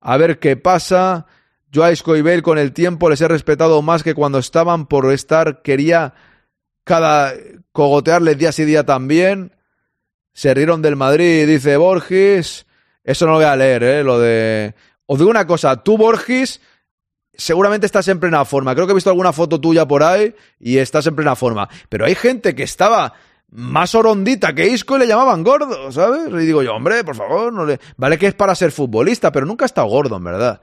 a 0.00 0.16
ver 0.16 0.38
qué 0.38 0.56
pasa. 0.56 1.26
Yo 1.72 1.82
a 1.84 1.90
Escoibel 1.90 2.42
con 2.42 2.58
el 2.58 2.74
tiempo 2.74 3.08
les 3.08 3.22
he 3.22 3.28
respetado 3.28 3.80
más 3.80 4.02
que 4.02 4.14
cuando 4.14 4.38
estaban 4.38 4.84
por 4.84 5.10
estar, 5.10 5.62
quería 5.62 6.12
cada 6.84 7.32
cogotearles 7.72 8.36
día 8.36 8.52
sí 8.52 8.66
día 8.66 8.84
también. 8.84 9.56
Se 10.34 10.52
rieron 10.52 10.82
del 10.82 10.96
Madrid, 10.96 11.46
dice 11.46 11.78
Borges. 11.78 12.66
Eso 13.02 13.24
no 13.24 13.32
lo 13.32 13.38
voy 13.38 13.46
a 13.46 13.56
leer, 13.56 13.82
¿eh? 13.84 14.04
Lo 14.04 14.20
de... 14.20 14.74
Os 15.06 15.18
digo 15.18 15.30
una 15.30 15.46
cosa, 15.46 15.82
tú 15.82 15.96
Borges 15.96 16.60
seguramente 17.32 17.86
estás 17.86 18.06
en 18.08 18.20
plena 18.20 18.44
forma. 18.44 18.74
Creo 18.74 18.86
que 18.86 18.92
he 18.92 18.94
visto 18.94 19.08
alguna 19.08 19.32
foto 19.32 19.58
tuya 19.58 19.88
por 19.88 20.02
ahí 20.02 20.34
y 20.60 20.76
estás 20.76 21.06
en 21.06 21.16
plena 21.16 21.36
forma. 21.36 21.70
Pero 21.88 22.04
hay 22.04 22.14
gente 22.14 22.54
que 22.54 22.64
estaba 22.64 23.14
más 23.50 23.94
orondita 23.94 24.54
que 24.54 24.68
Isco 24.68 24.96
y 24.96 25.00
le 25.00 25.06
llamaban 25.06 25.42
gordo, 25.42 25.90
¿sabes? 25.90 26.28
Y 26.28 26.44
digo 26.44 26.62
yo, 26.62 26.74
hombre, 26.74 27.02
por 27.02 27.16
favor, 27.16 27.50
no 27.50 27.64
le... 27.64 27.80
Vale 27.96 28.18
que 28.18 28.26
es 28.26 28.34
para 28.34 28.54
ser 28.54 28.72
futbolista, 28.72 29.32
pero 29.32 29.46
nunca 29.46 29.64
ha 29.64 29.66
estado 29.66 29.86
gordo, 29.86 30.18
en 30.18 30.24
verdad. 30.24 30.60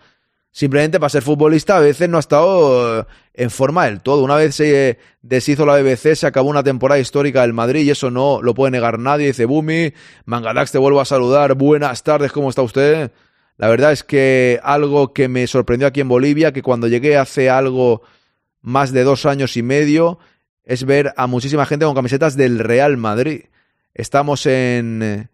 Simplemente 0.51 0.99
para 0.99 1.09
ser 1.09 1.21
futbolista 1.21 1.77
a 1.77 1.80
veces 1.80 2.09
no 2.09 2.17
ha 2.17 2.21
estado 2.21 3.01
eh, 3.01 3.05
en 3.35 3.51
forma 3.51 3.85
del 3.85 4.01
todo. 4.01 4.23
Una 4.23 4.35
vez 4.35 4.55
se 4.55 4.97
deshizo 5.21 5.65
la 5.65 5.80
BBC, 5.80 6.15
se 6.15 6.27
acabó 6.27 6.49
una 6.49 6.63
temporada 6.63 6.99
histórica 6.99 7.41
del 7.41 7.53
Madrid 7.53 7.84
y 7.84 7.91
eso 7.91 8.09
no 8.09 8.41
lo 8.41 8.55
puede 8.55 8.71
negar 8.71 8.97
nadie. 8.97 9.27
Dice 9.27 9.45
Bumi, 9.45 9.93
Mangadax, 10.26 10.71
te 10.71 10.80
vuelvo 10.80 11.01
a 11.01 11.05
saludar. 11.05 11.53
Buenas 11.53 12.03
tardes, 12.03 12.31
¿cómo 12.31 12.49
está 12.49 12.63
usted? 12.63 13.11
La 13.57 13.67
verdad 13.67 13.91
es 13.91 14.03
que 14.03 14.59
algo 14.63 15.13
que 15.13 15.27
me 15.27 15.45
sorprendió 15.45 15.88
aquí 15.88 16.01
en 16.01 16.07
Bolivia, 16.07 16.51
que 16.51 16.63
cuando 16.63 16.88
llegué 16.88 17.17
hace 17.17 17.49
algo 17.49 18.01
más 18.61 18.91
de 18.91 19.03
dos 19.03 19.26
años 19.26 19.55
y 19.55 19.61
medio, 19.61 20.17
es 20.63 20.84
ver 20.84 21.13
a 21.15 21.27
muchísima 21.27 21.65
gente 21.65 21.85
con 21.85 21.93
camisetas 21.93 22.35
del 22.35 22.57
Real 22.57 22.97
Madrid. 22.97 23.43
Estamos 23.93 24.45
en 24.45 25.30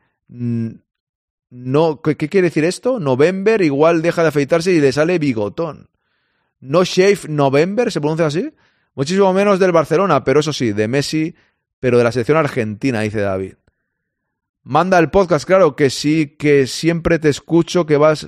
no, 1.57 2.01
¿qué, 2.01 2.17
quiere 2.17 2.49
decir 2.49 2.65
esto? 2.65 2.99
November 2.99 3.61
igual 3.61 4.01
deja 4.01 4.23
de 4.23 4.27
afeitarse 4.27 4.73
y 4.73 4.81
le 4.81 4.91
sale 4.91 5.19
bigotón. 5.19 5.89
No 6.59 6.83
Shave 6.83 7.29
November, 7.29 7.93
¿se 7.93 8.01
pronuncia 8.01 8.25
así? 8.25 8.51
Muchísimo 8.93 9.31
menos 9.31 9.57
del 9.57 9.71
Barcelona, 9.71 10.25
pero 10.25 10.41
eso 10.41 10.51
sí, 10.51 10.73
de 10.73 10.89
Messi, 10.89 11.33
pero 11.79 11.97
de 11.97 12.03
la 12.03 12.11
selección 12.11 12.37
argentina, 12.37 12.99
dice 12.99 13.21
David. 13.21 13.53
Manda 14.63 14.99
el 14.99 15.09
podcast, 15.09 15.45
claro 15.45 15.77
que 15.77 15.89
sí, 15.89 16.35
que 16.37 16.67
siempre 16.67 17.19
te 17.19 17.29
escucho 17.29 17.85
que 17.85 17.95
vas, 17.95 18.27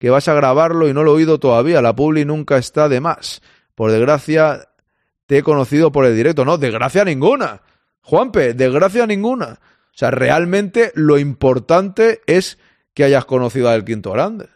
que 0.00 0.10
vas 0.10 0.26
a 0.26 0.34
grabarlo 0.34 0.88
y 0.88 0.94
no 0.94 1.04
lo 1.04 1.12
he 1.12 1.16
oído 1.18 1.38
todavía. 1.38 1.80
La 1.80 1.94
publi 1.94 2.24
nunca 2.24 2.56
está 2.56 2.88
de 2.88 3.00
más. 3.00 3.40
Por 3.76 3.92
desgracia, 3.92 4.68
te 5.26 5.38
he 5.38 5.42
conocido 5.44 5.92
por 5.92 6.06
el 6.06 6.16
directo. 6.16 6.44
No, 6.44 6.58
desgracia 6.58 7.04
ninguna. 7.04 7.62
Juanpe, 8.00 8.52
desgracia 8.52 9.06
ninguna. 9.06 9.60
O 9.94 9.96
sea, 9.96 10.10
realmente 10.10 10.90
lo 10.96 11.18
importante 11.18 12.20
es 12.26 12.58
que 12.94 13.04
hayas 13.04 13.24
conocido 13.24 13.68
al 13.68 13.84
Quinto 13.84 14.12
Grande. 14.12 14.48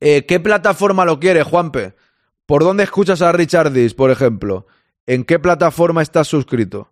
Eh, 0.00 0.26
¿Qué 0.26 0.40
plataforma 0.40 1.04
lo 1.04 1.18
quieres, 1.18 1.44
Juanpe? 1.44 1.94
¿Por 2.44 2.62
dónde 2.62 2.84
escuchas 2.84 3.22
a 3.22 3.32
Richard 3.32 3.72
Dis, 3.72 3.94
por 3.94 4.10
ejemplo? 4.10 4.66
¿En 5.06 5.24
qué 5.24 5.38
plataforma 5.38 6.02
estás 6.02 6.28
suscrito? 6.28 6.90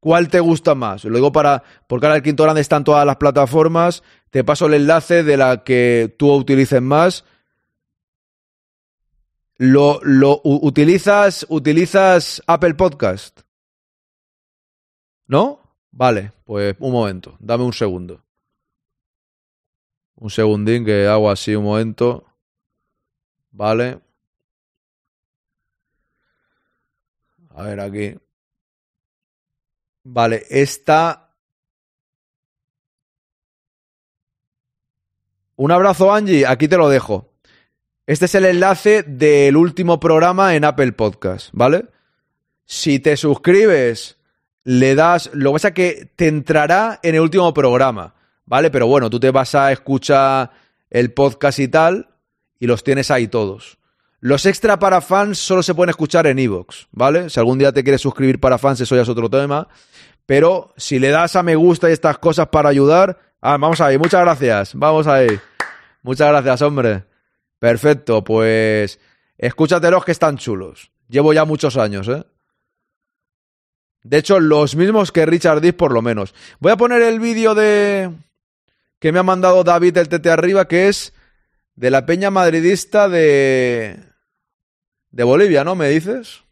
¿Cuál 0.00 0.28
te 0.28 0.40
gusta 0.40 0.74
más? 0.74 1.04
Lo 1.04 1.14
digo 1.14 1.30
para. 1.30 1.62
Porque 1.86 2.06
ahora 2.06 2.16
el 2.16 2.22
Quinto 2.22 2.42
Grande 2.42 2.60
está 2.60 2.76
en 2.76 2.84
todas 2.84 3.06
las 3.06 3.16
plataformas. 3.16 4.02
Te 4.30 4.42
paso 4.42 4.66
el 4.66 4.74
enlace 4.74 5.22
de 5.22 5.36
la 5.36 5.62
que 5.62 6.14
tú 6.18 6.32
utilices 6.32 6.82
más. 6.82 7.24
¿Lo, 9.56 10.00
lo 10.02 10.40
utilizas, 10.42 11.46
utilizas 11.48 12.42
Apple 12.48 12.74
Podcast? 12.74 13.42
¿No? 15.28 15.60
Vale, 15.92 16.32
pues 16.44 16.74
un 16.80 16.92
momento, 16.92 17.36
dame 17.38 17.62
un 17.62 17.72
segundo. 17.72 18.21
Un 20.22 20.30
segundín 20.30 20.84
que 20.84 21.08
hago 21.08 21.28
así 21.28 21.56
un 21.56 21.64
momento. 21.64 22.24
Vale. 23.50 23.98
A 27.50 27.64
ver 27.64 27.80
aquí. 27.80 28.16
Vale, 30.04 30.44
esta. 30.48 31.28
Un 35.56 35.72
abrazo, 35.72 36.14
Angie. 36.14 36.46
Aquí 36.46 36.68
te 36.68 36.76
lo 36.76 36.88
dejo. 36.88 37.32
Este 38.06 38.26
es 38.26 38.34
el 38.36 38.44
enlace 38.44 39.02
del 39.02 39.56
último 39.56 39.98
programa 39.98 40.54
en 40.54 40.64
Apple 40.64 40.92
Podcast, 40.92 41.48
¿vale? 41.52 41.86
Si 42.64 43.00
te 43.00 43.16
suscribes, 43.16 44.18
le 44.62 44.94
das. 44.94 45.30
Lo 45.34 45.50
que 45.50 45.54
pasa 45.54 45.68
es 45.68 45.74
que 45.74 46.12
te 46.14 46.28
entrará 46.28 47.00
en 47.02 47.16
el 47.16 47.22
último 47.22 47.52
programa, 47.52 48.14
¿vale? 48.52 48.70
Pero 48.70 48.86
bueno, 48.86 49.08
tú 49.08 49.18
te 49.18 49.30
vas 49.30 49.54
a 49.54 49.72
escuchar 49.72 50.50
el 50.90 51.14
podcast 51.14 51.58
y 51.58 51.68
tal, 51.68 52.10
y 52.58 52.66
los 52.66 52.84
tienes 52.84 53.10
ahí 53.10 53.26
todos. 53.26 53.78
Los 54.20 54.44
extra 54.44 54.78
para 54.78 55.00
fans 55.00 55.38
solo 55.38 55.62
se 55.62 55.74
pueden 55.74 55.88
escuchar 55.88 56.26
en 56.26 56.38
Evox, 56.38 56.86
¿vale? 56.90 57.30
Si 57.30 57.40
algún 57.40 57.56
día 57.58 57.72
te 57.72 57.82
quieres 57.82 58.02
suscribir 58.02 58.40
para 58.40 58.58
fans, 58.58 58.82
eso 58.82 58.94
ya 58.94 59.00
es 59.00 59.08
otro 59.08 59.30
tema. 59.30 59.68
Pero 60.26 60.74
si 60.76 60.98
le 60.98 61.08
das 61.08 61.34
a 61.34 61.42
me 61.42 61.56
gusta 61.56 61.88
y 61.88 61.94
estas 61.94 62.18
cosas 62.18 62.48
para 62.48 62.68
ayudar. 62.68 63.18
Ah, 63.40 63.56
vamos 63.56 63.80
ahí, 63.80 63.96
muchas 63.96 64.20
gracias. 64.20 64.74
Vamos 64.74 65.06
ahí. 65.06 65.28
Muchas 66.02 66.28
gracias, 66.28 66.60
hombre. 66.60 67.04
Perfecto, 67.58 68.22
pues. 68.22 69.00
Escúchatelos 69.38 70.04
que 70.04 70.12
están 70.12 70.36
chulos. 70.36 70.90
Llevo 71.08 71.32
ya 71.32 71.46
muchos 71.46 71.78
años, 71.78 72.06
¿eh? 72.06 72.22
De 74.02 74.18
hecho, 74.18 74.40
los 74.40 74.76
mismos 74.76 75.10
que 75.10 75.24
Richard 75.24 75.62
Dis, 75.62 75.72
por 75.72 75.92
lo 75.92 76.02
menos. 76.02 76.34
Voy 76.60 76.70
a 76.70 76.76
poner 76.76 77.00
el 77.00 77.18
vídeo 77.18 77.54
de. 77.54 78.10
Que 79.02 79.10
me 79.10 79.18
ha 79.18 79.24
mandado 79.24 79.64
David 79.64 79.96
el 79.96 80.08
TT 80.08 80.28
arriba, 80.28 80.68
que 80.68 80.86
es 80.86 81.12
de 81.74 81.90
la 81.90 82.06
peña 82.06 82.30
madridista 82.30 83.08
de. 83.08 83.98
de 85.10 85.24
Bolivia, 85.24 85.64
¿no? 85.64 85.74
¿Me 85.74 85.88
dices? 85.88 86.44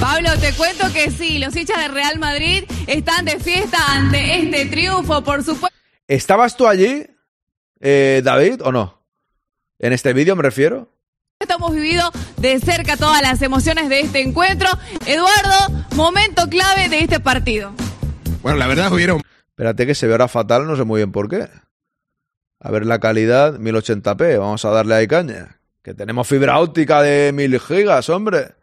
Pablo, 0.00 0.30
te 0.40 0.54
cuento 0.54 0.90
que 0.94 1.10
sí, 1.10 1.38
los 1.38 1.54
hinchas 1.54 1.76
de 1.76 1.88
Real 1.88 2.18
Madrid 2.18 2.64
están 2.86 3.26
de 3.26 3.38
fiesta 3.38 3.76
ante 3.86 4.38
este 4.38 4.64
triunfo, 4.64 5.22
por 5.22 5.44
supuesto. 5.44 5.76
¿Estabas 6.08 6.56
tú 6.56 6.66
allí, 6.66 7.06
eh, 7.80 8.22
David, 8.24 8.62
o 8.64 8.72
no? 8.72 9.02
En 9.78 9.92
este 9.92 10.14
vídeo 10.14 10.36
me 10.36 10.42
refiero. 10.42 10.90
Hemos 11.46 11.74
vivido 11.74 12.10
de 12.38 12.58
cerca 12.60 12.96
todas 12.96 13.20
las 13.20 13.42
emociones 13.42 13.90
de 13.90 14.00
este 14.00 14.22
encuentro. 14.22 14.70
Eduardo, 15.04 15.84
momento 15.96 16.48
clave 16.48 16.88
de 16.88 17.00
este 17.00 17.20
partido. 17.20 17.74
Bueno, 18.40 18.56
la 18.56 18.66
verdad 18.68 18.90
hubieron... 18.90 19.20
Espérate 19.56 19.86
que 19.86 19.94
se 19.94 20.06
ve 20.06 20.12
ahora 20.12 20.28
fatal, 20.28 20.66
no 20.66 20.76
sé 20.76 20.84
muy 20.84 20.98
bien 20.98 21.12
por 21.12 21.30
qué. 21.30 21.48
A 22.60 22.70
ver 22.70 22.84
la 22.84 23.00
calidad, 23.00 23.58
1080p, 23.58 24.38
vamos 24.38 24.66
a 24.66 24.70
darle 24.70 24.96
ahí 24.96 25.08
caña. 25.08 25.60
Que 25.82 25.94
tenemos 25.94 26.28
fibra 26.28 26.58
óptica 26.58 27.00
de 27.00 27.32
1000 27.32 27.58
gigas, 27.60 28.10
hombre. 28.10 28.54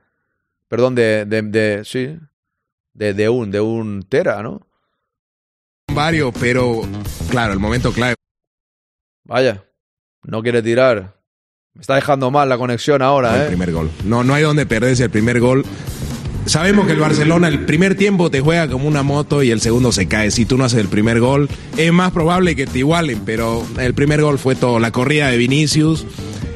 Perdón, 0.67 0.93
de, 0.93 1.25
de, 1.25 1.41
de 1.41 1.83
sí, 1.83 2.19
de, 2.93 3.15
de 3.15 3.27
un, 3.27 3.49
de 3.49 3.59
un 3.59 4.03
tera, 4.03 4.43
¿no? 4.43 4.67
varios, 5.91 6.31
pero 6.39 6.81
claro, 7.29 7.53
el 7.53 7.59
momento 7.59 7.91
clave. 7.91 8.15
Vaya, 9.23 9.63
no 10.23 10.43
quiere 10.43 10.61
tirar. 10.61 11.15
Me 11.73 11.81
está 11.81 11.95
dejando 11.95 12.29
mal 12.29 12.49
la 12.49 12.57
conexión 12.57 13.01
ahora, 13.01 13.35
El 13.35 13.41
¿eh? 13.43 13.47
primer 13.47 13.71
gol. 13.71 13.89
No, 14.03 14.23
no 14.23 14.35
hay 14.35 14.43
donde 14.43 14.67
perderse 14.67 15.05
el 15.05 15.09
primer 15.09 15.39
gol. 15.39 15.65
Sabemos 16.45 16.85
que 16.85 16.93
el 16.93 16.99
Barcelona 16.99 17.47
el 17.47 17.65
primer 17.65 17.95
tiempo 17.95 18.29
te 18.29 18.41
juega 18.41 18.67
como 18.67 18.87
una 18.87 19.01
moto 19.01 19.43
y 19.43 19.51
el 19.51 19.61
segundo 19.61 19.91
se 19.91 20.07
cae. 20.07 20.29
Si 20.29 20.45
tú 20.45 20.57
no 20.57 20.65
haces 20.65 20.79
el 20.79 20.87
primer 20.87 21.19
gol, 21.19 21.49
es 21.77 21.91
más 21.91 22.11
probable 22.11 22.55
que 22.55 22.67
te 22.67 22.79
igualen, 22.79 23.21
pero 23.25 23.65
el 23.79 23.93
primer 23.93 24.21
gol 24.21 24.37
fue 24.37 24.55
todo. 24.55 24.79
La 24.79 24.91
corrida 24.91 25.29
de 25.29 25.37
Vinicius. 25.37 26.05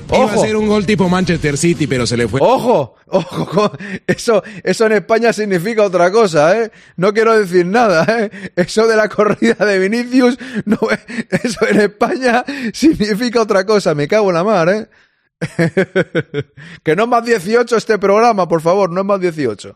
Iba 0.10 0.34
a 0.34 0.38
ser 0.38 0.56
un 0.56 0.68
gol 0.68 0.86
tipo 0.86 1.10
Manchester 1.10 1.58
City, 1.58 1.86
pero 1.86 2.08
se 2.08 2.16
le 2.16 2.28
fue. 2.28 2.40
¡Ojo! 2.42 2.96
¡Ojo! 3.08 3.72
Eso, 4.08 4.42
eso 4.64 4.86
en 4.86 4.94
España 4.94 5.34
significa 5.34 5.84
otra 5.84 6.12
cosa, 6.12 6.58
¿eh? 6.58 6.72
No 6.96 7.14
quiero 7.14 7.38
decir 7.38 7.66
nada, 7.66 8.06
¿eh? 8.08 8.52
Eso 8.56 8.88
de 8.88 8.96
la 8.96 9.10
corrida 9.10 9.66
de 9.66 9.80
Vinicius, 9.80 10.38
no, 10.66 10.78
eso 11.44 11.68
en 11.68 11.82
España 11.82 12.46
significa 12.74 13.42
otra 13.42 13.66
cosa. 13.66 13.96
Me 13.96 14.08
cago 14.08 14.30
en 14.30 14.36
la 14.36 14.44
mar, 14.44 14.70
¿eh? 14.70 14.88
que 16.84 16.96
no 16.96 17.04
es 17.04 17.10
más 17.10 17.26
18 17.26 17.76
este 17.78 17.98
programa, 17.98 18.48
por 18.48 18.62
favor, 18.62 18.90
no 18.90 19.02
es 19.02 19.06
más 19.06 19.20
18. 19.20 19.76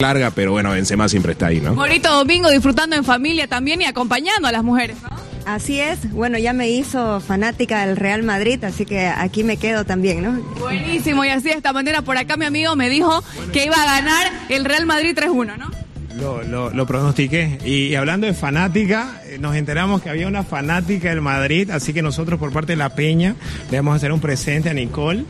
larga, 0.00 0.30
pero 0.30 0.52
bueno, 0.52 0.70
Benzema 0.70 1.08
siempre 1.08 1.32
está 1.32 1.46
ahí, 1.46 1.60
¿no? 1.60 1.74
Bonito 1.74 2.12
domingo 2.12 2.50
disfrutando 2.50 2.94
en 2.94 3.04
familia 3.04 3.48
también 3.48 3.82
y 3.82 3.84
acompañando 3.84 4.46
a 4.48 4.52
las 4.52 4.62
mujeres, 4.62 5.02
¿no? 5.02 5.08
Así 5.44 5.80
es, 5.80 6.12
bueno, 6.12 6.36
ya 6.38 6.52
me 6.52 6.68
hizo 6.68 7.20
fanática 7.20 7.86
del 7.86 7.96
Real 7.96 8.22
Madrid, 8.22 8.62
así 8.64 8.84
que 8.84 9.06
aquí 9.06 9.44
me 9.44 9.56
quedo 9.56 9.84
también, 9.86 10.22
¿no? 10.22 10.32
Buenísimo, 10.60 11.24
y 11.24 11.30
así 11.30 11.48
de 11.48 11.54
esta 11.54 11.72
manera 11.72 12.02
por 12.02 12.18
acá 12.18 12.36
mi 12.36 12.44
amigo 12.44 12.76
me 12.76 12.90
dijo 12.90 13.24
que 13.52 13.64
iba 13.64 13.76
a 13.76 13.86
ganar 13.86 14.30
el 14.50 14.66
Real 14.66 14.84
Madrid 14.84 15.16
3-1, 15.16 15.56
¿no? 15.56 15.70
Lo, 16.18 16.42
lo, 16.42 16.70
lo 16.70 16.86
pronostiqué. 16.86 17.58
Y, 17.64 17.86
y 17.88 17.94
hablando 17.94 18.26
de 18.26 18.34
fanática, 18.34 19.22
eh, 19.26 19.38
nos 19.38 19.54
enteramos 19.54 20.02
que 20.02 20.10
había 20.10 20.26
una 20.26 20.42
fanática 20.42 21.10
del 21.10 21.20
Madrid, 21.20 21.70
así 21.70 21.92
que 21.92 22.02
nosotros 22.02 22.38
por 22.38 22.52
parte 22.52 22.72
de 22.72 22.76
la 22.76 22.90
Peña 22.90 23.36
le 23.70 23.76
vamos 23.76 23.92
a 23.92 23.96
hacer 23.96 24.12
un 24.12 24.20
presente 24.20 24.68
a 24.68 24.74
Nicole. 24.74 25.24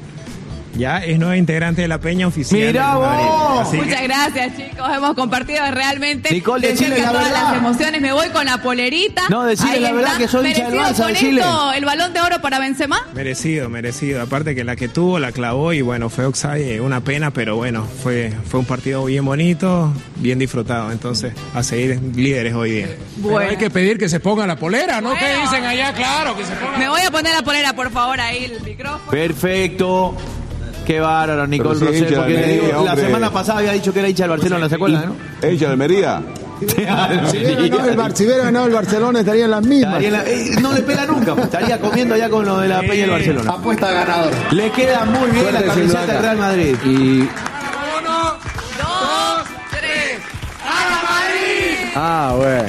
Ya 0.77 0.99
es 0.99 1.19
nueva 1.19 1.37
integrante 1.37 1.83
de 1.83 1.89
la 1.89 1.99
Peña 1.99 2.27
oficial. 2.29 2.61
¡Mirá 2.61 2.91
del 2.95 3.01
Madrid. 3.01 3.27
vos! 3.27 3.75
Muchas 3.75 4.03
gracias, 4.03 4.57
chicos. 4.57 4.89
Hemos 4.97 5.15
compartido 5.15 5.59
realmente 5.73 6.33
Nicole, 6.33 6.69
de 6.69 6.77
cerca 6.77 7.03
la 7.03 7.09
todas 7.11 7.25
verdad. 7.25 7.43
las 7.45 7.57
emociones. 7.57 8.01
Me 8.01 8.13
voy 8.13 8.29
con 8.29 8.45
la 8.47 8.63
polerita. 8.63 9.23
No, 9.29 9.45
decile 9.45 9.73
Ahí 9.73 9.81
la 9.81 9.93
verdad 9.93 10.17
que 10.19 10.29
soy 10.29 10.47
hincha 10.49 10.65
del 10.69 10.75
Merecido 10.79 10.93
Barça, 10.95 11.03
con 11.03 11.13
decile. 11.15 11.41
esto 11.41 11.73
el 11.73 11.85
balón 11.85 12.13
de 12.13 12.21
oro 12.21 12.41
para 12.41 12.59
Benzema. 12.61 13.01
Merecido, 13.15 13.69
merecido. 13.69 14.23
Aparte 14.23 14.55
que 14.55 14.63
la 14.63 14.77
que 14.77 14.89
tuvo 14.89 15.19
la 15.19 15.33
clavó 15.33 15.73
y 15.73 15.81
bueno, 15.83 16.11
fue 16.11 16.27
Oxide, 16.27 16.77
eh, 16.77 16.81
una 16.81 17.01
pena, 17.01 17.33
pero 17.33 17.57
bueno, 17.57 17.85
fue, 18.03 18.33
fue 18.49 18.61
un 18.61 18.67
partido 18.67 19.05
bien 19.07 19.25
bonito, 19.25 19.93
bien 20.17 20.39
disfrutado. 20.39 20.93
Entonces, 20.93 21.33
a 21.55 21.63
seguir 21.63 22.01
líderes 22.15 22.55
hoy 22.55 22.71
día. 22.73 22.89
Bueno. 23.17 23.51
Hay 23.51 23.57
que 23.57 23.71
pedir 23.71 23.99
que 23.99 24.09
se 24.09 24.21
ponga 24.21 24.47
la 24.47 24.57
polera, 24.57 25.01
¿no? 25.01 25.15
¿Qué 25.15 25.25
Bueno. 25.25 25.41
dicen 25.43 25.65
allá? 25.65 25.93
Claro, 25.95 26.37
que 26.37 26.45
se 26.45 26.53
ponga. 26.53 26.79
Me 26.79 26.89
voy 26.89 27.01
a 27.01 27.11
poner 27.11 27.35
la 27.35 27.43
polera, 27.43 27.73
por 27.73 27.91
favor, 27.91 28.21
ahí 28.21 28.45
el 28.45 28.61
micrófono. 28.63 29.11
Perfecto. 29.11 30.15
Qué 30.89 31.01
bárbaro, 31.01 31.47
Nicole 31.47 31.79
Pero 31.79 31.93
sí, 31.93 31.99
Rosell, 32.01 32.03
hincha 32.03 32.11
de 32.11 32.17
porque 32.17 32.33
le 32.33 32.39
Almería, 32.39 32.63
digo, 32.65 32.73
la 32.85 32.91
hombre. 32.93 33.07
semana 33.07 33.31
pasada 33.31 33.59
había 33.59 33.73
dicho 33.73 33.93
que 33.93 33.99
era 33.99 34.09
hincha 34.09 34.23
del 34.25 34.31
Barcelona, 34.31 34.69
¿se 34.71 34.75
acuerdan, 34.75 35.05
no? 35.43 35.49
¿Hincha 35.49 35.67
de 35.67 35.73
Almería? 35.73 36.23
Si 36.61 36.65
hubiera 36.67 36.97
ganado 37.69 37.89
el, 37.91 37.97
Bar- 37.97 38.17
si 38.17 38.25
hubiera 38.25 38.45
ganado 38.45 38.67
el 38.67 38.73
Barcelona 38.73 39.21
estaría 39.21 39.45
en 39.45 39.51
las 39.51 39.63
mismas. 39.67 40.03
Estaría 40.03 40.09
en 40.09 40.15
la- 40.15 40.25
eh, 40.31 40.61
no 40.63 40.73
le 40.73 40.81
pela 40.81 41.05
nunca, 41.07 41.35
pues, 41.35 41.45
estaría 41.45 41.79
comiendo 41.79 42.17
ya 42.17 42.31
con 42.31 42.47
lo 42.47 42.59
de 42.59 42.69
la 42.69 42.81
Peña 42.81 43.03
del 43.03 43.11
Barcelona. 43.11 43.53
Apuesta 43.53 43.93
ganador. 43.93 44.33
Le 44.51 44.71
queda 44.73 45.05
muy 45.05 45.31
bien 45.31 45.53
la 45.53 45.63
camiseta 45.63 46.07
del 46.07 46.23
Real 46.23 46.37
Madrid. 46.39 46.77
Y 46.87 47.29
Ah, 52.01 52.33
bueno. 52.37 52.65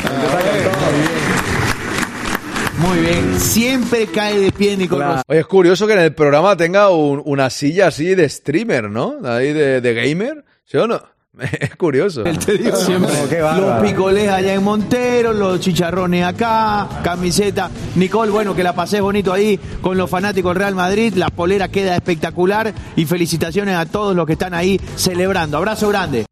Muy 2.79 2.99
bien, 2.99 3.39
siempre 3.39 4.07
cae 4.07 4.39
de 4.39 4.51
pie 4.51 4.77
Nicole 4.77 5.05
Rosell. 5.05 5.21
Oye, 5.27 5.39
es 5.39 5.45
curioso 5.47 5.85
que 5.87 5.93
en 5.93 5.99
el 5.99 6.13
programa 6.15 6.55
tenga 6.55 6.89
un- 6.89 7.21
una 7.25 7.49
silla 7.49 7.87
así 7.87 8.15
de 8.15 8.27
streamer, 8.29 8.89
¿no? 8.89 9.15
Ahí 9.25 9.53
de, 9.53 9.81
de 9.81 9.93
gamer, 9.93 10.43
¿sí 10.65 10.77
o 10.77 10.87
no? 10.87 11.01
Es 11.59 11.75
curioso. 11.75 12.23
Te 12.23 12.57
digo, 12.57 12.75
los 12.75 13.81
picolés 13.81 14.27
allá 14.29 14.53
en 14.55 14.63
Montero, 14.63 15.31
los 15.31 15.59
chicharrones 15.59 16.25
acá, 16.25 16.87
camiseta. 17.03 17.69
Nicole, 17.95 18.31
bueno, 18.31 18.55
que 18.55 18.63
la 18.63 18.73
pases 18.73 18.99
bonito 18.99 19.31
ahí 19.31 19.57
con 19.81 19.97
los 19.97 20.09
fanáticos 20.09 20.51
del 20.53 20.59
Real 20.59 20.75
Madrid. 20.75 21.13
La 21.15 21.29
polera 21.29 21.67
queda 21.69 21.95
espectacular 21.95 22.73
y 22.95 23.05
felicitaciones 23.05 23.75
a 23.75 23.85
todos 23.85 24.15
los 24.15 24.25
que 24.25 24.33
están 24.33 24.53
ahí 24.53 24.81
celebrando. 24.95 25.57
Abrazo 25.57 25.87
grande. 25.89 26.25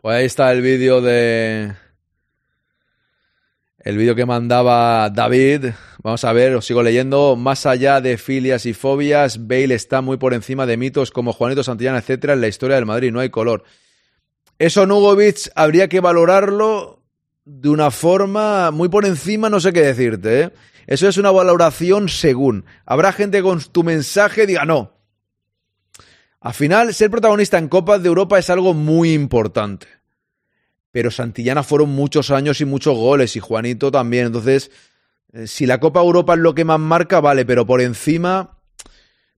Pues 0.00 0.16
ahí 0.16 0.24
está 0.24 0.50
el 0.50 0.62
vídeo 0.62 1.02
de. 1.02 1.74
El 3.80 3.98
vídeo 3.98 4.14
que 4.14 4.24
mandaba 4.24 5.10
David. 5.10 5.72
Vamos 6.02 6.24
a 6.24 6.32
ver, 6.32 6.54
os 6.54 6.64
sigo 6.64 6.82
leyendo. 6.82 7.36
Más 7.36 7.66
allá 7.66 8.00
de 8.00 8.16
filias 8.16 8.64
y 8.64 8.72
fobias, 8.72 9.46
Bale 9.46 9.74
está 9.74 10.00
muy 10.00 10.16
por 10.16 10.32
encima 10.32 10.64
de 10.64 10.78
mitos 10.78 11.10
como 11.10 11.34
Juanito 11.34 11.62
Santillana, 11.62 11.98
etcétera, 11.98 12.32
en 12.32 12.40
la 12.40 12.48
historia 12.48 12.76
del 12.76 12.86
Madrid. 12.86 13.12
No 13.12 13.20
hay 13.20 13.28
color. 13.28 13.64
Eso 14.58 14.86
Nugovic 14.86 15.50
habría 15.54 15.88
que 15.88 16.00
valorarlo 16.00 17.02
de 17.44 17.68
una 17.68 17.90
forma 17.90 18.70
muy 18.70 18.88
por 18.88 19.04
encima, 19.04 19.50
no 19.50 19.60
sé 19.60 19.74
qué 19.74 19.82
decirte. 19.82 20.40
¿eh? 20.40 20.50
Eso 20.86 21.08
es 21.08 21.18
una 21.18 21.30
valoración 21.30 22.08
según. 22.08 22.64
Habrá 22.86 23.12
gente 23.12 23.42
con 23.42 23.60
tu 23.60 23.84
mensaje 23.84 24.46
diga 24.46 24.64
no. 24.64 24.99
Al 26.40 26.54
final, 26.54 26.94
ser 26.94 27.10
protagonista 27.10 27.58
en 27.58 27.68
Copas 27.68 28.02
de 28.02 28.08
Europa 28.08 28.38
es 28.38 28.48
algo 28.48 28.72
muy 28.72 29.12
importante. 29.12 29.86
Pero 30.90 31.10
Santillana 31.10 31.62
fueron 31.62 31.90
muchos 31.90 32.30
años 32.30 32.60
y 32.60 32.64
muchos 32.64 32.96
goles, 32.96 33.36
y 33.36 33.40
Juanito 33.40 33.90
también. 33.90 34.26
Entonces, 34.26 34.70
eh, 35.32 35.46
si 35.46 35.66
la 35.66 35.78
Copa 35.78 36.00
Europa 36.00 36.34
es 36.34 36.40
lo 36.40 36.54
que 36.54 36.64
más 36.64 36.80
marca, 36.80 37.20
vale, 37.20 37.44
pero 37.44 37.66
por 37.66 37.80
encima, 37.80 38.58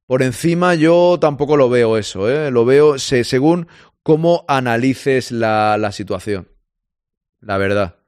por 0.07 0.23
encima 0.23 0.75
yo 0.75 1.19
tampoco 1.21 1.57
lo 1.57 1.69
veo 1.69 1.99
eso, 1.99 2.31
¿eh? 2.31 2.51
Lo 2.51 2.65
veo 2.65 2.99
se, 2.99 3.25
según 3.25 3.67
cómo 4.03 4.45
analices 4.47 5.33
la 5.33 5.91
situación. 5.93 6.49
La 7.41 7.59
verdad. 7.59 8.02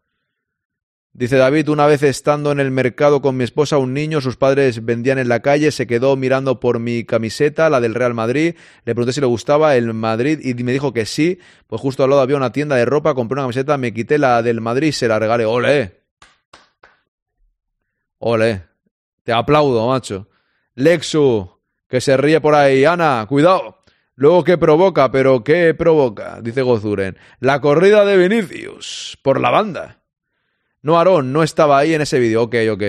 Dice 1.17 1.37
David, 1.37 1.69
una 1.69 1.87
vez 1.87 2.03
estando 2.03 2.51
en 2.51 2.59
el 2.59 2.73
mercado 2.73 3.23
con 3.23 3.37
mi 3.37 3.45
esposa, 3.45 3.79
un 3.79 3.95
niño, 3.95 4.21
sus 4.21 4.37
padres 4.37 4.85
vendían 4.85 5.19
en 5.19 5.29
la 5.29 5.39
calle, 5.43 5.71
se 5.71 5.87
quedó 5.87 6.17
mirando 6.17 6.59
por 6.59 6.81
mi 6.81 7.05
camiseta, 7.05 7.71
la 7.71 7.81
del 7.81 7.95
Real 7.95 8.15
Madrid, 8.15 8.57
le 8.85 8.95
pregunté 8.97 9.13
si 9.13 9.21
le 9.21 9.29
gustaba 9.29 9.77
el 9.77 9.95
Madrid 9.95 10.41
y 10.43 10.61
me 10.65 10.73
dijo 10.73 10.93
que 10.93 11.07
sí, 11.07 11.39
pues 11.69 11.81
justo 11.81 12.03
al 12.03 12.11
lado 12.11 12.21
había 12.21 12.37
una 12.37 12.51
tienda 12.51 12.75
de 12.75 12.85
ropa, 12.85 13.15
compré 13.15 13.35
una 13.35 13.45
camiseta, 13.45 13.79
me 13.79 13.95
quité 13.95 14.19
la 14.19 14.43
del 14.43 14.61
Madrid 14.61 14.89
y 14.89 14.93
se 14.93 15.07
la 15.07 15.21
regalé. 15.21 15.45
¡Ole! 15.45 16.01
¡Ole! 18.19 18.65
Te 19.23 19.33
aplaudo, 19.33 19.87
macho. 19.87 20.27
Lexu, 20.75 21.49
que 21.89 22.01
se 22.01 22.17
ríe 22.17 22.41
por 22.41 22.57
ahí. 22.57 22.85
Ana, 22.85 23.25
cuidado. 23.29 23.83
Luego, 24.17 24.43
¿qué 24.43 24.59
provoca? 24.59 25.13
¿Pero 25.13 25.45
qué 25.45 25.75
provoca? 25.75 26.41
Dice 26.43 26.63
Gozuren. 26.63 27.17
La 27.39 27.61
corrida 27.61 28.05
de 28.05 28.17
Vinicius, 28.17 29.17
por 29.23 29.41
la 29.41 29.51
banda. 29.51 30.04
No, 30.85 30.99
Aarón, 30.99 31.33
no 31.33 31.43
estaba 31.43 31.79
ahí 31.79 31.95
en 31.95 32.03
ese 32.03 32.19
vídeo. 32.19 32.43
Ok, 32.43 32.57
ok. 32.71 32.83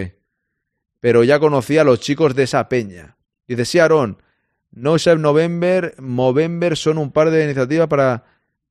Pero 1.00 1.24
ya 1.24 1.40
conocía 1.40 1.80
a 1.80 1.84
los 1.86 2.02
chicos 2.02 2.36
de 2.36 2.44
esa 2.44 2.68
peña. 2.68 3.16
Dice, 3.48 3.64
sí, 3.64 3.80
Aarón. 3.80 4.22
No 4.70 5.00
Save 5.00 5.20
November, 5.20 5.96
Movember 6.00 6.76
son 6.76 6.98
un 6.98 7.14
par 7.14 7.30
de 7.30 7.46
iniciativas 7.46 7.88
para 7.88 8.26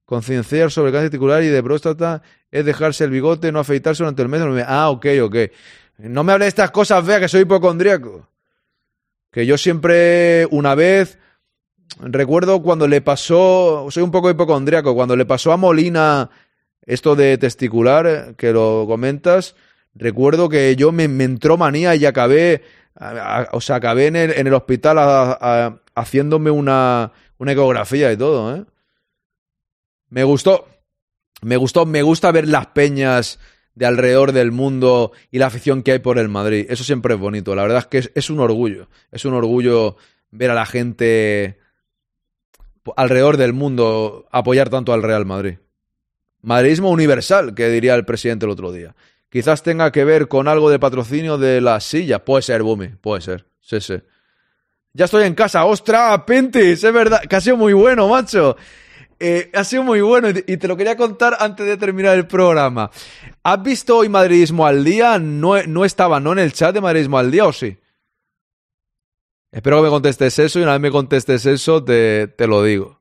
concienciar 0.05 0.71
sobre 0.71 0.89
el 0.89 0.93
cáncer 0.93 1.09
testicular 1.11 1.43
y 1.43 1.47
de 1.47 1.63
próstata. 1.63 2.21
Es 2.51 2.67
dejarse 2.67 3.05
el 3.05 3.11
bigote, 3.11 3.51
no 3.51 3.61
afeitarse 3.61 4.03
durante 4.03 4.21
el 4.21 4.29
mes. 4.29 4.43
Ah, 4.69 4.91
ok, 4.91 5.07
ok. 5.23 5.37
No 5.97 6.23
me 6.23 6.33
hable 6.35 6.45
de 6.45 6.51
estas 6.51 6.71
cosas, 6.71 7.07
vea 7.07 7.19
que 7.19 7.29
soy 7.29 7.43
hipocondríaco. 7.43 8.29
Que 9.31 9.47
yo 9.47 9.57
siempre, 9.57 10.47
una 10.51 10.75
vez, 10.75 11.19
recuerdo 11.99 12.61
cuando 12.61 12.87
le 12.87 13.01
pasó, 13.01 13.87
soy 13.89 14.03
un 14.03 14.11
poco 14.11 14.29
hipocondríaco, 14.29 14.95
cuando 14.95 15.17
le 15.17 15.25
pasó 15.25 15.51
a 15.51 15.57
Molina 15.57 16.29
esto 16.87 17.17
de 17.17 17.39
testicular, 17.39 18.35
que 18.37 18.53
lo 18.53 18.85
comentas, 18.87 19.57
recuerdo 19.95 20.49
que 20.49 20.77
yo 20.77 20.93
me, 20.93 21.05
entró 21.05 21.57
manía 21.57 21.95
y 21.95 22.05
acabé, 22.07 22.63
o 23.53 23.61
sea, 23.61 23.77
acabé 23.77 24.07
en 24.07 24.17
el, 24.17 24.31
en 24.33 24.47
el 24.47 24.55
hospital 24.55 24.99
a- 24.99 25.81
haciéndome 25.95 26.51
una, 26.51 27.13
una 27.39 27.53
ecografía 27.53 28.13
y 28.13 28.17
todo, 28.17 28.57
¿eh? 28.57 28.65
Me 30.09 30.23
gustó, 30.25 30.69
me 31.43 31.57
gustó, 31.57 31.87
me 31.87 32.03
gusta 32.03 32.31
ver 32.31 32.47
las 32.49 32.67
peñas 32.69 33.39
de 33.75 33.87
alrededor 33.87 34.33
del 34.33 34.53
mundo 34.53 35.13
y 35.31 35.39
la 35.39 35.47
afición 35.47 35.83
que 35.83 35.93
hay 35.93 35.99
por 35.99 36.19
el 36.19 36.29
Madrid. 36.29 36.67
Eso 36.69 36.85
siempre 36.85 37.15
es 37.15 37.21
bonito. 37.21 37.55
La 37.57 37.63
verdad 37.63 37.79
es 37.79 37.87
que 37.87 38.11
es 38.15 38.31
un 38.31 38.39
orgullo. 38.39 38.89
Es 39.11 39.25
un 39.25 39.35
orgullo 39.35 39.97
ver 40.31 40.51
a 40.51 40.55
la 40.55 40.67
gente 40.67 41.59
alrededor 42.97 43.37
del 43.37 43.53
mundo 43.53 44.29
apoyar 44.31 44.69
tanto 44.71 44.93
al 44.93 45.03
Real 45.03 45.27
Madrid. 45.27 45.59
Madridismo 46.45 46.91
universal, 46.91 47.55
que 47.55 47.69
diría 47.69 47.95
el 47.95 48.05
presidente 48.05 48.47
el 48.47 48.53
otro 48.53 48.71
día. 48.71 48.95
Quizás 49.31 49.63
tenga 49.63 49.91
que 49.91 50.05
ver 50.05 50.29
con 50.29 50.47
algo 50.47 50.71
de 50.71 50.79
patrocinio 50.79 51.39
de 51.39 51.61
la 51.61 51.81
silla. 51.81 52.25
Puede 52.25 52.43
ser, 52.43 52.63
Bumi, 52.63 52.89
puede 52.89 53.21
ser. 53.21 53.47
Sí, 53.61 53.81
sí. 53.81 53.95
Ya 54.93 55.07
estoy 55.07 55.25
en 55.25 55.35
casa. 55.35 55.65
¡Ostras, 55.65 56.23
Pintis! 56.25 56.85
Es 56.85 56.93
verdad, 56.93 57.23
que 57.23 57.35
ha 57.35 57.41
sido 57.41 57.57
muy 57.57 57.73
bueno, 57.73 58.07
macho. 58.07 58.57
Eh, 59.19 59.51
ha 59.55 59.65
sido 59.65 59.83
muy 59.83 60.01
bueno 60.03 60.29
y 60.29 60.57
te, 60.57 60.69
lo 60.69 60.77
quería 60.77 60.97
contar 60.97 61.37
antes 61.41 61.67
de 61.67 61.77
terminar 61.77 62.17
el 62.17 62.27
programa. 62.27 62.91
¿Has 63.43 63.63
visto 63.63 63.97
hoy 63.97 64.09
Madridismo 64.09 64.67
al 64.67 64.85
día? 64.85 65.19
No, 65.19 65.61
no 65.65 65.85
estaba, 65.85 66.21
¿no? 66.21 66.33
En 66.33 66.41
el 66.41 66.53
chat 66.53 66.75
de 66.75 66.81
Madridismo 66.81 67.19
al 67.19 67.31
día, 67.31 67.47
¿o 67.47 67.53
sí? 67.53 67.77
Espero 69.51 69.79
que 69.79 69.85
me 69.85 69.89
contestes 69.89 70.39
eso 70.39 70.59
y 70.59 70.63
una 70.63 70.73
vez 70.73 70.81
me 70.81 70.91
contestes 70.91 71.47
eso 71.47 71.83
te, 71.83 72.29
te 72.29 72.47
lo 72.47 72.63
digo. 72.63 73.01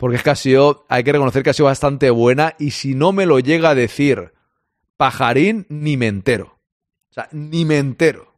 Porque 0.00 0.16
es 0.16 0.22
que 0.22 0.30
ha 0.30 0.34
sido, 0.34 0.86
hay 0.88 1.04
que 1.04 1.12
reconocer 1.12 1.42
que 1.42 1.50
ha 1.50 1.52
sido 1.52 1.66
bastante 1.66 2.08
buena 2.08 2.56
y 2.58 2.70
si 2.70 2.94
no 2.94 3.12
me 3.12 3.26
lo 3.26 3.38
llega 3.38 3.68
a 3.68 3.74
decir 3.74 4.32
Pajarín, 4.96 5.66
ni 5.68 5.98
me 5.98 6.06
entero. 6.06 6.58
O 7.10 7.12
sea, 7.12 7.28
ni 7.32 7.66
me 7.66 7.76
entero. 7.76 8.32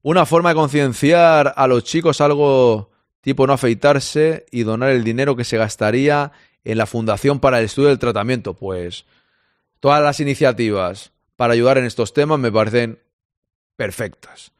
Una 0.00 0.26
forma 0.26 0.50
de 0.50 0.54
concienciar 0.54 1.54
a 1.56 1.66
los 1.66 1.82
chicos 1.82 2.20
algo 2.20 2.92
tipo 3.20 3.44
no 3.48 3.54
afeitarse 3.54 4.46
y 4.52 4.62
donar 4.62 4.90
el 4.90 5.02
dinero 5.02 5.34
que 5.34 5.42
se 5.42 5.56
gastaría 5.56 6.30
en 6.62 6.78
la 6.78 6.86
Fundación 6.86 7.40
para 7.40 7.58
el 7.58 7.64
Estudio 7.64 7.88
del 7.88 7.98
Tratamiento. 7.98 8.54
Pues 8.54 9.06
todas 9.80 10.00
las 10.04 10.20
iniciativas 10.20 11.10
para 11.34 11.54
ayudar 11.54 11.78
en 11.78 11.86
estos 11.86 12.14
temas 12.14 12.38
me 12.38 12.52
parecen 12.52 13.00
perfectas. 13.74 14.52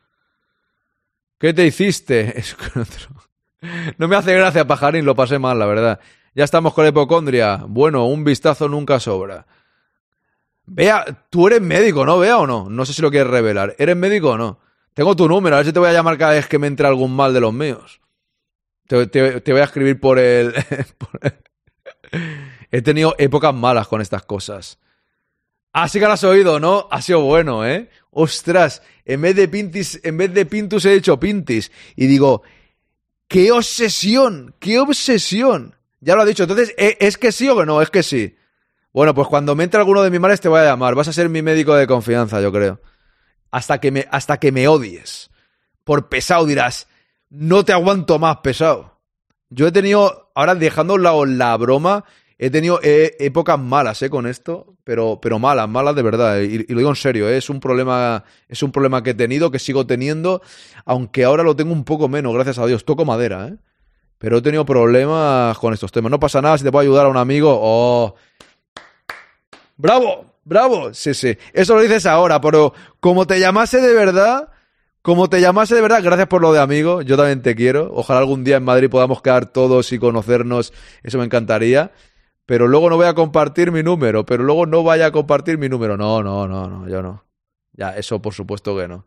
¿Qué 1.38 1.54
te 1.54 1.64
hiciste? 1.64 2.36
Es 2.36 2.56
No 3.98 4.08
me 4.08 4.16
hace 4.16 4.34
gracia, 4.34 4.66
pajarín, 4.66 5.04
lo 5.04 5.14
pasé 5.14 5.38
mal, 5.38 5.58
la 5.58 5.66
verdad. 5.66 6.00
Ya 6.34 6.44
estamos 6.44 6.74
con 6.74 6.84
la 6.84 6.90
hipocondria. 6.90 7.64
Bueno, 7.66 8.06
un 8.06 8.24
vistazo 8.24 8.68
nunca 8.68 8.98
sobra. 9.00 9.46
Vea, 10.64 11.04
tú 11.28 11.46
eres 11.48 11.60
médico, 11.60 12.06
¿no? 12.06 12.18
Vea 12.18 12.38
o 12.38 12.46
no. 12.46 12.68
No 12.70 12.84
sé 12.84 12.92
si 12.92 13.02
lo 13.02 13.10
quieres 13.10 13.30
revelar. 13.30 13.74
¿Eres 13.78 13.96
médico 13.96 14.30
o 14.30 14.38
no? 14.38 14.58
Tengo 14.94 15.16
tu 15.16 15.26
número, 15.26 15.56
a 15.56 15.58
ver 15.58 15.66
si 15.66 15.72
te 15.72 15.78
voy 15.78 15.88
a 15.88 15.92
llamar 15.92 16.18
cada 16.18 16.32
vez 16.32 16.46
que 16.46 16.58
me 16.58 16.66
entre 16.66 16.86
algún 16.86 17.14
mal 17.14 17.32
de 17.32 17.40
los 17.40 17.52
míos. 17.52 18.00
Te, 18.86 19.42
voy 19.52 19.60
a 19.60 19.64
escribir 19.64 19.98
por 19.98 20.18
el... 20.18 20.52
por 20.98 21.20
He 22.70 22.82
tenido 22.82 23.14
épocas 23.18 23.54
malas 23.54 23.88
con 23.88 24.00
estas 24.00 24.22
cosas. 24.24 24.78
Así 25.72 25.98
que 25.98 26.06
lo 26.06 26.12
has 26.12 26.24
oído, 26.24 26.60
¿no? 26.60 26.88
Ha 26.90 27.00
sido 27.00 27.22
bueno, 27.22 27.66
¿eh? 27.66 27.88
Ostras, 28.10 28.82
en 29.06 29.22
vez 29.22 29.34
de 29.34 29.48
Pintis, 29.48 30.00
en 30.02 30.18
vez 30.18 30.34
de 30.34 30.44
Pintus 30.44 30.84
he 30.84 30.94
hecho 30.94 31.18
Pintis. 31.18 31.72
Y 31.96 32.06
digo, 32.06 32.42
¡qué 33.32 33.50
obsesión! 33.50 34.54
¡Qué 34.58 34.78
obsesión! 34.78 35.74
Ya 36.00 36.14
lo 36.14 36.22
ha 36.22 36.26
dicho. 36.26 36.42
Entonces, 36.42 36.74
¿e- 36.76 36.98
¿es 37.00 37.16
que 37.16 37.32
sí 37.32 37.48
o 37.48 37.56
que 37.56 37.64
no? 37.64 37.80
Es 37.80 37.88
que 37.88 38.02
sí. 38.02 38.36
Bueno, 38.92 39.14
pues 39.14 39.26
cuando 39.26 39.54
me 39.54 39.64
entre 39.64 39.80
alguno 39.80 40.02
de 40.02 40.10
mis 40.10 40.20
males 40.20 40.42
te 40.42 40.50
voy 40.50 40.60
a 40.60 40.64
llamar. 40.64 40.94
Vas 40.94 41.08
a 41.08 41.14
ser 41.14 41.30
mi 41.30 41.40
médico 41.40 41.74
de 41.74 41.86
confianza, 41.86 42.42
yo 42.42 42.52
creo. 42.52 42.80
Hasta 43.50 43.80
que 43.80 43.90
me, 43.90 44.06
hasta 44.10 44.38
que 44.38 44.52
me 44.52 44.68
odies. 44.68 45.30
Por 45.82 46.10
pesado 46.10 46.44
dirás, 46.44 46.88
no 47.30 47.64
te 47.64 47.72
aguanto 47.72 48.18
más 48.18 48.36
pesado. 48.38 49.00
Yo 49.48 49.66
he 49.66 49.72
tenido, 49.72 50.30
ahora 50.34 50.54
dejando 50.54 50.92
a 50.92 50.96
un 50.96 51.02
lado 51.02 51.24
la 51.24 51.56
broma, 51.56 52.04
he 52.38 52.50
tenido 52.50 52.80
épocas 52.82 53.58
malas, 53.58 54.02
eh, 54.02 54.10
con 54.10 54.26
esto, 54.26 54.74
pero, 54.84 55.18
pero 55.20 55.38
malas, 55.38 55.68
malas 55.68 55.94
de 55.94 56.02
verdad. 56.02 56.40
eh, 56.40 56.44
Y, 56.46 56.54
y 56.54 56.72
lo 56.74 56.78
digo 56.78 56.90
en 56.90 56.96
serio, 56.96 57.28
eh, 57.28 57.36
es 57.36 57.48
un 57.50 57.60
problema, 57.60 58.24
es 58.48 58.62
un 58.62 58.72
problema 58.72 59.02
que 59.02 59.10
he 59.10 59.14
tenido, 59.14 59.50
que 59.50 59.58
sigo 59.58 59.86
teniendo, 59.86 60.42
aunque 60.84 61.24
ahora 61.24 61.42
lo 61.42 61.54
tengo 61.56 61.72
un 61.72 61.84
poco 61.84 62.08
menos, 62.08 62.32
gracias 62.34 62.58
a 62.58 62.66
Dios. 62.66 62.84
Toco 62.84 63.04
madera, 63.04 63.48
eh. 63.48 63.56
Pero 64.18 64.38
he 64.38 64.42
tenido 64.42 64.64
problemas 64.64 65.58
con 65.58 65.74
estos 65.74 65.90
temas. 65.90 66.10
No 66.10 66.20
pasa 66.20 66.40
nada 66.40 66.56
si 66.56 66.62
te 66.62 66.70
puedo 66.70 66.82
ayudar 66.82 67.06
a 67.06 67.08
un 67.08 67.16
amigo. 67.16 67.58
Oh, 67.60 68.14
¡Bravo! 69.76 70.36
¡Bravo! 70.44 70.94
Sí, 70.94 71.14
sí. 71.14 71.36
Eso 71.52 71.74
lo 71.74 71.82
dices 71.82 72.06
ahora, 72.06 72.40
pero 72.40 72.72
como 73.00 73.26
te 73.26 73.40
llamase 73.40 73.80
de 73.80 73.92
verdad, 73.94 74.48
como 75.02 75.28
te 75.28 75.40
llamase 75.40 75.74
de 75.74 75.80
verdad, 75.80 76.02
gracias 76.02 76.28
por 76.28 76.40
lo 76.40 76.52
de 76.52 76.60
amigo. 76.60 77.02
Yo 77.02 77.16
también 77.16 77.42
te 77.42 77.56
quiero. 77.56 77.90
Ojalá 77.92 78.20
algún 78.20 78.44
día 78.44 78.56
en 78.58 78.64
Madrid 78.64 78.88
podamos 78.88 79.22
quedar 79.22 79.46
todos 79.46 79.92
y 79.92 79.98
conocernos. 79.98 80.72
Eso 81.02 81.18
me 81.18 81.24
encantaría. 81.24 81.90
Pero 82.46 82.66
luego 82.68 82.90
no 82.90 82.96
voy 82.96 83.06
a 83.06 83.14
compartir 83.14 83.70
mi 83.72 83.82
número. 83.82 84.26
Pero 84.26 84.42
luego 84.42 84.66
no 84.66 84.82
vaya 84.82 85.06
a 85.06 85.12
compartir 85.12 85.58
mi 85.58 85.68
número. 85.68 85.96
No, 85.96 86.22
no, 86.22 86.46
no, 86.48 86.68
no. 86.68 86.88
Yo 86.88 87.02
no. 87.02 87.24
Ya, 87.72 87.96
eso 87.96 88.20
por 88.20 88.34
supuesto 88.34 88.76
que 88.76 88.88
no. 88.88 89.06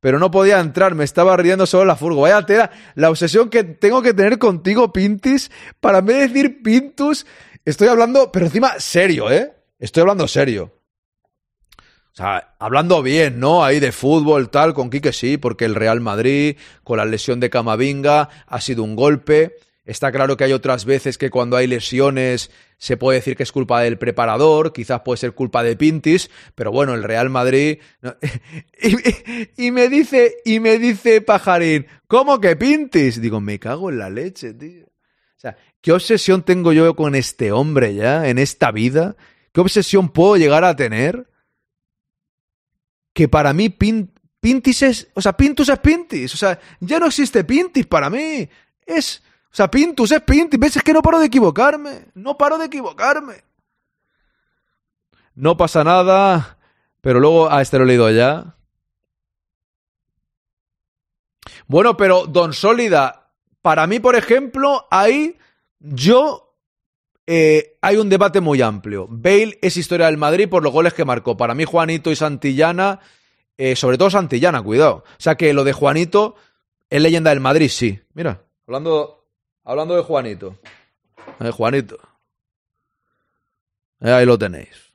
pero 0.00 0.18
no 0.18 0.30
podía 0.30 0.60
entrar, 0.60 0.94
me 0.94 1.04
estaba 1.04 1.36
riendo 1.36 1.66
solo 1.66 1.82
en 1.82 1.88
la 1.88 1.96
furgo. 1.96 2.20
Vaya 2.22 2.44
tela, 2.46 2.70
la 2.94 3.10
obsesión 3.10 3.48
que 3.50 3.64
tengo 3.64 4.02
que 4.02 4.14
tener 4.14 4.38
contigo, 4.38 4.92
Pintis, 4.92 5.50
para 5.80 6.02
de 6.02 6.14
decir 6.14 6.62
Pintus, 6.62 7.26
estoy 7.64 7.88
hablando, 7.88 8.30
pero 8.30 8.46
encima 8.46 8.78
serio, 8.78 9.30
¿eh? 9.30 9.52
Estoy 9.78 10.02
hablando 10.02 10.28
serio. 10.28 10.72
O 11.72 12.16
sea, 12.16 12.54
hablando 12.58 13.02
bien, 13.02 13.40
¿no? 13.40 13.64
Ahí 13.64 13.80
de 13.80 13.92
fútbol, 13.92 14.48
tal, 14.48 14.74
con 14.74 14.90
Quique 14.90 15.12
sí, 15.12 15.36
porque 15.36 15.64
el 15.64 15.74
Real 15.74 16.00
Madrid, 16.00 16.56
con 16.84 16.98
la 16.98 17.04
lesión 17.04 17.40
de 17.40 17.50
Camavinga, 17.50 18.28
ha 18.46 18.60
sido 18.60 18.84
un 18.84 18.96
golpe. 18.96 19.56
Está 19.86 20.12
claro 20.12 20.36
que 20.36 20.44
hay 20.44 20.52
otras 20.52 20.84
veces 20.84 21.16
que 21.16 21.30
cuando 21.30 21.56
hay 21.56 21.66
lesiones 21.66 22.50
se 22.76 22.98
puede 22.98 23.20
decir 23.20 23.36
que 23.36 23.44
es 23.44 23.52
culpa 23.52 23.80
del 23.80 23.96
preparador, 23.96 24.74
quizás 24.74 25.00
puede 25.00 25.16
ser 25.16 25.32
culpa 25.32 25.62
de 25.62 25.76
Pintis, 25.76 26.30
pero 26.54 26.70
bueno, 26.70 26.92
el 26.92 27.04
Real 27.04 27.30
Madrid. 27.30 27.78
y, 29.56 29.70
me 29.70 29.88
dice, 29.88 30.36
y 30.44 30.60
me 30.60 30.78
dice 30.78 31.22
Pajarín, 31.22 31.86
¿cómo 32.06 32.40
que 32.40 32.56
Pintis? 32.56 33.20
Digo, 33.20 33.40
me 33.40 33.58
cago 33.58 33.88
en 33.88 33.98
la 33.98 34.10
leche, 34.10 34.52
tío. 34.52 34.84
O 34.84 35.38
sea, 35.38 35.56
¿qué 35.80 35.92
obsesión 35.92 36.42
tengo 36.42 36.74
yo 36.74 36.94
con 36.94 37.14
este 37.14 37.52
hombre 37.52 37.94
ya, 37.94 38.28
en 38.28 38.38
esta 38.38 38.72
vida? 38.72 39.16
¿Qué 39.52 39.60
obsesión 39.62 40.10
puedo 40.10 40.36
llegar 40.36 40.64
a 40.64 40.76
tener? 40.76 41.28
que 43.16 43.28
para 43.28 43.54
mí 43.54 43.70
Pintis 43.70 44.82
es, 44.82 45.08
o 45.14 45.22
sea, 45.22 45.34
Pintus 45.34 45.70
es 45.70 45.78
Pintis, 45.78 46.34
o 46.34 46.36
sea, 46.36 46.60
ya 46.80 47.00
no 47.00 47.06
existe 47.06 47.44
Pintis 47.44 47.86
para 47.86 48.10
mí, 48.10 48.46
es, 48.84 49.22
sea, 49.56 49.70
Pintus 49.70 50.12
es 50.12 50.20
Pintis, 50.20 50.60
ves, 50.60 50.76
es 50.76 50.82
que 50.82 50.92
no 50.92 51.00
paro 51.00 51.18
de 51.18 51.26
equivocarme, 51.26 52.08
no 52.14 52.36
paro 52.36 52.58
de 52.58 52.66
equivocarme. 52.66 53.42
No 55.34 55.56
pasa 55.56 55.82
nada, 55.82 56.58
pero 57.00 57.20
luego, 57.20 57.50
a 57.50 57.62
este 57.62 57.78
lo 57.78 57.84
he 57.84 57.86
leído 57.86 58.10
ya. 58.10 58.54
Bueno, 61.66 61.96
pero 61.96 62.26
Don 62.26 62.52
Sólida, 62.52 63.30
para 63.62 63.86
mí, 63.86 63.98
por 63.98 64.14
ejemplo, 64.14 64.86
ahí 64.90 65.38
yo 65.80 66.54
eh, 67.26 67.78
hay 67.80 67.96
un 67.96 68.08
debate 68.08 68.40
muy 68.40 68.62
amplio. 68.62 69.06
Bale 69.08 69.58
es 69.62 69.76
historia 69.76 70.06
del 70.06 70.16
Madrid 70.16 70.48
por 70.48 70.62
los 70.62 70.72
goles 70.72 70.94
que 70.94 71.04
marcó. 71.04 71.36
Para 71.36 71.54
mí, 71.54 71.64
Juanito 71.64 72.10
y 72.10 72.16
Santillana, 72.16 73.00
eh, 73.56 73.74
sobre 73.74 73.98
todo 73.98 74.10
Santillana, 74.10 74.62
cuidado. 74.62 75.04
O 75.06 75.16
sea 75.18 75.34
que 75.34 75.52
lo 75.52 75.64
de 75.64 75.72
Juanito 75.72 76.36
es 76.88 77.00
leyenda 77.00 77.30
del 77.30 77.40
Madrid, 77.40 77.68
sí. 77.68 78.00
Mira, 78.14 78.42
hablando, 78.66 79.25
hablando 79.66 79.94
de 79.96 80.02
Juanito. 80.02 80.56
Eh, 81.40 81.50
Juanito. 81.50 81.98
ahí 84.00 84.24
lo 84.24 84.38
tenéis. 84.38 84.94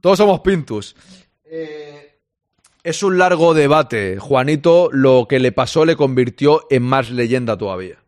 Todos 0.00 0.18
somos 0.18 0.40
Pintus. 0.40 0.96
es 2.82 3.02
un 3.02 3.18
largo 3.18 3.54
debate. 3.54 4.18
Juanito 4.18 4.88
lo 4.90 5.26
que 5.28 5.38
le 5.38 5.52
pasó 5.52 5.84
le 5.84 5.94
convirtió 5.94 6.66
en 6.70 6.82
más 6.82 7.10
leyenda 7.10 7.56
todavía. 7.56 7.98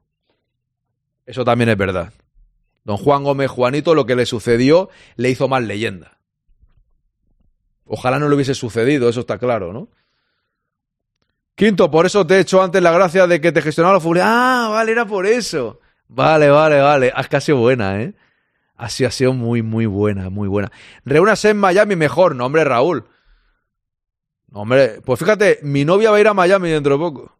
Eso 1.27 1.45
también 1.45 1.69
es 1.69 1.77
verdad. 1.77 2.13
Don 2.85 2.97
Juan 2.97 3.23
Gómez 3.23 3.51
Juanito, 3.51 3.95
lo 3.95 4.07
que 4.07 4.17
le 4.17 4.27
sucedió, 4.27 4.89
le 5.17 5.31
hizo 5.31 5.47
más 5.47 5.63
leyenda. 5.63 6.19
Ojalá 7.85 8.19
no 8.19 8.29
le 8.29 8.35
hubiese 8.35 8.55
sucedido, 8.55 9.09
eso 9.09 9.21
está 9.21 9.39
claro, 9.39 9.73
¿no? 9.73 9.89
Quinto, 11.63 11.93
por 11.93 12.07
eso 12.07 12.27
te 12.27 12.35
he 12.35 12.41
hecho 12.41 12.61
antes 12.61 12.83
la 12.83 12.91
gracia 12.91 13.29
de 13.29 13.41
que 13.41 13.53
te 13.53 13.63
gestionaba 13.63 13.95
los 13.95 14.03
fútbol. 14.03 14.19
Ah, 14.21 14.67
vale, 14.69 14.91
era 14.91 15.07
por 15.07 15.27
eso. 15.27 15.79
Vale, 16.09 16.51
vale, 16.51 16.81
vale. 16.81 17.13
Has 17.15 17.29
casi 17.29 17.53
buena, 17.53 18.03
¿eh? 18.03 18.15
Así 18.75 19.05
ha 19.05 19.13
sido 19.13 19.33
muy, 19.33 19.63
muy 19.63 19.87
buena, 19.87 20.29
muy 20.29 20.49
buena. 20.49 20.73
Reúnase 21.05 21.51
en 21.51 21.59
Miami 21.59 21.95
mejor, 21.95 22.35
no, 22.35 22.47
hombre, 22.47 22.65
Raúl. 22.65 23.05
Hombre, 24.51 25.03
pues 25.05 25.21
fíjate, 25.21 25.61
mi 25.63 25.85
novia 25.85 26.11
va 26.11 26.17
a 26.17 26.21
ir 26.21 26.27
a 26.27 26.35
Miami 26.35 26.69
dentro 26.69 26.95
de 26.95 26.99
poco. 26.99 27.39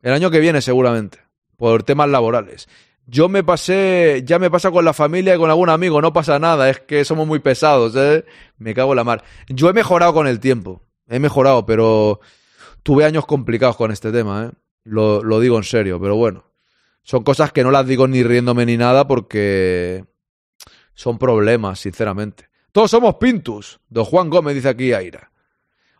El 0.00 0.14
año 0.14 0.30
que 0.30 0.40
viene, 0.40 0.62
seguramente. 0.62 1.18
Por 1.58 1.82
temas 1.82 2.08
laborales. 2.08 2.66
Yo 3.04 3.28
me 3.28 3.44
pasé, 3.44 4.22
ya 4.24 4.38
me 4.38 4.50
pasa 4.50 4.70
con 4.70 4.86
la 4.86 4.94
familia 4.94 5.34
y 5.34 5.38
con 5.38 5.50
algún 5.50 5.68
amigo, 5.68 6.00
no 6.00 6.14
pasa 6.14 6.38
nada, 6.38 6.70
es 6.70 6.80
que 6.80 7.04
somos 7.04 7.26
muy 7.26 7.40
pesados, 7.40 7.94
¿eh? 7.94 8.24
Me 8.56 8.72
cago 8.72 8.92
en 8.92 8.96
la 8.96 9.04
mar. 9.04 9.22
Yo 9.48 9.68
he 9.68 9.74
mejorado 9.74 10.14
con 10.14 10.26
el 10.26 10.40
tiempo, 10.40 10.80
he 11.08 11.18
mejorado, 11.18 11.66
pero 11.66 12.20
tuve 12.88 13.04
años 13.04 13.26
complicados 13.26 13.76
con 13.76 13.90
este 13.90 14.10
tema, 14.10 14.46
¿eh? 14.46 14.50
Lo, 14.84 15.40
digo 15.40 15.58
en 15.58 15.64
serio, 15.64 16.00
pero 16.00 16.16
bueno. 16.16 16.44
Son 17.02 17.22
cosas 17.22 17.52
que 17.52 17.62
no 17.62 17.70
las 17.70 17.86
digo 17.86 18.08
ni 18.08 18.22
riéndome 18.22 18.64
ni 18.64 18.76
nada 18.76 19.06
porque 19.06 20.04
son 20.94 21.18
problemas, 21.18 21.80
sinceramente. 21.80 22.48
Todos 22.72 22.90
somos 22.90 23.16
Pintus, 23.16 23.80
don 23.88 24.04
Juan 24.04 24.30
Gómez 24.30 24.54
dice 24.54 24.70
aquí 24.70 24.92
Aira. 24.92 25.30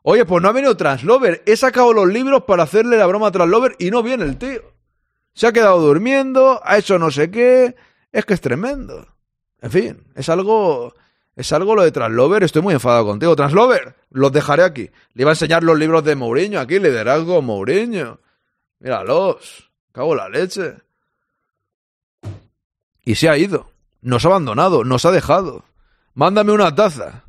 Oye, 0.03 0.25
pues 0.25 0.43
no 0.43 0.49
ha 0.49 0.53
venido 0.53 0.77
Translover. 0.77 1.43
He 1.47 1.57
sacado 1.57 1.93
los 1.93 2.09
libros 2.09 2.45
para 2.45 2.63
hacerle 2.63 2.97
la 2.97 3.07
broma 3.07 3.29
a 3.29 3.33
Translover 3.33 3.77
y 3.79 3.91
no 3.91 4.03
viene 4.03 4.25
el 4.25 4.37
tío 4.37 4.79
se 5.39 5.47
ha 5.47 5.53
quedado 5.53 5.79
durmiendo, 5.79 6.61
ha 6.65 6.79
hecho 6.79 6.99
no 6.99 7.13
sé 7.13 7.31
qué. 7.31 7.77
Es 8.11 8.25
que 8.25 8.35
es 8.35 8.41
tremendo. 8.41 9.07
En 9.61 9.71
fin, 9.71 10.05
es 10.17 10.29
algo. 10.29 10.95
Es 11.39 11.53
algo 11.53 11.77
lo 11.77 11.85
de 11.85 11.93
Translover. 11.93 12.43
Estoy 12.43 12.63
muy 12.63 12.75
enfadado 12.75 13.07
contigo. 13.07 13.37
Translover, 13.37 13.95
los 14.11 14.33
dejaré 14.33 14.65
aquí. 14.65 14.91
Le 15.13 15.23
iba 15.23 15.31
a 15.31 15.35
enseñar 15.35 15.63
los 15.63 15.79
libros 15.79 16.03
de 16.03 16.17
Mourinho 16.17 16.59
aquí, 16.59 16.81
liderazgo 16.81 17.41
Mourinho. 17.43 18.19
Míralos. 18.81 19.71
Cago 19.93 20.17
la 20.17 20.29
leche. 20.29 20.75
Y 23.05 23.15
se 23.15 23.29
ha 23.29 23.39
ido. 23.39 23.71
Nos 24.01 24.25
ha 24.25 24.31
abandonado, 24.31 24.83
nos 24.83 25.05
ha 25.05 25.13
dejado. 25.13 25.65
Mándame 26.13 26.51
una 26.51 26.75
taza. 26.75 27.23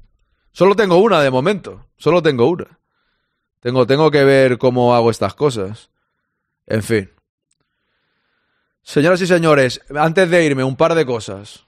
Solo 0.54 0.76
tengo 0.76 0.98
una 0.98 1.22
de 1.22 1.30
momento. 1.30 1.86
Solo 1.96 2.24
tengo 2.24 2.50
una. 2.50 2.80
Tengo, 3.60 3.86
tengo 3.86 4.10
que 4.10 4.24
ver 4.24 4.58
cómo 4.58 4.96
hago 4.96 5.12
estas 5.12 5.36
cosas. 5.36 5.92
En 6.66 6.82
fin. 6.82 7.12
Señoras 8.82 9.22
y 9.22 9.28
señores, 9.28 9.82
antes 9.96 10.32
de 10.32 10.46
irme, 10.46 10.64
un 10.64 10.76
par 10.76 10.96
de 10.96 11.06
cosas. 11.06 11.68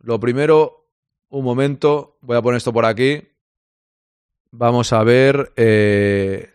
Lo 0.00 0.18
primero, 0.18 0.85
un 1.30 1.44
momento, 1.44 2.18
voy 2.20 2.36
a 2.36 2.42
poner 2.42 2.58
esto 2.58 2.72
por 2.72 2.84
aquí. 2.84 3.22
Vamos 4.50 4.92
a 4.92 5.02
ver. 5.02 5.52
Eh... 5.56 6.50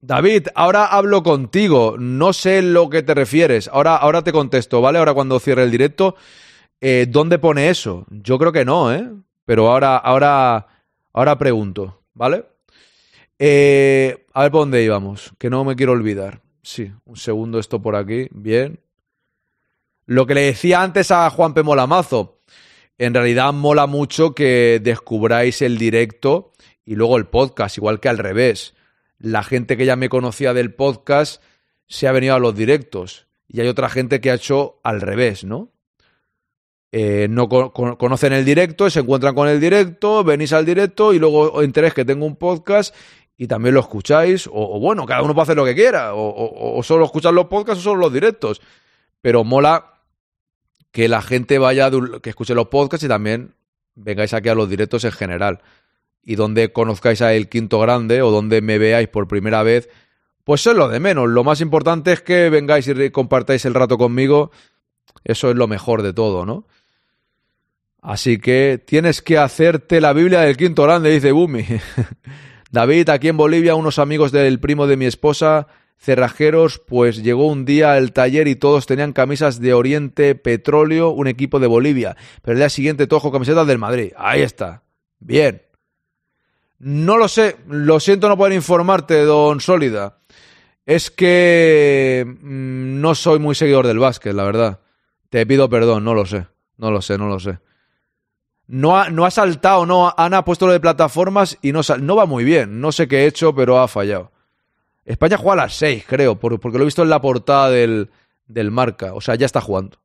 David, 0.00 0.48
ahora 0.54 0.86
hablo 0.86 1.22
contigo. 1.22 1.96
No 1.98 2.32
sé 2.32 2.60
lo 2.60 2.90
que 2.90 3.02
te 3.02 3.14
refieres. 3.14 3.68
Ahora, 3.68 3.96
ahora 3.96 4.22
te 4.22 4.32
contesto, 4.32 4.80
¿vale? 4.80 4.98
Ahora 4.98 5.14
cuando 5.14 5.38
cierre 5.38 5.62
el 5.62 5.70
directo. 5.70 6.16
Eh, 6.80 7.06
¿Dónde 7.08 7.38
pone 7.38 7.70
eso? 7.70 8.04
Yo 8.10 8.38
creo 8.38 8.50
que 8.50 8.64
no, 8.64 8.92
¿eh? 8.92 9.08
Pero 9.44 9.70
ahora, 9.70 9.96
ahora, 9.96 10.66
ahora 11.12 11.38
pregunto, 11.38 12.02
¿vale? 12.14 12.44
Eh, 13.38 14.26
a 14.32 14.42
ver 14.42 14.50
por 14.50 14.62
dónde 14.62 14.82
íbamos, 14.82 15.32
que 15.38 15.48
no 15.48 15.64
me 15.64 15.76
quiero 15.76 15.92
olvidar. 15.92 16.40
Sí, 16.62 16.92
un 17.04 17.16
segundo 17.16 17.60
esto 17.60 17.80
por 17.80 17.94
aquí. 17.94 18.26
Bien. 18.32 18.80
Lo 20.06 20.26
que 20.26 20.34
le 20.34 20.42
decía 20.42 20.82
antes 20.82 21.12
a 21.12 21.30
Juan 21.30 21.54
P. 21.54 21.62
Molamazo, 21.62 22.40
en 22.98 23.14
realidad 23.14 23.52
mola 23.52 23.86
mucho 23.86 24.34
que 24.34 24.80
descubráis 24.82 25.62
el 25.62 25.78
directo 25.78 26.52
y 26.84 26.94
luego 26.94 27.16
el 27.16 27.26
podcast, 27.26 27.78
igual 27.78 28.00
que 28.00 28.08
al 28.08 28.18
revés. 28.18 28.74
La 29.18 29.42
gente 29.42 29.76
que 29.76 29.86
ya 29.86 29.96
me 29.96 30.08
conocía 30.08 30.54
del 30.54 30.74
podcast 30.74 31.42
se 31.86 32.08
ha 32.08 32.12
venido 32.12 32.34
a 32.34 32.38
los 32.38 32.54
directos 32.54 33.26
y 33.48 33.60
hay 33.60 33.68
otra 33.68 33.88
gente 33.88 34.20
que 34.20 34.30
ha 34.30 34.34
hecho 34.34 34.80
al 34.82 35.00
revés, 35.00 35.44
¿no? 35.44 35.70
Eh, 36.94 37.26
no 37.30 37.48
conocen 37.48 38.34
el 38.34 38.44
directo, 38.44 38.90
se 38.90 39.00
encuentran 39.00 39.34
con 39.34 39.48
el 39.48 39.58
directo, 39.58 40.22
venís 40.24 40.52
al 40.52 40.66
directo 40.66 41.14
y 41.14 41.18
luego 41.18 41.62
enteréis 41.62 41.94
que 41.94 42.04
tengo 42.04 42.26
un 42.26 42.36
podcast 42.36 42.94
y 43.36 43.46
también 43.46 43.74
lo 43.74 43.80
escucháis, 43.80 44.48
o, 44.52 44.78
bueno, 44.78 45.06
cada 45.06 45.22
uno 45.22 45.34
puede 45.34 45.44
hacer 45.44 45.56
lo 45.56 45.64
que 45.64 45.74
quiera, 45.74 46.12
o, 46.14 46.80
solo 46.82 47.06
escuchar 47.06 47.32
los 47.32 47.46
podcasts 47.46 47.80
o 47.80 47.82
solo 47.82 48.02
los 48.02 48.12
directos, 48.12 48.60
pero 49.22 49.42
mola 49.42 49.91
que 50.92 51.08
la 51.08 51.22
gente 51.22 51.58
vaya, 51.58 51.90
que 52.22 52.30
escuche 52.30 52.54
los 52.54 52.68
podcasts 52.68 53.04
y 53.04 53.08
también 53.08 53.54
vengáis 53.94 54.34
aquí 54.34 54.48
a 54.50 54.54
los 54.54 54.68
directos 54.68 55.04
en 55.04 55.12
general. 55.12 55.62
Y 56.22 56.36
donde 56.36 56.72
conozcáis 56.72 57.22
a 57.22 57.34
El 57.34 57.48
Quinto 57.48 57.80
Grande 57.80 58.22
o 58.22 58.30
donde 58.30 58.60
me 58.60 58.78
veáis 58.78 59.08
por 59.08 59.26
primera 59.26 59.62
vez, 59.62 59.88
pues 60.44 60.66
es 60.66 60.76
lo 60.76 60.88
de 60.88 61.00
menos. 61.00 61.28
Lo 61.28 61.44
más 61.44 61.60
importante 61.60 62.12
es 62.12 62.22
que 62.22 62.50
vengáis 62.50 62.86
y 62.86 63.10
compartáis 63.10 63.64
el 63.64 63.74
rato 63.74 63.98
conmigo. 63.98 64.52
Eso 65.24 65.50
es 65.50 65.56
lo 65.56 65.66
mejor 65.66 66.02
de 66.02 66.12
todo, 66.12 66.46
¿no? 66.46 66.66
Así 68.02 68.38
que 68.38 68.82
tienes 68.84 69.22
que 69.22 69.38
hacerte 69.38 70.00
la 70.00 70.12
Biblia 70.12 70.40
del 70.40 70.56
Quinto 70.56 70.82
Grande, 70.82 71.10
dice 71.10 71.32
Bumi. 71.32 71.64
David, 72.70 73.08
aquí 73.10 73.28
en 73.28 73.36
Bolivia, 73.36 73.74
unos 73.76 73.98
amigos 73.98 74.32
del 74.32 74.58
primo 74.60 74.86
de 74.86 74.96
mi 74.96 75.06
esposa 75.06 75.68
cerrajeros, 75.98 76.80
pues 76.80 77.22
llegó 77.22 77.46
un 77.46 77.64
día 77.64 77.92
al 77.92 78.12
taller 78.12 78.48
y 78.48 78.56
todos 78.56 78.86
tenían 78.86 79.12
camisas 79.12 79.60
de 79.60 79.72
Oriente 79.74 80.34
Petróleo, 80.34 81.10
un 81.10 81.28
equipo 81.28 81.60
de 81.60 81.68
Bolivia. 81.68 82.16
Pero 82.42 82.52
el 82.52 82.58
día 82.58 82.68
siguiente 82.68 83.06
con 83.06 83.30
camisetas 83.30 83.66
del 83.66 83.78
Madrid. 83.78 84.12
Ahí 84.16 84.42
está. 84.42 84.82
Bien. 85.20 85.62
No 86.78 87.16
lo 87.16 87.28
sé, 87.28 87.56
lo 87.68 88.00
siento 88.00 88.28
no 88.28 88.36
poder 88.36 88.52
informarte, 88.54 89.22
don 89.22 89.60
Sólida. 89.60 90.18
Es 90.84 91.12
que 91.12 92.24
mm, 92.26 93.00
no 93.00 93.14
soy 93.14 93.38
muy 93.38 93.54
seguidor 93.54 93.86
del 93.86 94.00
básquet, 94.00 94.34
la 94.34 94.42
verdad. 94.42 94.80
Te 95.30 95.46
pido 95.46 95.68
perdón, 95.70 96.02
no 96.04 96.14
lo 96.14 96.26
sé. 96.26 96.46
No 96.76 96.90
lo 96.90 97.00
sé, 97.00 97.16
no 97.18 97.28
lo 97.28 97.38
sé. 97.38 97.60
No 98.66 98.98
ha, 98.98 99.10
no 99.10 99.24
ha 99.24 99.30
saltado, 99.30 99.86
no. 99.86 100.12
Ana 100.16 100.38
ha 100.38 100.44
puesto 100.44 100.66
lo 100.66 100.72
de 100.72 100.80
plataformas 100.80 101.58
y 101.62 101.70
no, 101.70 101.84
sal- 101.84 102.04
no 102.04 102.16
va 102.16 102.26
muy 102.26 102.42
bien. 102.42 102.80
No 102.80 102.90
sé 102.90 103.06
qué 103.06 103.18
he 103.20 103.26
hecho, 103.26 103.54
pero 103.54 103.78
ha 103.78 103.86
fallado. 103.86 104.32
España 105.04 105.36
juega 105.36 105.54
a 105.62 105.64
las 105.66 105.74
6, 105.74 106.04
creo, 106.06 106.38
por- 106.38 106.60
porque 106.60 106.78
lo 106.78 106.84
he 106.84 106.86
visto 106.86 107.02
en 107.02 107.10
la 107.10 107.20
portada 107.20 107.70
del, 107.70 108.10
del 108.46 108.70
marca. 108.70 109.14
O 109.14 109.20
sea, 109.20 109.34
ya 109.34 109.46
está 109.46 109.60
jugando. 109.60 109.98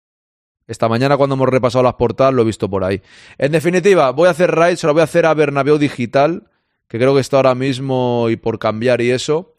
Esta 0.67 0.89
mañana 0.89 1.15
cuando 1.17 1.35
hemos 1.35 1.47
repasado 1.49 1.83
las 1.83 1.93
portadas 1.93 2.33
lo 2.33 2.41
he 2.41 2.45
visto 2.45 2.69
por 2.69 2.83
ahí. 2.83 3.01
En 3.37 3.51
definitiva, 3.51 4.11
voy 4.11 4.27
a 4.27 4.31
hacer 4.31 4.51
raid, 4.51 4.75
se 4.75 4.87
lo 4.87 4.93
voy 4.93 5.01
a 5.01 5.05
hacer 5.05 5.25
a 5.25 5.33
Bernabéu 5.33 5.77
Digital, 5.77 6.49
que 6.87 6.97
creo 6.97 7.13
que 7.15 7.21
está 7.21 7.37
ahora 7.37 7.55
mismo 7.55 8.27
y 8.29 8.35
por 8.37 8.59
cambiar 8.59 8.99
y 9.01 9.11
eso. 9.11 9.55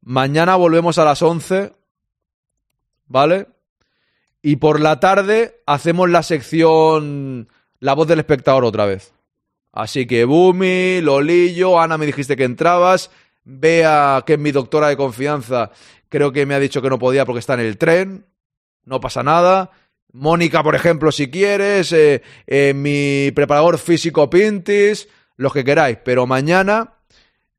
Mañana 0.00 0.56
volvemos 0.56 0.98
a 0.98 1.04
las 1.04 1.20
11, 1.20 1.72
¿vale? 3.06 3.48
Y 4.42 4.56
por 4.56 4.80
la 4.80 5.00
tarde 5.00 5.60
hacemos 5.66 6.08
la 6.10 6.22
sección 6.22 7.48
La 7.80 7.94
voz 7.94 8.06
del 8.08 8.18
espectador 8.20 8.64
otra 8.64 8.86
vez. 8.86 9.12
Así 9.72 10.06
que 10.06 10.24
Bumi, 10.24 11.00
Lolillo, 11.00 11.80
Ana 11.80 11.98
me 11.98 12.06
dijiste 12.06 12.36
que 12.36 12.44
entrabas, 12.44 13.10
Bea, 13.44 14.22
que 14.26 14.34
es 14.34 14.38
mi 14.38 14.52
doctora 14.52 14.88
de 14.88 14.96
confianza, 14.96 15.70
creo 16.08 16.32
que 16.32 16.46
me 16.46 16.54
ha 16.54 16.60
dicho 16.60 16.80
que 16.80 16.90
no 16.90 16.98
podía 16.98 17.24
porque 17.24 17.40
está 17.40 17.54
en 17.54 17.60
el 17.60 17.78
tren, 17.78 18.26
no 18.84 19.00
pasa 19.00 19.22
nada. 19.22 19.70
Mónica, 20.12 20.62
por 20.62 20.74
ejemplo, 20.74 21.10
si 21.10 21.30
quieres, 21.30 21.92
eh, 21.92 22.22
eh, 22.46 22.72
mi 22.74 23.32
preparador 23.32 23.78
físico 23.78 24.30
Pintis, 24.30 25.08
los 25.36 25.52
que 25.52 25.64
queráis, 25.64 25.98
pero 26.04 26.26
mañana 26.26 26.94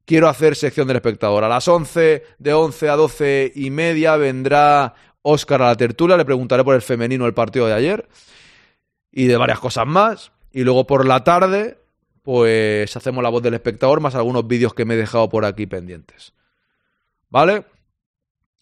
quiero 0.06 0.30
hacer 0.30 0.56
sección 0.56 0.88
del 0.88 0.98
espectador. 0.98 1.44
A 1.44 1.50
las 1.50 1.68
11, 1.68 2.24
de 2.40 2.54
11 2.54 2.90
a 2.90 2.96
12 2.96 3.52
y 3.56 3.72
media 3.72 4.16
vendrá 4.16 4.94
Óscar 5.22 5.62
a 5.64 5.68
la 5.68 5.76
tertulia, 5.76 6.18
le 6.18 6.26
preguntaré 6.26 6.64
por 6.64 6.76
el 6.76 6.82
femenino 6.82 7.26
el 7.26 7.34
partido 7.34 7.66
de 7.66 7.74
ayer 7.74 8.08
y 9.12 9.26
de 9.26 9.38
varias 9.38 9.60
cosas 9.60 9.88
más. 9.88 10.32
Y 10.52 10.64
luego 10.64 10.86
por 10.88 11.06
la 11.06 11.24
tarde, 11.24 11.80
pues 12.26 12.98
hacemos 12.98 13.24
la 13.24 13.30
voz 13.30 13.44
del 13.44 13.54
espectador 13.54 14.00
más 14.00 14.16
algunos 14.16 14.48
vídeos 14.48 14.74
que 14.74 14.84
me 14.84 14.96
he 14.96 14.98
dejado 14.98 15.30
por 15.30 15.46
aquí 15.46 15.68
pendientes. 15.68 16.34
¿Vale? 17.30 17.66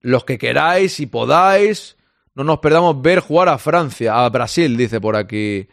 Los 0.01 0.25
que 0.25 0.37
queráis 0.37 0.99
y 0.99 1.05
podáis, 1.05 1.95
no 2.35 2.43
nos 2.43 2.59
perdamos 2.59 3.01
ver 3.01 3.21
jugar 3.21 3.47
a 3.47 3.57
Francia, 3.57 4.25
a 4.25 4.29
Brasil, 4.29 4.75
dice 4.75 4.99
por 4.99 5.15
aquí 5.15 5.69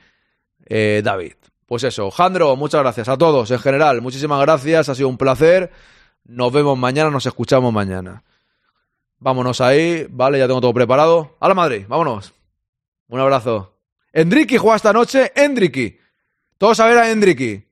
eh, 0.66 1.02
David. 1.04 1.32
Pues 1.66 1.82
eso, 1.82 2.12
Jandro, 2.12 2.54
muchas 2.54 2.80
gracias 2.80 3.08
a 3.08 3.18
todos 3.18 3.50
en 3.50 3.58
general. 3.58 4.00
Muchísimas 4.00 4.40
gracias, 4.40 4.88
ha 4.88 4.94
sido 4.94 5.08
un 5.08 5.18
placer. 5.18 5.72
Nos 6.24 6.52
vemos 6.52 6.78
mañana, 6.78 7.10
nos 7.10 7.26
escuchamos 7.26 7.72
mañana. 7.72 8.22
Vámonos 9.18 9.60
ahí, 9.60 10.06
vale, 10.08 10.38
ya 10.38 10.46
tengo 10.46 10.60
todo 10.60 10.72
preparado. 10.72 11.36
A 11.40 11.48
la 11.48 11.54
Madrid, 11.54 11.86
vámonos. 11.88 12.32
Un 13.08 13.18
abrazo. 13.18 13.74
Endriki 14.12 14.58
juega 14.58 14.76
esta 14.76 14.92
noche, 14.92 15.32
Endriki. 15.34 15.98
Todos 16.56 16.78
a 16.78 16.86
ver 16.86 16.98
a 16.98 17.10
Endriki. 17.10 17.69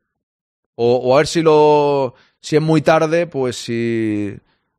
O, 0.80 1.12
a 1.12 1.18
ver 1.18 1.26
si 1.26 1.42
lo. 1.42 2.14
Si 2.40 2.54
es 2.54 2.62
muy 2.62 2.82
tarde, 2.82 3.26
pues 3.26 3.56
si 3.56 4.32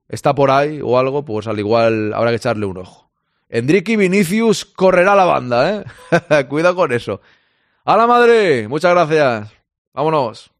está 0.07 0.34
por 0.34 0.49
ahí 0.49 0.80
o 0.81 0.97
algo, 0.97 1.26
pues 1.26 1.45
al 1.45 1.59
igual 1.59 2.13
habrá 2.13 2.30
que 2.30 2.38
echarle 2.38 2.65
un 2.65 2.77
ojo. 2.77 3.11
Endriki 3.49 3.97
Vinicius 3.97 4.63
correrá 4.63 5.13
la 5.13 5.26
banda, 5.26 5.85
¿eh? 6.11 6.45
Cuidado 6.47 6.76
con 6.76 6.93
eso. 6.93 7.19
¡A 7.84 7.97
la 7.97 8.07
madre! 8.07 8.69
Muchas 8.69 8.91
gracias. 8.91 9.51
Vámonos. 9.93 10.51